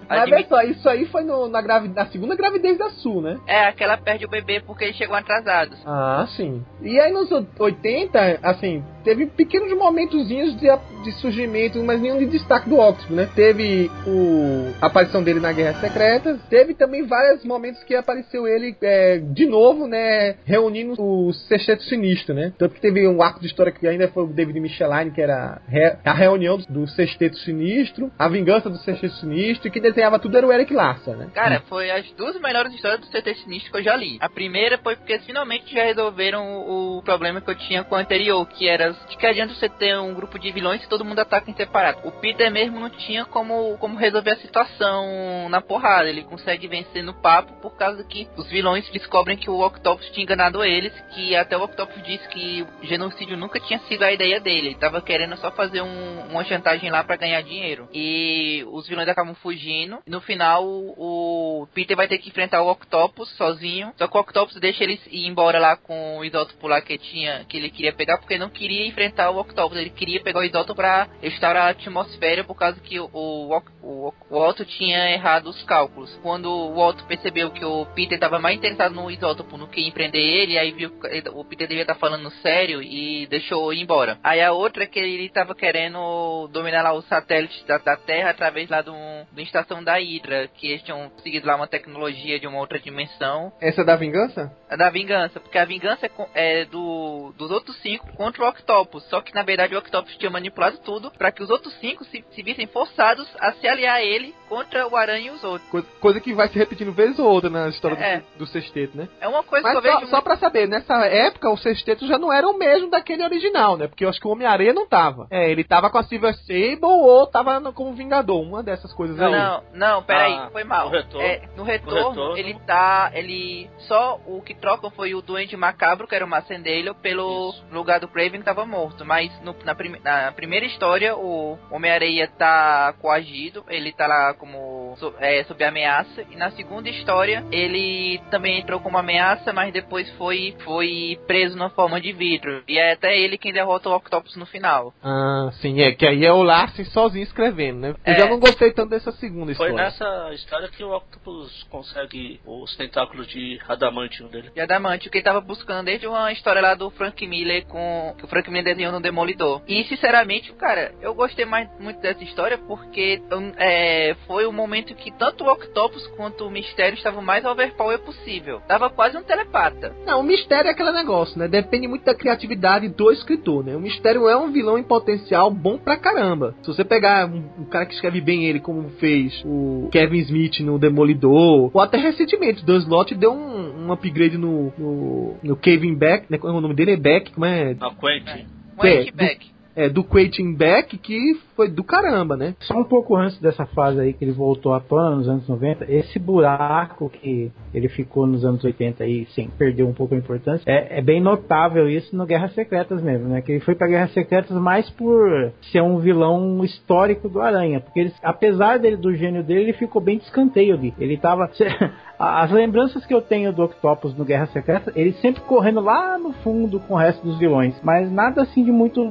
Mas 0.09 0.23
olha 0.23 0.47
só, 0.49 0.63
isso 0.63 0.89
aí 0.89 1.07
foi 1.07 1.23
no- 1.23 1.49
na, 1.49 1.61
gravi- 1.63 1.89
na 1.89 2.07
segunda 2.07 2.35
gravidez 2.35 2.77
da 2.79 2.91
Sul, 2.91 3.23
né? 3.23 3.39
É, 3.47 3.67
aquela 3.67 3.97
perde 3.97 4.25
o 4.25 4.29
bebê 4.29 4.61
porque 4.61 4.85
eles 4.85 4.97
chegam 4.97 5.15
atrasados. 5.15 5.81
Ah, 5.87 6.27
sim. 6.37 6.65
E 6.83 6.99
aí 6.99 7.13
nos 7.13 7.31
80, 7.31 8.41
assim, 8.43 8.85
teve 9.03 9.27
pequenos 9.27 9.77
momentozinhos 9.77 10.57
de, 10.57 10.69
de 11.05 11.13
surgimento, 11.21 11.83
mas 11.83 12.01
nenhum 12.01 12.19
de 12.19 12.27
destaque 12.27 12.69
do 12.69 12.79
Octopus, 12.79 13.11
né? 13.11 13.29
Teve 13.35 13.91
o, 14.07 14.73
a 14.81 14.87
aparição 14.87 15.23
dele 15.23 15.41
na 15.41 15.53
Guerra 15.53 15.81
Secreta, 15.81 16.39
teve 16.49 16.75
também 16.75 17.05
vários 17.07 17.45
momentos 17.45 17.83
que 17.85 17.95
apareceu 17.95 18.47
ele 18.47 18.77
é, 18.83 19.19
de 19.19 19.47
novo, 19.47 19.87
né? 19.87 20.37
Reunindo 20.45 20.95
o 20.99 21.33
Sexteto 21.33 21.83
Sinistro, 21.85 22.35
né? 22.35 22.53
Tanto 22.59 22.75
que 22.75 22.81
teve 22.81 23.07
um 23.07 23.23
arco 23.23 23.41
de 23.41 23.47
história 23.47 23.73
que 23.73 23.87
ainda 23.87 24.09
foi 24.09 24.25
o 24.25 24.27
David 24.27 24.61
Michelin, 24.61 25.11
que 25.11 25.21
era 25.21 25.61
a 26.05 26.13
reunião 26.13 26.59
do 26.69 26.87
Sexteto 26.89 27.37
Sinistro, 27.39 28.11
a 28.19 28.29
vingança 28.29 28.69
do 28.69 28.79
Sexteto 28.79 29.15
Sinistro, 29.15 29.69
e 29.69 29.71
que 29.71 29.81
desenhava 29.81 30.19
tudo 30.19 30.37
era 30.37 30.47
o 30.47 30.53
Eric 30.53 30.73
Larsa, 30.73 31.15
né? 31.17 31.29
Cara, 31.35 31.61
foi 31.69 31.91
as 31.91 32.11
duas 32.13 32.39
melhores 32.41 32.75
histórias 32.75 33.01
do 33.01 33.07
CT 33.07 33.35
Sinistro 33.37 33.73
que 33.73 33.79
eu 33.79 33.83
já 33.83 33.97
li. 33.97 34.19
A 34.21 34.29
primeira 34.29 34.79
foi 34.79 34.97
porque 34.97 35.19
finalmente 35.21 35.73
já 35.75 35.85
resolveram 35.85 36.45
o 36.69 37.03
problema 37.03 37.41
que 37.41 37.51
eu 37.51 37.55
tinha 37.55 37.85
com 37.85 37.95
o 37.95 37.99
anterior, 37.99 38.47
que 38.47 38.69
era 38.69 38.90
de 39.09 39.17
que 39.17 39.27
adianta 39.27 39.55
você 39.55 39.69
ter 39.69 39.99
um 39.99 40.15
grupo 40.15 40.39
de 40.39 40.51
vilões 40.51 40.81
se 40.83 40.89
todo 40.89 41.05
mundo 41.05 41.19
ataca 41.19 41.51
em 41.51 41.55
separado. 41.55 42.01
O 42.05 42.13
Peter 42.13 42.51
mesmo 42.51 42.79
não 42.79 42.91
tinha 42.91 43.25
como, 43.25 43.77
como 43.79 43.97
resolver 43.99 44.33
a 44.33 44.37
situação 44.37 45.49
na 45.49 45.61
porrada. 45.61 46.09
Ele 46.09 46.23
consegue 46.23 46.67
vencer 46.69 47.03
no 47.03 47.15
papo 47.15 47.53
por 47.61 47.77
causa 47.77 48.03
que 48.05 48.29
os 48.37 48.49
vilões 48.49 48.89
descobrem 48.91 49.37
que 49.37 49.51
o 49.51 49.61
Octopus 49.61 50.09
tinha 50.11 50.25
enganado 50.25 50.63
eles, 50.65 50.93
que 51.15 51.37
até 51.37 51.57
o 51.57 51.63
Octopus 51.63 52.03
disse 52.03 52.29
que 52.29 52.67
o 52.83 52.87
genocídio 52.87 53.37
nunca 53.37 53.61
tinha 53.61 53.79
sido 53.81 54.03
a 54.03 54.13
ideia 54.13 54.41
dele. 54.41 54.69
Ele 54.69 54.75
tava 54.77 55.01
querendo 55.01 55.37
só 55.37 55.51
fazer 55.51 55.83
um- 55.83 56.29
uma 56.31 56.45
chantagem 56.45 56.91
lá 56.91 57.03
pra 57.05 57.17
ganhar 57.17 57.43
dinheiro. 57.43 57.89
E 57.93 58.65
os 58.69 58.89
vilões 58.89 59.09
acabam 59.09 59.35
fugindo. 59.35 59.99
No 60.07 60.21
final, 60.21 60.65
o 60.65 61.67
Peter 61.75 61.97
vai 61.97 62.09
ter 62.09 62.19
que 62.19 62.29
enfrentar 62.29 62.63
o 62.63 62.71
Octopus 62.71 63.29
sozinho. 63.37 63.93
Só 63.97 64.07
que 64.07 64.17
o 64.17 64.21
Octopus 64.21 64.57
deixa 64.61 64.85
ele 64.85 65.01
ir 65.11 65.27
embora 65.27 65.59
lá 65.59 65.77
com 65.77 66.19
o 66.19 66.25
isótopo 66.25 66.67
lá 66.67 66.81
que 66.81 66.99
tinha, 66.99 67.45
que 67.49 67.57
ele 67.57 67.71
queria 67.71 67.93
pegar, 67.93 68.19
porque 68.19 68.39
não 68.39 68.51
queria 68.51 68.80
enfrentar 68.87 69.31
o 69.31 69.41
Octopus. 69.41 69.79
Ele 69.79 69.91
queria 69.91 70.23
pegar 70.23 70.41
o 70.41 70.45
isótopo 70.45 70.75
pra 70.75 71.09
restaurar 71.21 71.67
a 71.67 71.71
atmosfera, 71.71 72.45
por 72.45 72.55
causa 72.55 72.81
que 72.81 72.99
o, 72.99 73.09
o, 73.13 73.57
o, 73.83 74.13
o 74.31 74.39
Otto 74.39 74.65
tinha 74.65 75.11
errado 75.11 75.49
os 75.49 75.63
cálculos. 75.65 76.19
Quando 76.23 76.47
o 76.47 76.79
Otto 76.79 77.05
percebeu 77.05 77.51
que 77.51 77.65
o 77.65 77.87
Peter 77.95 78.15
estava 78.15 78.39
mais 78.39 78.57
interessado 78.57 78.95
no 78.95 79.11
isótopo 79.11 79.57
do 79.57 79.67
que 79.67 79.81
em 79.81 79.91
prender 79.91 80.21
ele, 80.21 80.59
aí 80.59 80.73
viu 80.73 80.91
que 80.91 81.29
o 81.31 81.45
Peter 81.45 81.69
devia 81.69 81.83
estar 81.83 81.95
falando 81.95 82.31
sério 82.43 82.83
e 82.83 83.27
deixou 83.27 83.73
ir 83.73 83.83
embora. 83.83 84.19
Aí 84.23 84.41
a 84.41 84.53
outra 84.53 84.85
é 84.85 84.87
que 84.87 84.99
ele 84.99 85.27
estava 85.27 85.55
querendo 85.55 86.49
dominar 86.49 86.83
lá 86.83 86.93
os 86.93 87.07
satélites 87.07 87.63
da, 87.65 87.79
da 87.79 87.97
Terra 87.97 88.31
através 88.31 88.69
lá 88.69 88.83
do, 88.83 88.93
da 88.93 89.43
estação 89.43 89.83
da 89.83 89.99
Hydra, 89.99 90.49
que 90.49 90.69
eles 90.69 90.83
tinham 90.83 91.11
seguido 91.23 91.47
lá 91.47 91.57
uma 91.57 91.67
tecnologia 91.67 92.39
de 92.39 92.47
uma 92.47 92.59
outra 92.59 92.79
dimensão. 92.79 93.53
Essa 93.61 93.83
é 93.83 93.85
da 93.85 93.97
vingança? 93.97 94.53
A 94.69 94.77
da 94.77 94.91
vingança, 94.91 95.41
porque 95.41 95.59
a 95.59 95.65
vingança 95.65 96.07
é, 96.07 96.61
é 96.61 96.65
do, 96.65 97.33
dos 97.37 97.51
outros 97.51 97.77
cinco 97.81 98.13
contra 98.17 98.45
o 98.45 98.49
Octopus. 98.49 98.70
Só 99.09 99.21
que 99.21 99.35
na 99.35 99.43
verdade 99.43 99.75
o 99.75 99.79
Octopus 99.79 100.17
tinha 100.17 100.31
manipulado 100.31 100.79
tudo 100.79 101.11
para 101.11 101.31
que 101.33 101.43
os 101.43 101.51
outros 101.51 101.73
cinco 101.81 102.05
se, 102.05 102.25
se 102.31 102.43
vissem 102.43 102.67
forçados 102.67 103.29
a 103.39 103.53
se 103.53 103.67
aliar 103.67 103.97
a 103.97 104.03
ele 104.03 104.35
contra 104.49 104.87
o 104.87 104.97
Aranha 104.97 105.29
e 105.29 105.31
os 105.31 105.43
outros. 105.45 105.69
Coisa, 105.71 105.87
coisa 106.01 106.21
que 106.21 106.33
vai 106.35 106.49
se 106.49 106.59
repetindo 106.59 106.93
vez 106.93 107.19
ou 107.19 107.27
outra 107.29 107.49
na 107.51 107.69
história 107.69 107.97
É. 107.97 108.19
do, 108.19 108.39
do 108.39 108.47
sexteto, 108.47 108.97
né? 108.97 109.09
É 109.21 109.29
uma 109.29 109.43
coisa 109.43 109.63
Mas 109.69 109.81
que 109.81 109.87
eu 109.87 109.93
só, 109.93 109.99
vejo. 110.01 110.11
só 110.11 110.21
pra 110.21 110.37
saber, 110.37 110.67
nessa 110.69 110.95
época 111.07 111.51
o 111.51 111.57
sexteto 111.57 112.07
já 112.07 112.19
não 112.19 112.33
era 112.33 112.49
o 112.49 112.57
mesmo 112.59 112.91
daquele 112.91 113.23
original, 113.25 113.77
né? 113.77 113.87
Porque 113.87 114.05
eu 114.05 114.09
acho 114.09 114.21
que 114.21 114.27
o 114.27 114.31
Homem-Aranha 114.31 114.73
não 114.73 114.87
tava. 114.89 115.27
É, 115.31 115.51
ele 115.51 115.65
tava 115.65 115.89
com 115.91 115.99
a 115.99 116.03
Silver 116.05 116.35
Sable 116.35 116.79
ou 116.83 117.27
tava 117.27 117.61
no- 117.61 117.73
como 117.73 117.93
Vingador, 117.95 118.41
uma 118.41 118.63
dessas 118.63 118.93
coisas 118.93 119.17
Não, 119.17 119.27
aí. 119.27 119.33
não, 119.33 119.63
não, 119.75 120.03
peraí, 120.03 120.33
Ah, 120.35 120.49
foi 120.51 120.65
mal. 120.65 120.87
no 120.87 120.93
retorno. 120.93 121.27
É, 121.27 121.43
no 121.57 121.63
retorno, 121.63 122.09
retorno. 122.11 122.37
ele 122.37 122.55
tá. 122.67 123.11
Ele. 123.15 123.71
Só 123.89 124.21
o 124.27 124.41
que 124.43 124.55
trocam 124.55 124.91
foi 124.91 125.15
o 125.15 125.23
Duende 125.23 125.57
Macabro, 125.57 126.07
que 126.07 126.15
era 126.15 126.25
o 126.25 126.29
Macendale, 126.29 126.93
pelo 127.03 127.51
Isso. 127.51 127.65
lugar 127.73 128.01
do 128.01 128.09
Craven 128.09 128.41
que 128.41 128.45
tava 128.45 128.60
morto. 128.67 129.05
Mas 129.05 129.31
no- 129.43 129.55
na, 129.65 129.75
prime- 129.75 130.01
na 130.03 130.33
primeira 130.33 130.67
história, 130.67 131.17
o 131.17 131.59
Homem-Areia 131.71 132.29
tá 132.29 132.95
coagido, 133.01 133.65
ele 133.69 133.93
tá 133.93 134.07
lá 134.07 134.35
como. 134.35 134.95
so- 134.99 135.15
é, 135.19 135.43
sob 135.45 135.63
ameaça. 135.65 136.23
E 136.31 136.37
na 136.37 136.51
segunda 136.53 136.89
história, 136.89 137.45
ele 137.53 138.21
também 138.31 138.59
entrou 138.61 138.81
como 138.81 138.99
ameaça, 138.99 139.53
mas 139.53 139.73
depois 139.73 140.09
foi, 140.13 140.55
foi 140.65 141.19
preso 141.27 141.57
na 141.57 141.71
forma 141.71 142.01
de 142.01 142.13
vidro. 142.13 142.63
E 142.69 142.79
é 142.79 142.93
até 142.93 143.17
ele 143.19 143.39
quem 143.39 143.53
derrota 143.53 143.89
o 143.89 143.95
Octopus 143.97 144.37
no 144.37 144.47
final. 144.47 144.93
Ah, 145.03 145.51
sim, 145.61 145.81
é 145.81 145.93
que 145.93 146.07
aí 146.07 146.25
é 146.25 146.33
o 146.33 146.43
Larsen 146.43 146.85
sozinho 146.87 147.23
escrevendo, 147.23 147.81
né? 147.81 147.89
Eu 148.07 148.13
É. 148.15 148.19
já 148.19 148.27
não 148.27 148.39
gostei 148.41 148.73
tanto 148.73 148.91
dessa 148.91 149.13
segunda 149.13 149.55
Foi 149.55 149.69
história. 149.69 149.77
nessa 149.85 150.35
história 150.35 150.69
que 150.69 150.83
o 150.85 150.95
Octopus 150.97 151.63
consegue 151.71 152.41
os 152.47 152.77
tentáculos 152.77 153.27
de 153.29 153.59
adamantium 153.69 154.29
dele. 154.29 154.51
de 154.51 154.61
Adamante, 154.61 155.09
o 155.09 155.11
que 155.11 155.19
ele 155.19 155.25
tava 155.25 155.41
buscando 155.41 155.87
desde 155.87 156.07
uma 156.07 156.33
história 156.33 156.61
lá 156.61 156.75
do 156.75 156.91
Frank 156.91 157.27
Miller 157.27 157.65
com 157.67 158.15
que 158.19 158.25
o 158.25 158.29
Frank 158.29 158.50
Miller 158.51 158.65
desenhou 158.65 158.93
no 158.93 159.01
Demolidor. 159.01 159.63
E 159.67 159.85
sinceramente, 159.85 160.53
cara, 160.55 160.93
eu 161.01 161.15
gostei 161.15 161.45
mais 161.45 161.69
muito 161.79 162.01
dessa 162.01 162.23
história 162.23 162.59
porque 162.59 163.23
hum, 163.33 163.53
é, 163.57 164.17
foi 164.27 164.47
o 164.47 164.53
momento 164.53 164.95
que 164.95 165.11
tanto 165.13 165.45
o 165.45 165.53
Octopus 165.53 166.07
quanto 166.17 166.47
o 166.47 166.51
Mistério 166.51 166.97
estavam 166.97 167.23
mais 167.23 167.45
overpower 167.45 167.99
possível. 168.01 168.61
Tava 168.67 168.91
quase 168.91 169.17
um 169.17 169.23
telepata. 169.23 169.95
Não, 170.07 170.21
o 170.21 170.23
mistério 170.23 170.69
é 170.69 170.73
aquele 170.73 170.93
negócio, 170.93 171.39
né? 171.39 171.49
Depende 171.49 171.87
muito 171.87 172.05
da 172.05 172.15
criatividade 172.15 172.89
do 172.89 173.11
escritor, 173.11 173.65
né? 173.65 173.77
O 173.77 173.81
mistério 173.81 174.29
é 174.29 174.37
um 174.37 174.51
vilão 174.51 174.79
em 174.79 174.83
potencial 174.83 175.51
bom 175.51 175.79
pra 175.79 175.97
caramba. 175.97 176.55
Se 176.63 176.69
você 176.69 176.85
pegar 176.85 177.27
um, 177.27 177.45
um 177.59 177.65
cara 177.65 177.87
que 177.87 177.95
escreve 177.95 178.21
bem 178.21 178.47
ele, 178.47 178.61
como 178.61 178.91
fez 178.99 179.43
o 179.45 179.89
Kevin 179.93 180.19
Smith 180.19 180.61
no 180.61 180.79
Demolidor, 180.79 181.71
ou 181.73 181.81
até 181.81 181.99
recentemente, 181.99 182.65
Dan 182.65 182.79
Slott 182.79 183.15
deu 183.15 183.33
um, 183.33 183.70
um 183.91 183.95
upgrade 183.95 184.39
no, 184.39 184.73
no, 184.79 185.37
no 185.43 185.57
Kevin 185.57 185.95
Beck, 185.95 186.27
né? 186.31 186.39
O 186.43 186.61
nome 186.61 186.75
dele 186.75 186.93
é 186.93 186.97
Beck, 186.97 187.33
como 187.33 187.47
é? 187.47 187.75
Na 187.75 187.95
Quentin. 187.95 188.47
É, 188.83 188.95
Eric 188.95 189.13
Beck. 189.13 189.51
É, 189.77 189.89
do 189.89 190.03
Quentin 190.03 190.55
Beck, 190.55 190.99
que 190.99 191.35
foi 191.55 191.69
do 191.69 191.85
caramba, 191.85 192.37
né? 192.37 192.55
Só 192.61 192.75
um 192.75 192.85
pouco 192.85 193.17
antes 193.17 193.39
dessa 193.39 193.67
fase 193.67 194.01
aí 194.01 194.13
que 194.13 194.25
ele 194.25 194.33
voltou 194.33 194.75
à 194.75 194.81
tona 194.81 195.17
nos 195.17 195.29
anos 195.29 195.49
90, 195.49 195.85
esse 195.89 196.19
buraco 196.19 197.09
que 197.09 197.53
ele 197.73 197.89
ficou 197.89 198.27
nos 198.27 198.45
anos 198.45 198.65
80 198.65 199.05
aí, 199.05 199.27
sim, 199.35 199.49
perdeu 199.59 199.87
um 199.87 199.93
pouco 199.93 200.15
a 200.15 200.19
importância, 200.19 200.65
é, 200.67 200.99
é 200.99 201.03
bem 201.03 201.21
notável 201.21 201.89
isso 201.89 202.17
no 202.17 202.27
Guerras 202.27 202.55
Secretas 202.55 203.03
mesmo, 203.03 203.29
né? 203.29 203.41
Que 203.43 203.53
ele 203.53 203.61
foi 203.61 203.75
pra 203.75 203.87
Guerras 203.87 204.13
Secretas 204.13 204.57
mais 204.57 204.89
por 204.91 205.53
ser 205.71 205.83
um 205.83 205.99
vilão 205.99 206.65
histórico 206.65 207.29
do 207.29 207.41
Aranha, 207.41 207.81
porque 207.81 208.01
ele, 208.01 208.13
apesar 208.23 208.79
dele, 208.79 208.97
do 208.97 209.15
gênio 209.15 209.43
dele, 209.43 209.61
ele 209.61 209.73
ficou 209.75 210.01
bem 210.01 210.19
de 210.19 210.25
escanteio 210.25 210.75
ali. 210.75 210.95
Ele 210.99 211.17
tava. 211.17 211.51
As 212.19 212.51
lembranças 212.51 213.07
que 213.07 213.15
eu 213.15 213.23
tenho 213.23 213.51
do 213.51 213.65
Octopus 213.65 214.15
no 214.15 214.27
Guerra 214.27 214.45
Secreta, 214.49 214.93
ele 214.95 215.13
sempre 215.15 215.41
correndo 215.41 215.81
lá 215.81 216.19
no 216.19 216.35
fundo 216.35 216.79
com 216.81 216.93
o 216.93 216.97
resto 216.97 217.25
dos 217.25 217.39
vilões, 217.39 217.75
mas 217.83 218.13
nada 218.13 218.43
assim 218.43 218.63
de 218.63 218.71
muito 218.71 219.11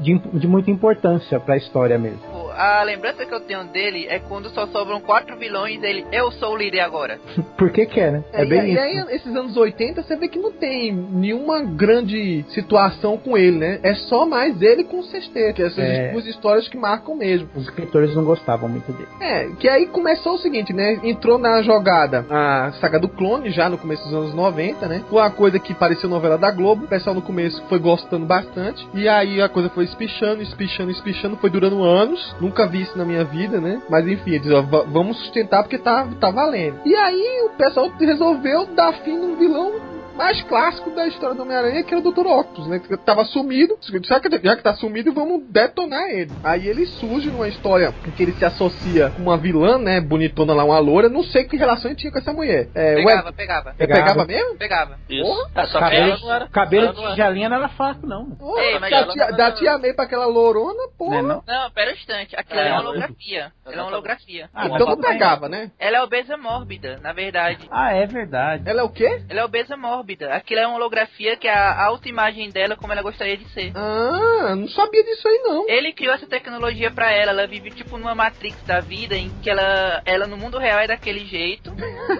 de, 0.00 0.18
de 0.18 0.46
muita 0.46 0.70
importância 0.70 1.40
pra 1.40 1.56
história 1.56 1.98
mesmo. 1.98 2.20
A 2.56 2.82
lembrança 2.82 3.24
que 3.24 3.32
eu 3.34 3.40
tenho 3.40 3.64
dele 3.64 4.06
é 4.08 4.18
quando 4.18 4.50
só 4.50 4.66
sobram 4.68 5.00
quatro 5.00 5.36
vilões, 5.36 5.82
ele, 5.82 6.04
eu 6.12 6.30
sou 6.32 6.54
o 6.54 6.56
líder 6.56 6.80
agora. 6.80 7.18
Por 7.56 7.70
que 7.70 7.86
que 7.86 8.00
é, 8.00 8.10
né? 8.10 8.24
É, 8.32 8.42
É, 8.42 8.44
bem 8.44 8.60
e, 8.66 8.72
isso. 8.72 8.80
aí, 8.80 9.04
esses 9.16 9.34
anos 9.36 9.56
80, 9.56 10.02
você 10.02 10.16
vê 10.16 10.28
que 10.28 10.38
não 10.38 10.52
tem 10.52 10.92
nenhuma 10.92 11.60
grande 11.62 12.44
situação 12.50 13.16
com 13.16 13.36
ele, 13.36 13.58
né? 13.58 13.80
É 13.82 13.94
só 13.94 14.26
mais 14.26 14.60
ele 14.62 14.84
com 14.84 14.98
o 15.00 15.04
Sexteto, 15.04 15.56
que 15.56 15.62
essas 15.62 15.78
É. 15.78 16.12
duas 16.12 16.26
histórias 16.26 16.68
que 16.68 16.76
marcam 16.76 17.14
mesmo. 17.16 17.48
Os 17.54 17.64
escritores 17.64 18.14
não 18.14 18.24
gostavam 18.24 18.68
muito 18.68 18.90
dele. 18.92 19.08
É, 19.20 19.48
que 19.58 19.68
aí 19.68 19.86
começou 19.86 20.34
o 20.34 20.38
seguinte, 20.38 20.72
né? 20.72 20.98
Entrou 21.02 21.38
na 21.38 21.62
jogada 21.62 22.24
a 22.30 22.72
saga 22.80 22.98
do 22.98 23.08
clone, 23.08 23.50
já 23.50 23.68
no 23.68 23.78
começo 23.78 24.02
dos 24.04 24.14
anos 24.14 24.34
90, 24.34 24.86
né? 24.86 25.02
Foi 25.08 25.20
uma 25.20 25.30
coisa 25.30 25.58
que 25.58 25.74
pareceu 25.74 26.08
novela 26.08 26.38
da 26.38 26.50
Globo. 26.50 26.84
O 26.84 26.88
pessoal 26.88 27.14
no 27.14 27.22
começo 27.22 27.62
foi 27.68 27.78
gostando 27.78 28.26
bastante. 28.26 28.86
E 28.94 29.08
aí 29.08 29.40
a 29.40 29.48
coisa 29.48 29.68
foi 29.70 29.84
espichando, 29.84 30.42
espichando, 30.42 30.90
espichando. 30.90 31.36
Foi 31.36 31.50
durando 31.50 31.82
anos. 31.84 32.34
Nunca 32.50 32.66
vi 32.66 32.82
isso 32.82 32.98
na 32.98 33.04
minha 33.04 33.22
vida, 33.24 33.60
né? 33.60 33.80
Mas 33.88 34.08
enfim, 34.08 34.40
ó, 34.52 34.60
va- 34.62 34.82
vamos 34.82 35.16
sustentar 35.18 35.62
porque 35.62 35.78
tá, 35.78 36.04
tá 36.18 36.30
valendo. 36.32 36.80
E 36.84 36.96
aí 36.96 37.42
o 37.46 37.50
pessoal 37.50 37.88
resolveu 38.00 38.66
dar 38.74 38.92
fim 39.04 39.16
num 39.16 39.36
vilão 39.36 39.72
mais 40.20 40.42
clássico 40.42 40.90
da 40.90 41.06
história 41.06 41.34
do 41.34 41.42
Homem-Aranha, 41.42 41.82
que 41.82 41.94
era 41.94 42.06
o 42.06 42.12
Dr. 42.12 42.26
Octopus, 42.26 42.66
né? 42.68 42.78
Que 42.78 42.94
tava 42.98 43.24
sumido. 43.24 43.78
Já 44.04 44.20
que, 44.20 44.28
já 44.42 44.54
que 44.56 44.62
tá 44.62 44.74
sumido, 44.74 45.12
vamos 45.14 45.42
detonar 45.48 46.10
ele. 46.10 46.30
Aí 46.44 46.68
ele 46.68 46.84
surge 46.86 47.30
numa 47.30 47.48
história 47.48 47.94
em 48.06 48.10
que 48.10 48.22
ele 48.22 48.32
se 48.32 48.44
associa 48.44 49.10
com 49.16 49.22
uma 49.22 49.38
vilã, 49.38 49.78
né? 49.78 49.98
Bonitona 50.00 50.52
lá, 50.52 50.62
uma 50.64 50.78
loura. 50.78 51.08
Não 51.08 51.22
sei 51.24 51.44
que 51.44 51.56
relação 51.56 51.90
ele 51.90 51.98
tinha 51.98 52.12
com 52.12 52.18
essa 52.18 52.32
mulher. 52.34 52.68
É, 52.74 52.96
Pegava, 52.96 53.26
ué, 53.28 53.32
pegava, 53.32 53.70
é, 53.78 53.86
pegava 53.86 54.24
mesmo? 54.26 54.56
pegava. 54.58 54.98
Isso. 55.08 55.22
Porra. 55.22 55.50
É, 55.54 55.66
só 55.66 55.80
Cabelo, 55.80 56.20
não 56.20 56.32
era. 56.34 56.48
cabelo 56.48 56.92
de 56.94 57.00
não 57.02 57.10
tigelinha 57.10 57.48
não 57.48 57.56
era 57.56 57.68
fácil, 57.70 58.06
não. 58.06 58.30
Porra, 58.32 58.60
Ei, 58.62 58.78
mas 58.78 58.90
da, 58.90 59.06
tia, 59.06 59.24
tava- 59.26 59.36
da 59.36 59.52
tia 59.52 59.78
May 59.78 59.94
pra 59.94 60.04
aquela 60.04 60.26
lourona, 60.26 60.88
porra. 60.98 61.22
não? 61.22 61.42
Não, 61.46 61.70
pera 61.70 61.90
um 61.92 61.94
instante, 61.94 62.36
aquilo 62.36 62.60
É, 62.60 62.68
é 62.68 62.72
uma 62.72 62.80
holografia. 62.82 63.52
Ela 63.64 63.74
é 63.74 63.78
uma 63.80 63.86
holografia. 63.88 64.50
Ah, 64.54 64.66
então 64.66 64.86
não 64.86 64.96
bem. 64.96 65.10
pegava, 65.12 65.48
né? 65.48 65.70
Ela 65.78 65.96
é 65.98 66.02
obesa 66.02 66.36
mórbida, 66.36 66.98
na 67.02 67.12
verdade. 67.14 67.66
Ah, 67.70 67.94
é 67.94 68.06
verdade. 68.06 68.68
Ela 68.68 68.80
é 68.80 68.84
o 68.84 68.90
quê? 68.90 69.22
Ela 69.28 69.40
é 69.40 69.44
obesa 69.44 69.76
mórbida. 69.76 70.09
Aquilo 70.30 70.60
é 70.60 70.66
uma 70.66 70.76
holografia 70.76 71.36
que 71.36 71.46
é 71.46 71.52
a 71.52 71.84
autoimagem 71.86 72.50
dela 72.50 72.76
como 72.76 72.92
ela 72.92 73.02
gostaria 73.02 73.36
de 73.36 73.48
ser. 73.50 73.72
Ah, 73.74 74.54
não 74.56 74.68
sabia 74.68 75.02
disso 75.04 75.26
aí 75.28 75.40
não. 75.44 75.68
Ele 75.68 75.92
criou 75.92 76.14
essa 76.14 76.26
tecnologia 76.26 76.90
pra 76.90 77.12
ela. 77.12 77.30
Ela 77.30 77.46
vive 77.46 77.70
tipo 77.70 77.96
numa 77.96 78.14
Matrix 78.14 78.62
da 78.64 78.80
vida 78.80 79.16
em 79.16 79.30
que 79.42 79.50
ela, 79.50 80.02
ela 80.04 80.26
no 80.26 80.36
mundo 80.36 80.58
real 80.58 80.80
é 80.80 80.86
daquele 80.86 81.24
jeito, 81.26 81.72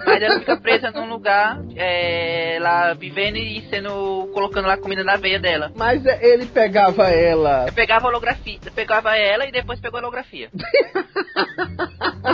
mas 0.05 0.21
ela 0.21 0.39
fica 0.39 0.57
presa 0.57 0.91
num 0.91 1.09
lugar, 1.09 1.59
é, 1.75 2.57
lá 2.61 2.93
vivendo 2.93 3.37
e 3.37 3.61
sendo 3.69 4.29
colocando 4.33 4.67
lá 4.67 4.77
comida 4.77 5.03
na 5.03 5.17
veia 5.17 5.39
dela. 5.39 5.71
Mas 5.75 6.05
é, 6.05 6.19
ele 6.25 6.45
pegava 6.45 7.09
ela. 7.09 7.65
Eu 7.67 7.73
pegava 7.73 8.05
a 8.05 8.09
holografia, 8.09 8.59
eu 8.65 8.71
pegava 8.71 9.17
ela 9.17 9.45
e 9.45 9.51
depois 9.51 9.79
pegou 9.79 9.99
a 9.99 10.01
holografia. 10.01 10.49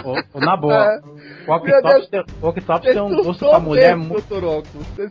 Ô, 0.04 0.40
na 0.40 0.58
boa. 0.58 1.02
O 1.48 1.60
Meu 1.60 1.82
Deus. 1.82 2.10
Octopus, 2.42 2.82
tem, 2.82 2.94
tem 2.94 3.02
um 3.02 3.24
gosto 3.24 3.48
pra 3.48 3.60
mulher 3.60 3.96
mesmo, 3.96 4.14
muito. 4.14 4.28
Você 4.28 5.10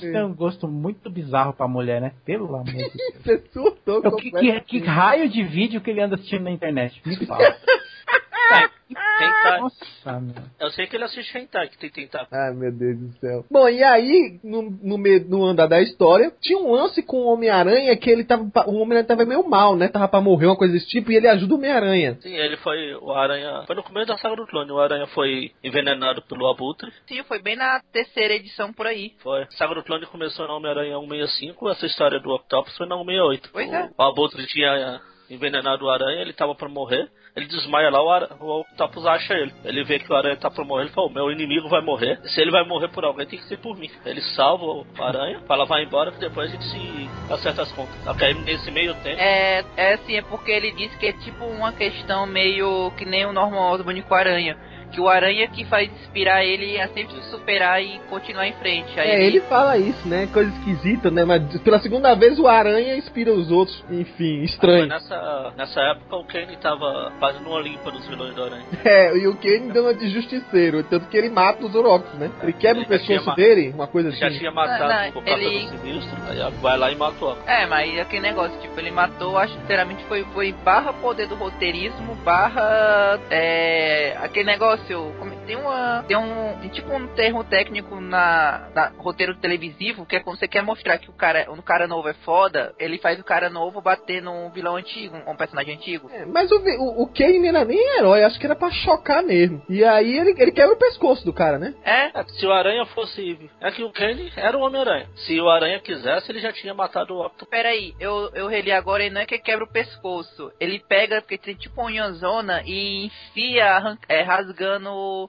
Mesmo. 0.00 0.12
tem 0.12 0.24
um 0.24 0.34
gosto 0.34 0.68
muito 0.68 1.10
bizarro 1.10 1.52
pra 1.52 1.68
mulher, 1.68 2.00
né? 2.00 2.12
Pelo 2.24 2.46
amor 2.54 2.64
de 2.64 2.72
Deus. 2.72 2.92
Você 3.22 3.38
surtou 3.52 4.16
que, 4.16 4.30
que, 4.30 4.60
que 4.60 4.78
raio 4.78 5.28
de 5.28 5.42
vídeo 5.42 5.80
que 5.80 5.90
ele 5.90 6.00
anda 6.00 6.16
assistindo 6.16 6.44
na 6.44 6.50
internet? 6.50 7.00
Me 7.04 7.26
fala. 7.26 7.56
Hentai. 8.92 9.60
Nossa, 9.60 10.20
meu. 10.20 10.34
Eu 10.60 10.70
sei 10.70 10.86
que 10.86 10.96
ele 10.96 11.04
assiste 11.04 11.36
hentai, 11.36 11.68
que 11.68 11.78
tem 11.78 11.90
tentáculo. 11.90 12.28
Ai, 12.40 12.52
meu 12.54 12.72
Deus 12.72 12.98
do 12.98 13.12
céu. 13.18 13.44
Bom, 13.50 13.68
e 13.68 13.82
aí, 13.82 14.38
no, 14.42 14.62
no, 14.82 14.98
meio- 14.98 15.24
no 15.28 15.44
andar 15.44 15.66
da 15.66 15.80
história, 15.80 16.32
tinha 16.40 16.58
um 16.58 16.72
lance 16.72 17.02
com 17.02 17.18
o 17.18 17.32
Homem-Aranha 17.32 17.96
que 17.96 18.10
ele 18.10 18.24
tava. 18.24 18.48
pa- 18.50 18.64
O 18.66 18.74
Homem-Aranha 18.76 19.04
tava 19.04 19.24
meio 19.24 19.48
mal, 19.48 19.76
né? 19.76 19.88
Tava 19.88 20.08
pra 20.08 20.20
morrer, 20.20 20.46
uma 20.46 20.56
coisa 20.56 20.72
desse 20.74 20.86
tipo, 20.88 21.10
e 21.12 21.16
ele 21.16 21.28
ajuda 21.28 21.54
o 21.54 21.56
Homem-Aranha. 21.56 22.18
Sim, 22.20 22.34
ele 22.34 22.56
foi. 22.58 22.94
O 22.96 23.12
Aranha. 23.12 23.64
Foi 23.66 23.76
no 23.76 23.82
começo 23.82 24.06
da 24.08 24.18
saga 24.18 24.36
do 24.36 24.46
clone. 24.46 24.70
O 24.72 24.78
Aranha 24.80 25.06
foi 25.08 25.50
envenenado 25.62 26.22
pelo 26.22 26.48
Abutre. 26.48 26.90
Sim, 27.06 27.22
foi 27.24 27.40
bem 27.40 27.56
na 27.56 27.80
terceira 27.92 28.34
edição 28.34 28.72
por 28.72 28.86
aí. 28.86 29.12
Foi. 29.22 29.42
A 29.42 29.50
saga 29.52 29.74
do 29.74 29.82
clone 29.84 30.06
começou 30.06 30.46
na 30.46 30.54
Homem-Aranha 30.54 30.98
165. 30.98 31.68
Essa 31.70 31.86
história 31.86 32.20
do 32.20 32.30
Octopus 32.30 32.76
foi 32.76 32.86
na 32.86 32.96
168. 32.96 33.50
Pois 33.52 33.72
é. 33.72 33.90
O 33.96 34.02
Abutre 34.02 34.46
tinha 34.46 35.00
envenenado 35.34 35.84
o 35.84 35.90
Aranha, 35.90 36.20
ele 36.20 36.32
tava 36.32 36.54
pra 36.54 36.68
morrer. 36.68 37.08
Ele 37.34 37.46
desmaia 37.46 37.88
lá, 37.90 38.02
o, 38.02 38.10
Ara- 38.10 38.28
o 38.38 38.60
Octopus 38.60 39.06
acha 39.06 39.32
ele. 39.34 39.52
Ele 39.64 39.82
vê 39.84 39.98
que 39.98 40.12
o 40.12 40.14
Aranha 40.14 40.36
tá 40.36 40.50
pra 40.50 40.64
morrer, 40.64 40.82
ele 40.84 40.90
fala, 40.92 41.10
meu 41.10 41.32
inimigo 41.32 41.68
vai 41.68 41.80
morrer. 41.80 42.20
Se 42.24 42.40
ele 42.40 42.50
vai 42.50 42.62
morrer 42.66 42.88
por 42.88 43.04
alguém, 43.04 43.26
tem 43.26 43.38
que 43.38 43.46
ser 43.46 43.56
por 43.56 43.76
mim. 43.76 43.90
Ele 44.04 44.20
salva 44.20 44.64
o 44.64 44.86
Aranha, 45.00 45.40
fala, 45.48 45.64
vai 45.64 45.82
embora, 45.84 46.12
que 46.12 46.18
depois 46.18 46.50
a 46.50 46.52
gente 46.52 46.64
se 46.64 47.08
acerta 47.32 47.62
as 47.62 47.72
contas. 47.72 48.06
Até 48.06 48.26
aí, 48.26 48.34
nesse 48.34 48.70
meio 48.70 48.94
tempo, 48.96 49.18
É, 49.18 49.64
é 49.76 49.94
assim, 49.94 50.16
é 50.16 50.22
porque 50.22 50.50
ele 50.50 50.72
disse 50.72 50.96
que 50.98 51.06
é 51.06 51.12
tipo 51.14 51.44
uma 51.46 51.72
questão 51.72 52.26
meio 52.26 52.90
que 52.98 53.04
nem 53.06 53.24
o 53.24 53.32
normal 53.32 53.78
do 53.78 53.84
Bonico 53.84 54.14
Aranha. 54.14 54.56
Que 54.92 55.00
o 55.00 55.08
Aranha 55.08 55.48
que 55.48 55.64
faz 55.64 55.90
inspirar 55.90 56.44
ele 56.44 56.80
a 56.80 56.86
sempre 56.88 57.14
se 57.16 57.30
superar 57.30 57.82
e 57.82 57.98
continuar 58.10 58.46
em 58.46 58.52
frente. 58.54 58.98
Aí 59.00 59.08
É, 59.10 59.24
ele 59.24 59.40
fala 59.42 59.78
isso, 59.78 60.06
né? 60.06 60.28
Coisa 60.32 60.50
esquisita, 60.50 61.10
né? 61.10 61.24
Mas 61.24 61.42
pela 61.62 61.78
segunda 61.80 62.14
vez 62.14 62.38
o 62.38 62.46
Aranha 62.46 62.96
inspira 62.96 63.32
os 63.32 63.50
outros. 63.50 63.82
Enfim, 63.90 64.42
estranho. 64.42 64.86
nessa, 64.86 65.52
nessa 65.56 65.80
época 65.80 66.16
o 66.16 66.24
Kane 66.24 66.56
tava 66.56 67.12
fazendo 67.18 67.48
uma 67.48 67.60
limpa 67.60 67.90
nos 67.90 68.06
vilões 68.06 68.34
do 68.34 68.42
Aranha. 68.44 68.62
É, 68.84 69.16
e 69.16 69.26
o 69.28 69.36
Kane 69.36 69.72
deu 69.72 69.84
uma 69.84 69.94
de 69.94 70.08
justiceiro, 70.10 70.82
tanto 70.84 71.06
que 71.06 71.16
ele 71.16 71.30
mata 71.30 71.64
os 71.64 71.74
Orocos, 71.74 72.12
né? 72.18 72.30
Ele 72.42 72.52
quebra 72.52 72.82
o 72.82 72.84
Ele 72.84 72.98
já 72.98 73.04
tinha 73.04 73.18
pescoço 73.18 73.28
ma- 73.30 73.34
dele, 73.34 73.72
uma 73.74 73.86
coisa 73.86 74.08
Ele 74.08 74.16
já 74.16 74.26
assim. 74.26 74.38
tinha 74.38 74.50
matado 74.50 74.82
Não, 75.14 75.22
não, 75.22 75.22
o 75.22 75.28
ele- 75.38 75.68
sinistro, 75.68 76.16
aí 76.28 76.52
vai 76.60 76.76
lá 76.76 76.90
e 76.90 76.96
mata 76.96 77.12
o 77.24 77.28
Octopus. 77.30 77.48
É, 77.48 77.64
mas 77.66 77.98
aquele 77.98 78.22
negócio, 78.22 78.60
tipo, 78.60 78.78
ele 78.78 78.90
matou, 78.90 79.38
acho 79.38 79.54
que 79.54 79.60
sinceramente 79.62 80.04
foi, 80.04 80.24
foi 80.34 80.52
barra 80.64 80.92
poder 80.92 81.26
do 81.28 81.34
roteirismo, 81.36 82.14
barra. 82.16 83.18
É. 83.30 84.16
Aquele 84.22 84.46
negócio. 84.46 84.81
Como- 85.18 85.32
Tem 85.46 85.56
uma. 85.56 86.04
Tem 86.06 86.16
um. 86.16 86.58
tem 86.60 86.70
tipo 86.70 86.92
um 86.94 87.06
termo 87.08 87.44
técnico 87.44 88.00
na, 88.00 88.68
na 88.74 88.92
roteiro 88.98 89.34
televisivo 89.36 90.06
que 90.06 90.16
é 90.16 90.20
quando 90.20 90.38
você 90.38 90.48
quer 90.48 90.62
mostrar 90.62 90.98
que 90.98 91.10
o 91.10 91.12
cara, 91.12 91.46
o 91.50 91.62
cara 91.62 91.86
novo 91.86 92.08
é 92.08 92.14
foda, 92.14 92.74
ele 92.78 92.98
faz 92.98 93.18
o 93.18 93.24
cara 93.24 93.48
novo 93.50 93.80
bater 93.80 94.22
num 94.22 94.50
vilão 94.50 94.76
antigo, 94.76 95.16
um 95.26 95.36
personagem 95.36 95.74
antigo. 95.74 96.08
É, 96.12 96.24
mas 96.26 96.50
o, 96.50 96.56
o, 96.56 97.02
o 97.02 97.06
Kane 97.08 97.38
não 97.40 97.48
era 97.48 97.64
nem 97.64 97.98
herói, 97.98 98.22
acho 98.24 98.38
que 98.38 98.46
era 98.46 98.54
pra 98.56 98.70
chocar 98.70 99.22
mesmo. 99.22 99.62
E 99.68 99.84
aí 99.84 100.16
ele, 100.18 100.34
ele 100.38 100.52
quebra 100.52 100.74
o 100.74 100.78
pescoço 100.78 101.24
do 101.24 101.32
cara, 101.32 101.58
né? 101.58 101.74
É? 101.84 102.18
É, 102.20 102.24
se 102.24 102.46
o 102.46 102.52
Aranha 102.52 102.84
fosse. 102.86 103.50
É 103.60 103.70
que 103.70 103.82
o 103.82 103.90
Kane 103.92 104.32
era 104.36 104.56
o 104.56 104.60
Homem-Aranha. 104.62 105.08
Se 105.16 105.40
o 105.40 105.48
Aranha 105.48 105.80
quisesse, 105.80 106.30
ele 106.30 106.40
já 106.40 106.52
tinha 106.52 106.74
matado 106.74 107.14
o 107.14 107.20
Octopus. 107.26 107.48
Peraí, 107.48 107.94
eu, 108.00 108.30
eu 108.34 108.46
reli 108.46 108.72
agora, 108.72 109.02
ele 109.04 109.14
não 109.14 109.20
é 109.20 109.26
que 109.26 109.38
quebra 109.38 109.64
o 109.64 109.70
pescoço. 109.72 110.50
Ele 110.60 110.82
pega, 110.88 111.20
porque 111.20 111.38
tem 111.38 111.54
tipo 111.54 111.80
uma 111.80 111.90
unhozona 111.90 112.62
e 112.64 113.06
enfia, 113.06 113.66
arran- 113.66 113.98
é, 114.08 114.22
rasgando 114.22 114.71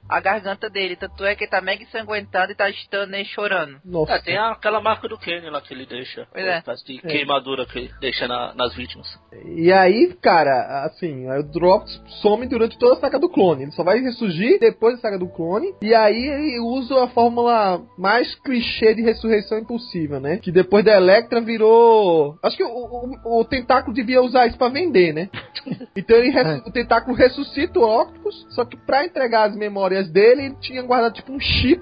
a 0.09 0.19
garganta 0.19 0.69
dele. 0.69 0.95
Tanto 0.95 1.23
é 1.25 1.35
que 1.35 1.43
ele 1.43 1.51
tá 1.51 1.61
mega 1.61 1.83
ensanguentado 1.83 2.51
e 2.51 2.55
tá 2.55 2.69
estando 2.69 3.15
e 3.15 3.25
chorando. 3.25 3.79
Nossa. 3.83 4.13
É, 4.13 4.19
tem 4.21 4.37
aquela 4.37 4.81
marca 4.81 5.07
do 5.07 5.17
Kane 5.17 5.49
lá 5.49 5.61
que 5.61 5.73
ele 5.73 5.85
deixa. 5.85 6.27
Pois 6.31 6.45
é. 6.45 6.63
De 6.85 6.99
queimadura 7.01 7.65
que 7.65 7.77
ele 7.79 7.91
deixa 7.99 8.27
na- 8.27 8.53
nas 8.55 8.73
vítimas. 8.75 9.07
E 9.55 9.71
aí, 9.71 10.13
cara, 10.21 10.85
assim, 10.85 11.29
aí 11.29 11.39
o 11.39 11.43
Drops 11.43 12.01
some 12.21 12.47
durante 12.47 12.77
toda 12.77 12.95
a 12.95 12.99
saga 12.99 13.19
do 13.19 13.29
clone. 13.29 13.63
Ele 13.63 13.71
só 13.71 13.83
vai 13.83 13.99
ressurgir 13.99 14.59
depois 14.59 14.95
da 14.95 15.01
saga 15.01 15.17
do 15.19 15.27
clone. 15.29 15.73
E 15.81 15.93
aí 15.93 16.27
ele 16.27 16.59
usa 16.59 17.03
a 17.03 17.07
fórmula 17.07 17.81
mais 17.97 18.33
clichê 18.35 18.93
de 18.93 19.01
ressurreição 19.01 19.57
impossível, 19.59 20.19
né? 20.19 20.37
Que 20.37 20.51
depois 20.51 20.83
da 20.85 20.93
Electra 20.95 21.41
virou. 21.41 22.37
Acho 22.43 22.57
que 22.57 22.63
o, 22.63 22.67
o, 22.69 23.39
o 23.39 23.45
tentáculo 23.45 23.93
devia 23.93 24.21
usar 24.21 24.47
isso 24.47 24.57
pra 24.57 24.69
vender, 24.69 25.13
né? 25.13 25.29
Então 25.95 26.17
ele 26.17 26.29
ressu- 26.31 26.63
o 26.67 26.71
tentáculo 26.71 27.15
ressuscita 27.15 27.79
o 27.79 27.83
Octopus, 28.01 28.45
só 28.49 28.65
que 28.65 28.75
pra 28.75 29.05
entregar 29.05 29.32
as 29.35 29.55
memórias 29.55 30.09
dele, 30.09 30.45
ele 30.45 30.55
tinha 30.61 30.81
guardado 30.81 31.13
tipo 31.13 31.31
um 31.31 31.39
chip 31.39 31.81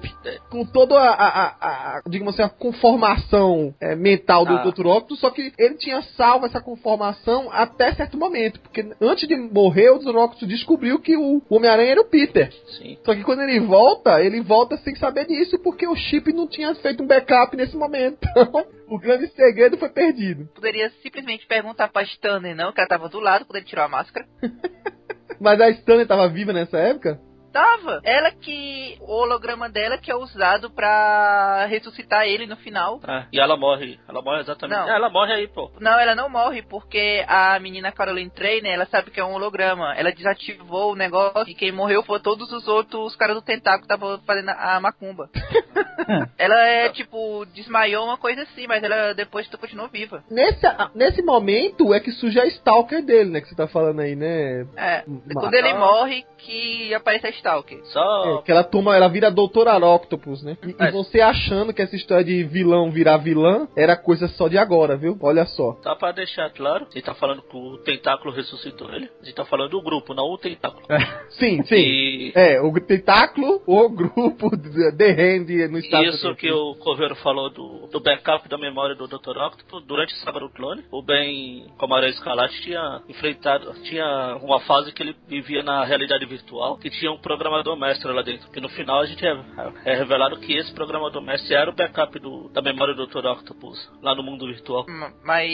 com 0.50 0.66
toda 0.66 0.96
a, 1.00 1.10
a, 1.10 1.28
a- 1.28 1.98
a, 1.98 2.02
digamos 2.08 2.34
assim, 2.34 2.44
a 2.44 2.50
conformação 2.50 3.74
é, 3.80 3.96
mental 3.96 4.46
do 4.46 4.54
Ah. 4.54 4.64
Dr. 4.64 4.86
Octopus, 4.88 5.20
só 5.20 5.30
que 5.30 5.52
ele 5.58 5.76
tinha 5.76 6.02
salvo 6.16 6.46
essa 6.46 6.62
conformação 6.62 7.50
até 7.52 7.94
certo 7.94 8.18
momento, 8.18 8.60
porque 8.60 8.86
antes 9.02 9.28
de 9.28 9.36
morrer, 9.36 9.90
o 9.92 10.00
Dr. 10.00 10.16
Octopus 10.18 10.48
descobriu 10.48 11.00
que 11.00 11.16
o 11.18 11.42
Homem-Aranha 11.50 11.92
era 11.92 12.02
o 12.02 12.06
Peter. 12.10 12.52
Sim. 12.78 12.98
Só 13.06 13.14
que 13.16 13.24
quando 13.24 13.42
ele 13.42 13.60
volta, 13.60 14.22
ele 14.24 14.42
volta 14.42 14.78
sem 14.78 14.96
saber 14.96 15.26
disso, 15.26 15.58
porque 15.60 15.88
o 15.88 15.96
chip 15.96 16.32
não 16.34 16.48
tinha 16.48 16.74
feito 16.76 17.04
um 17.04 17.08
backup 17.08 17.56
nesse 17.56 17.76
momento. 17.78 18.20
Então, 18.32 18.66
o 18.88 19.00
grande 19.00 19.28
segredo 19.34 19.78
foi 19.78 19.90
perdido. 19.90 20.48
Poderia 20.54 20.90
simplesmente 21.02 21.46
perguntar 21.48 21.88
pra 21.90 22.04
Stanley, 22.04 22.54
não, 22.54 22.72
que 22.74 22.80
ela 22.80 22.88
tava 22.90 23.08
do 23.10 23.20
lado 23.20 23.46
quando 23.46 23.56
ele 23.58 23.66
tirou 23.66 23.86
a 23.86 23.88
máscara. 23.88 24.26
Mas 25.40 25.60
a 25.60 25.70
Stanley 25.70 26.06
tava 26.06 26.28
viva 26.30 26.54
nessa 26.54 26.78
época? 26.78 27.20
Tava. 27.52 28.00
Ela 28.04 28.32
que. 28.32 28.98
O 29.02 29.14
holograma 29.14 29.70
dela 29.70 29.98
que 29.98 30.12
é 30.12 30.16
usado 30.16 30.70
pra 30.70 31.66
ressuscitar 31.68 32.26
ele 32.26 32.46
no 32.46 32.56
final. 32.58 33.00
É, 33.08 33.26
e 33.34 33.40
ela 33.40 33.58
morre. 33.58 34.00
Ela 34.08 34.22
morre 34.22 34.42
exatamente. 34.42 34.78
Não. 34.78 34.90
É, 34.90 34.96
ela 34.96 35.10
morre 35.10 35.34
aí, 35.34 35.48
pô. 35.48 35.72
Não, 35.80 36.00
ela 36.00 36.16
não 36.16 36.30
morre 36.30 36.62
porque 36.62 37.24
a 37.28 37.60
menina 37.60 37.92
Caroline 37.92 38.30
Trainer, 38.30 38.74
ela 38.74 38.86
sabe 38.86 39.12
que 39.12 39.20
é 39.20 39.26
um 39.26 39.34
holograma. 39.34 39.94
Ela 39.96 40.12
desativou 40.12 40.94
o 40.94 40.96
negócio 40.96 41.50
e 41.50 41.56
quem 41.56 41.72
morreu 41.72 42.04
foi 42.04 42.20
todos 42.20 42.52
os 42.52 42.68
outros 42.68 43.16
caras 43.16 43.36
do 43.36 43.42
tentáculo 43.42 43.88
que 43.88 43.94
estavam 43.94 44.20
fazendo 44.26 44.50
a 44.50 44.80
macumba. 44.80 45.30
ela 46.38 46.66
é 46.68 46.90
tipo, 46.90 47.46
desmaiou 47.54 48.06
uma 48.06 48.18
coisa 48.18 48.44
assim, 48.44 48.68
mas 48.68 48.84
ela 48.84 49.14
depois 49.14 49.48
continuou 49.56 49.90
viva. 49.90 50.24
Nesse, 50.30 50.66
nesse 50.96 51.22
momento 51.22 51.94
é 51.94 52.00
que 52.00 52.12
surge 52.12 52.40
a 52.40 52.46
Stalker 52.46 53.04
dele, 53.04 53.30
né? 53.30 53.42
Que 53.42 53.48
você 53.50 53.56
tá 53.56 53.68
falando 53.68 54.00
aí, 54.00 54.16
né? 54.16 54.66
É, 54.76 55.04
Ma- 55.08 55.42
quando 55.42 55.54
ele 55.54 55.74
morre 55.74 56.26
que 56.38 56.94
aparece 56.94 57.28
a 57.28 57.30
Stalker. 57.42 57.80
Só. 57.86 58.40
É, 58.40 58.42
que 58.44 58.52
ela 58.52 58.64
toma, 58.64 58.96
ela 58.96 59.08
vira 59.08 59.32
Doutora 59.32 59.78
Octopus, 59.78 60.44
né? 60.44 60.58
E, 60.64 60.70
e 60.70 60.76
É. 60.80 60.92
você 60.92 61.20
achando 61.22 61.74
que 61.74 61.82
essa 61.82 61.96
história 61.96 62.24
de 62.24 62.44
vilão 62.44 62.92
virar 62.92 63.18
vilã 63.18 63.68
era 63.76 63.98
coisa 63.98 64.28
só 64.30 64.48
de 64.48 64.58
agora, 64.58 64.96
viu? 64.96 65.18
Olha 65.22 65.46
só. 65.46 65.78
Só 65.82 65.96
pra 65.96 66.12
deixar 66.12 66.50
claro, 66.52 66.86
gente 66.94 67.04
tá 67.04 67.14
falando 67.16 67.42
que 67.42 67.58
o 67.58 67.78
tentáculo 67.80 68.34
ressuscitou 68.34 68.94
ele. 68.94 69.10
A 69.22 69.26
gente 69.26 69.36
tá 69.36 69.46
falando 69.46 69.72
do 69.72 69.82
grupo, 69.82 70.14
não 70.14 70.26
o 70.26 70.38
tentáculo. 70.38 70.86
Sim, 71.32 71.64
sim. 71.64 71.76
E 71.76 72.32
É, 72.36 72.62
o 72.62 72.72
tentáculo, 72.80 73.62
o 73.66 73.90
grupo 73.90 74.52
The 74.98 75.12
Hand 75.12 75.70
no 75.72 75.80
estado 75.80 76.06
isso 76.06 76.36
que 76.36 76.52
o 76.52 76.76
Coveiro 76.76 77.16
falou 77.16 77.50
do, 77.50 77.88
do 77.88 78.00
backup 78.00 78.48
da 78.48 78.58
memória 78.58 78.96
do 78.96 79.08
Dr. 79.08 79.38
Octopus, 79.38 79.84
durante 79.86 80.14
a 80.14 80.18
saga 80.18 80.40
do 80.40 80.50
clone, 80.50 80.84
o 80.92 81.02
Ben, 81.02 81.66
como 81.78 81.94
Aranha 81.96 82.12
Escarlate, 82.12 82.62
tinha 82.62 83.02
enfrentado, 83.10 83.74
tinha 83.84 84.38
uma 84.42 84.60
fase 84.62 84.92
que 84.92 85.02
ele 85.02 85.16
vivia 85.28 85.64
na 85.64 85.84
realidade 85.84 86.26
virtual, 86.26 86.78
que 86.78 86.90
tinha 86.90 87.12
um 87.12 87.18
programador 87.32 87.78
mestre 87.78 88.12
lá 88.12 88.22
dentro. 88.22 88.50
Que 88.52 88.60
no 88.60 88.68
final 88.70 89.00
a 89.00 89.06
gente 89.06 89.26
é, 89.26 89.38
é 89.86 89.96
revelado 89.96 90.38
que 90.40 90.54
esse 90.54 90.74
programador 90.74 91.22
mestre 91.22 91.56
era 91.56 91.70
o 91.70 91.74
backup 91.74 92.20
do, 92.20 92.50
da 92.50 92.62
memória 92.62 92.94
do 92.94 93.08
Dr. 93.08 93.26
Octopus, 93.26 93.90
lá 94.02 94.14
no 94.14 94.22
mundo 94.22 94.46
virtual. 94.48 94.86
Mas, 95.24 95.50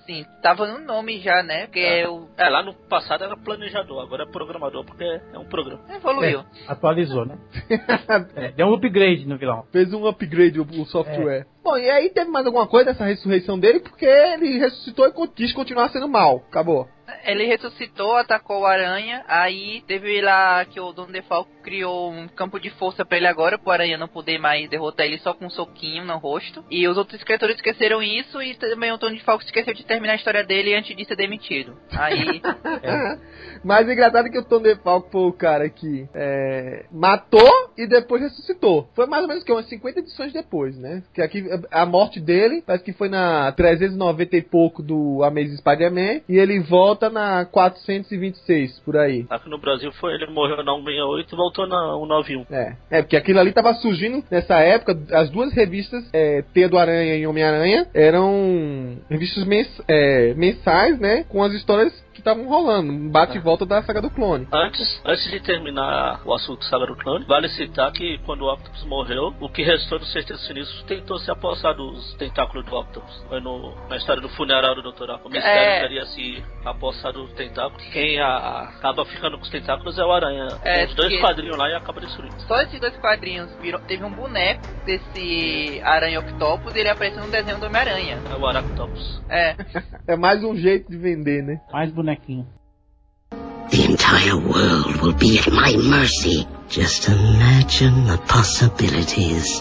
assim, 0.00 0.24
tava 0.42 0.66
no 0.66 0.78
nome 0.84 1.18
já, 1.20 1.42
né? 1.42 1.66
Porque 1.66 1.80
É. 1.80 2.08
o 2.08 2.28
É, 2.36 2.48
lá 2.48 2.62
no 2.62 2.74
passado 2.88 3.24
era 3.24 3.36
planejador, 3.36 4.02
agora 4.02 4.22
é 4.22 4.26
programador, 4.30 4.84
porque 4.84 5.04
é 5.04 5.38
um 5.38 5.46
programa. 5.46 5.82
evoluiu. 5.94 6.44
Atualizou, 6.68 7.26
né? 7.26 7.36
É, 8.36 8.52
deu 8.52 8.66
um 8.66 8.74
upgrade 8.74 9.26
no 9.26 9.36
vilão. 9.36 9.64
Fez 9.72 9.92
um 9.92 10.06
upgrade 10.06 10.60
o, 10.60 10.62
o 10.62 10.84
software. 10.86 11.46
Bom, 11.62 11.76
e 11.76 11.90
aí 11.90 12.10
teve 12.10 12.30
mais 12.30 12.46
alguma 12.46 12.66
coisa 12.66 12.92
dessa 12.92 13.04
ressurreição 13.04 13.58
dele? 13.58 13.80
Porque 13.80 14.04
ele 14.04 14.58
ressuscitou 14.58 15.06
e 15.08 15.28
quis 15.34 15.52
continuar 15.52 15.88
sendo 15.90 16.08
mal. 16.08 16.44
Acabou. 16.48 16.88
Ele 17.24 17.44
ressuscitou, 17.46 18.16
atacou 18.16 18.60
o 18.60 18.66
Aranha, 18.66 19.24
aí 19.28 19.82
teve 19.86 20.20
lá 20.20 20.64
que 20.64 20.80
o 20.80 20.92
Don 20.92 21.06
DeFalco 21.06 21.50
criou 21.62 22.10
um 22.10 22.28
campo 22.28 22.60
de 22.60 22.70
força 22.70 23.04
pra 23.04 23.16
ele 23.16 23.26
agora, 23.26 23.58
pro 23.58 23.72
Aranha 23.72 23.98
não 23.98 24.08
poder 24.08 24.38
mais 24.38 24.68
derrotar 24.68 25.06
ele 25.06 25.18
só 25.18 25.34
com 25.34 25.46
um 25.46 25.50
soquinho 25.50 26.04
no 26.04 26.16
rosto. 26.18 26.64
E 26.70 26.86
os 26.86 26.96
outros 26.96 27.18
escritores 27.18 27.56
esqueceram 27.56 28.02
isso 28.02 28.40
e 28.42 28.54
também 28.54 28.92
o 28.92 28.96
Don 28.96 29.10
DeFalco 29.10 29.44
esqueceu 29.44 29.74
de 29.74 29.84
terminar 29.84 30.14
a 30.14 30.16
história 30.16 30.44
dele 30.44 30.74
antes 30.74 30.96
de 30.96 31.04
ser 31.04 31.16
demitido. 31.16 31.76
Aí, 31.92 32.40
Mas 33.64 33.86
o 33.86 33.90
engraçado 33.90 34.26
é 34.26 34.30
que 34.30 34.38
o 34.38 34.44
Tom 34.44 34.60
DeFalco 34.60 35.10
foi 35.10 35.22
o 35.22 35.32
cara 35.32 35.68
que 35.68 36.08
é, 36.14 36.86
matou 36.92 37.50
e 37.76 37.86
depois 37.86 38.22
ressuscitou. 38.22 38.88
Foi 38.94 39.06
mais 39.06 39.22
ou 39.22 39.28
menos 39.28 39.42
que 39.42 39.52
umas 39.52 39.68
50 39.68 40.00
edições 40.00 40.32
depois, 40.32 40.78
né? 40.78 41.02
Que 41.12 41.20
aqui 41.20 41.44
a 41.70 41.84
morte 41.84 42.20
dele 42.20 42.62
parece 42.64 42.84
que 42.84 42.92
foi 42.92 43.08
na 43.08 43.50
390 43.52 44.36
e 44.36 44.42
pouco 44.42 44.82
do 44.82 45.22
Amazing 45.24 45.56
Spider-Man 45.56 46.20
e 46.28 46.38
ele 46.38 46.60
volta 46.60 46.95
na 47.10 47.44
426 47.44 48.80
por 48.80 48.96
aí. 48.96 49.26
Aqui 49.30 49.48
no 49.48 49.58
Brasil 49.58 49.92
foi, 49.92 50.14
ele 50.14 50.26
morreu 50.26 50.56
na 50.58 50.72
168 50.74 51.32
e 51.32 51.36
voltou 51.36 51.66
na 51.66 51.92
191. 51.98 52.46
É, 52.50 52.76
é 52.90 53.02
porque 53.02 53.16
aquilo 53.16 53.38
ali 53.40 53.52
tava 53.52 53.74
surgindo 53.74 54.22
nessa 54.30 54.56
época. 54.60 54.96
As 55.12 55.30
duas 55.30 55.52
revistas, 55.52 56.02
é, 56.12 56.42
Teia 56.52 56.68
do 56.68 56.78
Aranha 56.78 57.16
e 57.16 57.26
Homem-Aranha, 57.26 57.86
eram 57.94 58.96
revistas 59.08 59.44
mens- 59.44 59.82
é, 59.88 60.34
mensais, 60.34 60.98
né? 60.98 61.24
Com 61.28 61.42
as 61.42 61.52
histórias 61.52 61.92
que 62.16 62.20
estavam 62.20 62.46
rolando, 62.48 62.90
um 62.92 63.10
bate 63.10 63.36
e 63.36 63.40
volta 63.40 63.64
da 63.66 63.82
saga 63.82 64.00
do 64.00 64.10
clone. 64.10 64.48
Antes, 64.52 65.00
antes 65.04 65.30
de 65.30 65.38
terminar 65.40 66.20
o 66.24 66.32
assunto 66.34 66.64
Saga 66.64 66.86
do 66.86 66.96
Clone, 66.96 67.24
vale 67.26 67.48
citar 67.50 67.92
que 67.92 68.18
quando 68.24 68.42
o 68.42 68.52
Octopus 68.52 68.84
morreu, 68.84 69.34
o 69.40 69.48
que 69.48 69.62
restou 69.62 69.98
do 69.98 70.04
Sexteto 70.06 70.38
Sinistro 70.40 70.84
tentou 70.86 71.18
se 71.18 71.30
apossar 71.30 71.74
dos 71.74 72.14
tentáculos 72.14 72.64
do 72.66 72.74
Octopus. 72.74 73.24
Foi 73.28 73.40
no, 73.40 73.74
na 73.88 73.96
história 73.96 74.20
do 74.22 74.28
funeral 74.30 74.74
do 74.74 74.82
Dr. 74.82 75.02
Octopus. 75.10 75.26
O 75.26 75.28
mistério 75.30 75.60
É. 75.60 75.80
teria 75.80 76.06
se 76.06 76.42
apossado 76.64 77.22
dos 77.22 77.32
tentáculos. 77.34 77.84
Quem 77.92 78.18
a- 78.20 78.26
a- 78.26 78.62
acaba 78.70 79.04
ficando 79.04 79.36
com 79.36 79.44
os 79.44 79.50
tentáculos 79.50 79.98
é 79.98 80.04
o 80.04 80.10
Aranha. 80.12 80.48
É, 80.64 80.74
Tem 80.78 80.86
os 80.86 80.94
dois 80.94 81.20
quadrinhos 81.20 81.56
lá 81.56 81.68
e 81.68 81.74
acaba 81.74 82.00
destruindo. 82.00 82.40
só 82.42 82.60
esses 82.62 82.80
dois 82.80 82.96
quadrinhos 82.96 83.54
viram, 83.60 83.80
teve 83.80 84.02
um 84.04 84.10
boneco 84.12 84.62
desse 84.84 85.80
Aranha 85.84 86.20
Octopus 86.20 86.74
e 86.74 86.80
ele 86.80 86.88
apareceu 86.88 87.22
no 87.22 87.30
desenho 87.30 87.58
do 87.58 87.66
Homem-Aranha. 87.66 88.18
É 88.30 88.34
o 88.36 88.46
Aractopus. 88.46 89.22
É. 89.28 89.54
É 90.08 90.16
mais 90.16 90.42
um 90.44 90.54
jeito 90.56 90.88
de 90.88 90.96
vender, 90.96 91.42
né? 91.42 91.60
Mais 91.72 91.90
bonequinho. 92.06 92.46
The 93.70 93.84
entire 93.84 94.36
world 94.36 95.02
will 95.02 95.12
be 95.12 95.38
at 95.40 95.50
my 95.52 95.74
mercy. 95.76 96.46
Just 96.68 97.08
imagine 97.08 98.06
the 98.06 98.18
possibilities. 98.18 99.60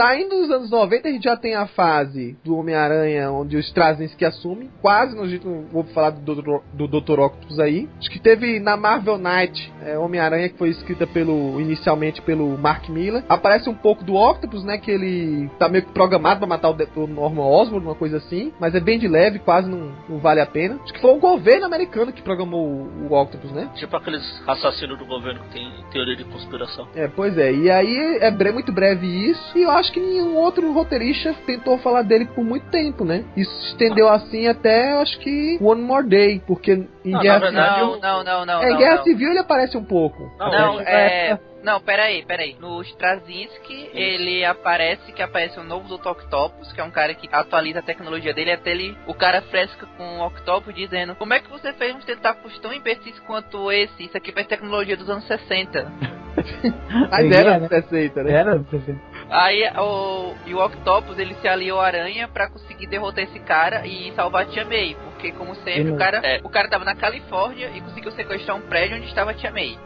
Saindo 0.00 0.30
dos 0.36 0.50
anos 0.50 0.70
90, 0.70 1.08
a 1.08 1.12
gente 1.12 1.24
já 1.24 1.36
tem 1.36 1.54
a 1.54 1.66
fase 1.66 2.34
do 2.42 2.56
Homem-Aranha, 2.56 3.30
onde 3.30 3.58
os 3.58 3.66
Straczynski 3.66 4.24
assumem. 4.24 4.70
Quase, 4.80 5.14
no 5.14 5.28
jeito, 5.28 5.46
não 5.46 5.64
vou 5.70 5.84
falar 5.84 6.08
do 6.08 6.34
Dr. 6.34 6.60
do 6.72 6.88
Dr. 6.88 7.20
Octopus 7.20 7.58
aí. 7.58 7.86
Acho 7.98 8.10
que 8.10 8.18
teve 8.18 8.58
na 8.60 8.78
Marvel 8.78 9.18
Knight, 9.18 9.70
é, 9.84 9.98
Homem-Aranha, 9.98 10.48
que 10.48 10.56
foi 10.56 10.70
escrita 10.70 11.06
pelo 11.06 11.60
inicialmente 11.60 12.22
pelo 12.22 12.56
Mark 12.56 12.88
Miller. 12.88 13.22
Aparece 13.28 13.68
um 13.68 13.74
pouco 13.74 14.02
do 14.02 14.14
Octopus, 14.14 14.64
né? 14.64 14.78
Que 14.78 14.90
ele 14.90 15.50
tá 15.58 15.68
meio 15.68 15.84
que 15.84 15.92
programado 15.92 16.38
pra 16.40 16.48
matar 16.48 16.70
o, 16.70 16.76
o 17.02 17.06
Norman 17.06 17.44
Osborn, 17.44 17.84
uma 17.86 17.94
coisa 17.94 18.16
assim. 18.16 18.54
Mas 18.58 18.74
é 18.74 18.80
bem 18.80 18.98
de 18.98 19.06
leve, 19.06 19.38
quase 19.38 19.68
não, 19.68 19.92
não 20.08 20.18
vale 20.18 20.40
a 20.40 20.46
pena. 20.46 20.78
Acho 20.82 20.94
que 20.94 21.00
foi 21.02 21.10
o 21.10 21.20
governo 21.20 21.66
americano 21.66 22.10
que 22.10 22.22
programou 22.22 22.66
o, 22.66 23.06
o 23.10 23.20
Octopus, 23.20 23.52
né? 23.52 23.68
Tipo 23.74 23.94
aqueles 23.98 24.22
assassinos 24.46 24.98
do 24.98 25.04
governo 25.04 25.40
que 25.40 25.50
tem 25.58 25.70
teoria 25.92 26.16
de 26.16 26.24
conspiração. 26.24 26.88
É, 26.94 27.06
pois 27.06 27.36
é. 27.36 27.52
E 27.52 27.70
aí 27.70 28.18
é 28.22 28.30
bre- 28.30 28.52
muito 28.52 28.72
breve 28.72 29.06
isso. 29.06 29.58
E 29.58 29.62
eu 29.62 29.70
acho 29.70 29.89
que 29.92 30.00
nenhum 30.00 30.36
outro 30.36 30.72
roteirista 30.72 31.34
tentou 31.46 31.78
falar 31.78 32.02
dele 32.02 32.26
por 32.26 32.44
muito 32.44 32.66
tempo, 32.70 33.04
né? 33.04 33.24
Isso 33.36 33.50
se 33.62 33.68
estendeu 33.72 34.08
assim 34.08 34.46
até, 34.48 34.92
eu 34.92 35.00
acho 35.00 35.18
que 35.20 35.58
One 35.60 35.82
More 35.82 36.06
Day. 36.06 36.42
Porque 36.46 36.72
em 37.04 37.10
Não, 37.10 37.20
Guerra 37.20 37.38
verdade, 37.38 37.74
Civil. 37.80 38.00
Não, 38.00 38.24
não, 38.24 38.24
não, 38.24 38.46
não. 38.46 38.62
é, 38.62 38.66
em 38.68 38.70
não, 38.72 38.78
Guerra 38.78 38.96
não. 38.96 39.04
Civil 39.04 39.30
ele 39.30 39.38
aparece 39.38 39.76
um 39.76 39.84
pouco. 39.84 40.30
Não, 40.38 40.50
Não, 40.50 40.80
é- 40.80 41.30
é. 41.30 41.38
Não, 41.62 41.78
peraí, 41.78 42.24
peraí. 42.24 42.56
No 42.58 42.80
Straczynski, 42.80 43.90
ele 43.92 44.42
aparece 44.46 45.12
que 45.12 45.22
aparece 45.22 45.60
o 45.60 45.62
novo 45.62 45.94
Dr. 45.94 46.08
Octopus, 46.08 46.72
que 46.72 46.80
é 46.80 46.84
um 46.84 46.90
cara 46.90 47.12
que 47.12 47.28
atualiza 47.30 47.80
a 47.80 47.82
tecnologia 47.82 48.32
dele, 48.32 48.52
até 48.52 48.70
ele, 48.70 48.96
o 49.06 49.12
cara 49.12 49.42
fresca 49.42 49.86
com 49.98 50.20
o 50.20 50.26
Octopus 50.26 50.74
dizendo 50.74 51.14
Como 51.16 51.34
é 51.34 51.40
que 51.40 51.50
você 51.50 51.72
fez 51.74 51.94
uns 51.94 52.04
tentáculos 52.06 52.58
tão 52.60 52.72
imbecis 52.72 53.18
quanto 53.26 53.70
esse? 53.70 54.04
Isso 54.04 54.16
aqui 54.16 54.32
faz 54.32 54.46
tecnologia 54.46 54.96
dos 54.96 55.10
anos 55.10 55.26
60. 55.26 55.92
Mas 57.10 57.24
Ninguém 57.24 57.38
era 57.38 57.54
é, 57.56 57.60
né? 57.60 57.68
receita, 57.70 58.22
né? 58.22 58.32
Era, 58.32 58.58
presente. 58.60 59.00
Aí 59.30 59.62
o, 59.78 60.34
e 60.44 60.54
o 60.54 60.64
Octopus 60.64 61.16
ele 61.18 61.34
se 61.36 61.46
aliou 61.46 61.78
ao 61.78 61.84
Aranha 61.84 62.26
pra 62.26 62.50
conseguir 62.50 62.88
derrotar 62.88 63.22
esse 63.22 63.38
cara 63.38 63.86
e 63.86 64.12
salvar 64.14 64.42
a 64.42 64.46
Tia 64.46 64.64
May. 64.64 64.96
Porque, 65.20 65.32
como 65.32 65.54
sempre, 65.56 65.80
Ele- 65.80 65.90
o 65.90 65.96
cara, 65.98 66.20
é, 66.24 66.40
o 66.42 66.48
cara 66.48 66.66
tava 66.68 66.82
na 66.84 66.94
Califórnia 66.94 67.70
e 67.74 67.80
conseguiu 67.82 68.10
sequestrar 68.12 68.56
um 68.56 68.62
prédio 68.62 68.96
onde 68.96 69.06
estava 69.06 69.32
a 69.32 69.34
Tia 69.34 69.50
May. 69.52 69.76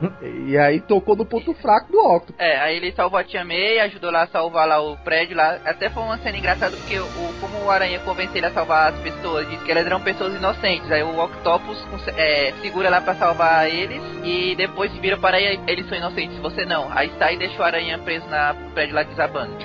E 0.46 0.56
aí 0.56 0.80
tocou 0.80 1.16
no 1.16 1.26
ponto 1.26 1.52
fraco 1.54 1.90
do 1.90 1.98
Octopus. 1.98 2.34
É, 2.38 2.56
aí 2.58 2.76
ele 2.76 2.92
salvou 2.92 3.18
a 3.18 3.24
Tia 3.24 3.44
May, 3.44 3.80
ajudou 3.80 4.12
lá 4.12 4.22
a 4.22 4.26
salvar 4.28 4.66
lá 4.68 4.80
o 4.80 4.96
prédio 4.98 5.36
lá. 5.36 5.58
Até 5.64 5.90
foi 5.90 6.02
uma 6.04 6.18
cena 6.18 6.38
engraçada 6.38 6.76
porque 6.76 6.98
o, 6.98 7.06
como 7.40 7.64
o 7.64 7.70
Aranha 7.70 7.98
convence 8.00 8.36
ele 8.38 8.46
a 8.46 8.52
salvar 8.52 8.92
as 8.92 9.00
pessoas, 9.00 9.48
diz 9.48 9.60
que 9.62 9.70
elas 9.72 9.84
eram 9.86 10.00
pessoas 10.00 10.34
inocentes. 10.36 10.90
Aí 10.92 11.02
o 11.02 11.18
Octopus 11.18 11.84
é, 12.16 12.52
segura 12.62 12.88
lá 12.88 13.00
pra 13.00 13.14
salvar 13.16 13.68
eles 13.68 14.02
e 14.22 14.54
depois 14.54 14.92
vira 14.98 15.16
para 15.16 15.36
aí, 15.36 15.58
eles 15.66 15.88
são 15.88 15.98
inocentes, 15.98 16.38
você 16.38 16.64
não. 16.64 16.88
Aí 16.92 17.10
sai 17.18 17.34
e 17.34 17.38
deixa 17.38 17.60
o 17.60 17.64
Aranha 17.64 17.98
preso 17.98 18.26
na 18.28 18.54
prédio 18.72 18.94
lá 18.94 19.02
desabando. 19.02 19.56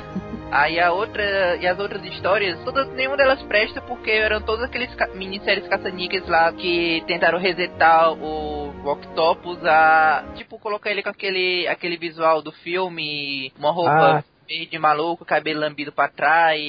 Aí 0.51 0.79
a 0.79 0.91
outra 0.91 1.57
e 1.57 1.67
as 1.67 1.77
outras 1.79 2.03
histórias, 2.05 2.59
todas, 2.63 2.87
nenhuma 2.93 3.15
delas 3.15 3.41
presta 3.43 3.81
porque 3.81 4.09
eram 4.09 4.41
todas 4.41 4.65
aqueles 4.65 4.93
ca 4.95 5.07
minisséries 5.09 5.67
caça-níqueis 5.67 6.27
lá 6.27 6.51
que 6.53 7.03
tentaram 7.05 7.37
resetar 7.37 8.11
o, 8.13 8.69
o 8.83 8.89
Octopus 8.91 9.63
a 9.63 10.25
tipo 10.35 10.57
colocar 10.57 10.89
ele 10.89 11.03
com 11.03 11.09
aquele 11.09 11.67
aquele 11.67 11.97
visual 11.97 12.41
do 12.41 12.51
filme, 12.51 13.53
uma 13.59 13.71
roupa 13.71 13.91
Ah. 14.19 14.23
meio 14.49 14.65
de 14.67 14.79
maluco, 14.79 15.23
cabelo 15.23 15.59
lambido 15.59 15.91
pra 15.91 16.07
trás, 16.07 16.59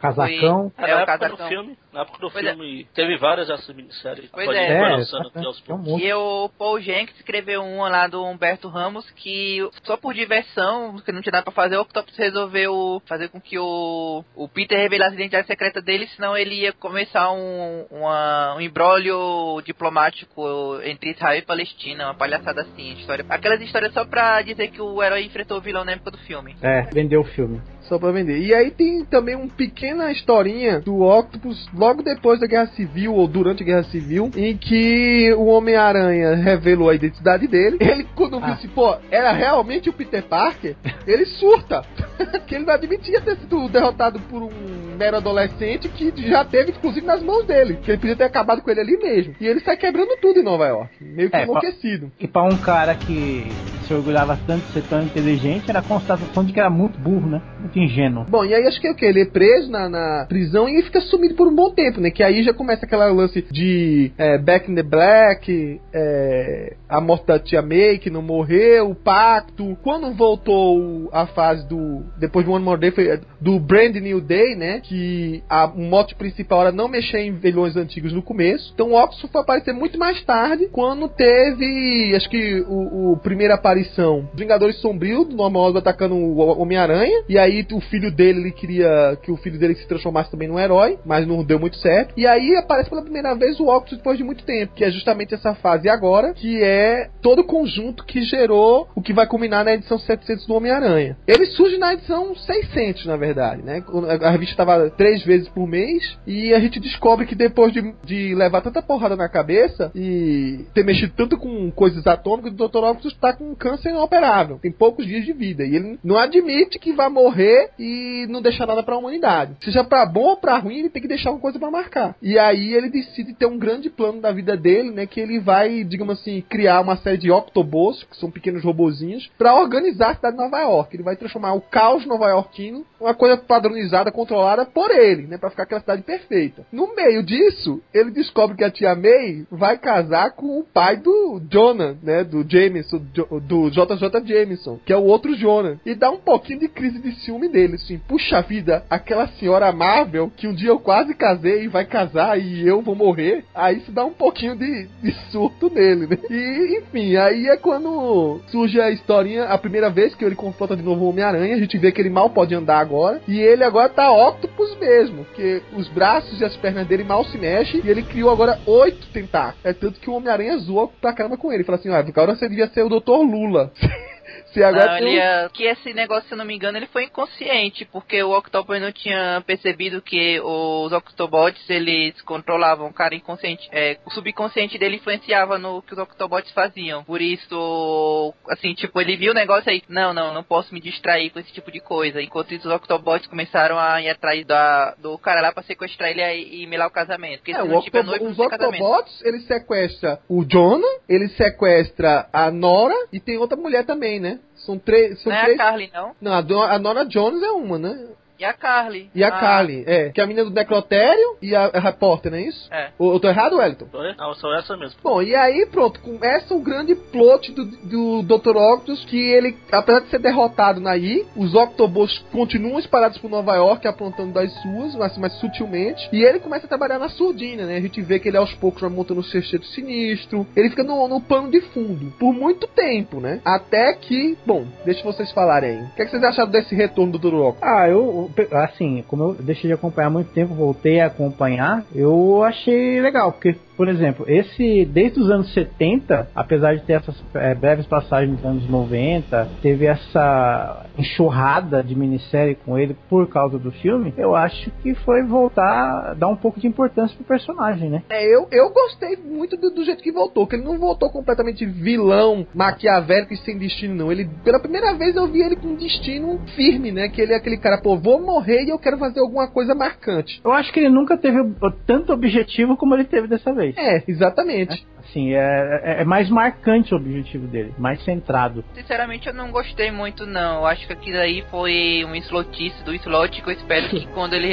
Casacão. 0.00 0.72
foi- 0.74 0.90
É, 0.90 1.02
o 1.02 1.06
casacão. 1.06 1.76
Na 1.94 2.00
época 2.00 2.18
do 2.18 2.28
Pois 2.28 2.44
é. 2.44 2.50
filme, 2.50 2.88
teve 2.92 3.16
várias 3.16 3.46
dessas 3.46 3.74
minisséries. 3.74 4.28
Pois 4.32 4.48
é. 4.50 4.72
É, 4.72 5.76
monte. 5.78 6.04
E 6.04 6.12
o 6.12 6.50
Paul 6.58 6.80
Jenkins 6.80 7.16
escreveu 7.16 7.62
uma 7.62 7.88
lá 7.88 8.08
do 8.08 8.24
Humberto 8.24 8.66
Ramos 8.68 9.08
que, 9.12 9.60
só 9.84 9.96
por 9.96 10.12
diversão, 10.12 10.96
que 10.98 11.12
não 11.12 11.22
tinha 11.22 11.30
nada 11.30 11.44
pra 11.44 11.52
fazer, 11.52 11.76
o 11.76 11.82
Octopus 11.82 12.16
resolveu 12.16 13.00
fazer 13.06 13.28
com 13.28 13.40
que 13.40 13.56
o, 13.60 14.24
o 14.34 14.48
Peter 14.48 14.76
revelasse 14.76 15.12
a 15.12 15.14
identidade 15.14 15.46
secreta 15.46 15.80
dele, 15.80 16.08
senão 16.08 16.36
ele 16.36 16.62
ia 16.62 16.72
começar 16.72 17.30
um, 17.30 17.86
uma, 17.88 18.56
um 18.56 18.60
embrólio 18.60 19.62
diplomático 19.64 20.80
entre 20.82 21.12
Israel 21.12 21.38
e 21.38 21.42
Palestina, 21.42 22.06
uma 22.06 22.14
palhaçada 22.14 22.62
assim, 22.62 22.94
história. 22.94 23.24
Aquelas 23.28 23.60
histórias 23.60 23.92
só 23.92 24.04
pra 24.04 24.42
dizer 24.42 24.68
que 24.72 24.82
o 24.82 25.00
herói 25.00 25.24
enfrentou 25.24 25.58
o 25.58 25.60
vilão 25.60 25.84
na 25.84 25.92
época 25.92 26.10
do 26.10 26.18
filme. 26.18 26.56
É, 26.60 26.82
vendeu 26.92 27.20
o 27.20 27.24
filme. 27.24 27.62
Só 27.88 27.98
pra 27.98 28.10
vender. 28.10 28.38
E 28.38 28.54
aí 28.54 28.70
tem 28.70 29.04
também 29.04 29.34
uma 29.34 29.46
pequena 29.48 30.10
historinha 30.10 30.80
do 30.80 31.02
Octopus 31.02 31.68
logo 31.74 32.02
depois 32.02 32.40
da 32.40 32.46
Guerra 32.46 32.66
Civil, 32.68 33.14
ou 33.14 33.28
durante 33.28 33.62
a 33.62 33.66
Guerra 33.66 33.84
Civil, 33.84 34.30
em 34.36 34.56
que 34.56 35.32
o 35.36 35.44
Homem-Aranha 35.46 36.34
revelou 36.36 36.88
a 36.88 36.94
identidade 36.94 37.46
dele. 37.46 37.76
Ele, 37.80 38.04
quando 38.14 38.38
Ah. 38.42 38.50
disse, 38.52 38.68
pô, 38.68 38.96
era 39.10 39.32
realmente 39.32 39.88
o 39.90 39.92
Peter 39.92 40.22
Parker, 40.22 40.76
ele 41.06 41.26
surta. 41.26 41.82
que 42.46 42.54
ele 42.54 42.64
não 42.64 42.72
admitia 42.74 43.20
ter 43.20 43.36
sido 43.36 43.68
derrotado 43.68 44.18
por 44.30 44.42
um 44.42 44.50
mero 44.96 45.16
adolescente 45.16 45.88
que 45.88 46.12
já 46.28 46.44
teve, 46.44 46.70
inclusive, 46.70 47.04
nas 47.06 47.22
mãos 47.22 47.44
dele. 47.44 47.78
Que 47.82 47.90
ele 47.90 47.98
podia 47.98 48.16
ter 48.16 48.24
acabado 48.24 48.62
com 48.62 48.70
ele 48.70 48.80
ali 48.80 48.96
mesmo. 48.96 49.34
E 49.40 49.46
ele 49.46 49.60
sai 49.60 49.76
quebrando 49.76 50.16
tudo 50.20 50.38
em 50.38 50.42
Nova 50.44 50.66
York. 50.66 50.90
Meio 51.00 51.28
que 51.30 51.36
É, 51.36 51.42
enlouquecido. 51.42 52.12
E 52.20 52.26
pra 52.28 52.44
um 52.44 52.56
cara 52.56 52.94
que 52.94 53.46
se 53.86 53.92
orgulhava 53.92 54.38
tanto 54.46 54.64
de 54.66 54.72
ser 54.72 54.82
tão 54.84 55.02
inteligente, 55.02 55.68
era 55.68 55.80
a 55.80 55.82
constatação 55.82 56.44
de 56.44 56.52
que 56.52 56.60
era 56.60 56.70
muito 56.70 56.98
burro, 56.98 57.28
né? 57.28 57.42
Muito 57.64 57.78
ingênuo. 57.78 58.26
Bom, 58.28 58.44
e 58.44 58.54
aí 58.54 58.66
acho 58.66 58.78
que 58.78 58.86
é 58.86 58.90
o 58.90 58.94
que? 58.94 59.06
Ele 59.06 59.22
é 59.22 59.24
preso 59.24 59.70
na, 59.70 59.88
na 59.88 60.26
prisão 60.28 60.68
e 60.68 60.82
fica 60.82 61.00
sumido 61.00 61.34
por 61.34 61.48
um 61.48 61.54
bom 61.54 61.70
tempo, 61.70 61.98
né? 61.98 62.10
Que 62.10 62.22
aí 62.22 62.42
já 62.42 62.52
começa 62.52 62.84
aquela 62.84 63.06
lance 63.06 63.40
de 63.50 64.12
é, 64.18 64.36
Back 64.36 64.70
in 64.70 64.74
the 64.74 64.82
Black, 64.82 65.80
é, 65.92 66.76
a 66.86 67.00
morte 67.00 67.26
da 67.26 67.38
tia 67.38 67.62
May, 67.62 67.98
que 67.98 68.10
não 68.10 68.20
morreu, 68.20 68.90
o 68.90 68.94
pacto. 68.94 69.76
Quando 69.82 70.14
voltou 70.14 71.08
a 71.10 71.26
fase 71.26 71.66
do. 71.66 72.02
Depois 72.18 72.44
do 72.44 72.52
One 72.52 72.64
More 72.64 72.78
Day, 72.78 72.90
foi 72.90 73.18
do 73.40 73.58
Brand 73.58 73.96
New 73.96 74.20
Day, 74.20 74.54
né? 74.54 74.80
Que 74.80 75.42
a, 75.48 75.64
o 75.66 75.80
mote 75.80 76.14
principal 76.14 76.62
era 76.62 76.72
não 76.72 76.86
mexer 76.86 77.20
em 77.20 77.32
vilões 77.32 77.76
antigos 77.76 78.12
no 78.12 78.22
começo. 78.22 78.72
Então 78.74 78.90
o 78.90 78.94
Oxford 78.94 79.32
foi 79.32 79.40
aparecer 79.40 79.72
muito 79.72 79.98
mais 79.98 80.22
tarde, 80.24 80.68
quando 80.70 81.08
teve, 81.08 82.14
acho 82.14 82.28
que 82.28 82.62
o, 82.68 83.12
o 83.12 83.16
primeira 83.16 83.54
aparição, 83.54 84.28
Vingadores 84.34 84.76
Sombrio, 84.80 85.24
do 85.24 85.34
Norman 85.34 85.60
Osborn 85.60 85.78
atacando 85.78 86.14
o 86.14 86.60
Homem-Aranha. 86.60 87.24
E 87.28 87.38
aí 87.38 87.53
o 87.72 87.80
filho 87.80 88.10
dele, 88.10 88.40
ele 88.40 88.52
queria 88.52 89.18
que 89.22 89.30
o 89.30 89.36
filho 89.36 89.58
dele 89.58 89.74
se 89.74 89.86
transformasse 89.86 90.30
também 90.30 90.48
num 90.48 90.58
herói, 90.58 90.98
mas 91.04 91.26
não 91.26 91.44
deu 91.44 91.58
muito 91.58 91.76
certo. 91.76 92.14
E 92.16 92.26
aí 92.26 92.56
aparece 92.56 92.90
pela 92.90 93.02
primeira 93.02 93.34
vez 93.34 93.60
o 93.60 93.66
Octopus 93.68 93.98
depois 93.98 94.18
de 94.18 94.24
muito 94.24 94.44
tempo, 94.44 94.74
que 94.74 94.84
é 94.84 94.90
justamente 94.90 95.34
essa 95.34 95.54
fase 95.54 95.88
agora, 95.88 96.34
que 96.34 96.62
é 96.62 97.08
todo 97.22 97.40
o 97.40 97.44
conjunto 97.44 98.04
que 98.04 98.22
gerou 98.22 98.88
o 98.94 99.02
que 99.02 99.12
vai 99.12 99.26
culminar 99.26 99.64
na 99.64 99.74
edição 99.74 99.98
700 99.98 100.46
do 100.46 100.54
Homem-Aranha. 100.54 101.16
Ele 101.26 101.46
surge 101.46 101.78
na 101.78 101.94
edição 101.94 102.34
600, 102.34 103.06
na 103.06 103.16
verdade, 103.16 103.62
né? 103.62 103.82
A 104.22 104.30
revista 104.30 104.54
estava 104.54 104.90
três 104.90 105.22
vezes 105.24 105.48
por 105.48 105.66
mês 105.66 106.16
e 106.26 106.52
a 106.54 106.60
gente 106.60 106.80
descobre 106.80 107.26
que 107.26 107.34
depois 107.34 107.72
de, 107.72 107.94
de 108.04 108.34
levar 108.34 108.60
tanta 108.60 108.82
porrada 108.82 109.16
na 109.16 109.28
cabeça 109.28 109.90
e 109.94 110.64
ter 110.74 110.84
mexido 110.84 111.12
tanto 111.16 111.36
com 111.36 111.70
coisas 111.70 112.06
atômicas, 112.06 112.52
o 112.52 112.56
Dr. 112.56 112.78
Octopus 112.78 113.12
está 113.12 113.32
com 113.32 113.50
um 113.50 113.54
câncer 113.54 113.90
inoperável. 113.90 114.58
Tem 114.60 114.72
poucos 114.72 115.06
dias 115.06 115.24
de 115.24 115.32
vida 115.32 115.64
e 115.64 115.76
ele 115.76 115.98
não 116.02 116.16
admite 116.16 116.78
que 116.78 116.92
vai 116.92 117.08
morrer 117.08 117.43
e 117.78 118.26
não 118.28 118.42
deixar 118.42 118.66
nada 118.66 118.82
para 118.82 118.94
a 118.94 118.98
humanidade. 118.98 119.56
Seja 119.62 119.84
para 119.84 120.06
bom 120.06 120.30
ou 120.30 120.36
para 120.36 120.58
ruim, 120.58 120.78
ele 120.78 120.90
tem 120.90 121.02
que 121.02 121.08
deixar 121.08 121.30
uma 121.30 121.40
coisa 121.40 121.58
para 121.58 121.70
marcar. 121.70 122.16
E 122.22 122.38
aí 122.38 122.74
ele 122.74 122.90
decide 122.90 123.34
ter 123.34 123.46
um 123.46 123.58
grande 123.58 123.90
plano 123.90 124.20
da 124.20 124.32
vida 124.32 124.56
dele, 124.56 124.90
né? 124.90 125.06
Que 125.06 125.20
ele 125.20 125.38
vai, 125.38 125.84
digamos 125.84 126.20
assim, 126.20 126.42
criar 126.48 126.80
uma 126.80 126.96
série 126.96 127.18
de 127.18 127.30
Octobos, 127.30 128.04
que 128.04 128.16
são 128.16 128.30
pequenos 128.30 128.62
robozinhos, 128.62 129.30
para 129.38 129.54
organizar 129.54 130.10
a 130.10 130.14
cidade 130.14 130.36
de 130.36 130.42
Nova 130.42 130.60
York. 130.60 130.94
Ele 130.94 131.02
vai 131.02 131.16
transformar 131.16 131.54
o 131.54 131.60
caos 131.60 132.06
nova-iorquino 132.06 132.84
uma 133.04 133.14
coisa 133.14 133.36
padronizada, 133.36 134.10
controlada 134.10 134.64
por 134.64 134.90
ele, 134.90 135.26
né? 135.26 135.36
Para 135.36 135.50
ficar 135.50 135.64
aquela 135.64 135.80
cidade 135.80 136.02
perfeita. 136.02 136.66
No 136.72 136.94
meio 136.94 137.22
disso, 137.22 137.82
ele 137.92 138.10
descobre 138.10 138.56
que 138.56 138.64
a 138.64 138.70
tia 138.70 138.94
May 138.94 139.46
vai 139.50 139.76
casar 139.76 140.32
com 140.32 140.58
o 140.58 140.64
pai 140.64 140.96
do 140.96 141.40
Jonah, 141.50 141.96
né? 142.02 142.24
Do 142.24 142.44
Jameson, 142.48 143.02
do 143.42 143.70
JJ 143.70 144.24
Jameson, 144.24 144.78
que 144.84 144.92
é 144.92 144.96
o 144.96 145.04
outro 145.04 145.36
Jonah. 145.36 145.78
E 145.84 145.94
dá 145.94 146.10
um 146.10 146.18
pouquinho 146.18 146.60
de 146.60 146.68
crise 146.68 146.98
de 146.98 147.14
ciúme 147.20 147.33
dele, 147.48 147.74
assim. 147.74 147.98
Puxa 147.98 148.40
vida, 148.42 148.84
aquela 148.88 149.28
senhora 149.28 149.68
amável 149.68 150.30
que 150.36 150.46
um 150.46 150.54
dia 150.54 150.70
eu 150.70 150.78
quase 150.78 151.14
casei 151.14 151.64
e 151.64 151.68
vai 151.68 151.84
casar 151.84 152.38
e 152.38 152.66
eu 152.66 152.82
vou 152.82 152.94
morrer. 152.94 153.44
Aí 153.54 153.78
isso 153.78 153.92
dá 153.92 154.04
um 154.04 154.12
pouquinho 154.12 154.56
de, 154.56 154.88
de 155.02 155.12
surto 155.30 155.70
nele, 155.72 156.06
né? 156.06 156.18
E, 156.30 156.78
enfim, 156.78 157.16
aí 157.16 157.48
é 157.48 157.56
quando 157.56 158.40
surge 158.48 158.80
a 158.80 158.90
historinha, 158.90 159.44
a 159.44 159.58
primeira 159.58 159.90
vez 159.90 160.14
que 160.14 160.24
ele 160.24 160.34
confronta 160.34 160.76
de 160.76 160.82
novo 160.82 161.04
o 161.04 161.08
Homem-Aranha, 161.08 161.54
a 161.54 161.58
gente 161.58 161.78
vê 161.78 161.92
que 161.92 162.00
ele 162.00 162.10
mal 162.10 162.30
pode 162.30 162.54
andar 162.54 162.78
agora. 162.78 163.20
E 163.28 163.40
ele 163.40 163.64
agora 163.64 163.88
tá 163.88 164.10
octopus 164.12 164.76
mesmo, 164.78 165.24
que 165.34 165.62
os 165.76 165.88
braços 165.88 166.40
e 166.40 166.44
as 166.44 166.56
pernas 166.56 166.86
dele 166.86 167.04
mal 167.04 167.24
se 167.24 167.38
mexem. 167.38 167.80
E 167.84 167.90
ele 167.90 168.02
criou 168.02 168.30
agora 168.30 168.58
oito 168.66 169.06
tentáculos. 169.12 169.64
É 169.64 169.72
tanto 169.72 170.00
que 170.00 170.10
o 170.10 170.14
Homem-Aranha 170.14 170.58
zoa 170.58 170.88
pra 171.00 171.12
caramba 171.12 171.36
com 171.36 171.52
ele. 171.52 171.64
Fala 171.64 171.78
assim, 171.78 171.90
ah, 171.90 171.98
agora 171.98 172.34
você 172.34 172.48
devia 172.48 172.68
ser 172.68 172.82
o 172.82 172.88
Dr. 172.88 173.22
Lula. 173.22 173.72
Se 174.46 174.62
agora 174.62 174.92
Não, 174.92 174.98
tem 174.98 175.06
um- 175.08 175.10
ia- 175.12 175.50
que 175.52 175.64
esse 175.64 175.92
negócio, 175.92 176.28
se 176.28 176.34
eu 176.34 176.38
não 176.38 176.44
me 176.44 176.54
engano, 176.54 176.78
ele 176.78 176.86
foi 176.86 177.04
inconsciente, 177.04 177.84
porque 177.84 178.22
o 178.22 178.30
Octopus 178.36 178.80
não 178.80 178.92
tinha 178.92 179.42
percebido 179.46 180.00
que 180.02 180.40
os 180.40 180.92
Octobots, 180.92 181.68
eles 181.68 182.20
controlavam 182.22 182.88
o 182.88 182.92
cara 182.92 183.14
inconsciente. 183.14 183.68
É, 183.72 183.98
o 184.04 184.10
subconsciente 184.10 184.78
dele 184.78 184.96
influenciava 184.96 185.58
no 185.58 185.82
que 185.82 185.92
os 185.92 185.98
Octobots 185.98 186.50
faziam. 186.52 187.02
Por 187.04 187.20
isso, 187.20 188.34
assim, 188.48 188.74
tipo, 188.74 189.00
ele 189.00 189.16
viu 189.16 189.32
o 189.32 189.34
negócio 189.34 189.70
aí, 189.70 189.82
não, 189.88 190.12
não, 190.14 190.32
não 190.32 190.42
posso 190.42 190.72
me 190.72 190.80
distrair 190.80 191.30
com 191.30 191.38
esse 191.38 191.52
tipo 191.52 191.70
de 191.70 191.80
coisa. 191.80 192.22
Enquanto 192.22 192.52
isso, 192.54 192.68
os 192.68 192.74
Octobots 192.74 193.26
começaram 193.26 193.78
a 193.78 194.00
ir 194.00 194.08
atrás 194.08 194.44
da, 194.46 194.94
do 194.98 195.16
cara 195.18 195.40
lá 195.40 195.52
pra 195.52 195.62
sequestrar 195.62 196.10
ele 196.10 196.22
e, 196.22 196.62
e 196.62 196.66
melar 196.66 196.88
o 196.88 196.92
casamento. 196.92 197.38
Porque 197.38 197.52
É, 197.52 197.56
se 197.56 197.62
o 197.62 197.66
não 197.66 197.80
tiver 197.82 198.00
Octobo- 198.00 198.10
noivo, 198.18 198.24
não 198.24 198.30
os. 198.32 198.38
Octobots, 198.52 199.22
ele 199.24 199.40
sequestra 199.40 200.18
o 200.28 200.44
Jonah, 200.44 201.00
ele 201.08 201.28
sequestra 201.28 202.28
a 202.32 202.50
Nora 202.50 202.94
e 203.12 203.20
tem 203.20 203.36
outra 203.38 203.56
mulher 203.56 203.84
também, 203.84 204.20
né? 204.20 204.23
São 204.56 204.78
três. 204.78 205.20
São 205.22 205.30
Não 205.30 205.38
é 205.38 205.40
a 205.40 205.44
três... 205.44 205.58
Carly, 205.58 205.90
não? 205.92 206.14
Não, 206.20 206.32
a, 206.32 206.74
a 206.74 206.78
Nora 206.78 207.04
Jones 207.04 207.42
é 207.42 207.50
uma, 207.50 207.78
né? 207.78 208.08
E 208.38 208.44
a 208.44 208.52
Carly. 208.52 209.10
E 209.14 209.22
a 209.22 209.28
Ah, 209.28 209.40
Carly, 209.40 209.84
é. 209.86 210.10
Que 210.10 210.20
é 210.20 210.24
a 210.24 210.26
menina 210.26 210.44
do 210.44 210.54
necrotério 210.54 211.36
e 211.40 211.54
a, 211.54 211.66
a 211.66 211.80
repórter, 211.80 212.32
não 212.32 212.38
é 212.38 212.42
isso? 212.42 212.68
É. 212.72 212.90
Ou 212.98 213.12
eu 213.14 213.20
tô 213.20 213.28
errado, 213.28 213.56
Wellington? 213.56 213.86
Foi? 213.90 214.14
Não, 214.16 214.34
só 214.34 214.52
essa 214.54 214.76
mesmo. 214.76 214.98
Bom, 215.02 215.22
e 215.22 215.34
aí 215.34 215.66
pronto, 215.66 216.00
começa 216.00 216.54
o 216.54 216.60
grande 216.60 216.94
plot 216.94 217.52
do, 217.52 217.64
do 217.64 218.22
Dr. 218.22 218.56
Octopus, 218.56 219.04
que 219.04 219.16
ele, 219.16 219.56
apesar 219.70 220.00
de 220.00 220.08
ser 220.08 220.18
derrotado 220.18 220.80
na 220.80 220.96
I, 220.96 221.24
os 221.36 221.54
Octobots 221.54 222.18
continuam 222.32 222.78
espalhados 222.78 223.18
por 223.18 223.30
Nova 223.30 223.54
York, 223.54 223.86
aprontando 223.86 224.32
das 224.32 224.52
suas, 224.62 224.94
mas 224.96 225.16
mais 225.18 225.32
sutilmente, 225.34 226.08
e 226.12 226.22
ele 226.24 226.40
começa 226.40 226.66
a 226.66 226.68
trabalhar 226.68 226.98
na 226.98 227.08
surdina, 227.08 227.64
né? 227.66 227.76
A 227.76 227.80
gente 227.80 228.00
vê 228.02 228.18
que 228.18 228.28
ele 228.28 228.36
aos 228.36 228.52
poucos 228.54 228.80
vai 228.80 228.90
montando 228.90 229.20
o 229.20 229.24
sexteto 229.24 229.66
sinistro, 229.66 230.46
ele 230.56 230.70
fica 230.70 230.82
no, 230.82 231.06
no 231.08 231.20
pano 231.20 231.50
de 231.50 231.60
fundo, 231.60 232.12
por 232.18 232.32
muito 232.32 232.66
tempo, 232.66 233.20
né? 233.20 233.40
Até 233.44 233.92
que, 233.94 234.36
bom, 234.44 234.66
deixa 234.84 235.02
vocês 235.04 235.30
falarem 235.32 235.70
aí. 235.70 235.82
O 235.84 235.94
que, 235.94 236.02
é 236.02 236.04
que 236.04 236.10
vocês 236.10 236.24
acharam 236.24 236.50
desse 236.50 236.74
retorno 236.74 237.12
do 237.12 237.18
Dr. 237.18 237.34
Octopus? 237.34 237.62
Ah, 237.62 237.88
eu, 237.88 238.23
assim, 238.52 239.04
como 239.08 239.22
eu 239.22 239.34
deixei 239.34 239.68
de 239.68 239.74
acompanhar 239.74 240.08
há 240.08 240.10
muito 240.10 240.30
tempo, 240.32 240.54
voltei 240.54 241.00
a 241.00 241.06
acompanhar, 241.06 241.84
eu 241.94 242.42
achei 242.42 243.00
legal, 243.00 243.32
porque, 243.32 243.56
por 243.76 243.88
exemplo, 243.88 244.24
esse, 244.28 244.84
desde 244.84 245.20
os 245.20 245.30
anos 245.30 245.52
70, 245.52 246.28
apesar 246.34 246.76
de 246.76 246.82
ter 246.84 246.94
essas 246.94 247.14
é, 247.34 247.54
breves 247.54 247.86
passagens 247.86 248.32
nos 248.32 248.44
anos 248.44 248.68
90, 248.68 249.48
teve 249.62 249.86
essa 249.86 250.86
enxurrada 250.96 251.82
de 251.82 251.94
minissérie 251.94 252.54
com 252.54 252.78
ele 252.78 252.96
por 253.08 253.28
causa 253.28 253.58
do 253.58 253.70
filme, 253.72 254.14
eu 254.16 254.34
acho 254.34 254.70
que 254.82 254.94
foi 254.94 255.22
voltar 255.24 256.10
a 256.10 256.14
dar 256.14 256.28
um 256.28 256.36
pouco 256.36 256.60
de 256.60 256.66
importância 256.66 257.16
pro 257.16 257.24
personagem, 257.24 257.90
né? 257.90 258.02
É, 258.10 258.24
eu, 258.24 258.46
eu 258.50 258.70
gostei 258.72 259.16
muito 259.16 259.56
do, 259.56 259.70
do 259.70 259.84
jeito 259.84 260.02
que 260.02 260.12
voltou, 260.12 260.46
que 260.46 260.56
ele 260.56 260.64
não 260.64 260.78
voltou 260.78 261.10
completamente 261.10 261.66
vilão, 261.66 262.46
maquiavélico 262.54 263.34
e 263.34 263.36
sem 263.38 263.58
destino, 263.58 263.94
não. 263.94 264.12
Ele, 264.12 264.28
pela 264.44 264.60
primeira 264.60 264.94
vez 264.94 265.16
eu 265.16 265.26
vi 265.26 265.40
ele 265.40 265.56
com 265.56 265.68
um 265.68 265.76
destino 265.76 266.40
firme, 266.54 266.92
né? 266.92 267.08
Que 267.08 267.20
ele 267.20 267.32
é 267.32 267.36
aquele 267.36 267.58
cara, 267.58 267.80
pô, 267.80 267.96
vou 267.96 268.20
morrer 268.20 268.64
e 268.64 268.70
eu 268.70 268.78
quero 268.78 268.98
fazer 268.98 269.20
alguma 269.20 269.48
coisa 269.48 269.74
marcante. 269.74 270.40
Eu 270.44 270.52
acho 270.52 270.72
que 270.72 270.80
ele 270.80 270.88
nunca 270.88 271.16
teve 271.16 271.38
tanto 271.86 272.12
objetivo 272.12 272.76
como 272.76 272.94
ele 272.94 273.04
teve 273.04 273.26
dessa 273.26 273.52
vez. 273.52 273.63
É, 273.76 274.02
exatamente. 274.06 274.86
Assim, 274.98 275.34
é, 275.34 275.80
é- 275.84 276.00
é 276.00 276.04
mais 276.04 276.28
marcante 276.28 276.92
o 276.92 276.96
objetivo 276.96 277.46
dele, 277.46 277.74
mais 277.78 278.02
centrado. 278.04 278.64
Sinceramente, 278.74 279.28
eu 279.28 279.34
não 279.34 279.50
gostei 279.50 279.90
muito, 279.90 280.26
não. 280.26 280.56
Eu 280.60 280.66
acho 280.66 280.86
que 280.86 280.92
aquilo 280.92 281.18
aí 281.18 281.44
foi 281.50 282.04
um 282.04 282.14
slotice 282.16 282.82
do 282.84 282.94
slot 282.94 283.40
que 283.42 283.48
eu 283.48 283.52
espero 283.52 283.88
que 283.88 284.06
quando 284.14 284.34
ele 284.34 284.48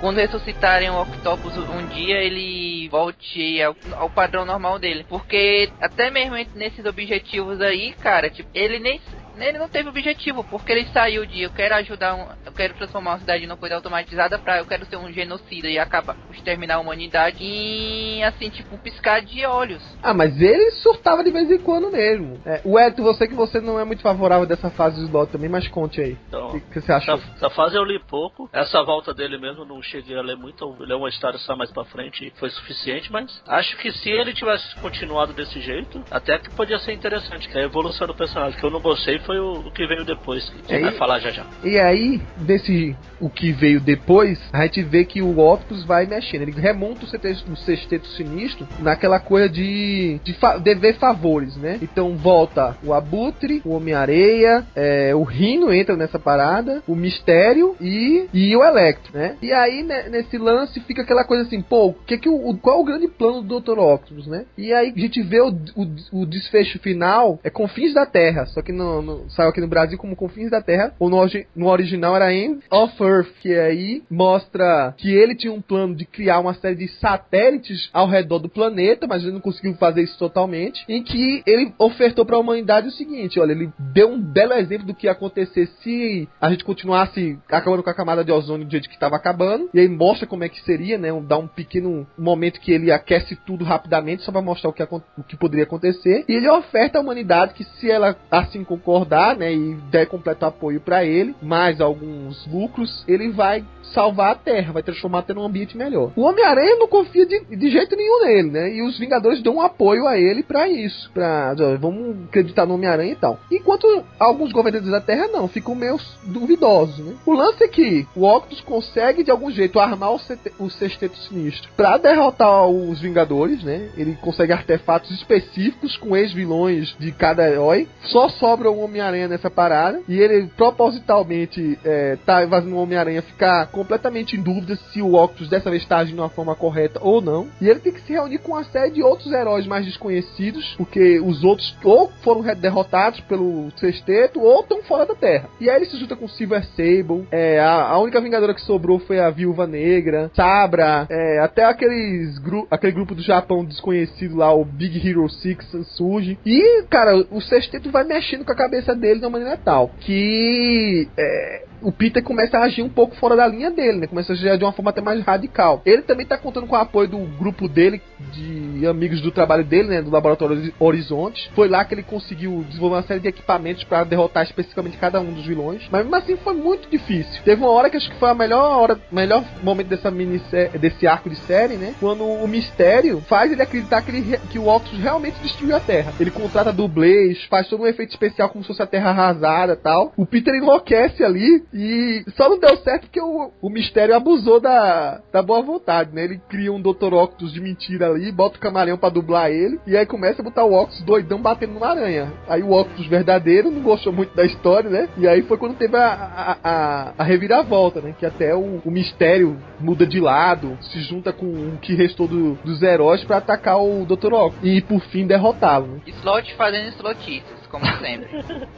quando 0.00 0.16
ressuscitarem 0.16 0.90
o 0.90 1.00
Octopus 1.00 1.56
um 1.56 1.86
dia, 1.86 2.18
ele 2.18 2.88
volte 2.88 3.62
ao, 3.62 3.76
ao 3.92 4.10
padrão 4.10 4.44
normal 4.44 4.78
dele. 4.78 5.06
Porque 5.08 5.70
até 5.80 6.10
mesmo 6.10 6.34
nesses 6.56 6.84
objetivos 6.84 7.60
aí, 7.60 7.92
cara, 8.00 8.28
tipo, 8.28 8.48
ele 8.52 8.80
nem. 8.80 9.00
Ele 9.36 9.58
não 9.58 9.68
teve 9.68 9.88
objetivo, 9.88 10.44
porque 10.44 10.72
ele 10.72 10.86
saiu 10.92 11.24
de 11.26 11.42
eu 11.42 11.50
quero 11.50 11.74
ajudar, 11.76 12.14
um, 12.14 12.26
eu 12.44 12.52
quero 12.52 12.74
transformar 12.74 13.12
uma 13.12 13.18
cidade 13.18 13.46
numa 13.46 13.56
coisa 13.56 13.76
automatizada 13.76 14.38
pra 14.38 14.58
eu 14.58 14.66
quero 14.66 14.86
ser 14.86 14.96
um 14.96 15.12
genocida 15.12 15.68
e 15.68 15.78
acabar, 15.78 16.16
exterminar 16.32 16.76
a 16.76 16.80
humanidade 16.80 17.42
em, 17.42 18.24
assim, 18.24 18.50
tipo, 18.50 18.74
um 18.74 18.78
piscar 18.78 19.22
de 19.22 19.44
olhos. 19.46 19.82
Ah, 20.02 20.14
mas 20.14 20.40
ele 20.40 20.70
surtava 20.72 21.24
de 21.24 21.30
vez 21.30 21.50
em 21.50 21.58
quando 21.58 21.90
mesmo. 21.90 22.40
É, 22.44 22.60
o 22.64 22.78
Eto, 22.78 23.02
você 23.02 23.26
que 23.26 23.34
você 23.34 23.60
não 23.60 23.78
é 23.78 23.84
muito 23.84 24.02
favorável 24.02 24.46
dessa 24.46 24.70
fase 24.70 24.96
do 25.00 25.06
slot 25.06 25.32
também, 25.32 25.48
mas 25.48 25.68
conte 25.68 26.00
aí. 26.00 26.16
Então, 26.28 26.48
O 26.48 26.52
que, 26.52 26.60
que 26.60 26.80
você 26.80 26.92
achou? 26.92 27.14
Essa, 27.14 27.32
essa 27.36 27.50
fase 27.50 27.76
eu 27.76 27.84
li 27.84 27.98
pouco. 27.98 28.48
Essa 28.52 28.82
volta 28.82 29.14
dele 29.14 29.38
mesmo 29.38 29.64
não 29.64 29.82
cheguei 29.82 30.16
a 30.16 30.22
ler 30.22 30.36
muito. 30.36 30.76
Ele 30.80 30.92
é 30.92 30.96
uma 30.96 31.08
história 31.08 31.38
só 31.38 31.56
mais 31.56 31.70
pra 31.70 31.84
frente 31.84 32.26
e 32.26 32.38
foi 32.38 32.50
suficiente, 32.50 33.10
mas 33.12 33.42
acho 33.46 33.76
que 33.78 33.92
se 33.92 34.10
ele 34.10 34.32
tivesse 34.32 34.74
continuado 34.76 35.32
desse 35.32 35.60
jeito, 35.60 36.02
até 36.10 36.38
que 36.38 36.50
podia 36.50 36.78
ser 36.78 36.92
interessante. 36.92 37.48
Que 37.48 37.58
é 37.58 37.62
a 37.62 37.64
evolução 37.64 38.06
do 38.06 38.14
personagem. 38.14 38.58
Que 38.58 38.64
eu 38.64 38.70
não 38.70 38.80
gostei 38.80 39.18
foi 39.22 39.38
o, 39.38 39.54
o 39.66 39.70
que 39.70 39.86
veio 39.86 40.04
depois, 40.04 40.48
que 40.48 40.72
a 40.72 40.76
gente 40.76 40.86
É, 40.86 40.90
vai 40.90 40.98
falar 40.98 41.18
já 41.20 41.30
já. 41.30 41.46
E 41.64 41.78
aí, 41.78 42.20
desse 42.38 42.96
o 43.20 43.30
que 43.30 43.52
veio 43.52 43.80
depois, 43.80 44.38
a 44.52 44.62
gente 44.64 44.82
vê 44.82 45.04
que 45.04 45.22
o 45.22 45.38
Octopus 45.38 45.84
vai 45.84 46.06
mexendo. 46.06 46.42
Ele 46.42 46.52
remonta 46.52 47.04
o 47.04 47.08
sexteto, 47.08 47.52
o 47.52 47.56
sexteto 47.56 48.06
sinistro 48.08 48.66
naquela 48.80 49.20
coisa 49.20 49.48
de, 49.48 50.18
de 50.24 50.32
fa- 50.34 50.58
dever 50.58 50.96
favores, 50.96 51.56
né? 51.56 51.78
Então 51.80 52.16
volta 52.16 52.76
o 52.84 52.92
Abutre, 52.92 53.62
o 53.64 53.70
Homem-Areia, 53.74 54.66
é, 54.74 55.14
o 55.14 55.22
Rino 55.22 55.72
entra 55.72 55.96
nessa 55.96 56.18
parada, 56.18 56.82
o 56.86 56.96
Mistério 56.96 57.76
e, 57.80 58.26
e 58.34 58.56
o 58.56 58.64
Electro, 58.64 59.16
né? 59.16 59.36
E 59.40 59.52
aí, 59.52 59.82
né, 59.84 60.08
nesse 60.08 60.36
lance, 60.36 60.80
fica 60.80 61.02
aquela 61.02 61.24
coisa 61.24 61.44
assim, 61.44 61.60
pô, 61.62 61.94
que 62.06 62.18
que 62.18 62.28
o, 62.28 62.56
qual 62.60 62.78
é 62.78 62.80
o 62.80 62.84
grande 62.84 63.06
plano 63.08 63.42
do 63.42 63.60
Dr. 63.60 63.78
Octopus, 63.78 64.26
né? 64.26 64.44
E 64.58 64.72
aí 64.72 64.92
a 64.96 64.98
gente 65.00 65.22
vê 65.22 65.40
o, 65.40 65.48
o, 65.76 66.22
o 66.22 66.26
desfecho 66.26 66.78
final, 66.80 67.38
é 67.44 67.50
Confins 67.50 67.94
da 67.94 68.04
Terra, 68.06 68.46
só 68.46 68.62
que 68.62 68.72
no, 68.72 69.00
no- 69.12 69.30
saiu 69.30 69.48
aqui 69.50 69.60
no 69.60 69.68
Brasil 69.68 69.98
como 69.98 70.16
Confins 70.16 70.50
da 70.50 70.60
Terra, 70.62 70.94
ou 70.98 71.08
no, 71.08 71.18
no 71.56 71.68
original 71.68 72.16
era 72.16 72.32
End 72.32 72.60
of 72.70 73.02
Earth, 73.02 73.32
que 73.40 73.54
aí 73.58 74.02
mostra 74.10 74.94
que 74.96 75.12
ele 75.12 75.34
tinha 75.34 75.52
um 75.52 75.60
plano 75.60 75.94
de 75.94 76.04
criar 76.04 76.40
uma 76.40 76.54
série 76.54 76.76
de 76.76 76.88
satélites 76.88 77.90
ao 77.92 78.08
redor 78.08 78.38
do 78.38 78.48
planeta, 78.48 79.06
mas 79.06 79.22
ele 79.22 79.32
não 79.32 79.40
conseguiu 79.40 79.74
fazer 79.74 80.02
isso 80.02 80.18
totalmente, 80.18 80.84
em 80.88 81.02
que 81.02 81.42
ele 81.46 81.72
ofertou 81.78 82.24
para 82.24 82.36
a 82.36 82.40
humanidade 82.40 82.88
o 82.88 82.92
seguinte, 82.92 83.38
olha, 83.38 83.52
ele 83.52 83.70
deu 83.78 84.08
um 84.10 84.20
belo 84.20 84.52
exemplo 84.54 84.86
do 84.86 84.94
que 84.94 85.06
ia 85.06 85.12
acontecer 85.12 85.66
se 85.82 86.28
a 86.40 86.50
gente 86.50 86.64
continuasse 86.64 87.38
acabando 87.50 87.82
com 87.82 87.90
a 87.90 87.94
camada 87.94 88.24
de 88.24 88.32
ozônio 88.32 88.66
do 88.66 88.70
jeito 88.70 88.88
que 88.88 88.94
estava 88.94 89.16
acabando, 89.16 89.68
e 89.72 89.80
aí 89.80 89.88
mostra 89.88 90.26
como 90.26 90.44
é 90.44 90.48
que 90.48 90.60
seria, 90.62 90.98
né, 90.98 91.08
dá 91.26 91.36
um 91.38 91.46
pequeno 91.46 92.06
momento 92.18 92.60
que 92.60 92.72
ele 92.72 92.90
aquece 92.90 93.36
tudo 93.46 93.64
rapidamente, 93.64 94.22
só 94.22 94.32
para 94.32 94.42
mostrar 94.42 94.70
o 94.70 94.72
que, 94.72 94.82
o 94.82 95.22
que 95.26 95.36
poderia 95.36 95.64
acontecer, 95.64 96.24
e 96.28 96.32
ele 96.34 96.48
oferta 96.48 96.98
à 96.98 97.00
humanidade 97.00 97.54
que 97.54 97.64
se 97.64 97.90
ela 97.90 98.16
assim 98.30 98.64
concordar, 99.02 99.36
né, 99.36 99.52
e 99.52 99.74
der 99.90 100.06
completo 100.06 100.46
apoio 100.46 100.80
para 100.80 101.04
ele, 101.04 101.34
mais 101.42 101.80
alguns 101.80 102.46
lucros, 102.46 103.04
ele 103.06 103.30
vai 103.30 103.64
salvar 103.92 104.32
a 104.32 104.34
Terra, 104.34 104.72
vai 104.72 104.82
transformar 104.82 105.20
a 105.20 105.22
Terra 105.22 105.38
num 105.40 105.46
ambiente 105.46 105.76
melhor. 105.76 106.12
O 106.16 106.22
Homem-Aranha 106.22 106.76
não 106.76 106.88
confia 106.88 107.26
de, 107.26 107.44
de 107.56 107.70
jeito 107.70 107.96
nenhum 107.96 108.24
nele, 108.24 108.50
né? 108.50 108.74
E 108.74 108.82
os 108.82 108.98
Vingadores 108.98 109.42
dão 109.42 109.56
um 109.56 109.60
apoio 109.60 110.06
a 110.06 110.18
ele 110.18 110.42
pra 110.42 110.68
isso, 110.68 111.10
pra 111.12 111.54
ó, 111.58 111.76
vamos 111.78 112.24
acreditar 112.28 112.66
no 112.66 112.74
Homem-Aranha 112.74 113.12
e 113.12 113.16
tal. 113.16 113.38
Enquanto 113.50 113.86
alguns 114.18 114.52
governantes 114.52 114.90
da 114.90 115.00
Terra 115.00 115.28
não, 115.28 115.48
ficam 115.48 115.74
meio 115.74 115.98
duvidosos, 116.24 116.98
né? 117.04 117.14
O 117.26 117.32
lance 117.32 117.62
é 117.64 117.68
que 117.68 118.06
o 118.14 118.24
Octopus 118.24 118.60
consegue 118.60 119.22
de 119.22 119.30
algum 119.30 119.50
jeito 119.50 119.78
armar 119.78 120.12
o, 120.12 120.18
sete- 120.18 120.52
o 120.58 120.70
Sexteto 120.70 121.16
Sinistro 121.18 121.70
pra 121.76 121.96
derrotar 121.98 122.66
os 122.66 123.00
Vingadores, 123.00 123.62
né? 123.62 123.90
Ele 123.96 124.16
consegue 124.20 124.52
artefatos 124.52 125.10
específicos 125.10 125.96
com 125.96 126.16
ex-vilões 126.16 126.94
de 126.98 127.12
cada 127.12 127.48
herói. 127.48 127.88
Só 128.04 128.28
sobra 128.28 128.70
o 128.70 128.80
Homem-Aranha 128.80 129.28
nessa 129.28 129.50
parada 129.50 130.00
e 130.08 130.18
ele 130.18 130.48
propositalmente 130.56 131.78
é, 131.84 132.16
tá 132.24 132.46
fazendo 132.48 132.74
o 132.74 132.82
Homem-Aranha 132.82 133.22
ficar 133.22 133.66
completamente 133.82 134.36
em 134.36 134.42
dúvida 134.42 134.76
se 134.76 135.02
o 135.02 135.14
Octopus 135.14 135.48
dessa 135.48 135.68
vez 135.68 135.82
está 135.82 135.98
agindo 135.98 136.16
de 136.16 136.20
uma 136.20 136.28
forma 136.28 136.54
correta 136.54 137.00
ou 137.02 137.20
não. 137.20 137.48
E 137.60 137.68
ele 137.68 137.80
tem 137.80 137.92
que 137.92 138.00
se 138.02 138.12
reunir 138.12 138.38
com 138.38 138.52
uma 138.52 138.64
série 138.64 138.92
de 138.92 139.02
outros 139.02 139.32
heróis 139.32 139.66
mais 139.66 139.84
desconhecidos, 139.84 140.74
porque 140.76 141.18
os 141.20 141.42
outros 141.42 141.76
ou 141.82 142.10
foram 142.22 142.42
derrotados 142.54 143.20
pelo 143.20 143.70
Sexteto 143.76 144.40
ou 144.40 144.60
estão 144.60 144.82
fora 144.84 145.06
da 145.06 145.14
Terra. 145.14 145.48
E 145.60 145.68
aí 145.68 145.76
ele 145.76 145.86
se 145.86 145.98
junta 145.98 146.14
com 146.14 146.28
Silver 146.28 146.64
Sable, 146.76 147.26
é, 147.30 147.58
a, 147.60 147.88
a 147.88 147.98
única 147.98 148.20
Vingadora 148.20 148.54
que 148.54 148.60
sobrou 148.60 148.98
foi 149.00 149.18
a 149.18 149.30
Viúva 149.30 149.66
Negra, 149.66 150.30
Sabra, 150.34 151.06
é, 151.10 151.40
até 151.40 151.64
aqueles 151.64 152.38
gru 152.38 152.66
aquele 152.70 152.92
grupo 152.92 153.14
do 153.14 153.22
Japão 153.22 153.64
desconhecido 153.64 154.36
lá, 154.36 154.54
o 154.54 154.64
Big 154.64 155.06
Hero 155.06 155.28
6 155.28 155.56
surge. 155.96 156.38
E, 156.46 156.84
cara, 156.88 157.16
o 157.30 157.40
Sexteto 157.40 157.90
vai 157.90 158.04
mexendo 158.04 158.44
com 158.44 158.52
a 158.52 158.56
cabeça 158.56 158.94
dele 158.94 159.20
de 159.20 159.26
uma 159.26 159.38
maneira 159.38 159.56
tal 159.56 159.90
que 160.00 161.08
é, 161.16 161.64
o 161.82 161.92
Peter 161.92 162.22
começa 162.22 162.58
a 162.58 162.64
agir 162.64 162.82
um 162.82 162.88
pouco 162.88 163.16
fora 163.16 163.36
da 163.36 163.46
linha 163.46 163.70
dele, 163.72 163.98
né? 163.98 164.06
Começa 164.06 164.32
a 164.32 164.34
agir 164.34 164.58
de 164.58 164.64
uma 164.64 164.72
forma 164.72 164.90
até 164.90 165.00
mais 165.00 165.22
radical. 165.24 165.82
Ele 165.84 166.02
também 166.02 166.26
tá 166.26 166.36
contando 166.36 166.66
com 166.66 166.74
o 166.74 166.78
apoio 166.78 167.08
do 167.08 167.18
grupo 167.18 167.68
dele, 167.68 168.00
de 168.32 168.86
amigos 168.86 169.20
do 169.20 169.30
trabalho 169.30 169.64
dele, 169.64 169.88
né? 169.88 170.02
Do 170.02 170.10
Laboratório 170.10 170.72
Horizonte. 170.78 171.50
Foi 171.54 171.68
lá 171.68 171.84
que 171.84 171.94
ele 171.94 172.02
conseguiu 172.02 172.64
desenvolver 172.68 172.96
uma 172.96 173.02
série 173.02 173.20
de 173.20 173.28
equipamentos 173.28 173.84
para 173.84 174.04
derrotar 174.04 174.44
especificamente 174.44 174.96
cada 174.96 175.20
um 175.20 175.32
dos 175.32 175.44
vilões. 175.44 175.88
Mas 175.90 176.02
mesmo 176.02 176.16
assim 176.16 176.36
foi 176.36 176.54
muito 176.54 176.88
difícil. 176.88 177.42
Teve 177.44 177.62
uma 177.62 177.70
hora 177.70 177.90
que 177.90 177.96
acho 177.96 178.10
que 178.10 178.16
foi 178.16 178.30
a 178.30 178.34
melhor 178.34 178.78
hora, 178.78 179.00
melhor 179.10 179.44
momento 179.62 179.88
dessa 179.88 180.10
minissérie, 180.10 180.78
desse 180.78 181.06
arco 181.06 181.30
de 181.30 181.36
série, 181.36 181.74
né? 181.74 181.94
Quando 181.98 182.24
o 182.24 182.46
mistério 182.46 183.20
faz 183.22 183.52
ele 183.52 183.62
acreditar 183.62 184.02
que, 184.02 184.10
ele, 184.10 184.38
que 184.50 184.58
o 184.58 184.68
Octopus 184.68 184.98
realmente 184.98 185.40
destruiu 185.42 185.76
a 185.76 185.80
Terra. 185.80 186.12
Ele 186.20 186.30
contrata 186.30 186.72
dublês, 186.72 187.42
faz 187.44 187.68
todo 187.68 187.82
um 187.82 187.86
efeito 187.86 188.10
especial 188.10 188.48
como 188.48 188.62
se 188.62 188.68
fosse 188.68 188.82
a 188.82 188.86
Terra 188.86 189.10
arrasada 189.10 189.76
tal. 189.76 190.12
O 190.16 190.26
Peter 190.26 190.54
enlouquece 190.54 191.24
ali 191.24 191.64
e 191.72 192.24
só 192.36 192.48
não 192.48 192.58
deu 192.58 192.76
certo 192.78 193.02
porque 193.02 193.20
o, 193.20 193.50
o 193.62 193.70
mistério 193.70 194.14
abusou 194.16 194.58
da, 194.60 195.20
da 195.32 195.40
boa 195.40 195.62
vontade, 195.62 196.12
né? 196.12 196.24
Ele 196.24 196.40
cria 196.48 196.72
um 196.72 196.82
Dr. 196.82 197.14
Octopus 197.14 197.52
de 197.52 197.60
mentira 197.60 198.08
ali, 198.10 198.32
bota 198.32 198.56
o 198.56 198.60
camaleão 198.60 198.98
pra 198.98 199.08
dublar 199.08 199.50
ele, 199.50 199.78
e 199.86 199.96
aí 199.96 200.04
começa 200.04 200.42
a 200.42 200.44
botar 200.44 200.64
o 200.64 200.74
Octopus 200.74 201.02
doidão 201.02 201.40
batendo 201.40 201.74
numa 201.74 201.86
aranha. 201.88 202.32
Aí 202.48 202.62
o 202.62 202.72
Octopus 202.72 203.06
verdadeiro 203.06 203.70
não 203.70 203.80
gostou 203.80 204.12
muito 204.12 204.34
da 204.34 204.44
história, 204.44 204.90
né? 204.90 205.08
E 205.16 205.28
aí 205.28 205.42
foi 205.42 205.56
quando 205.56 205.76
teve 205.76 205.96
a, 205.96 206.12
a, 206.12 206.58
a, 206.64 207.12
a 207.18 207.22
reviravolta, 207.22 208.00
né? 208.00 208.14
Que 208.18 208.26
até 208.26 208.52
o, 208.54 208.82
o 208.84 208.90
mistério 208.90 209.56
muda 209.78 210.04
de 210.04 210.18
lado, 210.20 210.76
se 210.80 211.00
junta 211.02 211.32
com 211.32 211.46
o 211.46 211.78
que 211.80 211.94
restou 211.94 212.26
do- 212.26 212.54
dos 212.64 212.82
heróis 212.82 213.22
pra 213.22 213.36
atacar 213.36 213.78
o 213.80 214.04
Dr. 214.04 214.32
Octopus. 214.32 214.58
E 214.64 214.80
por 214.80 215.00
fim 215.02 215.24
derrotá-lo, 215.26 215.86
né? 215.86 216.00
Slot 216.06 216.54
fazendo 216.56 216.88
slotices, 216.88 217.61
como 217.72 217.86
sempre. 217.98 218.28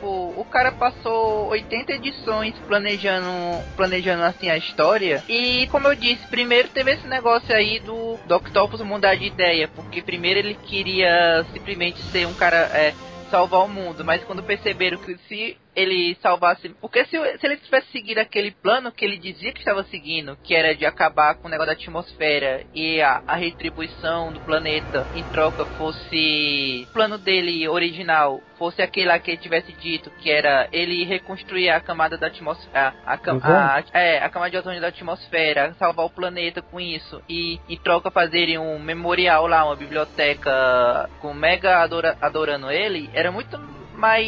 o, 0.01 0.41
o 0.41 0.45
cara 0.45 0.73
passou 0.73 1.49
80 1.49 1.93
edições 1.93 2.55
planejando, 2.67 3.29
planejando 3.77 4.23
assim 4.23 4.49
a 4.49 4.57
história. 4.57 5.23
E 5.29 5.67
como 5.67 5.89
eu 5.89 5.95
disse, 5.97 6.27
primeiro 6.29 6.69
teve 6.69 6.93
esse 6.93 7.07
negócio 7.07 7.55
aí 7.55 7.81
do, 7.81 8.17
do 8.27 8.37
Octopus 8.37 8.81
mudar 8.81 9.17
de 9.17 9.27
ideia. 9.27 9.69
Porque 9.69 10.01
primeiro 10.01 10.39
ele 10.39 10.55
queria 10.55 11.45
simplesmente 11.53 12.01
ser 12.05 12.27
um 12.27 12.35
cara. 12.35 12.71
É, 12.73 12.95
salvar 13.31 13.65
o 13.65 13.69
mundo, 13.69 14.05
mas 14.05 14.23
quando 14.23 14.45
perceberam 14.45 14.97
que 14.99 15.19
se 15.27 15.57
ele 15.75 16.17
salvasse. 16.23 16.69
Porque 16.81 17.05
se, 17.07 17.11
se 17.39 17.47
ele 17.47 17.57
tivesse 17.57 17.89
seguido 17.93 18.21
aquele 18.21 18.51
plano 18.51 18.93
que 18.93 19.05
ele 19.05 19.17
dizia 19.19 19.53
que 19.53 19.59
estava 19.61 19.83
seguindo, 19.85 20.37
que 20.43 20.55
era 20.55 20.75
de 20.75 20.85
acabar 20.87 21.35
com 21.35 21.49
o 21.49 21.51
negócio 21.51 21.67
da 21.69 21.73
atmosfera 21.73 22.65
e 22.75 23.01
a, 23.01 23.23
a 23.27 23.35
retribuição 23.37 24.33
do 24.33 24.41
planeta 24.41 25.09
em 25.13 25.25
troca 25.25 25.65
fosse. 25.77 26.87
O 26.91 26.93
plano 26.93 27.19
dele 27.19 27.67
original 27.69 28.41
fosse 28.59 28.81
aquele 28.83 29.09
lá 29.09 29.19
que 29.19 29.31
ele 29.33 29.39
tivesse 29.39 29.73
dito, 29.73 30.11
que 30.21 30.31
era 30.31 30.69
ele 30.73 31.05
reconstruir 31.05 31.71
a 31.71 31.81
camada 31.81 32.17
da 32.17 32.29
atmosfera. 32.29 32.95
A, 33.05 33.17
cam- 33.19 33.41
a- 33.43 33.85
é, 33.93 34.19
a 34.19 34.29
camada 34.29 34.51
de 34.51 34.57
ozônio 34.59 34.81
da 34.81 34.89
atmosfera, 34.89 35.75
salvar 35.79 36.07
o 36.07 36.11
planeta 36.11 36.63
com 36.63 36.81
isso, 36.81 37.23
e 37.29 37.59
em 37.69 37.77
troca 37.77 38.11
fazerem 38.11 38.59
um 38.59 38.79
memorial 38.79 39.47
lá, 39.47 39.65
uma 39.65 39.77
biblioteca 39.77 41.11
com 41.21 41.35
mega 41.35 41.79
adora, 41.83 42.17
adorando 42.21 42.71
ele, 42.71 43.11
era 43.13 43.31
muito 43.33 43.59
mais 43.95 44.25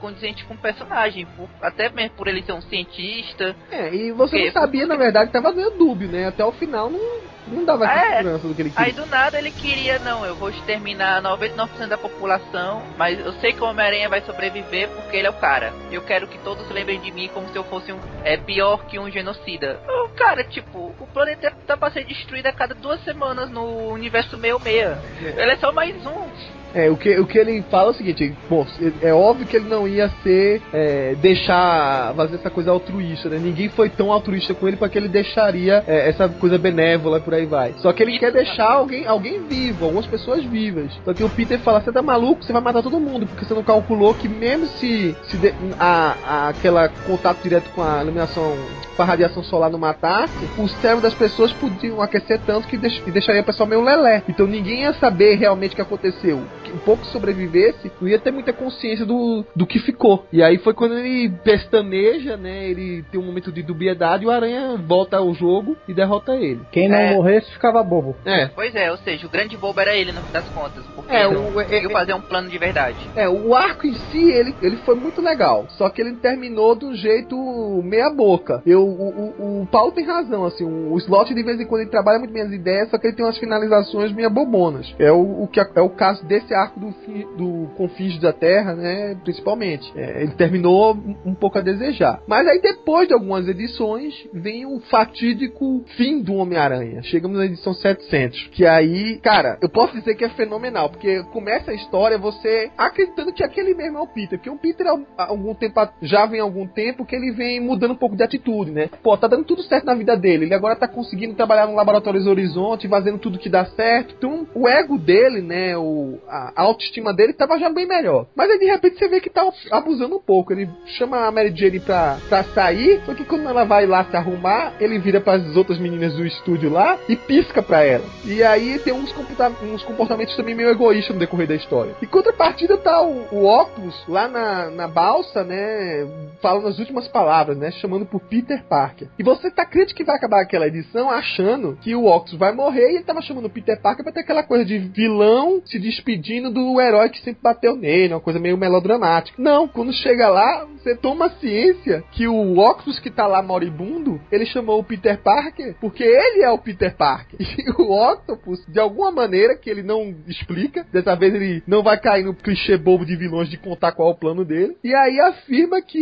condizente 0.00 0.44
com 0.44 0.54
o 0.54 0.58
personagem, 0.58 1.26
por- 1.36 1.48
até 1.62 1.88
mesmo 1.88 2.10
por 2.16 2.28
ele 2.28 2.42
ser 2.42 2.52
um 2.52 2.62
cientista. 2.62 3.54
É, 3.70 3.94
e 3.94 4.12
você 4.12 4.36
Porque- 4.36 4.46
não 4.46 4.52
sabia, 4.62 4.86
na 4.86 4.96
verdade, 4.96 5.30
tava 5.32 5.52
meio 5.52 5.70
dúbio, 5.70 6.08
né? 6.08 6.26
Até 6.26 6.44
o 6.44 6.52
final 6.52 6.88
não, 6.90 7.00
não 7.48 7.64
dava 7.64 7.86
É. 7.86 8.16
segurança 8.18 8.48
do 8.48 8.54
que 8.54 8.62
ele 8.62 8.72
Aí 8.76 8.86
queria. 8.92 9.02
do 9.04 9.10
nada 9.10 9.38
ele 9.38 9.50
queria, 9.50 9.98
não, 9.98 10.24
eu 10.24 10.34
vou 10.34 10.50
exterminar 10.50 11.20
99% 11.22 11.88
da 11.88 11.98
população, 11.98 12.82
mas 12.96 13.18
eu 13.18 13.32
sei 13.34 13.52
que 13.52 13.60
o 13.62 13.66
Homem-Aranha 13.66 14.08
vai 14.08 14.20
sobreviver 14.22 14.88
porque 14.90 15.16
ele 15.16 15.26
é 15.26 15.30
o 15.30 15.34
cara. 15.34 15.72
Eu 15.90 16.02
quero 16.02 16.26
que 16.26 16.38
todos 16.38 16.68
lembrem 16.70 17.00
de 17.00 17.10
mim 17.10 17.28
como 17.34 17.48
se 17.48 17.56
eu 17.56 17.64
fosse 17.64 17.92
um. 17.92 17.98
É 18.24 18.36
pior 18.36 18.84
que 18.86 18.98
um 18.98 19.10
genocida. 19.10 19.80
O 20.06 20.08
cara, 20.16 20.44
tipo, 20.44 20.94
o 21.00 21.06
planeta 21.12 21.52
tá 21.66 21.76
pra 21.76 21.90
ser 21.90 22.04
destruído 22.04 22.46
a 22.46 22.52
cada 22.52 22.74
duas 22.74 23.02
semanas 23.04 23.50
no 23.50 23.88
universo 23.90 24.38
meio 24.38 24.58
meia. 24.60 24.98
Ele 25.20 25.50
é 25.52 25.56
só 25.56 25.72
mais 25.72 25.94
um. 26.06 26.63
É, 26.74 26.90
o 26.90 26.96
que, 26.96 27.18
o 27.18 27.26
que 27.26 27.38
ele 27.38 27.62
fala 27.70 27.88
é 27.88 27.90
o 27.92 27.94
seguinte, 27.94 28.34
bom, 28.50 28.66
é 29.00 29.12
óbvio 29.12 29.46
que 29.46 29.56
ele 29.56 29.68
não 29.68 29.86
ia 29.86 30.10
ser, 30.22 30.60
é, 30.72 31.14
deixar, 31.20 32.12
fazer 32.14 32.34
essa 32.36 32.50
coisa 32.50 32.70
altruísta, 32.70 33.28
né? 33.28 33.38
Ninguém 33.38 33.68
foi 33.68 33.88
tão 33.88 34.10
altruísta 34.10 34.52
com 34.54 34.66
ele 34.66 34.76
para 34.76 34.88
que 34.88 34.98
ele 34.98 35.08
deixaria 35.08 35.84
é, 35.86 36.08
essa 36.08 36.28
coisa 36.28 36.58
benévola 36.58 37.20
por 37.20 37.32
aí 37.32 37.46
vai. 37.46 37.74
Só 37.78 37.92
que 37.92 38.02
ele 38.02 38.18
quer 38.18 38.32
deixar 38.32 38.72
alguém, 38.72 39.06
alguém 39.06 39.42
vivo, 39.46 39.84
algumas 39.84 40.06
pessoas 40.06 40.44
vivas. 40.44 40.90
Só 41.04 41.14
que 41.14 41.22
o 41.22 41.30
Peter 41.30 41.58
fala, 41.60 41.80
você 41.80 41.92
tá 41.92 42.02
maluco, 42.02 42.42
você 42.42 42.52
vai 42.52 42.62
matar 42.62 42.82
todo 42.82 42.98
mundo, 42.98 43.26
porque 43.26 43.44
você 43.44 43.54
não 43.54 43.62
calculou 43.62 44.14
que 44.14 44.28
mesmo 44.28 44.66
se, 44.66 45.16
se 45.28 45.36
de, 45.36 45.54
a, 45.78 46.16
a, 46.26 46.48
aquela 46.48 46.88
contato 46.88 47.42
direto 47.42 47.70
com 47.70 47.82
a 47.82 48.02
iluminação, 48.02 48.56
com 48.96 49.02
a 49.02 49.04
radiação 49.04 49.42
solar 49.42 49.70
não 49.70 49.78
matasse, 49.78 50.32
o 50.56 50.68
cérebro 50.68 51.02
das 51.02 51.14
pessoas 51.14 51.52
podiam 51.52 52.00
aquecer 52.00 52.40
tanto 52.46 52.66
que, 52.68 52.76
deix, 52.76 52.98
que 53.00 53.10
deixaria 53.10 53.42
o 53.42 53.44
pessoal 53.44 53.68
meio 53.68 53.82
lelé. 53.82 54.22
Então 54.28 54.46
ninguém 54.46 54.82
ia 54.82 54.92
saber 54.94 55.34
realmente 55.36 55.72
o 55.72 55.76
que 55.76 55.82
aconteceu. 55.82 56.42
Um 56.72 56.78
pouco 56.78 57.02
que 57.02 57.08
sobrevivesse, 57.12 57.90
não 58.00 58.08
ia 58.08 58.18
ter 58.18 58.30
muita 58.32 58.52
consciência 58.52 59.04
do, 59.06 59.44
do 59.54 59.66
que 59.66 59.78
ficou. 59.78 60.26
E 60.32 60.42
aí 60.42 60.58
foi 60.58 60.74
quando 60.74 60.94
ele 60.98 61.30
pestaneja, 61.44 62.36
né? 62.36 62.68
Ele 62.68 63.02
tem 63.10 63.20
um 63.20 63.24
momento 63.24 63.50
de 63.52 63.62
dubiedade 63.62 64.24
e 64.24 64.26
o 64.26 64.30
Aranha 64.30 64.76
volta 64.76 65.16
ao 65.18 65.32
jogo 65.34 65.76
e 65.88 65.94
derrota 65.94 66.34
ele. 66.36 66.60
Quem 66.70 66.88
não 66.88 66.96
É. 66.96 67.14
morresse 67.14 67.50
ficava 67.52 67.82
bobo. 67.82 68.16
É. 68.24 68.46
Pois 68.46 68.74
é, 68.74 68.90
ou 68.90 68.96
seja, 68.98 69.26
o 69.26 69.30
grande 69.30 69.56
bobo 69.56 69.80
era 69.80 69.94
ele 69.96 70.12
no 70.12 70.22
fim 70.22 70.32
das 70.32 70.48
contas. 70.48 70.84
Porque 70.94 71.12
É, 71.14 71.24
ele 71.26 71.36
o- 71.36 71.60
é- 71.60 71.64
conseguiu 71.64 71.90
é- 71.90 71.92
fazer 71.92 72.14
um 72.14 72.20
plano 72.20 72.48
de 72.48 72.58
verdade. 72.58 72.96
É, 73.14 73.28
o 73.28 73.54
arco 73.54 73.86
em 73.86 73.94
si, 73.94 74.30
ele, 74.30 74.54
ele 74.62 74.76
foi 74.78 74.94
muito 74.94 75.20
legal. 75.20 75.66
Só 75.70 75.88
que 75.88 76.00
ele 76.00 76.14
terminou 76.16 76.74
de 76.74 76.84
um 76.84 76.94
jeito 76.94 77.36
meia 77.84 78.10
boca. 78.10 78.62
Eu, 78.66 78.83
o, 78.84 79.32
o, 79.58 79.62
o 79.62 79.66
Paulo 79.66 79.92
tem 79.92 80.04
razão, 80.04 80.44
assim, 80.44 80.64
o, 80.64 80.96
Slot 80.98 81.34
de 81.34 81.42
vez 81.42 81.60
em 81.60 81.66
quando 81.66 81.82
ele 81.82 81.90
trabalha 81.90 82.18
muito 82.18 82.32
bem 82.32 82.42
as 82.42 82.52
ideias, 82.52 82.90
só 82.90 82.98
que 82.98 83.06
ele 83.06 83.16
tem 83.16 83.24
umas 83.24 83.38
finalizações 83.38 84.12
meia 84.12 84.30
bobonas. 84.30 84.94
É 84.98 85.12
o, 85.12 85.42
o 85.42 85.48
que 85.48 85.60
é, 85.60 85.80
o 85.80 85.90
caso 85.90 86.24
desse 86.26 86.54
arco 86.54 86.80
do, 86.80 86.92
fi- 86.92 87.26
do 87.36 87.68
Confins 87.76 88.18
da 88.20 88.32
Terra, 88.32 88.74
né, 88.74 89.16
principalmente. 89.22 89.92
É, 89.96 90.22
ele 90.22 90.32
terminou 90.32 90.96
um, 91.24 91.34
pouco 91.34 91.58
a 91.58 91.62
desejar. 91.62 92.20
Mas 92.26 92.46
aí 92.46 92.60
depois 92.60 93.08
de 93.08 93.14
algumas 93.14 93.46
edições, 93.48 94.14
vem 94.32 94.66
o 94.66 94.80
fatídico 94.80 95.84
fim 95.96 96.22
do 96.22 96.34
Homem-Aranha. 96.34 97.02
Chegamos 97.02 97.38
na 97.38 97.46
edição 97.46 97.74
700, 97.74 98.48
que 98.52 98.66
aí, 98.66 99.18
cara, 99.18 99.58
eu 99.60 99.68
posso 99.68 99.94
dizer 99.94 100.14
que 100.14 100.24
é 100.24 100.28
fenomenal, 100.30 100.88
porque 100.88 101.22
começa 101.24 101.70
a 101.70 101.74
história 101.74 102.18
você 102.18 102.70
acreditando 102.76 103.32
que 103.32 103.44
aquele 103.44 103.74
mesmo 103.74 103.98
é 103.98 104.00
o 104.00 104.06
Peter, 104.06 104.38
porque 104.38 104.50
o 104.50 104.58
Peter 104.58 104.86
há 104.86 105.24
algum 105.26 105.54
tempo 105.54 105.74
já 106.02 106.26
vem 106.26 106.40
há 106.40 106.42
algum 106.42 106.66
tempo 106.66 107.04
que 107.04 107.14
ele 107.14 107.32
vem 107.32 107.60
mudando 107.60 107.92
um 107.92 107.96
pouco 107.96 108.16
de 108.16 108.22
atitude, 108.22 108.70
né? 108.74 108.90
Pô, 109.02 109.16
tá 109.16 109.26
dando 109.26 109.44
tudo 109.44 109.62
certo 109.62 109.84
na 109.84 109.94
vida 109.94 110.16
dele, 110.16 110.46
ele 110.46 110.54
agora 110.54 110.76
tá 110.76 110.88
conseguindo 110.88 111.34
trabalhar 111.34 111.66
no 111.66 111.76
Laboratórios 111.76 112.26
Horizonte, 112.26 112.88
fazendo 112.88 113.18
tudo 113.18 113.38
que 113.38 113.48
dá 113.48 113.64
certo. 113.64 114.14
Então, 114.18 114.46
o 114.54 114.68
ego 114.68 114.98
dele, 114.98 115.40
né, 115.40 115.76
o, 115.76 116.18
a 116.28 116.52
autoestima 116.56 117.12
dele 117.12 117.32
tava 117.32 117.58
já 117.58 117.70
bem 117.70 117.86
melhor. 117.86 118.26
Mas 118.34 118.50
aí 118.50 118.58
de 118.58 118.66
repente 118.66 118.98
você 118.98 119.08
vê 119.08 119.20
que 119.20 119.30
tá 119.30 119.48
abusando 119.70 120.16
um 120.16 120.20
pouco. 120.20 120.52
Ele 120.52 120.68
chama 120.86 121.26
a 121.26 121.30
Mary 121.30 121.54
Jane 121.54 121.80
pra, 121.80 122.18
pra 122.28 122.44
sair, 122.44 123.00
só 123.06 123.14
que 123.14 123.24
quando 123.24 123.48
ela 123.48 123.64
vai 123.64 123.86
lá 123.86 124.04
se 124.04 124.16
arrumar, 124.16 124.74
ele 124.80 124.98
vira 124.98 125.20
pras 125.20 125.56
outras 125.56 125.78
meninas 125.78 126.14
do 126.14 126.26
estúdio 126.26 126.70
lá 126.70 126.98
e 127.08 127.16
pisca 127.16 127.62
pra 127.62 127.82
ela. 127.82 128.04
E 128.24 128.42
aí 128.42 128.78
tem 128.78 128.92
uns, 128.92 129.14
uns 129.62 129.82
comportamentos 129.84 130.36
também 130.36 130.54
meio 130.54 130.70
egoístas 130.70 131.14
no 131.14 131.20
decorrer 131.20 131.46
da 131.46 131.54
história. 131.54 131.94
Em 132.02 132.06
contrapartida 132.06 132.76
tá 132.78 133.00
o, 133.02 133.26
o 133.30 133.46
Octopus 133.46 134.04
lá 134.08 134.28
na, 134.28 134.70
na 134.70 134.88
balsa, 134.88 135.44
né, 135.44 136.06
falando 136.40 136.68
as 136.68 136.78
últimas 136.78 137.08
palavras, 137.08 137.56
né, 137.56 137.70
chamando 137.72 138.06
por 138.06 138.20
Peter 138.20 138.63
Parker. 138.68 139.08
E 139.18 139.22
você 139.22 139.50
tá 139.50 139.64
crente 139.64 139.94
que 139.94 140.04
vai 140.04 140.16
acabar 140.16 140.42
aquela 140.42 140.66
edição 140.66 141.10
achando 141.10 141.76
que 141.80 141.94
o 141.94 142.06
Octopus 142.06 142.38
vai 142.38 142.52
morrer 142.52 142.92
e 142.92 142.96
ele 142.96 143.04
tava 143.04 143.22
chamando 143.22 143.46
o 143.46 143.50
Peter 143.50 143.80
Parker 143.80 144.04
pra 144.04 144.12
ter 144.12 144.20
aquela 144.20 144.42
coisa 144.42 144.64
de 144.64 144.78
vilão 144.78 145.62
se 145.64 145.78
despedindo 145.78 146.50
do 146.50 146.80
herói 146.80 147.08
que 147.08 147.22
sempre 147.22 147.42
bateu 147.42 147.76
nele, 147.76 148.14
uma 148.14 148.20
coisa 148.20 148.38
meio 148.38 148.56
melodramática. 148.56 149.40
Não, 149.40 149.68
quando 149.68 149.92
chega 149.92 150.28
lá, 150.28 150.66
você 150.76 150.94
toma 150.94 151.30
ciência 151.40 152.04
que 152.12 152.26
o 152.26 152.58
Octopus 152.58 152.98
que 152.98 153.10
tá 153.10 153.26
lá 153.26 153.42
moribundo, 153.42 154.20
ele 154.30 154.46
chamou 154.46 154.80
o 154.80 154.84
Peter 154.84 155.20
Parker 155.22 155.74
porque 155.80 156.02
ele 156.02 156.42
é 156.42 156.50
o 156.50 156.58
Peter 156.58 156.94
Parker. 156.96 157.38
E 157.64 157.70
o 157.80 158.12
Octopus, 158.12 158.64
de 158.66 158.80
alguma 158.80 159.10
maneira 159.10 159.56
que 159.56 159.70
ele 159.70 159.82
não 159.82 160.14
explica, 160.26 160.84
dessa 160.92 161.14
vez 161.14 161.34
ele 161.34 161.62
não 161.66 161.82
vai 161.82 161.98
cair 161.98 162.24
no 162.24 162.34
clichê 162.34 162.76
bobo 162.76 163.06
de 163.06 163.16
vilões 163.16 163.48
de 163.48 163.56
contar 163.56 163.92
qual 163.92 164.08
é 164.08 164.12
o 164.12 164.16
plano 164.16 164.44
dele. 164.44 164.76
E 164.82 164.94
aí 164.94 165.20
afirma 165.20 165.80
que 165.80 165.98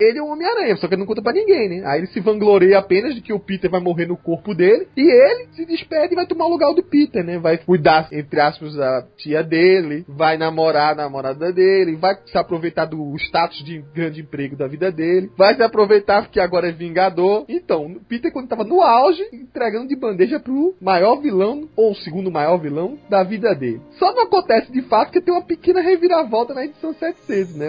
ele 0.00 0.18
é 0.18 0.22
o 0.22 0.26
Homem-Aranha, 0.26 0.76
só 0.76 0.86
que 0.86 0.94
ele 0.94 1.00
não 1.00 1.06
conta 1.06 1.22
pra 1.22 1.32
ninguém, 1.32 1.68
né? 1.68 1.82
Aí 1.92 2.00
ele 2.00 2.06
se 2.06 2.20
vangloria 2.20 2.78
apenas 2.78 3.14
de 3.14 3.20
que 3.20 3.34
o 3.34 3.38
Peter 3.38 3.70
vai 3.70 3.80
morrer 3.80 4.06
no 4.06 4.16
corpo 4.16 4.54
dele 4.54 4.88
e 4.96 5.02
ele 5.02 5.48
se 5.52 5.66
despede 5.66 6.14
e 6.14 6.16
vai 6.16 6.26
tomar 6.26 6.46
o 6.46 6.50
lugar 6.50 6.72
do 6.72 6.82
Peter, 6.82 7.22
né? 7.22 7.38
Vai 7.38 7.58
cuidar, 7.58 8.08
entre 8.10 8.40
aspas, 8.40 8.74
da 8.74 9.04
tia 9.18 9.42
dele, 9.42 10.02
vai 10.08 10.38
namorar 10.38 10.92
a 10.92 10.94
namorada 10.94 11.52
dele, 11.52 11.96
vai 11.96 12.16
se 12.24 12.38
aproveitar 12.38 12.86
do 12.86 13.14
status 13.18 13.62
de 13.62 13.84
grande 13.94 14.22
emprego 14.22 14.56
da 14.56 14.66
vida 14.66 14.90
dele, 14.90 15.30
vai 15.36 15.54
se 15.54 15.62
aproveitar 15.62 16.30
que 16.30 16.40
agora 16.40 16.68
é 16.68 16.72
vingador. 16.72 17.44
Então, 17.46 17.96
Peter, 18.08 18.32
quando 18.32 18.48
tava 18.48 18.64
no 18.64 18.80
auge, 18.80 19.22
entregando 19.30 19.88
de 19.88 19.96
bandeja 19.96 20.40
pro 20.40 20.74
maior 20.80 21.16
vilão, 21.16 21.68
ou 21.76 21.92
o 21.92 21.96
segundo 21.96 22.30
maior 22.30 22.56
vilão, 22.56 22.98
da 23.10 23.22
vida 23.22 23.54
dele. 23.54 23.82
Só 23.98 24.14
não 24.14 24.22
acontece 24.22 24.72
de 24.72 24.80
fato 24.82 25.12
que 25.12 25.20
tem 25.20 25.34
uma 25.34 25.44
pequena 25.44 25.82
reviravolta 25.82 26.54
na 26.54 26.64
edição 26.64 26.94
700, 26.94 27.56
né? 27.56 27.68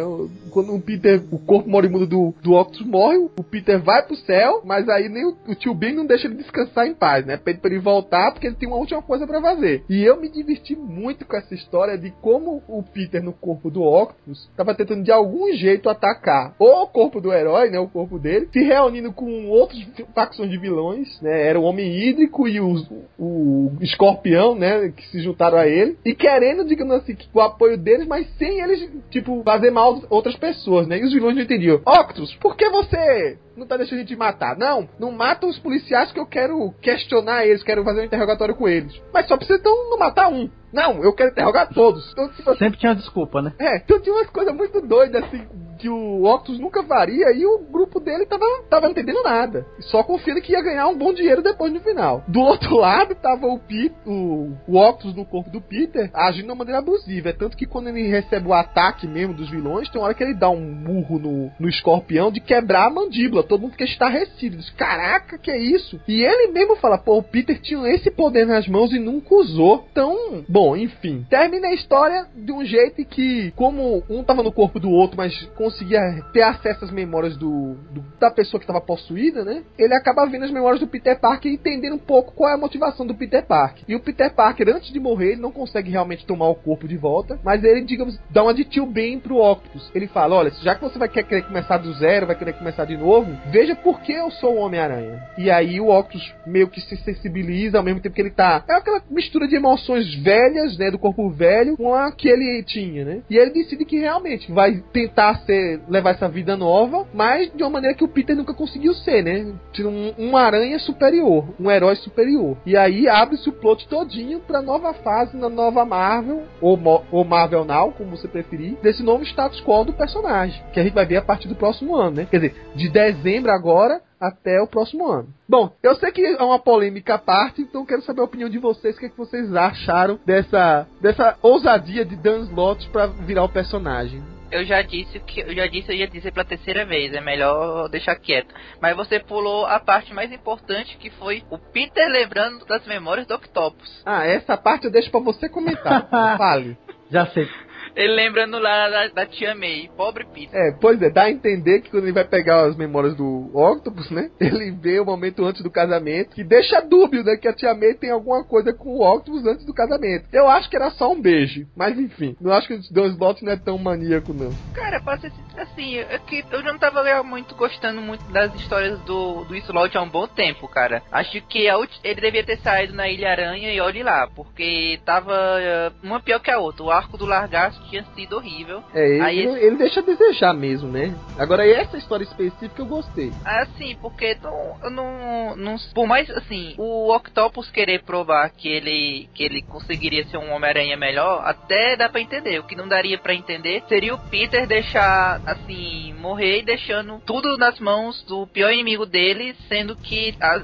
Quando 0.49 0.73
o 0.73 0.81
Peter, 0.81 1.21
o 1.29 1.39
corpo 1.39 1.69
moribundo 1.69 2.07
do, 2.07 2.33
do 2.41 2.53
Octopus 2.53 2.85
morre, 2.85 3.17
o 3.17 3.43
Peter 3.43 3.81
vai 3.81 4.03
pro 4.03 4.12
céu, 4.15 4.61
mas 4.64 4.88
aí 4.90 5.10
nem 5.10 5.26
o, 5.26 5.38
o 5.48 5.56
tio 5.56 5.73
Ben 5.73 5.94
não 5.94 6.06
deixa 6.06 6.27
ele 6.27 6.35
descansar 6.35 6.88
em 6.88 6.94
paz, 6.94 7.26
né? 7.26 7.38
Pede 7.38 7.60
pra 7.60 7.72
ele 7.72 7.80
voltar 7.80 8.31
porque 8.31 8.48
ele 8.48 8.56
tem 8.56 8.68
uma 8.68 8.77
última 8.77 9.02
coisa 9.02 9.26
pra 9.27 9.41
fazer. 9.41 9.84
E 9.90 10.03
eu 10.03 10.19
me 10.19 10.30
diverti 10.30 10.76
muito 10.76 11.26
com 11.26 11.35
essa 11.35 11.53
história 11.53 11.98
de 11.98 12.11
como 12.22 12.64
o 12.68 12.84
Peter 12.84 13.23
no 13.23 13.34
corpo 13.34 13.69
do 13.69 13.84
Octopus 13.84 14.49
tava 14.56 14.76
tentando 14.76 15.03
de 15.03 15.11
algum 15.11 15.52
jeito 15.53 15.90
atacar 15.90 16.56
ou 16.60 16.84
o 16.84 16.88
corpo 16.88 17.19
do 17.19 17.34
herói, 17.34 17.69
né? 17.69 17.80
O 17.80 17.88
corpo 17.88 18.19
dele, 18.19 18.49
se 18.52 18.64
reunindo 18.64 19.11
com 19.11 19.48
outros 19.49 19.80
facções 20.14 20.49
de 20.49 20.57
vilões, 20.57 21.22
né? 21.22 21.48
Era 21.48 21.60
o 21.60 21.64
Homem 21.64 21.91
Hídrico 21.91 22.48
e 22.48 22.60
o, 22.60 22.76
o 23.18 23.72
Escorpião, 23.81 24.56
né? 24.56 24.90
Que 24.95 25.07
se 25.10 25.19
juntaram 25.22 25.57
a 25.57 25.68
ele 25.68 25.98
e 26.06 26.14
querendo, 26.14 26.65
digamos 26.65 26.95
assim, 26.95 27.15
o 27.34 27.41
apoio 27.41 27.77
deles, 27.77 28.07
mas 28.07 28.27
sem 28.38 28.61
eles, 28.61 28.90
tipo, 29.10 29.41
fazer 29.44 29.72
mal 29.72 30.02
outras 30.10 30.35
pessoas, 30.35 30.88
né? 30.88 30.99
E 30.99 31.03
os 31.03 31.14
vilões 31.14 31.35
não 31.35 31.44
entendiam. 31.44 31.81
Octopus, 31.85 32.35
por 32.35 32.56
que 32.56 32.69
você 32.69 33.38
não 33.55 33.67
tá 33.67 33.77
deixando 33.77 33.99
a 33.99 34.01
gente 34.01 34.15
matar? 34.15 34.57
Não, 34.57 34.88
não 34.99 35.11
mata 35.11 35.45
os 35.45 35.59
policiais 35.59 36.11
que 36.11 36.19
eu 36.19 36.25
quero 36.25 36.71
questionar 36.81 37.45
eles, 37.45 37.63
quero 37.63 37.84
fazer 37.84 38.01
um 38.01 38.05
interrogatório 38.05 38.55
com 38.55 38.67
eles. 38.67 38.99
Mas 39.13 39.27
só 39.27 39.38
precisa 39.38 39.59
então 39.59 39.89
não 39.89 39.97
matar 39.97 40.30
um. 40.30 40.49
Não, 40.73 41.03
eu 41.03 41.13
quero 41.13 41.31
interrogar 41.31 41.69
todos. 41.73 42.11
Então, 42.11 42.29
tipo 42.29 42.49
assim, 42.49 42.59
Sempre 42.59 42.79
tinha 42.79 42.95
desculpa, 42.95 43.41
né? 43.41 43.53
é, 43.59 43.77
então 43.77 43.99
tinha 44.01 44.15
umas 44.15 44.29
coisas 44.29 44.53
muito 44.55 44.81
doidas, 44.81 45.23
assim, 45.23 45.45
que 45.77 45.89
o 45.89 46.23
Octus 46.23 46.59
nunca 46.59 46.81
faria 46.83 47.31
e 47.35 47.45
o 47.45 47.59
grupo 47.59 47.99
dele 47.99 48.25
tava, 48.25 48.45
tava 48.69 48.89
entendendo 48.89 49.21
nada. 49.21 49.65
Só 49.81 50.01
confiando 50.01 50.41
que 50.41 50.53
ia 50.53 50.61
ganhar 50.61 50.87
um 50.87 50.97
bom 50.97 51.13
dinheiro 51.13 51.41
depois 51.41 51.73
no 51.73 51.81
final. 51.81 52.23
Do 52.27 52.39
outro 52.39 52.75
lado 52.79 53.15
tava 53.15 53.47
o 53.47 53.59
Pete, 53.59 53.93
o, 54.05 54.53
o 54.65 54.77
Octus 54.77 55.13
no 55.13 55.25
corpo 55.25 55.49
do 55.49 55.59
Peter, 55.59 56.09
agindo 56.13 56.45
de 56.45 56.49
uma 56.49 56.55
maneira 56.55 56.79
abusiva. 56.79 57.29
É 57.29 57.33
tanto 57.33 57.57
que 57.57 57.65
quando 57.65 57.89
ele 57.89 58.07
recebe 58.07 58.47
o 58.47 58.53
ataque 58.53 59.05
mesmo 59.05 59.33
dos 59.33 59.49
vilões, 59.49 59.89
tem 59.89 59.99
uma 59.99 60.05
hora 60.05 60.13
que 60.13 60.23
ele 60.23 60.33
dá 60.33 60.49
um 60.49 60.61
murro 60.61 61.19
no, 61.19 61.51
no 61.59 61.67
escorpião 61.67 62.31
de 62.31 62.39
quebrar 62.39 62.87
a 62.87 62.89
mandíbula. 62.89 63.43
Todo 63.43 63.61
mundo 63.61 63.71
fica 63.71 63.83
estarrecido. 63.83 64.55
Diz, 64.55 64.69
Caraca, 64.71 65.37
que 65.37 65.51
é 65.51 65.57
isso? 65.57 65.99
E 66.07 66.23
ele 66.23 66.53
mesmo 66.53 66.77
fala, 66.77 66.97
pô, 66.97 67.17
o 67.17 67.23
Peter 67.23 67.59
tinha 67.59 67.85
esse 67.89 68.09
poder 68.09 68.45
nas 68.45 68.67
mãos 68.69 68.93
e 68.93 68.99
nunca 68.99 69.35
usou. 69.35 69.85
Então, 69.91 70.45
bom, 70.47 70.62
enfim. 70.77 71.26
Termina 71.30 71.68
a 71.68 71.73
história 71.73 72.26
de 72.35 72.52
um 72.52 72.64
jeito 72.64 73.03
que, 73.06 73.52
como 73.56 74.03
um 74.10 74.23
tava 74.23 74.41
no 74.44 74.52
corpo 74.52 74.80
do 74.80 74.90
outro, 74.90 75.18
mas 75.18 75.34
conseguia 75.56 75.99
ter 76.31 76.41
acesso 76.44 76.85
às 76.85 76.91
memórias 76.91 77.35
do, 77.38 77.76
do- 77.91 78.03
da 78.19 78.31
pessoa 78.31 78.60
que 78.60 78.68
tava 78.68 78.81
possuída, 78.81 79.44
né? 79.44 79.64
Ele 79.77 79.94
acaba 79.94 80.26
vendo 80.26 80.45
as 80.45 80.52
memórias 80.52 80.80
do 80.80 80.88
Peter 80.88 81.19
Parker 81.19 81.52
e 81.52 81.56
entendendo 81.56 81.95
um 81.95 81.99
pouco 81.99 82.34
qual 82.34 82.49
é 82.49 82.53
a 82.53 82.57
motivação 82.57 83.06
do 83.06 83.15
Peter 83.15 83.45
Parker. 83.45 83.84
E 83.88 83.95
o 83.95 83.99
Peter 83.99 84.34
Parker, 84.34 84.69
antes 84.69 84.91
de 84.91 84.99
morrer, 84.99 85.34
ele 85.34 85.41
não 85.41 85.52
consegue 85.52 85.91
realmente 85.91 86.26
tomar 86.26 86.48
o 86.48 86.56
corpo 86.56 86.88
de 86.88 86.98
volta, 86.98 87.40
mas 87.44 87.64
ele, 87.64 87.81
digamos, 87.81 88.18
dá 88.30 88.44
uma 88.44 88.53
de 88.53 88.64
tio 88.64 88.88
pro 89.22 89.38
Octopus. 89.38 89.91
Ele 89.94 90.07
fala: 90.07 90.35
olha, 90.35 90.52
já 90.61 90.76
que 90.76 90.81
você 90.84 90.98
vai 90.98 91.10
querer 91.10 91.44
começar 91.44 91.77
do 91.77 91.94
zero, 91.94 92.27
vai 92.27 92.35
querer 92.35 92.53
começar 92.53 92.85
de 92.85 92.95
novo, 92.98 93.31
veja 93.52 93.76
por 93.76 93.99
que 94.02 94.11
eu 94.14 94.30
sou 94.31 94.56
o 94.56 94.60
Homem-Aranha. 94.60 95.22
E 95.38 95.49
aí 95.49 95.80
o 95.80 95.90
Octopus 95.90 96.34
meio 96.45 96.68
que 96.68 96.80
se 96.81 96.95
sensibiliza 96.98 97.77
ao 97.77 97.84
mesmo 97.84 97.99
tempo 97.99 98.15
que 98.15 98.22
ele 98.22 98.30
tá. 98.31 98.64
É 98.69 98.73
aquela 98.73 99.02
mistura 99.10 99.48
de 99.48 99.56
emoções 99.56 100.14
velhas, 100.15 100.52
né? 100.53 100.91
Do 100.91 100.99
corpo 100.99 101.30
velho 101.30 101.75
com 101.77 101.93
a 101.93 102.11
que 102.11 102.27
ele 102.27 102.63
tinha, 102.63 103.05
né? 103.05 103.21
E 103.30 103.38
ele 103.38 103.51
decide 103.51 103.85
que 103.85 103.99
realmente 103.99 104.51
vai 104.51 104.84
tentar 104.91 105.35
ser 105.45 105.81
levar 105.89 106.11
essa 106.11 106.27
vida 106.27 106.55
nova, 106.55 107.07
mas 107.13 107.51
de 107.53 107.63
uma 107.63 107.69
maneira 107.69 107.95
que 107.95 108.03
o 108.03 108.07
Peter 108.07 108.35
nunca 108.35 108.53
conseguiu 108.53 108.93
ser, 108.93 109.23
né? 109.23 109.53
Tira 109.71 109.88
um, 109.88 110.13
um 110.17 110.38
aranha 110.38 110.80
superior, 110.80 111.45
um 111.59 111.69
herói 111.69 111.95
superior. 111.95 112.57
E 112.65 112.77
aí 112.77 113.07
abre-se 113.07 113.49
o 113.49 113.53
plot 113.53 113.88
todinho 113.88 114.39
pra 114.39 114.61
nova 114.61 114.93
fase 114.93 115.35
na 115.38 115.49
nova 115.49 115.85
Marvel, 115.85 116.43
ou, 116.61 116.77
Mo- 116.77 117.03
ou 117.11 117.23
Marvel 117.23 117.65
Now, 117.65 117.91
como 117.91 118.11
você 118.11 118.27
preferir, 118.27 118.77
desse 118.81 119.03
novo 119.03 119.23
status 119.23 119.61
quo 119.61 119.84
do 119.84 119.93
personagem, 119.93 120.61
que 120.73 120.80
a 120.80 120.84
gente 120.84 120.93
vai 120.93 121.05
ver 121.05 121.17
a 121.17 121.21
partir 121.21 121.47
do 121.47 121.55
próximo 121.55 121.95
ano, 121.95 122.17
né? 122.17 122.27
Quer 122.30 122.38
dizer, 122.38 122.55
de 122.75 122.89
dezembro 122.89 123.51
agora 123.51 124.01
até 124.23 124.61
o 124.61 124.67
próximo 124.67 125.05
ano. 125.05 125.27
Bom, 125.47 125.75
eu 125.83 125.95
sei 125.95 126.11
que 126.11 126.25
é 126.25 126.41
uma 126.41 126.59
polêmica 126.59 127.15
à 127.15 127.17
parte, 127.17 127.61
então 127.61 127.81
eu 127.81 127.87
quero 127.87 128.01
saber 128.03 128.21
a 128.21 128.25
opinião 128.25 128.49
de 128.49 128.57
vocês, 128.57 128.95
o 128.95 128.99
que, 128.99 129.07
é 129.07 129.09
que 129.09 129.17
vocês 129.17 129.53
acharam 129.53 130.19
dessa, 130.25 130.87
dessa 131.01 131.37
ousadia 131.41 132.05
de 132.05 132.15
Dan 132.15 132.41
Slott 132.43 132.87
pra 132.89 133.07
virar 133.07 133.43
o 133.43 133.49
personagem. 133.49 134.23
Eu 134.49 134.63
já 134.65 134.83
disse 134.83 135.19
que 135.19 135.41
eu 135.41 135.55
já 135.55 135.65
disse, 135.65 135.91
eu 135.91 135.95
ia 135.95 136.07
dizer 136.07 136.31
pela 136.31 136.45
terceira 136.45 136.85
vez, 136.85 137.11
é 137.11 137.19
melhor 137.19 137.89
deixar 137.89 138.15
quieto. 138.15 138.53
Mas 138.79 138.95
você 138.95 139.19
pulou 139.19 139.65
a 139.65 139.79
parte 139.79 140.13
mais 140.13 140.31
importante 140.31 140.95
que 140.97 141.09
foi 141.09 141.43
o 141.49 141.57
Peter 141.57 142.07
lembrando 142.07 142.63
das 142.65 142.85
memórias 142.85 143.25
do 143.25 143.33
Octopus. 143.33 144.03
Ah, 144.05 144.27
essa 144.27 144.55
parte 144.55 144.85
eu 144.85 144.91
deixo 144.91 145.09
pra 145.09 145.19
você 145.19 145.49
comentar. 145.49 146.07
Fale. 146.37 146.77
Já 147.09 147.25
sei. 147.27 147.49
Ele 147.95 148.13
lembrando 148.13 148.57
lá 148.59 148.89
da, 148.89 149.07
da 149.09 149.25
tia 149.25 149.53
May, 149.55 149.89
pobre 149.95 150.25
Peter. 150.33 150.59
É, 150.59 150.71
pois 150.79 151.01
é, 151.01 151.09
dá 151.09 151.23
a 151.23 151.31
entender 151.31 151.81
que 151.81 151.89
quando 151.91 152.03
ele 152.05 152.13
vai 152.13 152.23
pegar 152.25 152.65
as 152.65 152.75
memórias 152.75 153.15
do 153.15 153.49
Octopus, 153.53 154.09
né? 154.09 154.29
Ele 154.39 154.71
vê 154.71 154.99
o 154.99 155.05
momento 155.05 155.43
antes 155.45 155.61
do 155.61 155.69
casamento, 155.71 156.35
que 156.35 156.43
deixa 156.43 156.81
dúbio, 156.81 157.23
né? 157.23 157.37
Que 157.37 157.47
a 157.47 157.53
tia 157.53 157.73
May 157.73 157.93
tem 157.93 158.11
alguma 158.11 158.43
coisa 158.43 158.73
com 158.73 158.89
o 158.97 159.01
Octopus 159.15 159.45
antes 159.45 159.65
do 159.65 159.73
casamento. 159.73 160.25
Eu 160.33 160.47
acho 160.49 160.69
que 160.69 160.75
era 160.75 160.89
só 160.91 161.11
um 161.11 161.21
beijo, 161.21 161.67
mas 161.75 161.97
enfim. 161.97 162.35
Não 162.41 162.51
acho 162.51 162.67
que 162.67 162.73
o 162.75 162.93
Dan 162.93 163.07
Slott 163.07 163.43
não 163.43 163.51
é 163.51 163.57
tão 163.57 163.77
maníaco, 163.77 164.33
não. 164.33 164.51
Cara, 164.73 164.99
sin- 165.19 165.31
assim, 165.57 165.97
é 165.97 166.17
que 166.19 166.43
eu 166.51 166.63
não 166.63 166.77
tava 166.77 167.03
muito 167.23 167.55
gostando 167.55 168.01
muito 168.01 168.23
das 168.31 168.53
histórias 168.55 168.99
do, 169.01 169.43
do 169.45 169.55
Slot 169.55 169.97
há 169.97 170.01
um 170.01 170.09
bom 170.09 170.27
tempo, 170.27 170.67
cara. 170.67 171.01
Acho 171.11 171.41
que 171.47 171.67
a 171.67 171.77
ulti- 171.77 171.99
ele 172.03 172.21
devia 172.21 172.43
ter 172.43 172.57
saído 172.59 172.93
na 172.93 173.07
Ilha 173.09 173.29
Aranha 173.29 173.71
e 173.73 173.79
olhe 173.79 174.01
lá, 174.03 174.27
porque 174.35 174.99
tava 175.05 175.33
eh, 175.59 175.91
uma 176.01 176.19
pior 176.19 176.39
que 176.39 176.49
a 176.51 176.59
outra. 176.59 176.83
O 176.83 176.91
arco 176.91 177.17
do 177.17 177.25
Largaço 177.25 177.82
tinha 177.89 178.03
sido 178.15 178.35
horrível. 178.35 178.84
É, 178.93 179.07
ele, 179.07 179.22
Aí 179.22 179.39
ele, 179.39 179.60
ele 179.60 179.76
deixa 179.77 179.99
a 179.99 180.03
desejar 180.03 180.53
mesmo, 180.53 180.89
né? 180.89 181.14
Agora, 181.38 181.68
essa 181.68 181.97
história 181.97 182.23
específica 182.23 182.81
eu 182.81 182.85
gostei. 182.85 183.31
Assim, 183.45 183.97
porque 184.01 184.38
não, 184.41 184.89
não, 184.89 185.55
não. 185.55 185.76
Por 185.93 186.07
mais 186.07 186.30
assim, 186.31 186.76
o 186.77 187.14
Octopus 187.15 187.69
querer 187.69 188.03
provar 188.03 188.49
que 188.49 188.68
ele 188.68 189.30
que 189.34 189.43
ele 189.43 189.61
conseguiria 189.61 190.26
ser 190.26 190.38
um 190.38 190.51
Homem-Aranha 190.53 190.97
melhor, 190.97 191.41
até 191.45 191.95
dá 191.95 192.10
pra 192.10 192.22
entender. 192.22 192.60
O 192.60 192.64
que 192.64 192.76
não 192.76 192.88
daria 192.88 193.18
pra 193.18 193.34
entender 193.34 193.84
seria 193.88 194.14
o 194.14 194.30
Peter 194.30 194.68
deixar, 194.68 195.41
assim, 195.45 196.12
morrer 196.23 196.59
e 196.59 196.65
deixando 196.65 197.21
tudo 197.25 197.57
nas 197.57 197.77
mãos 197.79 198.23
do 198.23 198.47
pior 198.47 198.71
inimigo 198.71 199.05
dele, 199.05 199.53
sendo 199.67 199.95
que 199.95 200.33
as- 200.39 200.63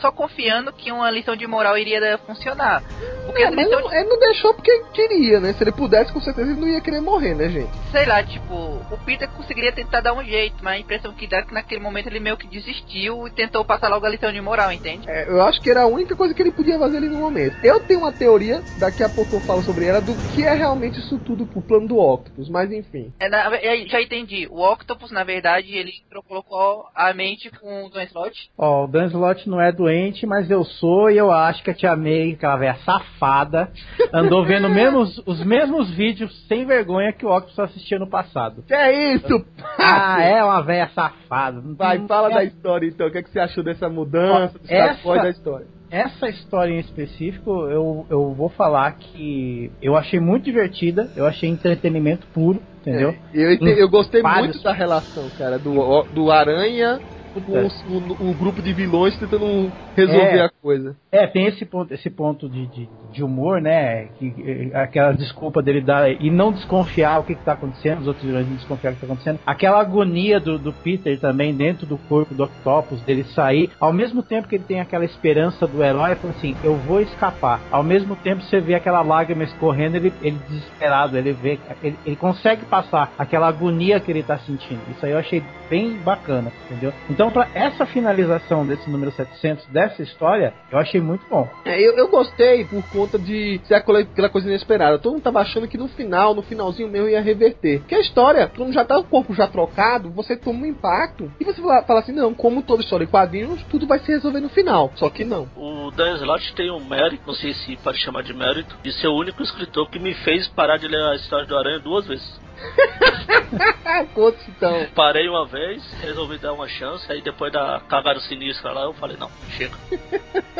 só, 0.00 0.10
confiando 0.10 0.72
que 0.72 0.90
uma 0.90 1.10
lição 1.10 1.36
de 1.36 1.46
moral 1.46 1.76
iria 1.76 2.16
funcionar. 2.18 2.82
Porque 3.26 3.42
É, 3.42 3.50
mas 3.50 3.68
não, 3.70 3.92
ele 3.92 4.08
não 4.08 4.18
deixou 4.18 4.54
porque 4.54 4.72
queria, 4.94 5.38
né? 5.40 5.52
Se 5.52 5.62
ele 5.62 5.72
pudesse, 5.72 6.12
com 6.12 6.20
certeza 6.20 6.50
ele 6.50 6.60
não 6.60 6.68
ia 6.68 6.80
querer 6.80 7.00
morrer, 7.02 7.34
né, 7.34 7.48
gente? 7.50 7.70
sei 7.92 8.04
lá, 8.04 8.22
tipo, 8.22 8.52
o 8.54 8.98
Peter 9.06 9.28
conseguiria 9.30 9.72
tentar 9.72 10.00
dar 10.02 10.12
um 10.12 10.22
jeito, 10.22 10.56
mas 10.62 10.74
a 10.74 10.78
impressão 10.78 11.12
que 11.14 11.26
dá 11.26 11.38
é 11.38 11.42
que 11.42 11.54
naquele 11.54 11.80
momento 11.80 12.08
ele 12.08 12.20
meio 12.20 12.36
que 12.36 12.46
desistiu 12.46 13.26
e 13.26 13.30
tentou 13.30 13.64
passar 13.64 13.88
logo 13.88 14.04
a 14.04 14.08
lição 14.08 14.30
de 14.32 14.40
moral, 14.40 14.70
entende? 14.70 15.08
É, 15.08 15.28
eu 15.28 15.40
acho 15.42 15.60
que 15.62 15.70
era 15.70 15.82
a 15.82 15.86
única 15.86 16.14
coisa 16.14 16.34
que 16.34 16.42
ele 16.42 16.52
podia 16.52 16.78
fazer 16.78 16.98
ali 16.98 17.08
no 17.08 17.18
momento. 17.18 17.56
Eu 17.62 17.80
tenho 17.80 18.00
uma 18.00 18.12
teoria, 18.12 18.62
daqui 18.76 19.02
a 19.02 19.08
pouco 19.08 19.36
eu 19.36 19.40
falo 19.40 19.62
sobre 19.62 19.86
ela, 19.86 20.00
do 20.00 20.14
que 20.16 20.44
é 20.44 20.52
realmente 20.54 20.98
isso 21.00 21.18
tudo, 21.20 21.48
o 21.54 21.62
plano 21.62 21.88
do 21.88 21.98
Octopus, 21.98 22.48
mas 22.50 22.70
enfim. 22.70 23.12
É, 23.18 23.28
na- 23.28 23.56
é, 23.56 23.86
já 23.86 24.00
entendi. 24.02 24.46
O 24.50 24.60
Octopus, 24.60 24.85
na 25.10 25.24
verdade, 25.24 25.74
ele 25.74 25.92
colocou 26.28 26.86
a 26.94 27.12
mente 27.14 27.50
com 27.50 27.84
o 27.84 27.90
Don 27.90 28.00
Slot. 28.02 28.50
Ó, 28.58 28.84
o 28.84 28.86
Dan 28.86 29.06
Slott 29.06 29.48
não 29.48 29.60
é 29.60 29.72
doente, 29.72 30.26
mas 30.26 30.50
eu 30.50 30.64
sou 30.64 31.10
e 31.10 31.16
eu 31.16 31.30
acho 31.30 31.62
que 31.62 31.70
a 31.70 31.74
tia 31.74 31.96
May, 31.96 32.32
aquela 32.32 32.56
velha 32.56 32.76
safada, 32.84 33.70
andou 34.12 34.44
vendo 34.44 34.68
mesmos, 34.70 35.20
os 35.26 35.42
mesmos 35.44 35.90
vídeos 35.90 36.46
sem 36.46 36.64
vergonha 36.64 37.12
que 37.12 37.24
o 37.24 37.30
Octopus 37.34 37.58
assistia 37.58 37.98
no 37.98 38.08
passado. 38.08 38.62
Que 38.66 38.74
é 38.74 39.14
isso? 39.14 39.44
Ah, 39.78 40.22
é 40.22 40.42
uma 40.42 40.62
velha 40.62 40.88
safada. 40.94 41.60
Vai, 41.76 41.98
fala 42.06 42.30
é- 42.30 42.34
da 42.34 42.44
história 42.44 42.86
então. 42.86 43.06
O 43.06 43.10
que, 43.10 43.18
é 43.18 43.22
que 43.22 43.30
você 43.30 43.40
achou 43.40 43.64
dessa 43.64 43.88
mudança, 43.88 44.58
dos 44.58 44.70
Essa- 44.70 45.14
da 45.22 45.30
história? 45.30 45.66
Essa 45.88 46.28
história 46.28 46.72
em 46.72 46.80
específico, 46.80 47.50
eu, 47.68 48.06
eu 48.10 48.34
vou 48.34 48.48
falar 48.48 48.90
que 48.92 49.70
eu 49.80 49.96
achei 49.96 50.18
muito 50.18 50.44
divertida, 50.44 51.10
eu 51.14 51.24
achei 51.24 51.48
entretenimento 51.48 52.26
puro, 52.34 52.60
entendeu? 52.86 53.10
É, 53.34 53.54
eu, 53.54 53.68
eu 53.76 53.88
gostei 53.88 54.22
Vários- 54.22 54.48
muito 54.54 54.62
da 54.62 54.72
relação, 54.72 55.28
cara, 55.30 55.58
do, 55.58 56.02
do 56.12 56.30
Aranha 56.30 57.00
com 57.40 57.64
os- 57.66 57.84
o, 57.88 58.30
o 58.30 58.34
grupo 58.34 58.62
de 58.62 58.72
vilões 58.72 59.16
tentando 59.18 59.70
resolver 59.96 60.38
É. 60.38 60.44
a 60.44 60.50
coisa. 60.62 60.96
É, 61.12 61.26
tem 61.26 61.46
esse 61.46 61.64
ponto, 61.64 61.92
esse 61.92 62.10
ponto 62.10 62.48
de, 62.48 62.66
de, 62.66 62.88
de 63.12 63.22
humor, 63.24 63.60
né? 63.60 64.06
Que, 64.18 64.70
eh, 64.72 64.78
aquela 64.78 65.12
desculpa 65.12 65.62
dele 65.62 65.80
dar 65.80 66.10
e 66.10 66.30
não 66.30 66.52
desconfiar 66.52 67.20
o 67.20 67.24
que, 67.24 67.32
está 67.32 67.52
acontecendo, 67.52 68.00
os 68.00 68.06
outros 68.06 68.24
vilões 68.24 68.46
não 68.48 68.56
desconfiar 68.56 68.90
o 68.90 68.92
que 68.94 68.96
está 69.02 69.06
acontecendo. 69.06 69.40
Aquela 69.46 69.80
agonia 69.80 70.38
do, 70.40 70.58
do 70.58 70.72
Peter 70.72 71.18
também 71.18 71.54
dentro 71.54 71.86
do 71.86 71.96
corpo 71.96 72.34
do 72.34 72.44
Octopus, 72.44 73.00
dele 73.02 73.24
sair, 73.24 73.70
ao 73.80 73.92
mesmo 73.92 74.22
tempo 74.22 74.48
que 74.48 74.56
ele 74.56 74.64
tem 74.64 74.80
aquela 74.80 75.04
esperança 75.04 75.66
do 75.66 75.82
herói, 75.82 76.14
falando 76.16 76.36
assim, 76.36 76.54
eu 76.62 76.76
vou 76.76 77.00
escapar. 77.00 77.60
Ao 77.70 77.82
mesmo 77.82 78.16
tempo 78.16 78.42
você 78.42 78.60
vê 78.60 78.74
aquela 78.74 79.02
lágrima 79.02 79.44
escorrendo, 79.44 79.96
ele, 79.96 80.12
ele 80.22 80.38
desesperado, 80.48 81.16
ele 81.16 81.32
vê, 81.32 81.58
ele, 81.82 81.96
ele 82.04 82.16
consegue 82.16 82.64
passar 82.66 83.12
aquela 83.18 83.48
agonia 83.48 84.00
que 84.00 84.10
ele 84.10 84.20
está 84.20 84.36
sentindo. 84.38 84.80
Isso 84.90 85.04
aí 85.06 85.12
eu 85.12 85.18
achei 85.18 85.42
bem 85.70 85.94
bacana, 85.98 86.52
entendeu? 86.66 86.92
Então, 87.10 87.25
para 87.30 87.48
essa 87.54 87.86
finalização 87.86 88.66
desse 88.66 88.88
número 88.90 89.10
700 89.12 89.66
dessa 89.66 90.02
história, 90.02 90.52
eu 90.70 90.78
achei 90.78 91.00
muito 91.00 91.24
bom. 91.28 91.48
É, 91.64 91.80
eu, 91.80 91.96
eu 91.96 92.08
gostei 92.08 92.64
por 92.64 92.82
conta 92.90 93.18
de 93.18 93.60
ser 93.64 93.74
aquela, 93.74 94.00
aquela 94.00 94.28
coisa 94.28 94.48
inesperada. 94.48 94.98
Todo 94.98 95.14
mundo 95.14 95.22
tava 95.22 95.40
achando 95.40 95.68
que 95.68 95.78
no 95.78 95.88
final, 95.88 96.34
no 96.34 96.42
finalzinho 96.42 96.88
mesmo, 96.88 97.08
ia 97.08 97.20
reverter. 97.20 97.80
Porque 97.80 97.94
a 97.94 98.00
história, 98.00 98.50
quando 98.54 98.72
já 98.72 98.84
tá 98.84 98.98
o 98.98 99.04
corpo 99.04 99.34
já 99.34 99.46
trocado, 99.46 100.10
você 100.10 100.36
toma 100.36 100.60
um 100.60 100.66
impacto. 100.66 101.30
E 101.40 101.44
você 101.44 101.60
fala, 101.60 101.82
fala 101.82 102.00
assim, 102.00 102.12
não, 102.12 102.34
como 102.34 102.62
toda 102.62 102.82
história 102.82 103.04
em 103.04 103.08
quadrinhos, 103.08 103.62
tudo 103.64 103.86
vai 103.86 103.98
se 103.98 104.10
resolver 104.10 104.40
no 104.40 104.48
final. 104.48 104.92
Só 104.96 105.10
que 105.10 105.24
não. 105.24 105.48
O 105.56 105.90
Dan 105.90 106.16
Slott 106.16 106.54
tem 106.54 106.70
um 106.70 106.84
mérito, 106.84 107.22
não 107.26 107.34
sei 107.34 107.52
se 107.54 107.76
pode 107.76 107.98
chamar 107.98 108.22
de 108.22 108.34
mérito, 108.34 108.76
de 108.82 108.92
ser 108.92 109.08
o 109.08 109.14
único 109.14 109.42
escritor 109.42 109.88
que 109.90 109.98
me 109.98 110.14
fez 110.14 110.46
parar 110.48 110.76
de 110.76 110.88
ler 110.88 111.02
a 111.02 111.14
história 111.14 111.46
do 111.46 111.56
Aranha 111.56 111.78
duas 111.78 112.06
vezes. 112.06 112.45
Conta 114.14 114.38
então. 114.48 114.86
Parei 114.94 115.28
uma 115.28 115.46
vez, 115.46 115.82
resolvi 116.00 116.38
dar 116.38 116.52
uma 116.52 116.68
chance, 116.68 117.10
aí 117.10 117.22
depois 117.22 117.52
da 117.52 117.80
cagada 117.88 118.20
sinistra 118.20 118.72
lá, 118.72 118.82
eu 118.82 118.92
falei, 118.94 119.16
não, 119.16 119.30
chega. 119.50 119.74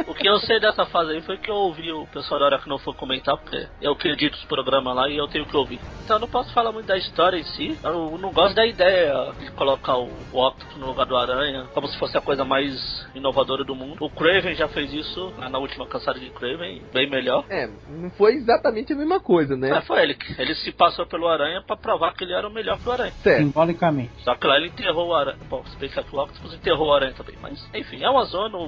o 0.06 0.14
que 0.14 0.28
eu 0.28 0.38
sei 0.40 0.60
dessa 0.60 0.86
fase 0.86 1.12
aí 1.12 1.22
foi 1.22 1.38
que 1.38 1.50
eu 1.50 1.54
ouvi 1.54 1.90
o 1.92 2.06
pessoal 2.06 2.40
da 2.40 2.46
hora 2.46 2.58
que 2.58 2.68
não 2.68 2.78
for 2.78 2.94
comentar, 2.94 3.36
porque 3.36 3.66
eu 3.80 3.92
acredito 3.92 4.36
nos 4.36 4.44
programas 4.44 4.94
lá 4.94 5.08
e 5.08 5.16
eu 5.16 5.28
tenho 5.28 5.46
que 5.46 5.56
ouvir. 5.56 5.80
Então 6.04 6.16
eu 6.16 6.20
não 6.20 6.28
posso 6.28 6.52
falar 6.52 6.72
muito 6.72 6.86
da 6.86 6.96
história 6.96 7.36
em 7.38 7.44
si, 7.44 7.78
eu 7.82 8.18
não 8.18 8.32
gosto 8.32 8.54
da 8.54 8.66
ideia 8.66 9.32
de 9.38 9.50
colocar 9.52 9.96
o, 9.96 10.08
o 10.32 10.46
Octopus 10.46 10.76
no 10.76 10.86
lugar 10.86 11.06
do 11.06 11.16
Aranha, 11.16 11.66
como 11.74 11.88
se 11.88 11.98
fosse 11.98 12.16
a 12.16 12.20
coisa 12.20 12.44
mais 12.44 13.06
inovadora 13.14 13.64
do 13.64 13.74
mundo. 13.74 14.04
O 14.04 14.10
Craven 14.10 14.54
já 14.54 14.68
fez 14.68 14.92
isso 14.92 15.32
lá 15.38 15.48
na 15.48 15.58
última 15.58 15.86
caçada 15.86 16.18
de 16.18 16.30
Craven, 16.30 16.82
bem 16.92 17.08
melhor. 17.08 17.44
É, 17.48 17.68
não 17.88 18.10
foi 18.10 18.34
exatamente 18.34 18.92
a 18.92 18.96
mesma 18.96 19.20
coisa, 19.20 19.56
né? 19.56 19.70
Mas 19.70 19.86
foi 19.86 20.02
ele, 20.02 20.16
ele 20.38 20.54
se 20.56 20.72
passou 20.72 21.06
pelo 21.06 21.28
Aranha 21.28 21.62
pra 21.62 21.76
provar 21.86 22.12
que 22.14 22.24
ele 22.24 22.32
era 22.32 22.48
o 22.48 22.50
melhor 22.50 22.78
que 22.80 22.88
o 22.88 22.92
Aranha. 22.92 23.12
Certo. 23.22 23.38
Simbolicamente. 23.38 24.10
Só 24.24 24.34
que 24.34 24.44
lá 24.44 24.56
ele 24.56 24.66
enterrou 24.66 25.08
o 25.08 25.14
Aranha. 25.14 25.38
Bom, 25.48 25.64
se 25.64 25.76
bem 25.76 25.88
que 25.88 25.98
o 25.98 26.20
Octopus 26.20 26.54
enterrou 26.54 26.88
o 26.88 26.92
Aranha 26.92 27.14
também. 27.14 27.36
Mas, 27.40 27.64
enfim, 27.72 28.02
é 28.02 28.10
uma 28.10 28.24
zona. 28.24 28.58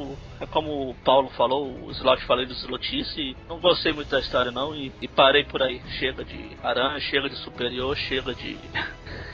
É 0.40 0.46
como 0.46 0.90
o 0.90 0.94
Paulo 1.04 1.28
falou, 1.30 1.66
o 1.84 1.90
Slot 1.90 2.24
falei 2.24 2.46
do 2.46 2.52
Slotice. 2.52 3.36
Não 3.48 3.58
gostei 3.58 3.92
muito 3.92 4.08
da 4.08 4.20
história, 4.20 4.52
não. 4.52 4.72
E, 4.74 4.92
e 5.02 5.08
parei 5.08 5.42
por 5.44 5.60
aí. 5.60 5.82
Chega 5.98 6.24
de 6.24 6.56
Aranha, 6.62 7.00
chega 7.00 7.28
de 7.28 7.36
Superior, 7.36 7.96
chega 7.96 8.32
de. 8.34 8.56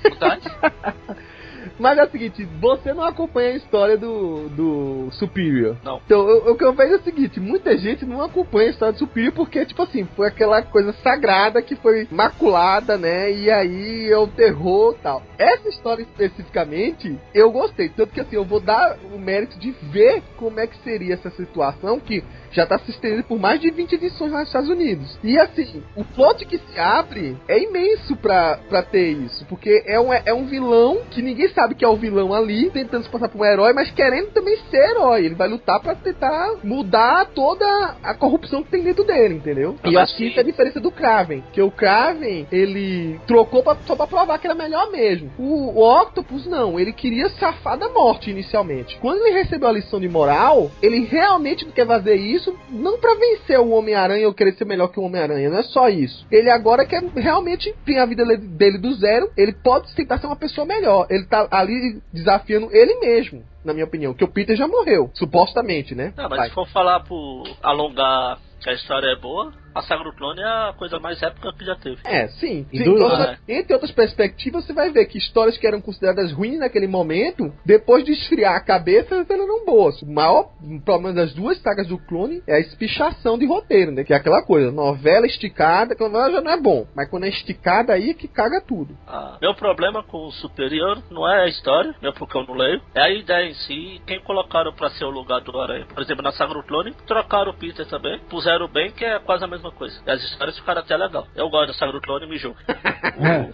Mas 1.78 1.98
é 1.98 2.04
o 2.04 2.10
seguinte, 2.10 2.44
você 2.60 2.92
não 2.92 3.04
acompanha 3.04 3.50
a 3.50 3.56
história 3.56 3.96
do, 3.96 4.48
do 4.50 5.08
Superior. 5.12 5.76
Não. 5.84 6.00
Então, 6.04 6.28
eu- 6.28 6.52
o 6.52 6.56
que 6.56 6.64
eu 6.64 6.72
vejo 6.72 6.94
é 6.94 6.96
o 6.96 7.02
seguinte, 7.02 7.40
muita 7.40 7.76
gente 7.76 8.04
não 8.04 8.22
acompanha 8.22 8.68
a 8.68 8.70
história 8.70 8.92
do 8.92 8.98
Superior 8.98 9.32
porque, 9.32 9.64
tipo 9.64 9.82
assim, 9.82 10.06
foi 10.16 10.28
aquela 10.28 10.62
coisa 10.62 10.92
sagrada 11.02 11.60
que 11.62 11.76
foi 11.76 12.06
maculada, 12.10 12.96
né? 12.96 13.30
E 13.32 13.50
aí 13.50 14.10
é 14.10 14.18
o 14.18 14.26
terror 14.26 14.94
e 14.98 15.02
tal. 15.02 15.22
Essa 15.38 15.68
história 15.68 16.02
especificamente, 16.02 17.18
eu 17.34 17.50
gostei. 17.50 17.88
Tanto 17.88 18.12
que, 18.12 18.20
assim, 18.20 18.36
eu 18.36 18.44
vou 18.44 18.60
dar 18.60 18.96
o 19.12 19.18
mérito 19.18 19.58
de 19.58 19.70
ver 19.90 20.22
como 20.36 20.60
é 20.60 20.66
que 20.66 20.76
seria 20.78 21.14
essa 21.14 21.30
situação 21.30 21.98
que 22.00 22.22
já 22.50 22.64
tá 22.66 22.78
se 22.78 22.90
estendendo 22.90 23.24
por 23.24 23.38
mais 23.38 23.60
de 23.60 23.68
20 23.70 23.94
edições 23.94 24.30
lá 24.30 24.38
nos 24.40 24.48
Estados 24.48 24.68
Unidos. 24.70 25.18
E 25.24 25.36
assim, 25.38 25.82
o 25.96 26.04
plot 26.04 26.44
que 26.46 26.58
se 26.58 26.78
abre 26.78 27.36
é 27.48 27.58
imenso 27.60 28.14
pra, 28.16 28.58
pra 28.68 28.82
ter 28.82 29.08
isso. 29.10 29.44
Porque 29.46 29.82
é 29.86 29.98
um, 29.98 30.12
é 30.12 30.32
um 30.32 30.46
vilão 30.46 31.00
que 31.10 31.20
ninguém 31.20 31.46
sabe 31.54 31.74
que 31.74 31.84
é 31.84 31.88
o 31.88 31.96
vilão 31.96 32.32
ali, 32.34 32.70
tentando 32.70 33.04
se 33.04 33.10
passar 33.10 33.28
por 33.28 33.40
um 33.40 33.44
herói, 33.44 33.72
mas 33.72 33.90
querendo 33.90 34.30
também 34.32 34.56
ser 34.70 34.90
herói. 34.90 35.24
Ele 35.24 35.34
vai 35.34 35.48
lutar 35.48 35.80
pra 35.80 35.94
tentar 35.94 36.54
mudar 36.62 37.26
toda 37.34 37.96
a 38.02 38.14
corrupção 38.14 38.62
que 38.62 38.70
tem 38.70 38.82
dentro 38.82 39.04
dele, 39.04 39.34
entendeu? 39.36 39.76
Ah, 39.82 39.88
e 39.88 39.94
eu 39.94 40.00
acho 40.00 40.16
que 40.16 40.26
isso 40.26 40.38
é 40.38 40.40
a 40.42 40.44
diferença 40.44 40.80
do 40.80 40.90
Kraven. 40.90 41.42
Que 41.52 41.62
o 41.62 41.70
Kraven, 41.70 42.46
ele 42.50 43.18
trocou 43.26 43.62
pra, 43.62 43.76
só 43.86 43.94
pra 43.96 44.06
provar 44.06 44.38
que 44.38 44.46
era 44.46 44.54
melhor 44.54 44.90
mesmo. 44.90 45.30
O, 45.38 45.78
o 45.80 46.00
Octopus, 46.02 46.46
não. 46.46 46.78
Ele 46.78 46.92
queria 46.92 47.28
safar 47.30 47.78
da 47.78 47.88
morte 47.88 48.30
inicialmente. 48.30 48.98
Quando 49.00 49.24
ele 49.24 49.38
recebeu 49.38 49.68
a 49.68 49.72
lição 49.72 50.00
de 50.00 50.08
moral, 50.08 50.70
ele 50.82 51.04
realmente 51.04 51.64
quer 51.66 51.86
fazer 51.86 52.16
isso, 52.16 52.54
não 52.70 52.98
pra 52.98 53.14
vencer 53.14 53.58
o 53.60 53.70
Homem-Aranha 53.70 54.26
ou 54.26 54.34
querer 54.34 54.52
ser 54.54 54.64
melhor 54.64 54.88
que 54.88 54.98
o 54.98 55.02
Homem-Aranha. 55.02 55.50
Não 55.50 55.58
é 55.58 55.62
só 55.62 55.88
isso. 55.88 56.26
Ele 56.30 56.50
agora 56.50 56.84
quer 56.84 57.02
realmente 57.14 57.74
ter 57.84 57.98
a 57.98 58.06
vida 58.06 58.24
dele- 58.24 58.38
dele 58.48 58.78
do 58.78 58.92
zero. 58.94 59.30
Ele 59.36 59.52
pode 59.52 59.94
tentar 59.94 60.18
ser 60.18 60.26
uma 60.26 60.36
pessoa 60.36 60.66
melhor. 60.66 61.06
Ele 61.10 61.24
tá 61.24 61.43
ali 61.50 62.00
desafiando 62.12 62.68
ele 62.72 62.98
mesmo. 63.00 63.44
Na 63.64 63.72
minha 63.72 63.86
opinião, 63.86 64.12
que 64.12 64.24
o 64.24 64.28
Peter 64.28 64.56
já 64.56 64.68
morreu, 64.68 65.10
supostamente, 65.14 65.94
né? 65.94 66.12
Não, 66.16 66.28
mas 66.28 66.38
Vai. 66.38 66.48
se 66.48 66.54
for 66.54 66.68
falar 66.68 67.00
por 67.00 67.44
alongar 67.62 68.38
que 68.60 68.68
a 68.68 68.74
história 68.74 69.06
é 69.06 69.16
boa, 69.16 69.52
a 69.74 69.82
Saga 69.82 70.04
do 70.04 70.12
Clone 70.12 70.40
é 70.40 70.44
a 70.44 70.74
coisa 70.76 70.98
mais 71.00 71.20
épica 71.22 71.52
que 71.52 71.64
já 71.64 71.74
teve. 71.76 71.98
É, 72.04 72.28
sim. 72.28 72.66
E 72.72 72.78
Sim, 72.78 72.84
duro, 72.84 73.06
então, 73.06 73.18
né? 73.18 73.38
Entre 73.48 73.72
outras 73.72 73.90
perspectivas, 73.90 74.64
você 74.64 74.72
vai 74.72 74.90
ver 74.90 75.06
que 75.06 75.18
histórias 75.18 75.58
que 75.58 75.66
eram 75.66 75.80
consideradas 75.80 76.32
ruins 76.32 76.58
naquele 76.58 76.86
momento, 76.86 77.52
depois 77.64 78.04
de 78.04 78.12
esfriar 78.12 78.54
a 78.54 78.60
cabeça, 78.60 79.14
elas 79.14 79.28
eram 79.28 79.64
boas. 79.64 80.00
O 80.02 80.12
maior 80.12 80.50
problema 80.84 81.12
das 81.14 81.34
duas 81.34 81.60
sagas 81.60 81.88
do 81.88 81.98
clone 81.98 82.42
é 82.46 82.56
a 82.56 82.60
espichação 82.60 83.38
de 83.38 83.46
roteiro, 83.46 83.90
né? 83.90 84.04
Que 84.04 84.12
é 84.12 84.16
aquela 84.16 84.42
coisa, 84.42 84.70
novela 84.70 85.26
esticada, 85.26 85.94
aquela 85.94 86.10
novela 86.10 86.32
já 86.32 86.40
não 86.40 86.52
é 86.52 86.60
bom. 86.60 86.86
Mas 86.94 87.08
quando 87.08 87.24
é 87.24 87.28
esticada 87.28 87.92
aí 87.92 88.10
é 88.10 88.14
que 88.14 88.28
caga 88.28 88.60
tudo. 88.66 88.96
Ah, 89.06 89.38
meu 89.40 89.54
problema 89.54 90.02
com 90.02 90.26
o 90.26 90.32
Superior 90.32 91.02
não 91.10 91.28
é 91.28 91.44
a 91.44 91.48
história, 91.48 91.94
não 92.00 92.10
é 92.10 92.12
porque 92.12 92.36
eu 92.36 92.44
não 92.44 92.54
leio, 92.54 92.80
é 92.94 93.00
a 93.00 93.10
ideia 93.10 93.48
em 93.48 93.54
si, 93.54 94.00
quem 94.06 94.20
colocaram 94.20 94.72
pra 94.72 94.90
ser 94.90 95.04
o 95.04 95.10
lugar 95.10 95.40
do 95.40 95.58
Aranha. 95.58 95.86
Por 95.86 96.02
exemplo, 96.02 96.22
na 96.22 96.32
Saga 96.32 96.54
do 96.54 96.62
Clone, 96.62 96.94
trocaram 97.06 97.50
o 97.50 97.56
Peter 97.56 97.86
também, 97.86 98.20
puseram 98.28 98.66
o 98.66 98.68
Ben, 98.68 98.90
que 98.92 99.04
é 99.04 99.18
quase 99.18 99.44
a 99.44 99.48
mesma 99.48 99.63
coisa. 99.72 100.00
E 100.06 100.10
as 100.10 100.22
histórias 100.22 100.58
ficaram 100.58 100.80
até 100.80 100.96
legal. 100.96 101.26
Eu 101.34 101.48
gosto 101.50 101.68
da 101.68 101.74
Saga 101.74 101.92
do 101.92 102.00
Clone 102.00 102.26
e 102.26 102.28
me 102.28 102.38
julgo. 102.38 102.58
É. 103.16 103.48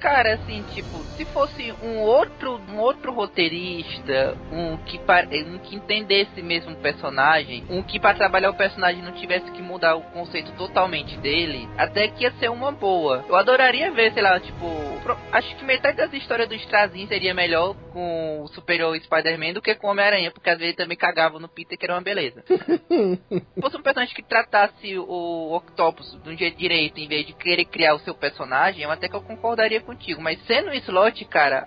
Cara, 0.00 0.34
assim, 0.34 0.62
tipo, 0.74 0.98
se 1.16 1.24
fosse 1.26 1.72
um 1.82 2.00
outro, 2.00 2.60
um 2.68 2.78
outro 2.78 3.12
roteirista, 3.12 4.36
um 4.52 4.76
que, 4.78 4.98
um 4.98 5.58
que 5.58 5.76
entendesse 5.76 6.42
mesmo 6.42 6.72
o 6.72 6.76
personagem, 6.76 7.64
um 7.70 7.82
que 7.82 7.98
para 7.98 8.16
trabalhar 8.16 8.50
o 8.50 8.54
personagem 8.56 9.02
não 9.02 9.12
tivesse 9.12 9.50
que 9.52 9.62
mudar 9.62 9.96
o 9.96 10.02
conceito 10.02 10.52
totalmente 10.52 11.16
dele, 11.18 11.68
até 11.78 12.08
que 12.08 12.24
ia 12.24 12.32
ser 12.32 12.50
uma 12.50 12.70
boa. 12.70 13.24
Eu 13.28 13.36
adoraria 13.36 13.90
ver, 13.90 14.12
sei 14.12 14.22
lá, 14.22 14.38
tipo, 14.38 14.66
acho 15.32 15.56
que 15.56 15.64
metade 15.64 15.96
das 15.96 16.12
histórias 16.12 16.48
do 16.48 16.54
Strazinho 16.54 17.08
seria 17.08 17.32
melhor 17.32 17.74
com 17.92 18.42
o 18.42 18.48
Superior 18.48 18.94
Spider-Man 19.00 19.54
do 19.54 19.62
que 19.62 19.74
com 19.74 19.86
o 19.86 19.90
Homem-Aranha, 19.90 20.30
porque 20.30 20.50
às 20.50 20.58
vezes 20.58 20.74
ele 20.74 20.84
também 20.84 20.96
cagava 20.96 21.38
no 21.38 21.48
Peter, 21.48 21.78
que 21.78 21.86
era 21.86 21.94
uma 21.94 22.02
beleza. 22.02 22.44
Se 22.46 23.60
fosse 23.60 23.76
um 23.76 23.82
personagem 23.82 24.14
que 24.14 24.22
tratasse 24.22 24.98
o 24.98 25.54
Octopus 25.56 26.20
de 26.22 26.30
um 26.30 26.36
jeito 26.36 26.58
direito, 26.58 26.98
em 26.98 27.08
vez 27.08 27.26
de 27.26 27.32
querer 27.32 27.64
criar 27.64 27.94
o 27.94 28.00
seu 28.00 28.14
personagem, 28.14 28.82
eu 28.82 28.90
até 28.90 29.08
que 29.08 29.16
eu 29.16 29.22
concordaria 29.22 29.80
contigo. 29.86 30.20
Mas 30.20 30.44
sendo 30.46 30.70
um 30.70 30.74
slot, 30.74 31.24
cara, 31.26 31.66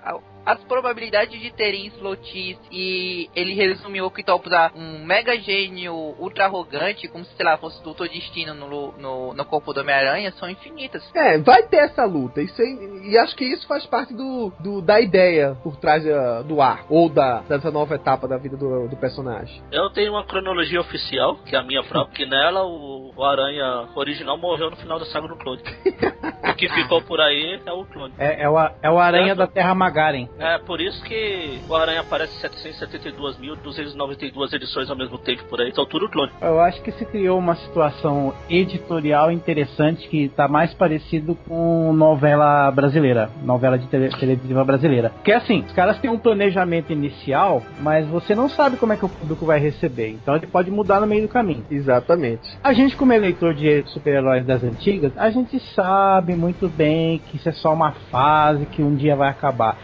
as 0.49 0.63
probabilidades 0.63 1.39
de 1.39 1.51
terem 1.51 1.85
slotis 1.87 2.57
e 2.71 3.29
ele 3.35 3.53
resume 3.53 4.01
o 4.01 4.07
Octopus 4.07 4.51
a 4.51 4.71
um 4.75 5.05
mega 5.05 5.37
gênio 5.37 5.93
ultra 6.17 6.45
arrogante, 6.45 7.07
como 7.07 7.23
se, 7.23 7.35
sei 7.35 7.45
lá, 7.45 7.57
fosse 7.57 7.79
o 7.81 7.83
Doutor 7.83 8.09
Destino 8.09 8.53
no, 8.55 8.91
no, 8.97 9.33
no 9.33 9.45
corpo 9.45 9.73
do 9.73 9.81
Homem-Aranha, 9.81 10.31
são 10.33 10.49
infinitas. 10.49 11.03
É, 11.15 11.37
vai 11.37 11.63
ter 11.63 11.77
essa 11.77 12.03
luta. 12.05 12.41
Isso 12.41 12.59
aí- 12.61 13.09
e 13.11 13.17
acho 13.17 13.35
que 13.35 13.45
isso 13.45 13.67
faz 13.67 13.85
parte 13.85 14.13
do, 14.13 14.51
do- 14.59 14.81
da 14.81 14.99
ideia 14.99 15.55
por 15.63 15.75
trás 15.77 16.05
ah, 16.07 16.41
do 16.41 16.61
ar, 16.61 16.85
ou 16.89 17.09
da, 17.09 17.41
dessa 17.41 17.69
nova 17.69 17.93
etapa 17.95 18.27
da 18.27 18.37
vida 18.37 18.57
do, 18.57 18.87
do 18.87 18.97
personagem. 18.97 19.61
Eu 19.71 19.89
tenho 19.91 20.11
uma 20.13 20.25
cronologia 20.25 20.81
oficial, 20.81 21.35
que 21.45 21.55
é 21.55 21.59
a 21.59 21.63
minha 21.63 21.83
própria, 21.83 22.15
que 22.15 22.25
nela 22.25 22.63
o, 22.65 23.11
o 23.15 23.23
Aranha 23.23 23.87
original 23.95 24.37
morreu 24.37 24.69
no 24.71 24.77
final 24.77 24.97
da 24.97 25.05
Saga 25.05 25.27
do 25.27 25.35
Clone. 25.37 25.61
o 26.43 26.55
que 26.55 26.67
ficou 26.69 27.01
por 27.03 27.19
aí 27.21 27.59
é 27.65 27.71
o 27.71 27.85
clone. 27.85 28.13
É, 28.17 28.43
é 28.43 28.49
o, 28.49 28.57
é 28.81 28.89
o 28.89 28.97
Aranha 28.97 29.27
Certo. 29.35 29.37
da 29.39 29.47
Terra 29.47 29.75
Magaren. 29.75 30.27
É 30.39 30.57
por 30.57 30.79
isso 30.79 31.03
que 31.03 31.59
o 31.67 31.75
Aranha 31.75 31.99
aparece 31.99 32.33
772.292 32.41 34.53
edições 34.53 34.89
ao 34.89 34.95
mesmo 34.95 35.17
tempo 35.17 35.43
por 35.49 35.59
aí. 35.59 35.69
Então 35.69 35.85
tudo 35.85 36.09
clone. 36.09 36.31
Eu 36.41 36.59
acho 36.61 36.81
que 36.81 36.91
se 36.93 37.05
criou 37.05 37.37
uma 37.37 37.55
situação 37.55 38.33
editorial 38.49 39.31
interessante 39.31 40.07
que 40.07 40.25
está 40.25 40.47
mais 40.47 40.73
parecido 40.73 41.35
com 41.47 41.91
novela 41.93 42.71
brasileira, 42.71 43.29
novela 43.43 43.77
de 43.77 43.87
tele- 43.87 44.09
televisiva 44.17 44.63
brasileira. 44.63 45.11
Que 45.23 45.31
é 45.31 45.35
assim, 45.35 45.63
os 45.67 45.73
caras 45.73 45.99
têm 45.99 46.09
um 46.09 46.17
planejamento 46.17 46.91
inicial, 46.93 47.61
mas 47.81 48.07
você 48.07 48.33
não 48.33 48.49
sabe 48.49 48.77
como 48.77 48.93
é 48.93 48.97
que 48.97 49.05
o 49.05 49.09
público 49.09 49.45
vai 49.45 49.59
receber. 49.59 50.09
Então 50.11 50.35
ele 50.35 50.47
pode 50.47 50.71
mudar 50.71 51.01
no 51.01 51.07
meio 51.07 51.23
do 51.23 51.27
caminho. 51.27 51.65
Exatamente. 51.69 52.57
A 52.63 52.71
gente, 52.73 52.95
como 52.95 53.11
eleitor 53.13 53.53
de 53.53 53.83
super-heróis 53.87 54.45
das 54.45 54.63
antigas, 54.63 55.11
a 55.17 55.29
gente 55.29 55.59
sabe 55.75 56.35
muito 56.35 56.69
bem 56.69 57.19
que 57.29 57.35
isso 57.37 57.49
é 57.49 57.53
só 57.53 57.73
uma 57.73 57.91
fase 58.11 58.65
que 58.67 58.81
um 58.81 58.95
dia 58.95 59.15
vai 59.15 59.29
acabar. 59.29 59.77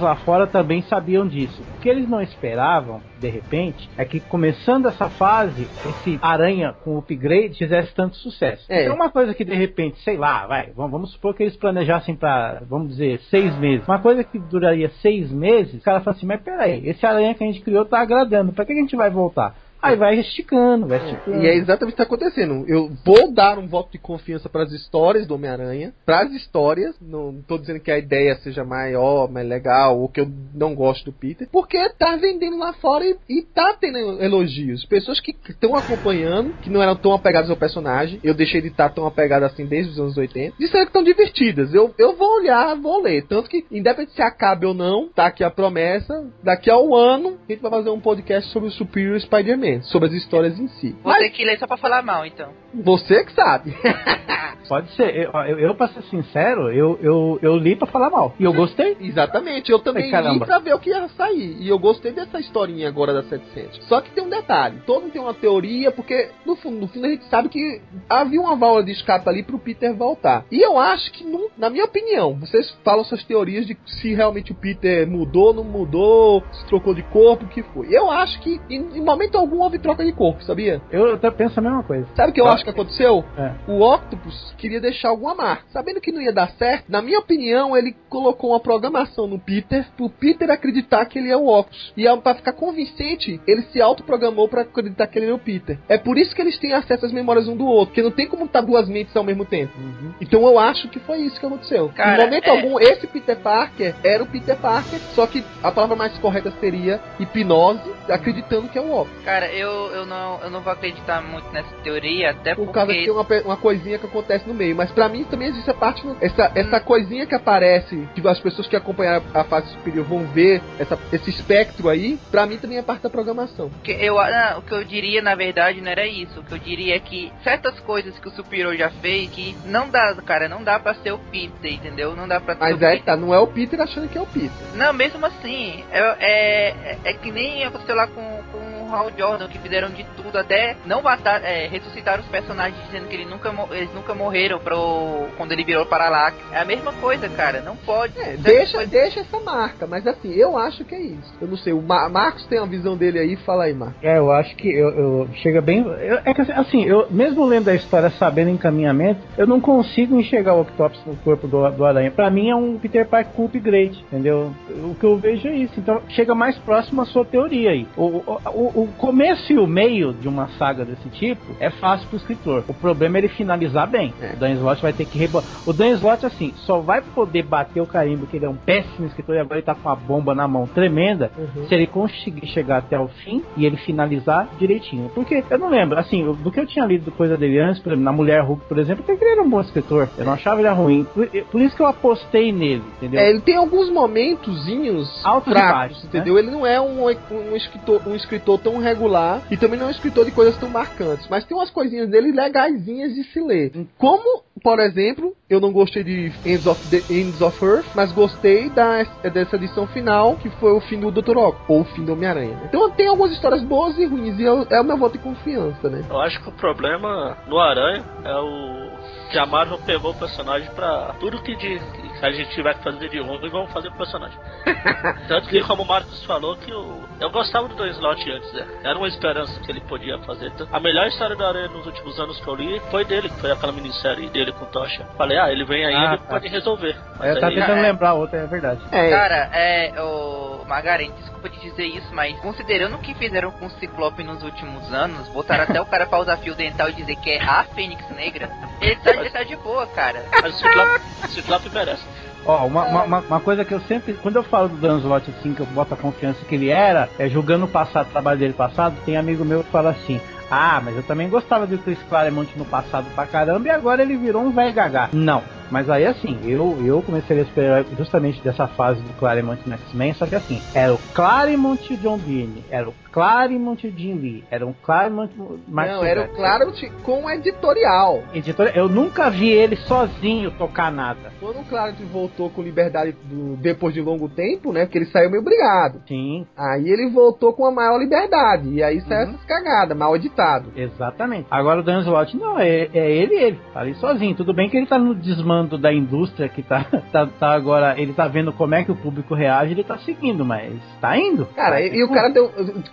Lá 0.00 0.16
fora 0.16 0.46
também 0.46 0.82
sabiam 0.82 1.26
disso. 1.26 1.62
O 1.78 1.80
que 1.80 1.88
eles 1.88 2.08
não 2.08 2.20
esperavam, 2.20 3.00
de 3.18 3.28
repente, 3.28 3.88
é 3.96 4.04
que 4.04 4.20
começando 4.20 4.86
essa 4.86 5.08
fase, 5.08 5.66
esse 5.88 6.18
aranha 6.22 6.74
com 6.84 6.98
upgrade 6.98 7.58
fizesse 7.58 7.94
tanto 7.94 8.16
sucesso. 8.16 8.64
É. 8.68 8.82
Então, 8.84 8.94
uma 8.94 9.10
coisa 9.10 9.34
que 9.34 9.44
de 9.44 9.54
repente, 9.54 9.98
sei 10.02 10.16
lá, 10.16 10.46
vai, 10.46 10.70
vamos, 10.74 10.92
vamos 10.92 11.12
supor 11.12 11.34
que 11.34 11.42
eles 11.42 11.56
planejassem 11.56 12.14
para, 12.14 12.62
vamos 12.68 12.88
dizer, 12.88 13.20
seis 13.30 13.56
meses. 13.58 13.86
Uma 13.86 14.00
coisa 14.00 14.24
que 14.24 14.38
duraria 14.38 14.90
seis 15.00 15.30
meses, 15.30 15.80
o 15.80 15.84
cara 15.84 16.00
fala 16.00 16.16
assim: 16.16 16.26
mas 16.26 16.40
peraí, 16.40 16.88
esse 16.88 17.04
aranha 17.04 17.34
que 17.34 17.44
a 17.44 17.46
gente 17.46 17.60
criou 17.60 17.84
tá 17.84 18.00
agradando, 18.00 18.52
pra 18.52 18.64
que 18.64 18.72
a 18.72 18.76
gente 18.76 18.96
vai 18.96 19.10
voltar? 19.10 19.54
Aí 19.82 19.96
vai 19.96 20.20
esticando, 20.20 20.86
vai 20.86 21.04
esticando. 21.04 21.42
E 21.42 21.46
é 21.48 21.56
exatamente 21.56 21.82
o 21.82 21.96
que 21.96 22.02
está 22.02 22.04
acontecendo. 22.04 22.64
Eu 22.68 22.92
vou 23.04 23.32
dar 23.32 23.58
um 23.58 23.66
voto 23.66 23.90
de 23.90 23.98
confiança 23.98 24.48
para 24.48 24.62
as 24.62 24.70
histórias 24.70 25.26
do 25.26 25.34
Homem-Aranha. 25.34 25.92
Para 26.06 26.20
as 26.20 26.32
histórias. 26.32 26.94
Não 27.00 27.38
estou 27.40 27.58
dizendo 27.58 27.80
que 27.80 27.90
a 27.90 27.98
ideia 27.98 28.36
seja 28.36 28.64
maior, 28.64 29.28
mais 29.28 29.46
legal, 29.48 29.98
ou 29.98 30.08
que 30.08 30.20
eu 30.20 30.30
não 30.54 30.72
gosto 30.74 31.06
do 31.06 31.12
Peter. 31.12 31.48
Porque 31.50 31.88
tá 31.98 32.14
vendendo 32.14 32.58
lá 32.58 32.72
fora 32.74 33.04
e, 33.04 33.16
e 33.28 33.42
tá 33.42 33.74
tendo 33.74 33.98
elogios. 34.22 34.84
Pessoas 34.84 35.18
que 35.18 35.34
estão 35.48 35.74
acompanhando, 35.74 36.54
que 36.62 36.70
não 36.70 36.80
eram 36.80 36.94
tão 36.94 37.12
apegadas 37.12 37.50
ao 37.50 37.56
personagem. 37.56 38.20
Eu 38.22 38.34
deixei 38.34 38.60
de 38.60 38.68
estar 38.68 38.90
tão 38.90 39.04
apegado 39.04 39.42
assim 39.42 39.66
desde 39.66 39.90
os 39.90 39.98
anos 39.98 40.16
80. 40.16 40.54
Disseram 40.58 40.84
que 40.84 40.90
estão 40.90 41.02
divertidas. 41.02 41.74
Eu, 41.74 41.92
eu 41.98 42.14
vou 42.14 42.36
olhar, 42.36 42.76
vou 42.76 43.02
ler. 43.02 43.26
Tanto 43.26 43.50
que, 43.50 43.64
independente 43.70 44.12
se 44.14 44.22
acabe 44.22 44.64
ou 44.64 44.74
não, 44.74 45.08
tá 45.08 45.26
aqui 45.26 45.42
a 45.42 45.50
promessa. 45.50 46.30
Daqui 46.42 46.70
a 46.70 46.78
um 46.78 46.94
ano, 46.94 47.38
a 47.48 47.52
gente 47.52 47.62
vai 47.62 47.70
fazer 47.70 47.90
um 47.90 48.00
podcast 48.00 48.50
sobre 48.52 48.68
o 48.68 48.72
Superior 48.72 49.20
Spider-Man. 49.20 49.71
Sobre 49.80 50.08
as 50.08 50.14
histórias 50.14 50.58
em 50.58 50.68
si. 50.68 50.92
Vou 51.02 51.12
Mas 51.12 51.32
que 51.32 51.44
ler 51.44 51.58
só 51.58 51.66
pra 51.66 51.76
falar 51.76 52.02
mal, 52.02 52.26
então. 52.26 52.52
Você 52.74 53.24
que 53.24 53.32
sabe. 53.34 53.74
Pode 54.68 54.90
ser. 54.92 55.14
Eu, 55.16 55.30
eu, 55.32 55.58
eu 55.58 55.74
pra 55.74 55.88
ser 55.88 56.02
sincero, 56.04 56.70
eu, 56.72 56.98
eu, 57.02 57.38
eu 57.42 57.56
li 57.56 57.74
pra 57.76 57.86
falar 57.86 58.08
mal. 58.10 58.34
E 58.38 58.44
eu 58.44 58.52
gostei. 58.52 58.96
Exatamente, 59.00 59.70
eu 59.70 59.78
também 59.80 60.14
Ai, 60.14 60.32
li 60.32 60.38
pra 60.38 60.58
ver 60.60 60.72
o 60.74 60.78
que 60.78 60.88
ia 60.90 61.08
sair. 61.08 61.56
E 61.60 61.68
eu 61.68 61.78
gostei 61.78 62.12
dessa 62.12 62.38
historinha 62.38 62.88
agora 62.88 63.12
da 63.12 63.22
700. 63.24 63.84
Só 63.88 64.00
que 64.00 64.10
tem 64.12 64.24
um 64.24 64.30
detalhe: 64.30 64.80
todo 64.86 65.02
mundo 65.02 65.12
tem 65.12 65.20
uma 65.20 65.34
teoria, 65.34 65.90
porque 65.90 66.30
no 66.46 66.56
fundo, 66.56 66.78
no 66.78 66.86
fundo 66.88 67.06
a 67.06 67.10
gente 67.10 67.24
sabe 67.26 67.48
que 67.48 67.80
havia 68.08 68.40
uma 68.40 68.56
válvula 68.56 68.84
de 68.84 68.92
escape 68.92 69.28
ali 69.28 69.42
pro 69.42 69.58
Peter 69.58 69.94
voltar. 69.94 70.44
E 70.50 70.60
eu 70.64 70.78
acho 70.78 71.12
que, 71.12 71.24
não- 71.24 71.48
na 71.58 71.68
minha 71.68 71.84
opinião, 71.84 72.34
vocês 72.38 72.70
falam 72.84 73.04
suas 73.04 73.22
teorias 73.24 73.66
de 73.66 73.76
se 73.84 74.14
realmente 74.14 74.52
o 74.52 74.54
Peter 74.54 75.06
mudou, 75.08 75.52
não 75.52 75.64
mudou, 75.64 76.42
se 76.52 76.64
trocou 76.66 76.94
de 76.94 77.02
corpo, 77.02 77.44
o 77.44 77.48
que 77.48 77.62
foi. 77.62 77.88
Eu 77.90 78.10
acho 78.10 78.40
que 78.40 78.60
em, 78.70 78.96
em 78.96 79.04
momento 79.04 79.36
algum 79.36 79.60
houve 79.60 79.78
troca 79.78 80.04
de 80.04 80.12
corpo, 80.12 80.42
sabia? 80.44 80.80
Eu 80.90 81.14
até 81.14 81.30
penso 81.30 81.58
a 81.58 81.62
mesma 81.62 81.82
coisa. 81.82 82.06
Sabe 82.14 82.30
o 82.30 82.32
que 82.32 82.40
eu 82.40 82.46
Ah. 82.46 82.52
acho 82.54 82.61
que 82.64 82.70
aconteceu? 82.70 83.24
É. 83.36 83.52
O 83.66 83.82
Octopus 83.82 84.54
queria 84.58 84.80
deixar 84.80 85.08
alguma 85.08 85.34
marca. 85.34 85.64
Sabendo 85.72 86.00
que 86.00 86.12
não 86.12 86.20
ia 86.20 86.32
dar 86.32 86.50
certo, 86.52 86.84
na 86.88 87.02
minha 87.02 87.18
opinião, 87.18 87.76
ele 87.76 87.94
colocou 88.08 88.50
uma 88.50 88.60
programação 88.60 89.26
no 89.26 89.38
Peter 89.38 89.86
pro 89.96 90.08
Peter 90.08 90.50
acreditar 90.50 91.04
que 91.06 91.18
ele 91.18 91.30
é 91.30 91.36
o 91.36 91.46
Octopus. 91.46 91.92
E 91.96 92.04
pra 92.22 92.34
ficar 92.34 92.52
convincente, 92.52 93.40
ele 93.46 93.62
se 93.72 93.80
autoprogramou 93.80 94.48
pra 94.48 94.62
acreditar 94.62 95.06
que 95.06 95.18
ele 95.18 95.30
é 95.30 95.34
o 95.34 95.38
Peter. 95.38 95.78
É 95.88 95.98
por 95.98 96.18
isso 96.18 96.34
que 96.34 96.42
eles 96.42 96.58
têm 96.58 96.72
acesso 96.72 97.06
às 97.06 97.12
memórias 97.12 97.48
um 97.48 97.56
do 97.56 97.66
outro, 97.66 97.86
porque 97.86 98.02
não 98.02 98.10
tem 98.10 98.26
como 98.26 98.44
estar 98.44 98.60
duas 98.60 98.88
mentes 98.88 99.16
ao 99.16 99.24
mesmo 99.24 99.44
tempo. 99.44 99.72
Então 100.20 100.46
eu 100.46 100.58
acho 100.58 100.88
que 100.88 100.98
foi 101.00 101.18
isso 101.18 101.38
que 101.38 101.46
aconteceu. 101.46 101.90
Cara, 101.94 102.22
em 102.22 102.24
momento 102.24 102.46
é- 102.46 102.50
algum, 102.50 102.78
esse 102.78 103.06
Peter 103.06 103.36
Parker 103.36 103.94
era 104.04 104.22
o 104.22 104.26
Peter 104.26 104.56
Parker, 104.56 104.98
só 105.14 105.26
que 105.26 105.44
a 105.62 105.70
palavra 105.70 105.96
mais 105.96 106.16
correta 106.18 106.52
seria 106.60 107.00
hipnose, 107.18 107.90
acreditando 108.08 108.68
que 108.68 108.78
é 108.78 108.80
o 108.80 108.92
Octopus. 108.92 109.24
Cara, 109.24 109.52
eu, 109.52 109.70
eu, 109.92 110.06
não, 110.06 110.40
eu 110.42 110.50
não 110.50 110.60
vou 110.60 110.72
acreditar 110.72 111.22
muito 111.22 111.50
nessa 111.52 111.74
teoria, 111.82 112.30
até 112.30 112.51
Por 112.54 112.64
porque. 112.66 112.72
causa 112.72 112.92
que 112.92 113.02
tem 113.02 113.10
uma, 113.10 113.26
uma 113.44 113.56
coisinha 113.56 113.98
que 113.98 114.06
acontece 114.06 114.46
no 114.48 114.54
meio. 114.54 114.74
Mas 114.76 114.90
pra 114.90 115.08
mim 115.08 115.24
também 115.24 115.48
existe 115.48 115.70
a 115.70 115.74
parte. 115.74 116.02
essa, 116.20 116.52
essa 116.54 116.80
coisinha 116.80 117.26
que 117.26 117.34
aparece, 117.34 118.08
que 118.14 118.26
as 118.26 118.40
pessoas 118.40 118.66
que 118.66 118.76
acompanharam 118.76 119.22
a 119.34 119.44
fase 119.44 119.68
superior 119.72 120.04
vão 120.04 120.24
ver, 120.26 120.62
essa, 120.78 120.98
esse 121.12 121.30
espectro 121.30 121.88
aí, 121.88 122.18
pra 122.30 122.46
mim 122.46 122.58
também 122.58 122.78
é 122.78 122.82
parte 122.82 123.02
da 123.02 123.10
programação. 123.10 123.70
que 123.82 123.92
eu, 123.92 124.18
ah, 124.18 124.56
o 124.58 124.62
que 124.62 124.72
eu 124.72 124.84
diria, 124.84 125.20
na 125.22 125.34
verdade, 125.34 125.80
não 125.80 125.90
era 125.90 126.06
isso. 126.06 126.40
O 126.40 126.44
que 126.44 126.52
eu 126.52 126.58
diria 126.58 126.96
é 126.96 126.98
que 127.00 127.32
certas 127.42 127.78
coisas 127.80 128.18
que 128.18 128.28
o 128.28 128.32
Superior 128.32 128.74
já 128.76 128.90
fez, 128.90 129.30
que 129.30 129.56
não 129.66 129.88
dá, 129.88 130.14
cara, 130.24 130.48
não 130.48 130.62
dá 130.62 130.78
pra 130.78 130.94
ser 130.94 131.12
o 131.12 131.18
Peter, 131.18 131.72
entendeu? 131.72 132.14
Não 132.16 132.26
dá 132.28 132.40
pra 132.40 132.56
Mas 132.58 132.80
o 132.80 132.84
é, 132.84 132.90
Peter. 132.92 133.04
tá, 133.04 133.16
não 133.16 133.34
é 133.34 133.38
o 133.38 133.46
Peter 133.46 133.80
achando 133.80 134.08
que 134.08 134.18
é 134.18 134.20
o 134.20 134.26
Peter. 134.26 134.50
Não, 134.74 134.92
mesmo 134.92 135.24
assim, 135.26 135.84
é, 135.90 136.16
é, 136.20 136.98
é 137.04 137.12
que 137.14 137.30
nem 137.30 137.64
aconteceu 137.64 137.94
lá 137.94 138.06
com, 138.06 138.22
com 138.52 138.71
Hal 138.94 139.10
Jordan, 139.16 139.48
que 139.48 139.58
fizeram 139.58 139.88
de 139.90 140.04
tudo, 140.16 140.36
até 140.38 140.76
não 140.86 141.02
matar, 141.02 141.42
é, 141.44 141.66
ressuscitar 141.66 142.20
os 142.20 142.26
personagens 142.26 142.76
dizendo 142.86 143.08
que 143.08 143.14
ele 143.16 143.24
nunca, 143.24 143.52
eles 143.72 143.92
nunca 143.94 144.14
morreram 144.14 144.58
pro, 144.58 145.26
quando 145.36 145.52
ele 145.52 145.64
virou 145.64 145.86
Parallax. 145.86 146.36
É 146.52 146.58
a 146.60 146.64
mesma 146.64 146.92
coisa, 146.94 147.28
cara, 147.28 147.60
não 147.60 147.76
pode. 147.76 148.18
É, 148.18 148.36
deixa, 148.36 148.74
coisas- 148.78 148.90
deixa 148.90 149.20
essa 149.20 149.40
marca, 149.40 149.86
mas 149.86 150.06
assim, 150.06 150.32
eu 150.34 150.56
acho 150.56 150.84
que 150.84 150.94
é 150.94 151.00
isso. 151.00 151.32
Eu 151.40 151.48
não 151.48 151.56
sei, 151.56 151.72
o 151.72 151.82
Ma- 151.82 152.08
Marcos 152.08 152.44
tem 152.46 152.58
a 152.58 152.64
visão 152.64 152.96
dele 152.96 153.18
aí, 153.18 153.36
fala 153.36 153.64
aí, 153.64 153.74
Marcos. 153.74 154.02
É, 154.02 154.18
eu 154.18 154.30
acho 154.32 154.54
que 154.56 154.68
eu, 154.68 154.88
eu- 154.90 155.28
chega 155.36 155.60
bem. 155.60 155.80
eu- 155.86 156.20
é 156.24 156.34
que 156.34 156.42
assim, 156.52 156.84
eu 156.84 157.06
mesmo 157.10 157.44
lendo 157.44 157.68
a 157.68 157.74
história, 157.74 158.10
sabendo 158.10 158.48
o 158.48 158.54
encaminhamento, 158.54 159.20
eu 159.36 159.46
não 159.46 159.60
consigo 159.60 160.18
enxergar 160.18 160.54
o 160.54 160.60
Octopus 160.62 161.00
no 161.06 161.16
corpo 161.16 161.46
do, 161.46 161.68
do 161.70 161.84
Aranha. 161.84 162.10
Pra 162.10 162.30
mim 162.30 162.50
é 162.50 162.54
um 162.56 162.78
Peter 162.78 163.06
Parker 163.06 163.32
com 163.34 163.44
upgrade, 163.46 164.00
entendeu? 164.06 164.52
O 164.68 164.94
que 164.94 165.04
eu 165.04 165.16
vejo 165.16 165.48
é 165.48 165.54
isso. 165.54 165.74
Então 165.78 166.02
chega 166.08 166.34
mais 166.34 166.56
próximo 166.58 167.00
à 167.02 167.04
sua 167.06 167.24
teoria 167.24 167.70
aí. 167.70 167.86
O, 167.96 168.02
o, 168.04 168.40
o- 168.54 168.81
o 168.82 168.88
começo 168.98 169.52
e 169.52 169.58
o 169.58 169.66
meio 169.66 170.12
de 170.12 170.28
uma 170.28 170.48
saga 170.58 170.84
desse 170.84 171.08
tipo 171.10 171.42
é 171.60 171.70
fácil 171.70 172.08
pro 172.08 172.16
escritor. 172.16 172.64
O 172.68 172.74
problema 172.74 173.16
é 173.16 173.20
ele 173.20 173.28
finalizar 173.28 173.88
bem. 173.88 174.12
É. 174.20 174.32
O 174.34 174.36
Dan 174.36 174.52
Slott 174.52 174.82
vai 174.82 174.92
ter 174.92 175.04
que 175.06 175.18
rebolar. 175.18 175.46
O 175.66 175.72
Dan 175.72 175.90
Slott, 175.90 176.26
assim, 176.26 176.52
só 176.58 176.78
vai 176.80 177.00
poder 177.00 177.42
bater 177.44 177.80
o 177.80 177.86
carimbo 177.86 178.26
que 178.26 178.36
ele 178.36 178.46
é 178.46 178.48
um 178.48 178.56
péssimo 178.56 179.06
escritor 179.06 179.36
e 179.36 179.38
agora 179.38 179.56
ele 179.56 179.66
tá 179.66 179.74
com 179.74 179.88
a 179.88 179.94
bomba 179.94 180.34
na 180.34 180.46
mão 180.46 180.66
tremenda 180.66 181.30
Uhum. 181.36 181.66
se 181.66 181.74
ele 181.74 181.86
conseguir 181.86 182.46
chegar 182.48 182.78
até 182.78 182.98
o 182.98 183.08
fim 183.08 183.42
e 183.56 183.64
ele 183.64 183.76
finalizar 183.76 184.48
direitinho. 184.58 185.10
Porque 185.14 185.42
eu 185.48 185.58
não 185.58 185.68
lembro, 185.68 185.98
assim, 185.98 186.24
do 186.32 186.50
que 186.50 186.60
eu 186.60 186.66
tinha 186.66 186.84
lido 186.84 187.10
coisa 187.12 187.36
dele 187.36 187.58
antes, 187.58 187.80
por 187.80 187.90
exemplo, 187.90 188.04
na 188.04 188.12
Mulher 188.12 188.42
Hulk, 188.42 188.66
por 188.66 188.78
exemplo, 188.78 189.02
que 189.04 189.12
ele 189.12 189.24
era 189.24 189.42
um 189.42 189.48
bom 189.48 189.60
escritor. 189.60 190.08
Eu 190.16 190.24
não 190.24 190.32
achava 190.32 190.60
ele 190.60 190.68
ruim. 190.68 191.04
Por, 191.04 191.26
por 191.26 191.60
isso 191.60 191.76
que 191.76 191.82
eu 191.82 191.86
apostei 191.86 192.52
nele, 192.52 192.82
entendeu? 192.96 193.20
É, 193.20 193.30
ele 193.30 193.40
tem 193.40 193.56
alguns 193.56 193.90
momentozinhos 193.90 195.24
Altos 195.24 195.52
fracos, 195.52 195.72
baixos, 195.72 196.04
entendeu? 196.04 196.38
Ele 196.38 196.50
não 196.50 196.66
é 196.66 196.80
um, 196.80 197.04
um, 197.06 197.56
escritor, 197.56 198.02
um 198.06 198.14
escritor 198.14 198.58
tão 198.58 198.71
regular 198.78 199.42
e 199.50 199.56
também 199.56 199.78
não 199.78 199.86
é 199.86 199.88
um 199.88 199.92
escritor 199.92 200.24
de 200.24 200.32
coisas 200.32 200.56
tão 200.58 200.68
marcantes, 200.68 201.26
mas 201.28 201.44
tem 201.44 201.56
umas 201.56 201.70
coisinhas 201.70 202.08
dele 202.08 202.32
legaisinhas 202.32 203.14
de 203.14 203.24
se 203.24 203.40
ler. 203.40 203.72
Como, 203.98 204.42
por 204.62 204.78
exemplo, 204.80 205.32
eu 205.48 205.60
não 205.60 205.72
gostei 205.72 206.02
de 206.04 206.32
Ends 206.44 206.66
of, 206.66 206.86
the, 206.88 207.04
Ends 207.10 207.40
of 207.40 207.64
Earth, 207.64 207.86
mas 207.94 208.12
gostei 208.12 208.70
da, 208.70 209.02
dessa 209.32 209.56
edição 209.56 209.86
final, 209.88 210.36
que 210.36 210.48
foi 210.50 210.72
o 210.72 210.80
fim 210.80 211.00
do 211.00 211.10
Dr. 211.10 211.36
Octopus, 211.36 211.64
ou 211.68 211.80
o 211.80 211.84
fim 211.84 212.04
do 212.04 212.12
Homem-Aranha. 212.12 212.54
né? 212.56 212.62
Então 212.68 212.90
tem 212.90 213.06
algumas 213.08 213.32
histórias 213.32 213.62
boas 213.62 213.98
e 213.98 214.04
ruins, 214.06 214.38
e 214.38 214.42
eu- 214.44 214.66
é 214.70 214.80
o 214.80 214.84
meu 214.84 214.96
voto 214.96 215.12
de 215.18 215.24
confiança, 215.24 215.88
né? 215.88 216.04
Eu 216.08 216.20
acho 216.20 216.40
que 216.42 216.48
o 216.48 216.52
problema 216.52 217.36
no 217.46 217.58
Aranha 217.58 218.02
é 218.24 218.36
o 218.36 218.92
que 219.30 219.38
a 219.38 219.46
Marvel 219.46 219.78
pegou 219.86 220.10
o 220.12 220.14
personagem 220.14 220.68
pra 220.74 221.14
tudo 221.18 221.42
que, 221.42 221.54
de, 221.56 221.78
a 222.22 222.30
gente 222.32 222.50
tiver 222.54 222.74
que 222.74 222.82
fazer 222.84 223.08
de 223.08 223.20
ruim, 223.20 223.48
vamos 223.50 223.72
fazer 223.72 223.88
pro 223.90 223.98
personagem. 223.98 224.38
Tanto 225.28 225.48
que, 225.48 225.60
como 225.62 225.82
o 225.82 225.86
Marcos 225.86 226.24
falou, 226.24 226.56
que 226.56 226.70
eu, 226.70 227.02
eu 227.20 227.30
gostava 227.30 227.68
do 227.68 227.74
Dan 227.74 227.88
Slott 227.90 228.30
antes, 228.30 228.52
né? 228.52 228.66
Era 228.84 228.96
uma 228.96 229.08
esperança 229.08 229.58
que 229.60 229.70
ele 229.70 229.80
podia 229.82 230.18
fazer. 230.20 230.52
A 230.72 230.80
melhor 230.80 231.06
história 231.08 231.34
do 231.36 231.44
Aranha 231.44 231.68
nos 231.68 231.86
últimos 231.86 232.18
anos 232.20 232.38
que 232.40 232.48
eu 232.48 232.54
li 232.54 232.80
foi 232.90 233.04
dele, 233.04 233.28
que 233.28 233.40
foi 233.40 233.50
aquela 233.50 233.72
minissérie 233.72 234.28
dele 234.30 234.52
com 234.52 234.64
Tocha. 234.66 235.04
Falei, 235.16 235.38
ah, 235.38 235.50
ele 235.50 235.64
vem 235.64 235.84
aí, 235.84 235.94
Ah, 235.94 236.08
ele 236.14 236.18
tá. 236.18 236.24
pode 236.28 236.48
resolver. 236.48 236.96
É, 237.20 237.30
eu 237.30 237.32
Mas 237.32 237.34
tava 237.40 237.46
aí- 237.46 237.54
tentando 237.60 237.78
é. 237.78 237.82
lembrar 237.82 238.14
outra, 238.14 238.38
é 238.38 238.46
verdade. 238.46 238.80
É, 238.92 239.10
Cara, 239.10 239.50
é, 239.52 239.92
o 240.02 240.64
Margarete, 240.66 241.12
desculpa 241.12 241.48
te 241.48 241.60
dizer 241.60 241.84
isso, 241.86 242.08
mas 242.14 242.38
considerando 242.40 242.94
o 242.96 242.98
que 242.98 243.14
fizeram 243.14 243.50
com 243.50 243.66
o 243.66 243.70
Ciclope 243.70 244.22
nos 244.22 244.42
últimos 244.42 244.92
anos, 244.92 245.28
botaram 245.28 245.64
até 245.64 245.80
o 245.80 245.86
cara 245.86 246.06
pra 246.06 246.18
usar 246.20 246.36
fio 246.38 246.54
dental 246.54 246.88
e 246.88 246.92
dizer 246.92 247.16
que 247.16 247.30
é 247.30 247.42
a 247.42 247.64
Fênix 247.64 248.08
Negra, 248.10 248.48
ele 248.80 248.96
tá, 248.96 249.10
ele 249.10 249.30
tá 249.30 249.42
de 249.42 249.56
boa, 249.56 249.86
cara. 249.88 250.24
Mas 250.40 250.54
o 250.54 250.58
Ciclope, 250.58 251.00
o 251.24 251.28
Ciclope 251.28 251.68
merece. 251.70 252.11
Ó, 252.44 252.66
uma, 252.66 252.84
uma, 252.84 253.02
uma- 253.04 253.18
uma 253.20 253.40
coisa 253.40 253.64
que 253.64 253.72
eu 253.72 253.80
sempre, 253.82 254.14
quando 254.14 254.36
eu 254.36 254.42
falo 254.42 254.68
do 254.68 254.76
Dan 254.76 254.98
Slott 254.98 255.30
assim, 255.30 255.54
que 255.54 255.60
eu 255.60 255.66
boto 255.66 255.94
a 255.94 255.96
confiança 255.96 256.44
que 256.44 256.54
ele 256.54 256.70
era, 256.70 257.08
é 257.18 257.28
julgando 257.28 257.66
o 257.66 257.68
passado, 257.68 258.08
o 258.08 258.10
trabalho 258.12 258.38
dele 258.38 258.52
passado, 258.52 258.96
tem 259.04 259.16
amigo 259.16 259.44
meu 259.44 259.62
que 259.62 259.70
fala 259.70 259.90
assim, 259.90 260.20
ah, 260.50 260.80
mas 260.84 260.96
eu 260.96 261.02
também 261.04 261.28
gostava 261.28 261.66
do 261.66 261.78
Chris 261.78 262.02
Claremont 262.08 262.50
no 262.58 262.64
passado 262.64 263.06
pra 263.14 263.26
caramba 263.26 263.68
e 263.68 263.70
agora 263.70 264.02
ele 264.02 264.16
virou 264.16 264.42
um 264.42 264.50
velho 264.50 264.74
gagá. 264.74 265.08
Não, 265.12 265.42
mas 265.70 265.88
aí 265.88 266.04
assim, 266.04 266.38
eu, 266.44 266.76
eu 266.84 267.00
comecei 267.00 267.40
a 267.40 267.44
super 267.46 267.86
justamente 267.96 268.42
dessa 268.42 268.66
fase 268.66 269.00
do 269.02 269.12
Claremont 269.14 269.60
no 269.66 269.74
X-Men, 269.74 270.12
só 270.14 270.26
que 270.26 270.34
assim, 270.34 270.60
era 270.74 270.92
o 270.92 270.98
Claremont 271.14 271.80
e 271.90 271.94
o 271.94 271.98
John 271.98 272.18
Byrne, 272.18 272.64
era 272.70 272.88
o 272.88 272.94
Claremont 273.12 273.86
e 273.86 273.90
Jim 273.90 274.14
Lee, 274.14 274.44
era 274.50 274.66
um 274.66 274.72
Claremont 274.72 275.30
Mark 275.68 275.90
não, 275.90 276.04
era 276.04 276.22
o. 276.22 276.28
Claro 276.28 276.72
com 277.04 277.28
editorial. 277.30 278.22
Editora, 278.34 278.72
eu 278.74 278.88
nunca 278.88 279.30
vi 279.30 279.50
ele 279.50 279.76
sozinho 279.76 280.50
tocar 280.52 280.90
nada. 280.90 281.32
Quando 281.38 281.60
o 281.60 281.64
Clarence 281.64 282.02
voltou 282.04 282.48
com 282.50 282.62
liberdade 282.62 283.12
do- 283.24 283.56
depois 283.56 283.94
de 283.94 284.00
longo 284.00 284.28
tempo, 284.28 284.72
né? 284.72 284.84
Porque 284.86 284.98
ele 284.98 285.06
saiu 285.06 285.30
meio 285.30 285.42
brigado. 285.42 286.00
Sim, 286.08 286.46
Aí 286.56 286.88
ele 286.88 287.10
voltou 287.10 287.52
com 287.52 287.66
a 287.66 287.70
maior 287.70 287.98
liberdade. 287.98 288.68
E 288.70 288.82
aí 288.82 289.00
saiu 289.02 289.26
Uhum. 289.28 289.34
essas 289.34 289.44
cagadas, 289.44 289.96
mal 289.96 290.14
editado. 290.16 290.72
Exatamente. 290.76 291.46
Agora 291.50 291.80
o 291.80 291.82
Dan 291.82 292.00
Slott, 292.00 292.36
não, 292.36 292.58
é, 292.58 292.88
é 292.92 293.10
ele 293.10 293.34
ele. 293.34 293.60
Tá 293.72 293.80
ali 293.80 293.94
sozinho. 293.94 294.34
Tudo 294.34 294.52
bem 294.54 294.68
que 294.70 294.76
ele 294.76 294.86
tá 294.86 294.98
no 294.98 295.14
desmando 295.14 295.76
da 295.76 295.92
indústria, 295.92 296.48
que 296.48 296.62
tá, 296.62 296.84
tá, 297.12 297.26
tá 297.26 297.52
agora, 297.52 297.94
ele 298.00 298.12
tá 298.12 298.26
vendo 298.28 298.52
como 298.52 298.74
é 298.74 298.84
que 298.84 298.92
o 298.92 298.96
público 298.96 299.34
reage, 299.34 299.72
ele 299.72 299.84
tá 299.84 299.98
seguindo, 299.98 300.44
mas 300.44 300.72
tá 301.00 301.16
indo. 301.18 301.46
Cara, 301.54 301.72
Vai 301.76 301.88
e, 301.88 301.96
e 301.96 302.04
o 302.04 302.08
cara 302.10 302.28
deu. 302.28 302.50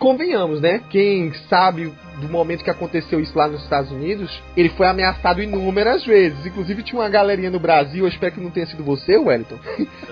Convenhamos, 0.10 0.60
né? 0.60 0.82
Quem 0.90 1.32
sabe 1.48 1.94
do 2.20 2.28
momento 2.28 2.64
que 2.64 2.70
aconteceu 2.72 3.20
isso 3.20 3.38
lá 3.38 3.48
nos 3.48 3.62
Estados 3.62 3.92
Unidos, 3.92 4.42
ele 4.58 4.70
foi 4.70 4.88
ameaçado 4.88 5.40
inúmeras 5.40 6.04
vezes. 6.04 6.48
Inclusive 6.48 6.82
tinha 6.82 7.00
uma 7.00 7.08
galerinha 7.08 7.52
no 7.52 7.60
Brasil, 7.60 8.06
eu 8.06 8.08
espero 8.08 8.34
que 8.34 8.42
não 8.42 8.50
tenha 8.50 8.66
sido 8.66 8.84
você, 8.84 9.18
Wellington, 9.18 9.60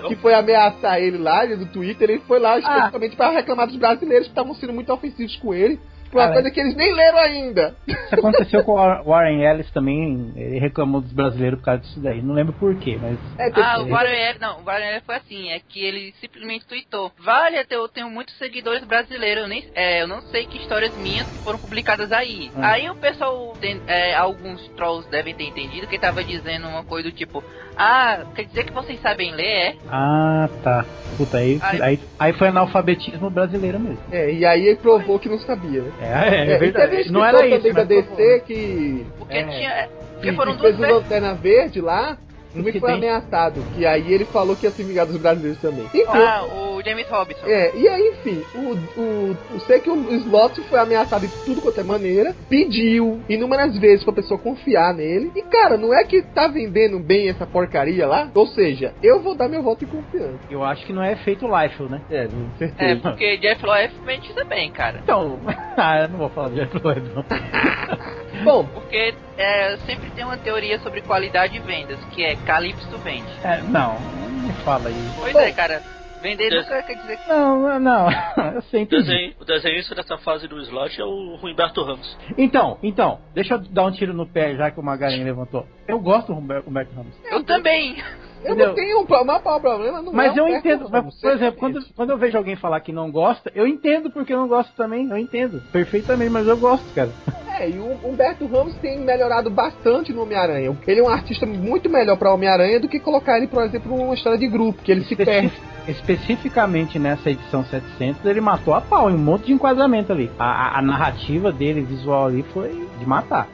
que 0.06 0.14
foi 0.14 0.34
ameaçar 0.34 1.00
ele 1.00 1.18
lá 1.18 1.44
no 1.44 1.66
Twitter. 1.66 2.10
Ele 2.10 2.22
foi 2.28 2.38
lá 2.38 2.60
especificamente 2.60 3.16
pra 3.16 3.30
reclamar 3.30 3.66
dos 3.66 3.74
brasileiros 3.74 4.28
que 4.28 4.30
estavam 4.30 4.54
sendo 4.54 4.72
muito 4.72 4.92
ofensivos 4.92 5.34
com 5.34 5.52
ele. 5.52 5.80
Por 6.10 6.18
uma 6.18 6.24
Cara, 6.28 6.34
coisa 6.34 6.50
que 6.50 6.60
eles 6.60 6.74
nem 6.74 6.94
leram 6.94 7.18
ainda. 7.18 7.76
Isso 7.86 8.14
aconteceu 8.14 8.64
com 8.64 8.72
o 8.72 8.76
Warren 9.04 9.42
Ellis 9.42 9.70
também, 9.70 10.32
ele 10.36 10.58
reclamou 10.58 11.00
dos 11.00 11.12
brasileiros 11.12 11.58
por 11.58 11.66
causa 11.66 11.82
disso 11.82 12.00
daí. 12.00 12.22
Não 12.22 12.34
lembro 12.34 12.52
porquê, 12.54 12.98
mas. 13.00 13.18
É, 13.38 13.50
Ah, 13.60 13.80
o 13.80 13.88
Warren 13.88 14.38
não, 14.40 14.60
o 14.60 14.64
Warren 14.64 15.00
foi 15.04 15.16
assim, 15.16 15.50
é 15.50 15.60
que 15.60 15.84
ele 15.84 16.14
simplesmente 16.20 16.66
tweetou, 16.66 17.12
vale, 17.18 17.56
eu 17.70 17.88
tenho 17.88 18.08
muitos 18.10 18.36
seguidores 18.38 18.84
brasileiros, 18.84 19.42
eu, 19.42 19.48
nem, 19.48 19.64
é, 19.74 20.02
eu 20.02 20.08
não 20.08 20.20
sei 20.22 20.46
que 20.46 20.58
histórias 20.58 20.96
minhas 20.96 21.26
foram 21.44 21.58
publicadas 21.58 22.10
aí. 22.12 22.50
Hum. 22.56 22.60
Aí 22.62 22.88
o 22.88 22.94
pessoal, 22.94 23.54
tem, 23.60 23.80
é, 23.86 24.14
alguns 24.14 24.66
trolls 24.70 25.08
devem 25.10 25.34
ter 25.34 25.44
entendido 25.44 25.86
que 25.86 25.94
ele 25.96 26.02
tava 26.02 26.24
dizendo 26.24 26.66
uma 26.68 26.84
coisa 26.84 27.10
do 27.10 27.14
tipo, 27.14 27.42
ah, 27.76 28.24
quer 28.34 28.44
dizer 28.44 28.64
que 28.64 28.72
vocês 28.72 29.00
sabem 29.00 29.32
ler, 29.32 29.44
é? 29.44 29.74
Ah, 29.90 30.48
tá. 30.62 30.84
Puta, 31.16 31.38
aí, 31.38 31.58
Aí- 31.62 31.82
aí, 31.82 32.00
aí 32.18 32.32
foi 32.34 32.48
analfabetismo 32.48 33.28
brasileiro 33.30 33.78
mesmo. 33.80 33.98
É, 34.12 34.32
e 34.32 34.44
aí 34.44 34.66
ele 34.66 34.76
provou 34.76 35.18
que 35.18 35.28
não 35.28 35.38
sabia, 35.40 35.82
né? 35.82 35.92
É, 36.00 36.06
é, 36.06 36.52
É, 36.52 36.54
e 36.54 36.58
verdade. 36.58 36.96
teve 36.96 37.08
um 37.10 37.12
Não 37.12 37.24
era 37.24 37.46
isso. 37.46 37.56
também 37.58 37.72
da 37.74 37.84
DC 37.84 38.40
que, 38.46 39.06
Porque 39.18 39.36
É. 39.36 39.44
tinha... 39.44 39.70
é, 39.70 39.88
Porque 40.14 40.30
que, 40.30 40.36
foram 40.36 40.52
que 40.52 40.58
duas 40.58 40.76
fez 40.76 40.90
o. 40.90 40.94
Lanterna 40.94 41.34
Verde 41.34 41.80
lá. 41.80 42.16
Que 42.52 42.80
foi 42.80 42.92
ameaçado, 42.92 43.62
que 43.74 43.84
aí 43.86 44.12
ele 44.12 44.24
falou 44.26 44.56
que 44.56 44.66
ia 44.66 44.72
se 44.72 44.82
vingar 44.82 45.06
dos 45.06 45.16
brasileiros 45.18 45.60
também. 45.60 45.84
Enfim, 45.86 46.02
Ah, 46.08 46.44
o 46.44 46.82
James 46.82 47.08
Robinson. 47.08 47.46
É, 47.46 47.72
e 47.76 47.88
aí, 47.88 48.08
enfim, 48.18 48.42
o, 48.54 49.00
o, 49.00 49.36
eu 49.54 49.60
sei 49.60 49.80
que 49.80 49.90
o 49.90 49.96
Slot 50.14 50.60
foi 50.62 50.78
ameaçado 50.78 51.26
de 51.26 51.32
tudo 51.44 51.60
quanto 51.60 51.80
é 51.80 51.84
maneira, 51.84 52.34
pediu 52.48 53.20
inúmeras 53.28 53.76
vezes 53.78 54.02
pra 54.04 54.12
pessoa 54.12 54.38
confiar 54.38 54.94
nele, 54.94 55.30
e 55.36 55.42
cara, 55.42 55.76
não 55.76 55.92
é 55.92 56.04
que 56.04 56.22
tá 56.22 56.48
vendendo 56.48 56.98
bem 56.98 57.28
essa 57.28 57.46
porcaria 57.46 58.06
lá? 58.06 58.30
Ou 58.34 58.46
seja, 58.46 58.94
eu 59.02 59.20
vou 59.20 59.34
dar 59.34 59.48
meu 59.48 59.62
voto 59.62 59.84
de 59.84 59.90
confiança. 59.90 60.38
Eu 60.50 60.64
acho 60.64 60.84
que 60.86 60.92
não 60.92 61.02
é 61.02 61.16
feito 61.16 61.46
Liefeld, 61.46 61.92
né? 61.92 62.00
É, 62.10 62.26
com 62.26 62.46
É, 62.54 62.58
certeza. 62.58 63.00
porque 63.02 63.36
Jeff 63.38 63.64
Loeb 63.64 63.92
mente 64.04 64.32
também, 64.34 64.70
cara. 64.70 65.00
Então, 65.02 65.38
ah, 65.76 66.00
eu 66.02 66.08
não 66.08 66.18
vou 66.18 66.28
falar 66.30 66.48
de 66.50 66.56
Liefeld, 66.60 67.10
não. 67.14 67.24
Bom, 68.44 68.64
Porque 68.72 69.14
é, 69.36 69.76
sempre 69.78 70.10
tem 70.10 70.24
uma 70.24 70.36
teoria 70.36 70.78
sobre 70.78 71.00
qualidade 71.02 71.56
e 71.56 71.60
vendas, 71.60 71.98
que 72.12 72.22
é 72.24 72.36
Calypso 72.48 72.98
vende. 73.00 73.28
É, 73.44 73.60
não, 73.62 74.00
não 74.00 74.28
me 74.48 74.54
fala 74.64 74.88
aí. 74.88 75.10
Pois 75.14 75.34
Bom. 75.34 75.38
é, 75.40 75.52
cara. 75.52 75.82
Vender 76.20 76.48
Des- 76.50 76.66
nunca 76.66 76.82
quer 76.82 76.94
dizer 76.96 77.18
que. 77.18 77.28
Não, 77.28 77.78
não, 77.78 78.08
eu 78.54 78.62
sei 78.62 78.86
desenho, 78.86 79.34
o 79.38 79.44
desenhista 79.44 79.94
dessa 79.94 80.16
fase 80.18 80.48
do 80.48 80.58
slot 80.62 80.98
é 81.00 81.04
o 81.04 81.38
Humberto 81.40 81.84
Ramos. 81.84 82.18
Então, 82.36 82.76
então, 82.82 83.20
deixa 83.34 83.54
eu 83.54 83.58
dar 83.58 83.84
um 83.84 83.92
tiro 83.92 84.12
no 84.14 84.26
pé 84.26 84.56
já 84.56 84.70
que 84.70 84.80
o 84.80 84.82
Magarinha 84.82 85.24
levantou. 85.24 85.64
Eu 85.86 86.00
gosto 86.00 86.32
do 86.32 86.38
Humberto, 86.40 86.92
Ramos. 86.96 87.14
Eu 87.30 87.44
também. 87.44 87.98
Eu 88.42 88.52
Entendeu? 88.54 88.68
não 88.68 88.74
tenho 88.74 89.00
um 89.00 89.06
pro- 89.06 89.20
o 89.22 89.24
maior 89.26 89.40
problema, 89.60 90.00
não 90.02 90.12
Mas 90.12 90.36
é 90.36 90.40
eu 90.40 90.48
entendo, 90.48 90.88
mas, 90.90 91.20
por 91.20 91.30
exemplo, 91.32 91.58
quando, 91.60 91.72
certamente. 91.74 91.94
quando 91.94 92.10
eu 92.10 92.18
vejo 92.18 92.38
alguém 92.38 92.56
falar 92.56 92.80
que 92.80 92.92
não 92.92 93.10
gosta, 93.12 93.52
eu 93.54 93.66
entendo 93.66 94.10
porque 94.10 94.32
eu 94.32 94.38
não 94.38 94.48
gosto 94.48 94.74
também, 94.74 95.08
eu 95.10 95.18
entendo, 95.18 95.60
perfeitamente, 95.70 96.30
mas 96.30 96.46
eu 96.48 96.56
gosto, 96.56 96.92
cara. 96.94 97.14
É, 97.60 97.68
e 97.70 97.78
o 97.78 97.96
Humberto 98.04 98.46
Ramos 98.46 98.74
tem 98.76 99.00
melhorado 99.00 99.50
bastante 99.50 100.12
no 100.12 100.22
Homem-Aranha. 100.22 100.76
Ele 100.86 101.00
é 101.00 101.02
um 101.02 101.08
artista 101.08 101.44
muito 101.44 101.88
melhor 101.90 102.16
pra 102.16 102.32
Homem-Aranha 102.32 102.78
do 102.78 102.88
que 102.88 103.00
colocar 103.00 103.36
ele, 103.36 103.46
por 103.48 103.62
exemplo, 103.64 103.96
numa 103.96 104.14
história 104.14 104.38
de 104.38 104.46
grupo, 104.46 104.80
que 104.82 104.92
ele 104.92 105.04
se 105.04 105.16
perde. 105.16 105.50
Especificamente 105.88 106.98
nessa 106.98 107.30
edição 107.30 107.64
700, 107.64 108.24
ele 108.24 108.40
matou 108.40 108.74
a 108.74 108.80
pau 108.80 109.10
em 109.10 109.14
um 109.14 109.18
monte 109.18 109.46
de 109.46 109.52
enquadramento 109.52 110.12
ali. 110.12 110.30
A, 110.38 110.44
a- 110.44 110.78
a 110.78 110.82
narrativa 110.82 111.50
dele, 111.50 111.80
visual 111.82 112.26
ali, 112.26 112.44
foi 112.52 112.86
de 112.98 113.06
matar. 113.06 113.48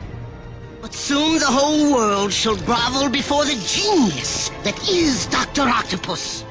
But 0.82 0.92
soon 0.92 1.38
the 1.38 1.46
whole 1.46 1.92
world 1.92 2.30
shall 2.32 2.56
grovel 2.56 3.08
before 3.08 3.46
the 3.46 3.54
genius 3.56 4.50
that 4.64 4.78
is 4.90 5.26
Dr. 5.26 5.66
Octopus. 5.68 6.44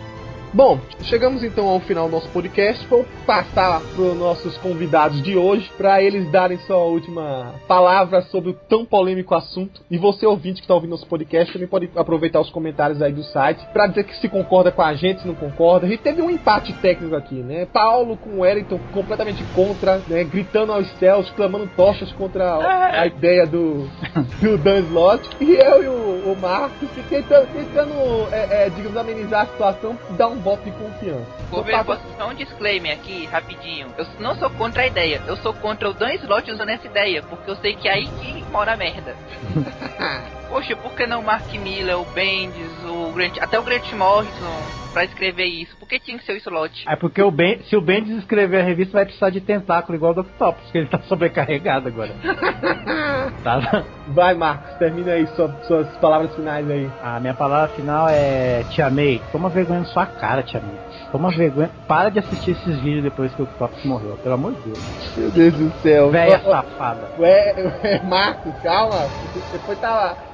Bom, 0.54 0.80
chegamos 1.06 1.44
então 1.44 1.68
ao 1.68 1.80
final 1.80 2.06
do 2.06 2.12
nosso 2.12 2.30
podcast. 2.30 2.86
Vou 2.86 3.04
passar 3.26 3.82
para 3.82 4.02
os 4.04 4.16
nossos 4.16 4.56
convidados 4.60 5.20
de 5.24 5.36
hoje 5.36 5.68
para 5.76 6.00
eles 6.00 6.30
darem 6.30 6.60
sua 6.60 6.78
última 6.78 7.56
palavra 7.68 8.22
sobre 8.22 8.52
o 8.52 8.54
tão 8.54 8.86
polêmico 8.86 9.34
assunto. 9.34 9.82
E 9.90 9.98
você, 9.98 10.28
ouvinte 10.28 10.62
que 10.62 10.66
está 10.66 10.76
ouvindo 10.76 10.92
nosso 10.92 11.08
podcast, 11.08 11.52
também 11.52 11.68
pode 11.68 11.90
aproveitar 11.96 12.40
os 12.40 12.52
comentários 12.52 13.02
aí 13.02 13.12
do 13.12 13.24
site 13.24 13.66
para 13.74 13.88
dizer 13.88 14.04
que 14.04 14.16
se 14.18 14.30
concorda 14.30 14.72
com 14.72 14.84
a 14.84 14.94
gente, 14.94 15.22
se 15.22 15.28
não 15.28 15.34
concorda. 15.34 15.88
A 15.88 15.90
gente 15.90 16.04
teve 16.04 16.22
um 16.22 16.30
empate 16.30 16.72
técnico 16.74 17.16
aqui, 17.16 17.42
né? 17.42 17.66
Paulo 17.66 18.16
com 18.16 18.30
o 18.30 18.40
Wellington 18.42 18.80
completamente 18.94 19.44
contra, 19.56 20.04
né? 20.08 20.24
Gritando 20.24 20.72
aos 20.72 20.88
céus, 21.00 21.32
clamando 21.32 21.68
tochas 21.76 22.12
contra 22.12 22.44
a, 22.44 23.02
a 23.02 23.08
ideia 23.08 23.48
do, 23.48 23.90
do 24.40 24.56
Dan 24.60 24.82
Slott. 24.82 25.28
E 25.42 25.50
eu 25.52 25.84
e 25.84 25.88
o, 25.88 26.32
o 26.32 26.38
Marcos 26.40 26.90
tentando, 27.10 27.48
tentando 27.52 27.94
é, 28.32 28.66
é, 28.66 28.70
digamos, 28.70 28.96
amenizar 28.96 29.42
a 29.42 29.46
situação, 29.48 29.98
dar 30.16 30.28
um 30.28 30.43
voto 30.44 30.64
de 30.64 30.72
confiança. 30.72 31.26
Vou 31.50 31.64
ver, 31.64 31.84
posso 31.84 32.02
só 32.18 32.30
um 32.30 32.34
disclaimer 32.34 32.94
aqui, 32.94 33.26
rapidinho. 33.26 33.88
Eu 33.98 34.06
não 34.20 34.36
sou 34.36 34.50
contra 34.52 34.84
a 34.84 34.88
ideia, 34.88 35.22
eu 35.26 35.38
sou 35.38 35.54
contra 35.54 35.90
o 35.90 35.94
Dan 35.94 36.14
Slott 36.16 36.52
usando 36.52 36.70
essa 36.70 36.86
ideia, 36.86 37.24
porque 37.24 37.50
eu 37.50 37.56
sei 37.56 37.76
que 37.76 37.88
é 37.88 37.94
aí 37.94 38.08
que 38.08 38.44
mora 38.52 38.74
a 38.74 38.78
merda. 38.78 39.16
Poxa, 40.54 40.76
por 40.76 40.94
que 40.94 41.08
não 41.08 41.22
o 41.22 41.26
Mark 41.26 41.52
Miller, 41.52 41.98
o 42.00 42.06
Bendis, 42.06 42.72
o 42.86 43.12
Grant, 43.12 43.40
até 43.42 43.60
o 43.60 43.64
Grant 43.64 43.92
Morrison 43.94 44.54
pra 44.94 45.04
escrever 45.04 45.46
isso? 45.46 45.76
Por 45.78 45.88
que 45.90 46.00
tinha 46.00 46.16
que 46.16 46.24
ser 46.26 46.34
o 46.34 46.38
Slott? 46.38 46.86
É 46.88 46.96
porque 46.96 47.24
o 47.24 47.32
ben, 47.32 47.60
se 47.64 47.76
o 47.76 47.82
Bendis 47.82 48.20
escrever 48.20 48.62
a 48.62 48.64
revista, 48.64 48.94
vai 48.94 49.06
precisar 49.06 49.32
de 49.32 49.42
tentáculo 49.42 49.96
igual 49.98 50.12
o 50.12 50.16
Dr. 50.22 50.28
Octopus, 50.30 50.64
porque 50.66 50.78
ele 50.78 50.88
tá 50.88 51.00
sobrecarregado 51.10 51.88
agora. 51.88 52.12
tá? 53.44 53.84
Vai, 54.10 54.36
Marcos, 54.36 54.76
termina 54.78 55.14
aí 55.14 55.26
sua- 55.36 55.52
suas 55.64 55.88
palavras 55.98 56.36
finais 56.36 56.70
aí. 56.70 56.88
A 57.02 57.20
minha 57.20 57.34
palavra 57.34 57.70
final 57.76 58.08
é: 58.08 58.64
Tia 58.70 58.92
May, 58.92 59.24
toma 59.32 59.50
vergonha 59.50 59.80
na 59.80 59.86
sua 59.88 60.06
cara, 60.06 60.44
Tia 60.44 60.62
May. 60.62 60.78
Toma 61.12 61.32
vergonha. 61.32 61.72
Para 61.88 62.10
de 62.10 62.20
assistir 62.20 62.52
esses 62.52 62.80
vídeos 62.80 63.02
depois 63.02 63.34
que 63.34 63.42
o 63.42 63.46
Octopus 63.46 63.84
morreu, 63.86 64.20
pelo 64.22 64.36
amor 64.36 64.54
de 64.54 64.70
Deus. 64.70 65.14
Meu 65.18 65.32
Deus 65.32 65.54
do 65.56 65.74
céu. 65.82 66.12
Ó, 66.14 66.52
safada. 66.52 67.10
Ué, 67.18 67.56
ué, 67.84 68.02
Marcos, 68.04 68.54
calma. 68.62 69.10
Depois 69.52 69.80
tá 69.80 69.90
umas 69.92 70.33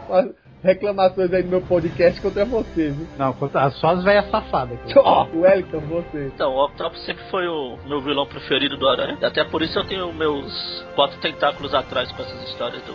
reclamações 0.64 1.32
aí 1.34 1.44
no 1.44 1.50
meu 1.50 1.62
podcast 1.62 2.20
contra 2.22 2.44
você, 2.46 2.90
viu? 2.90 3.08
Não, 3.18 3.32
conta- 3.34 3.70
só 3.72 3.90
as 3.92 4.04
velhas 4.04 4.30
safadas. 4.30 4.78
aqui. 4.82 4.94
Ó, 4.98 5.26
Wellington, 5.34 5.80
você. 5.82 6.26
Então, 6.34 6.52
o 6.54 6.66
Octopus 6.66 7.04
sempre 7.06 7.24
foi 7.32 7.48
o 7.48 7.78
meu 7.88 8.02
vilão 8.02 8.26
preferido 8.26 8.76
do 8.78 8.88
Aranha. 8.90 9.18
Até 9.22 9.44
por 9.46 9.62
isso 9.62 9.78
eu 9.80 9.86
tenho 9.86 10.12
meus 10.14 10.84
quatro 10.96 11.18
tentáculos 11.22 11.74
atrás 11.74 12.12
com 12.12 12.22
essas 12.24 12.44
histórias 12.50 12.82
do, 12.84 12.94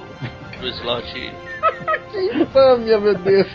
do 0.61 0.69
Slot. 0.69 1.33
Ah, 2.55 2.77
minha, 2.77 2.99
meu 3.01 3.15
Deus. 3.19 3.47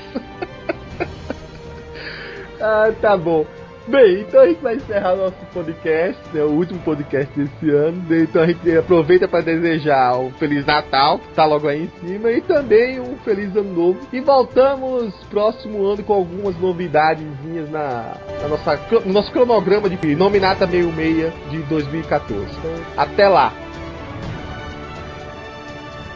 ah, 2.59 2.91
tá 3.01 3.15
bom. 3.15 3.45
Bem, 3.89 4.21
então 4.21 4.41
a 4.41 4.47
gente 4.47 4.61
vai 4.61 4.75
encerrar 4.75 5.15
nosso 5.15 5.35
podcast, 5.51 6.21
né, 6.31 6.43
o 6.43 6.51
último 6.51 6.79
podcast 6.81 7.27
desse 7.35 7.71
ano. 7.71 7.99
né, 8.07 8.19
Então 8.19 8.43
a 8.43 8.45
gente 8.45 8.77
aproveita 8.77 9.27
para 9.27 9.41
desejar 9.41 10.15
um 10.15 10.31
Feliz 10.33 10.63
Natal, 10.63 11.17
que 11.17 11.29
tá 11.29 11.43
logo 11.43 11.67
aí 11.67 11.85
em 11.85 12.07
cima, 12.07 12.29
e 12.29 12.39
também 12.39 12.99
um 12.99 13.17
Feliz 13.25 13.55
Ano 13.55 13.73
Novo. 13.73 13.99
E 14.13 14.21
voltamos 14.21 15.11
próximo 15.31 15.83
ano 15.87 16.03
com 16.03 16.13
algumas 16.13 16.55
novidadezinhas 16.59 17.67
na, 17.71 18.15
na 18.39 18.47
nossa, 18.47 18.79
no 19.03 19.11
nosso 19.11 19.31
cronograma 19.31 19.89
de 19.89 20.15
Nominata 20.15 20.67
Meio 20.67 20.91
Meia 20.93 21.33
de 21.49 21.57
2014. 21.63 22.43
Então, 22.43 22.71
até 22.95 23.27
lá. 23.27 23.51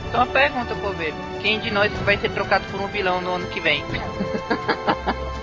Então 0.07 0.21
uma 0.21 0.31
pergunta, 0.31 0.75
Coveiro. 0.75 1.15
Quem 1.41 1.59
de 1.59 1.71
nós 1.71 1.91
vai 2.05 2.17
ser 2.17 2.29
trocado 2.29 2.65
por 2.69 2.79
um 2.79 2.85
vilão 2.85 3.19
no 3.19 3.31
ano 3.31 3.47
que 3.47 3.59
vem? 3.59 3.83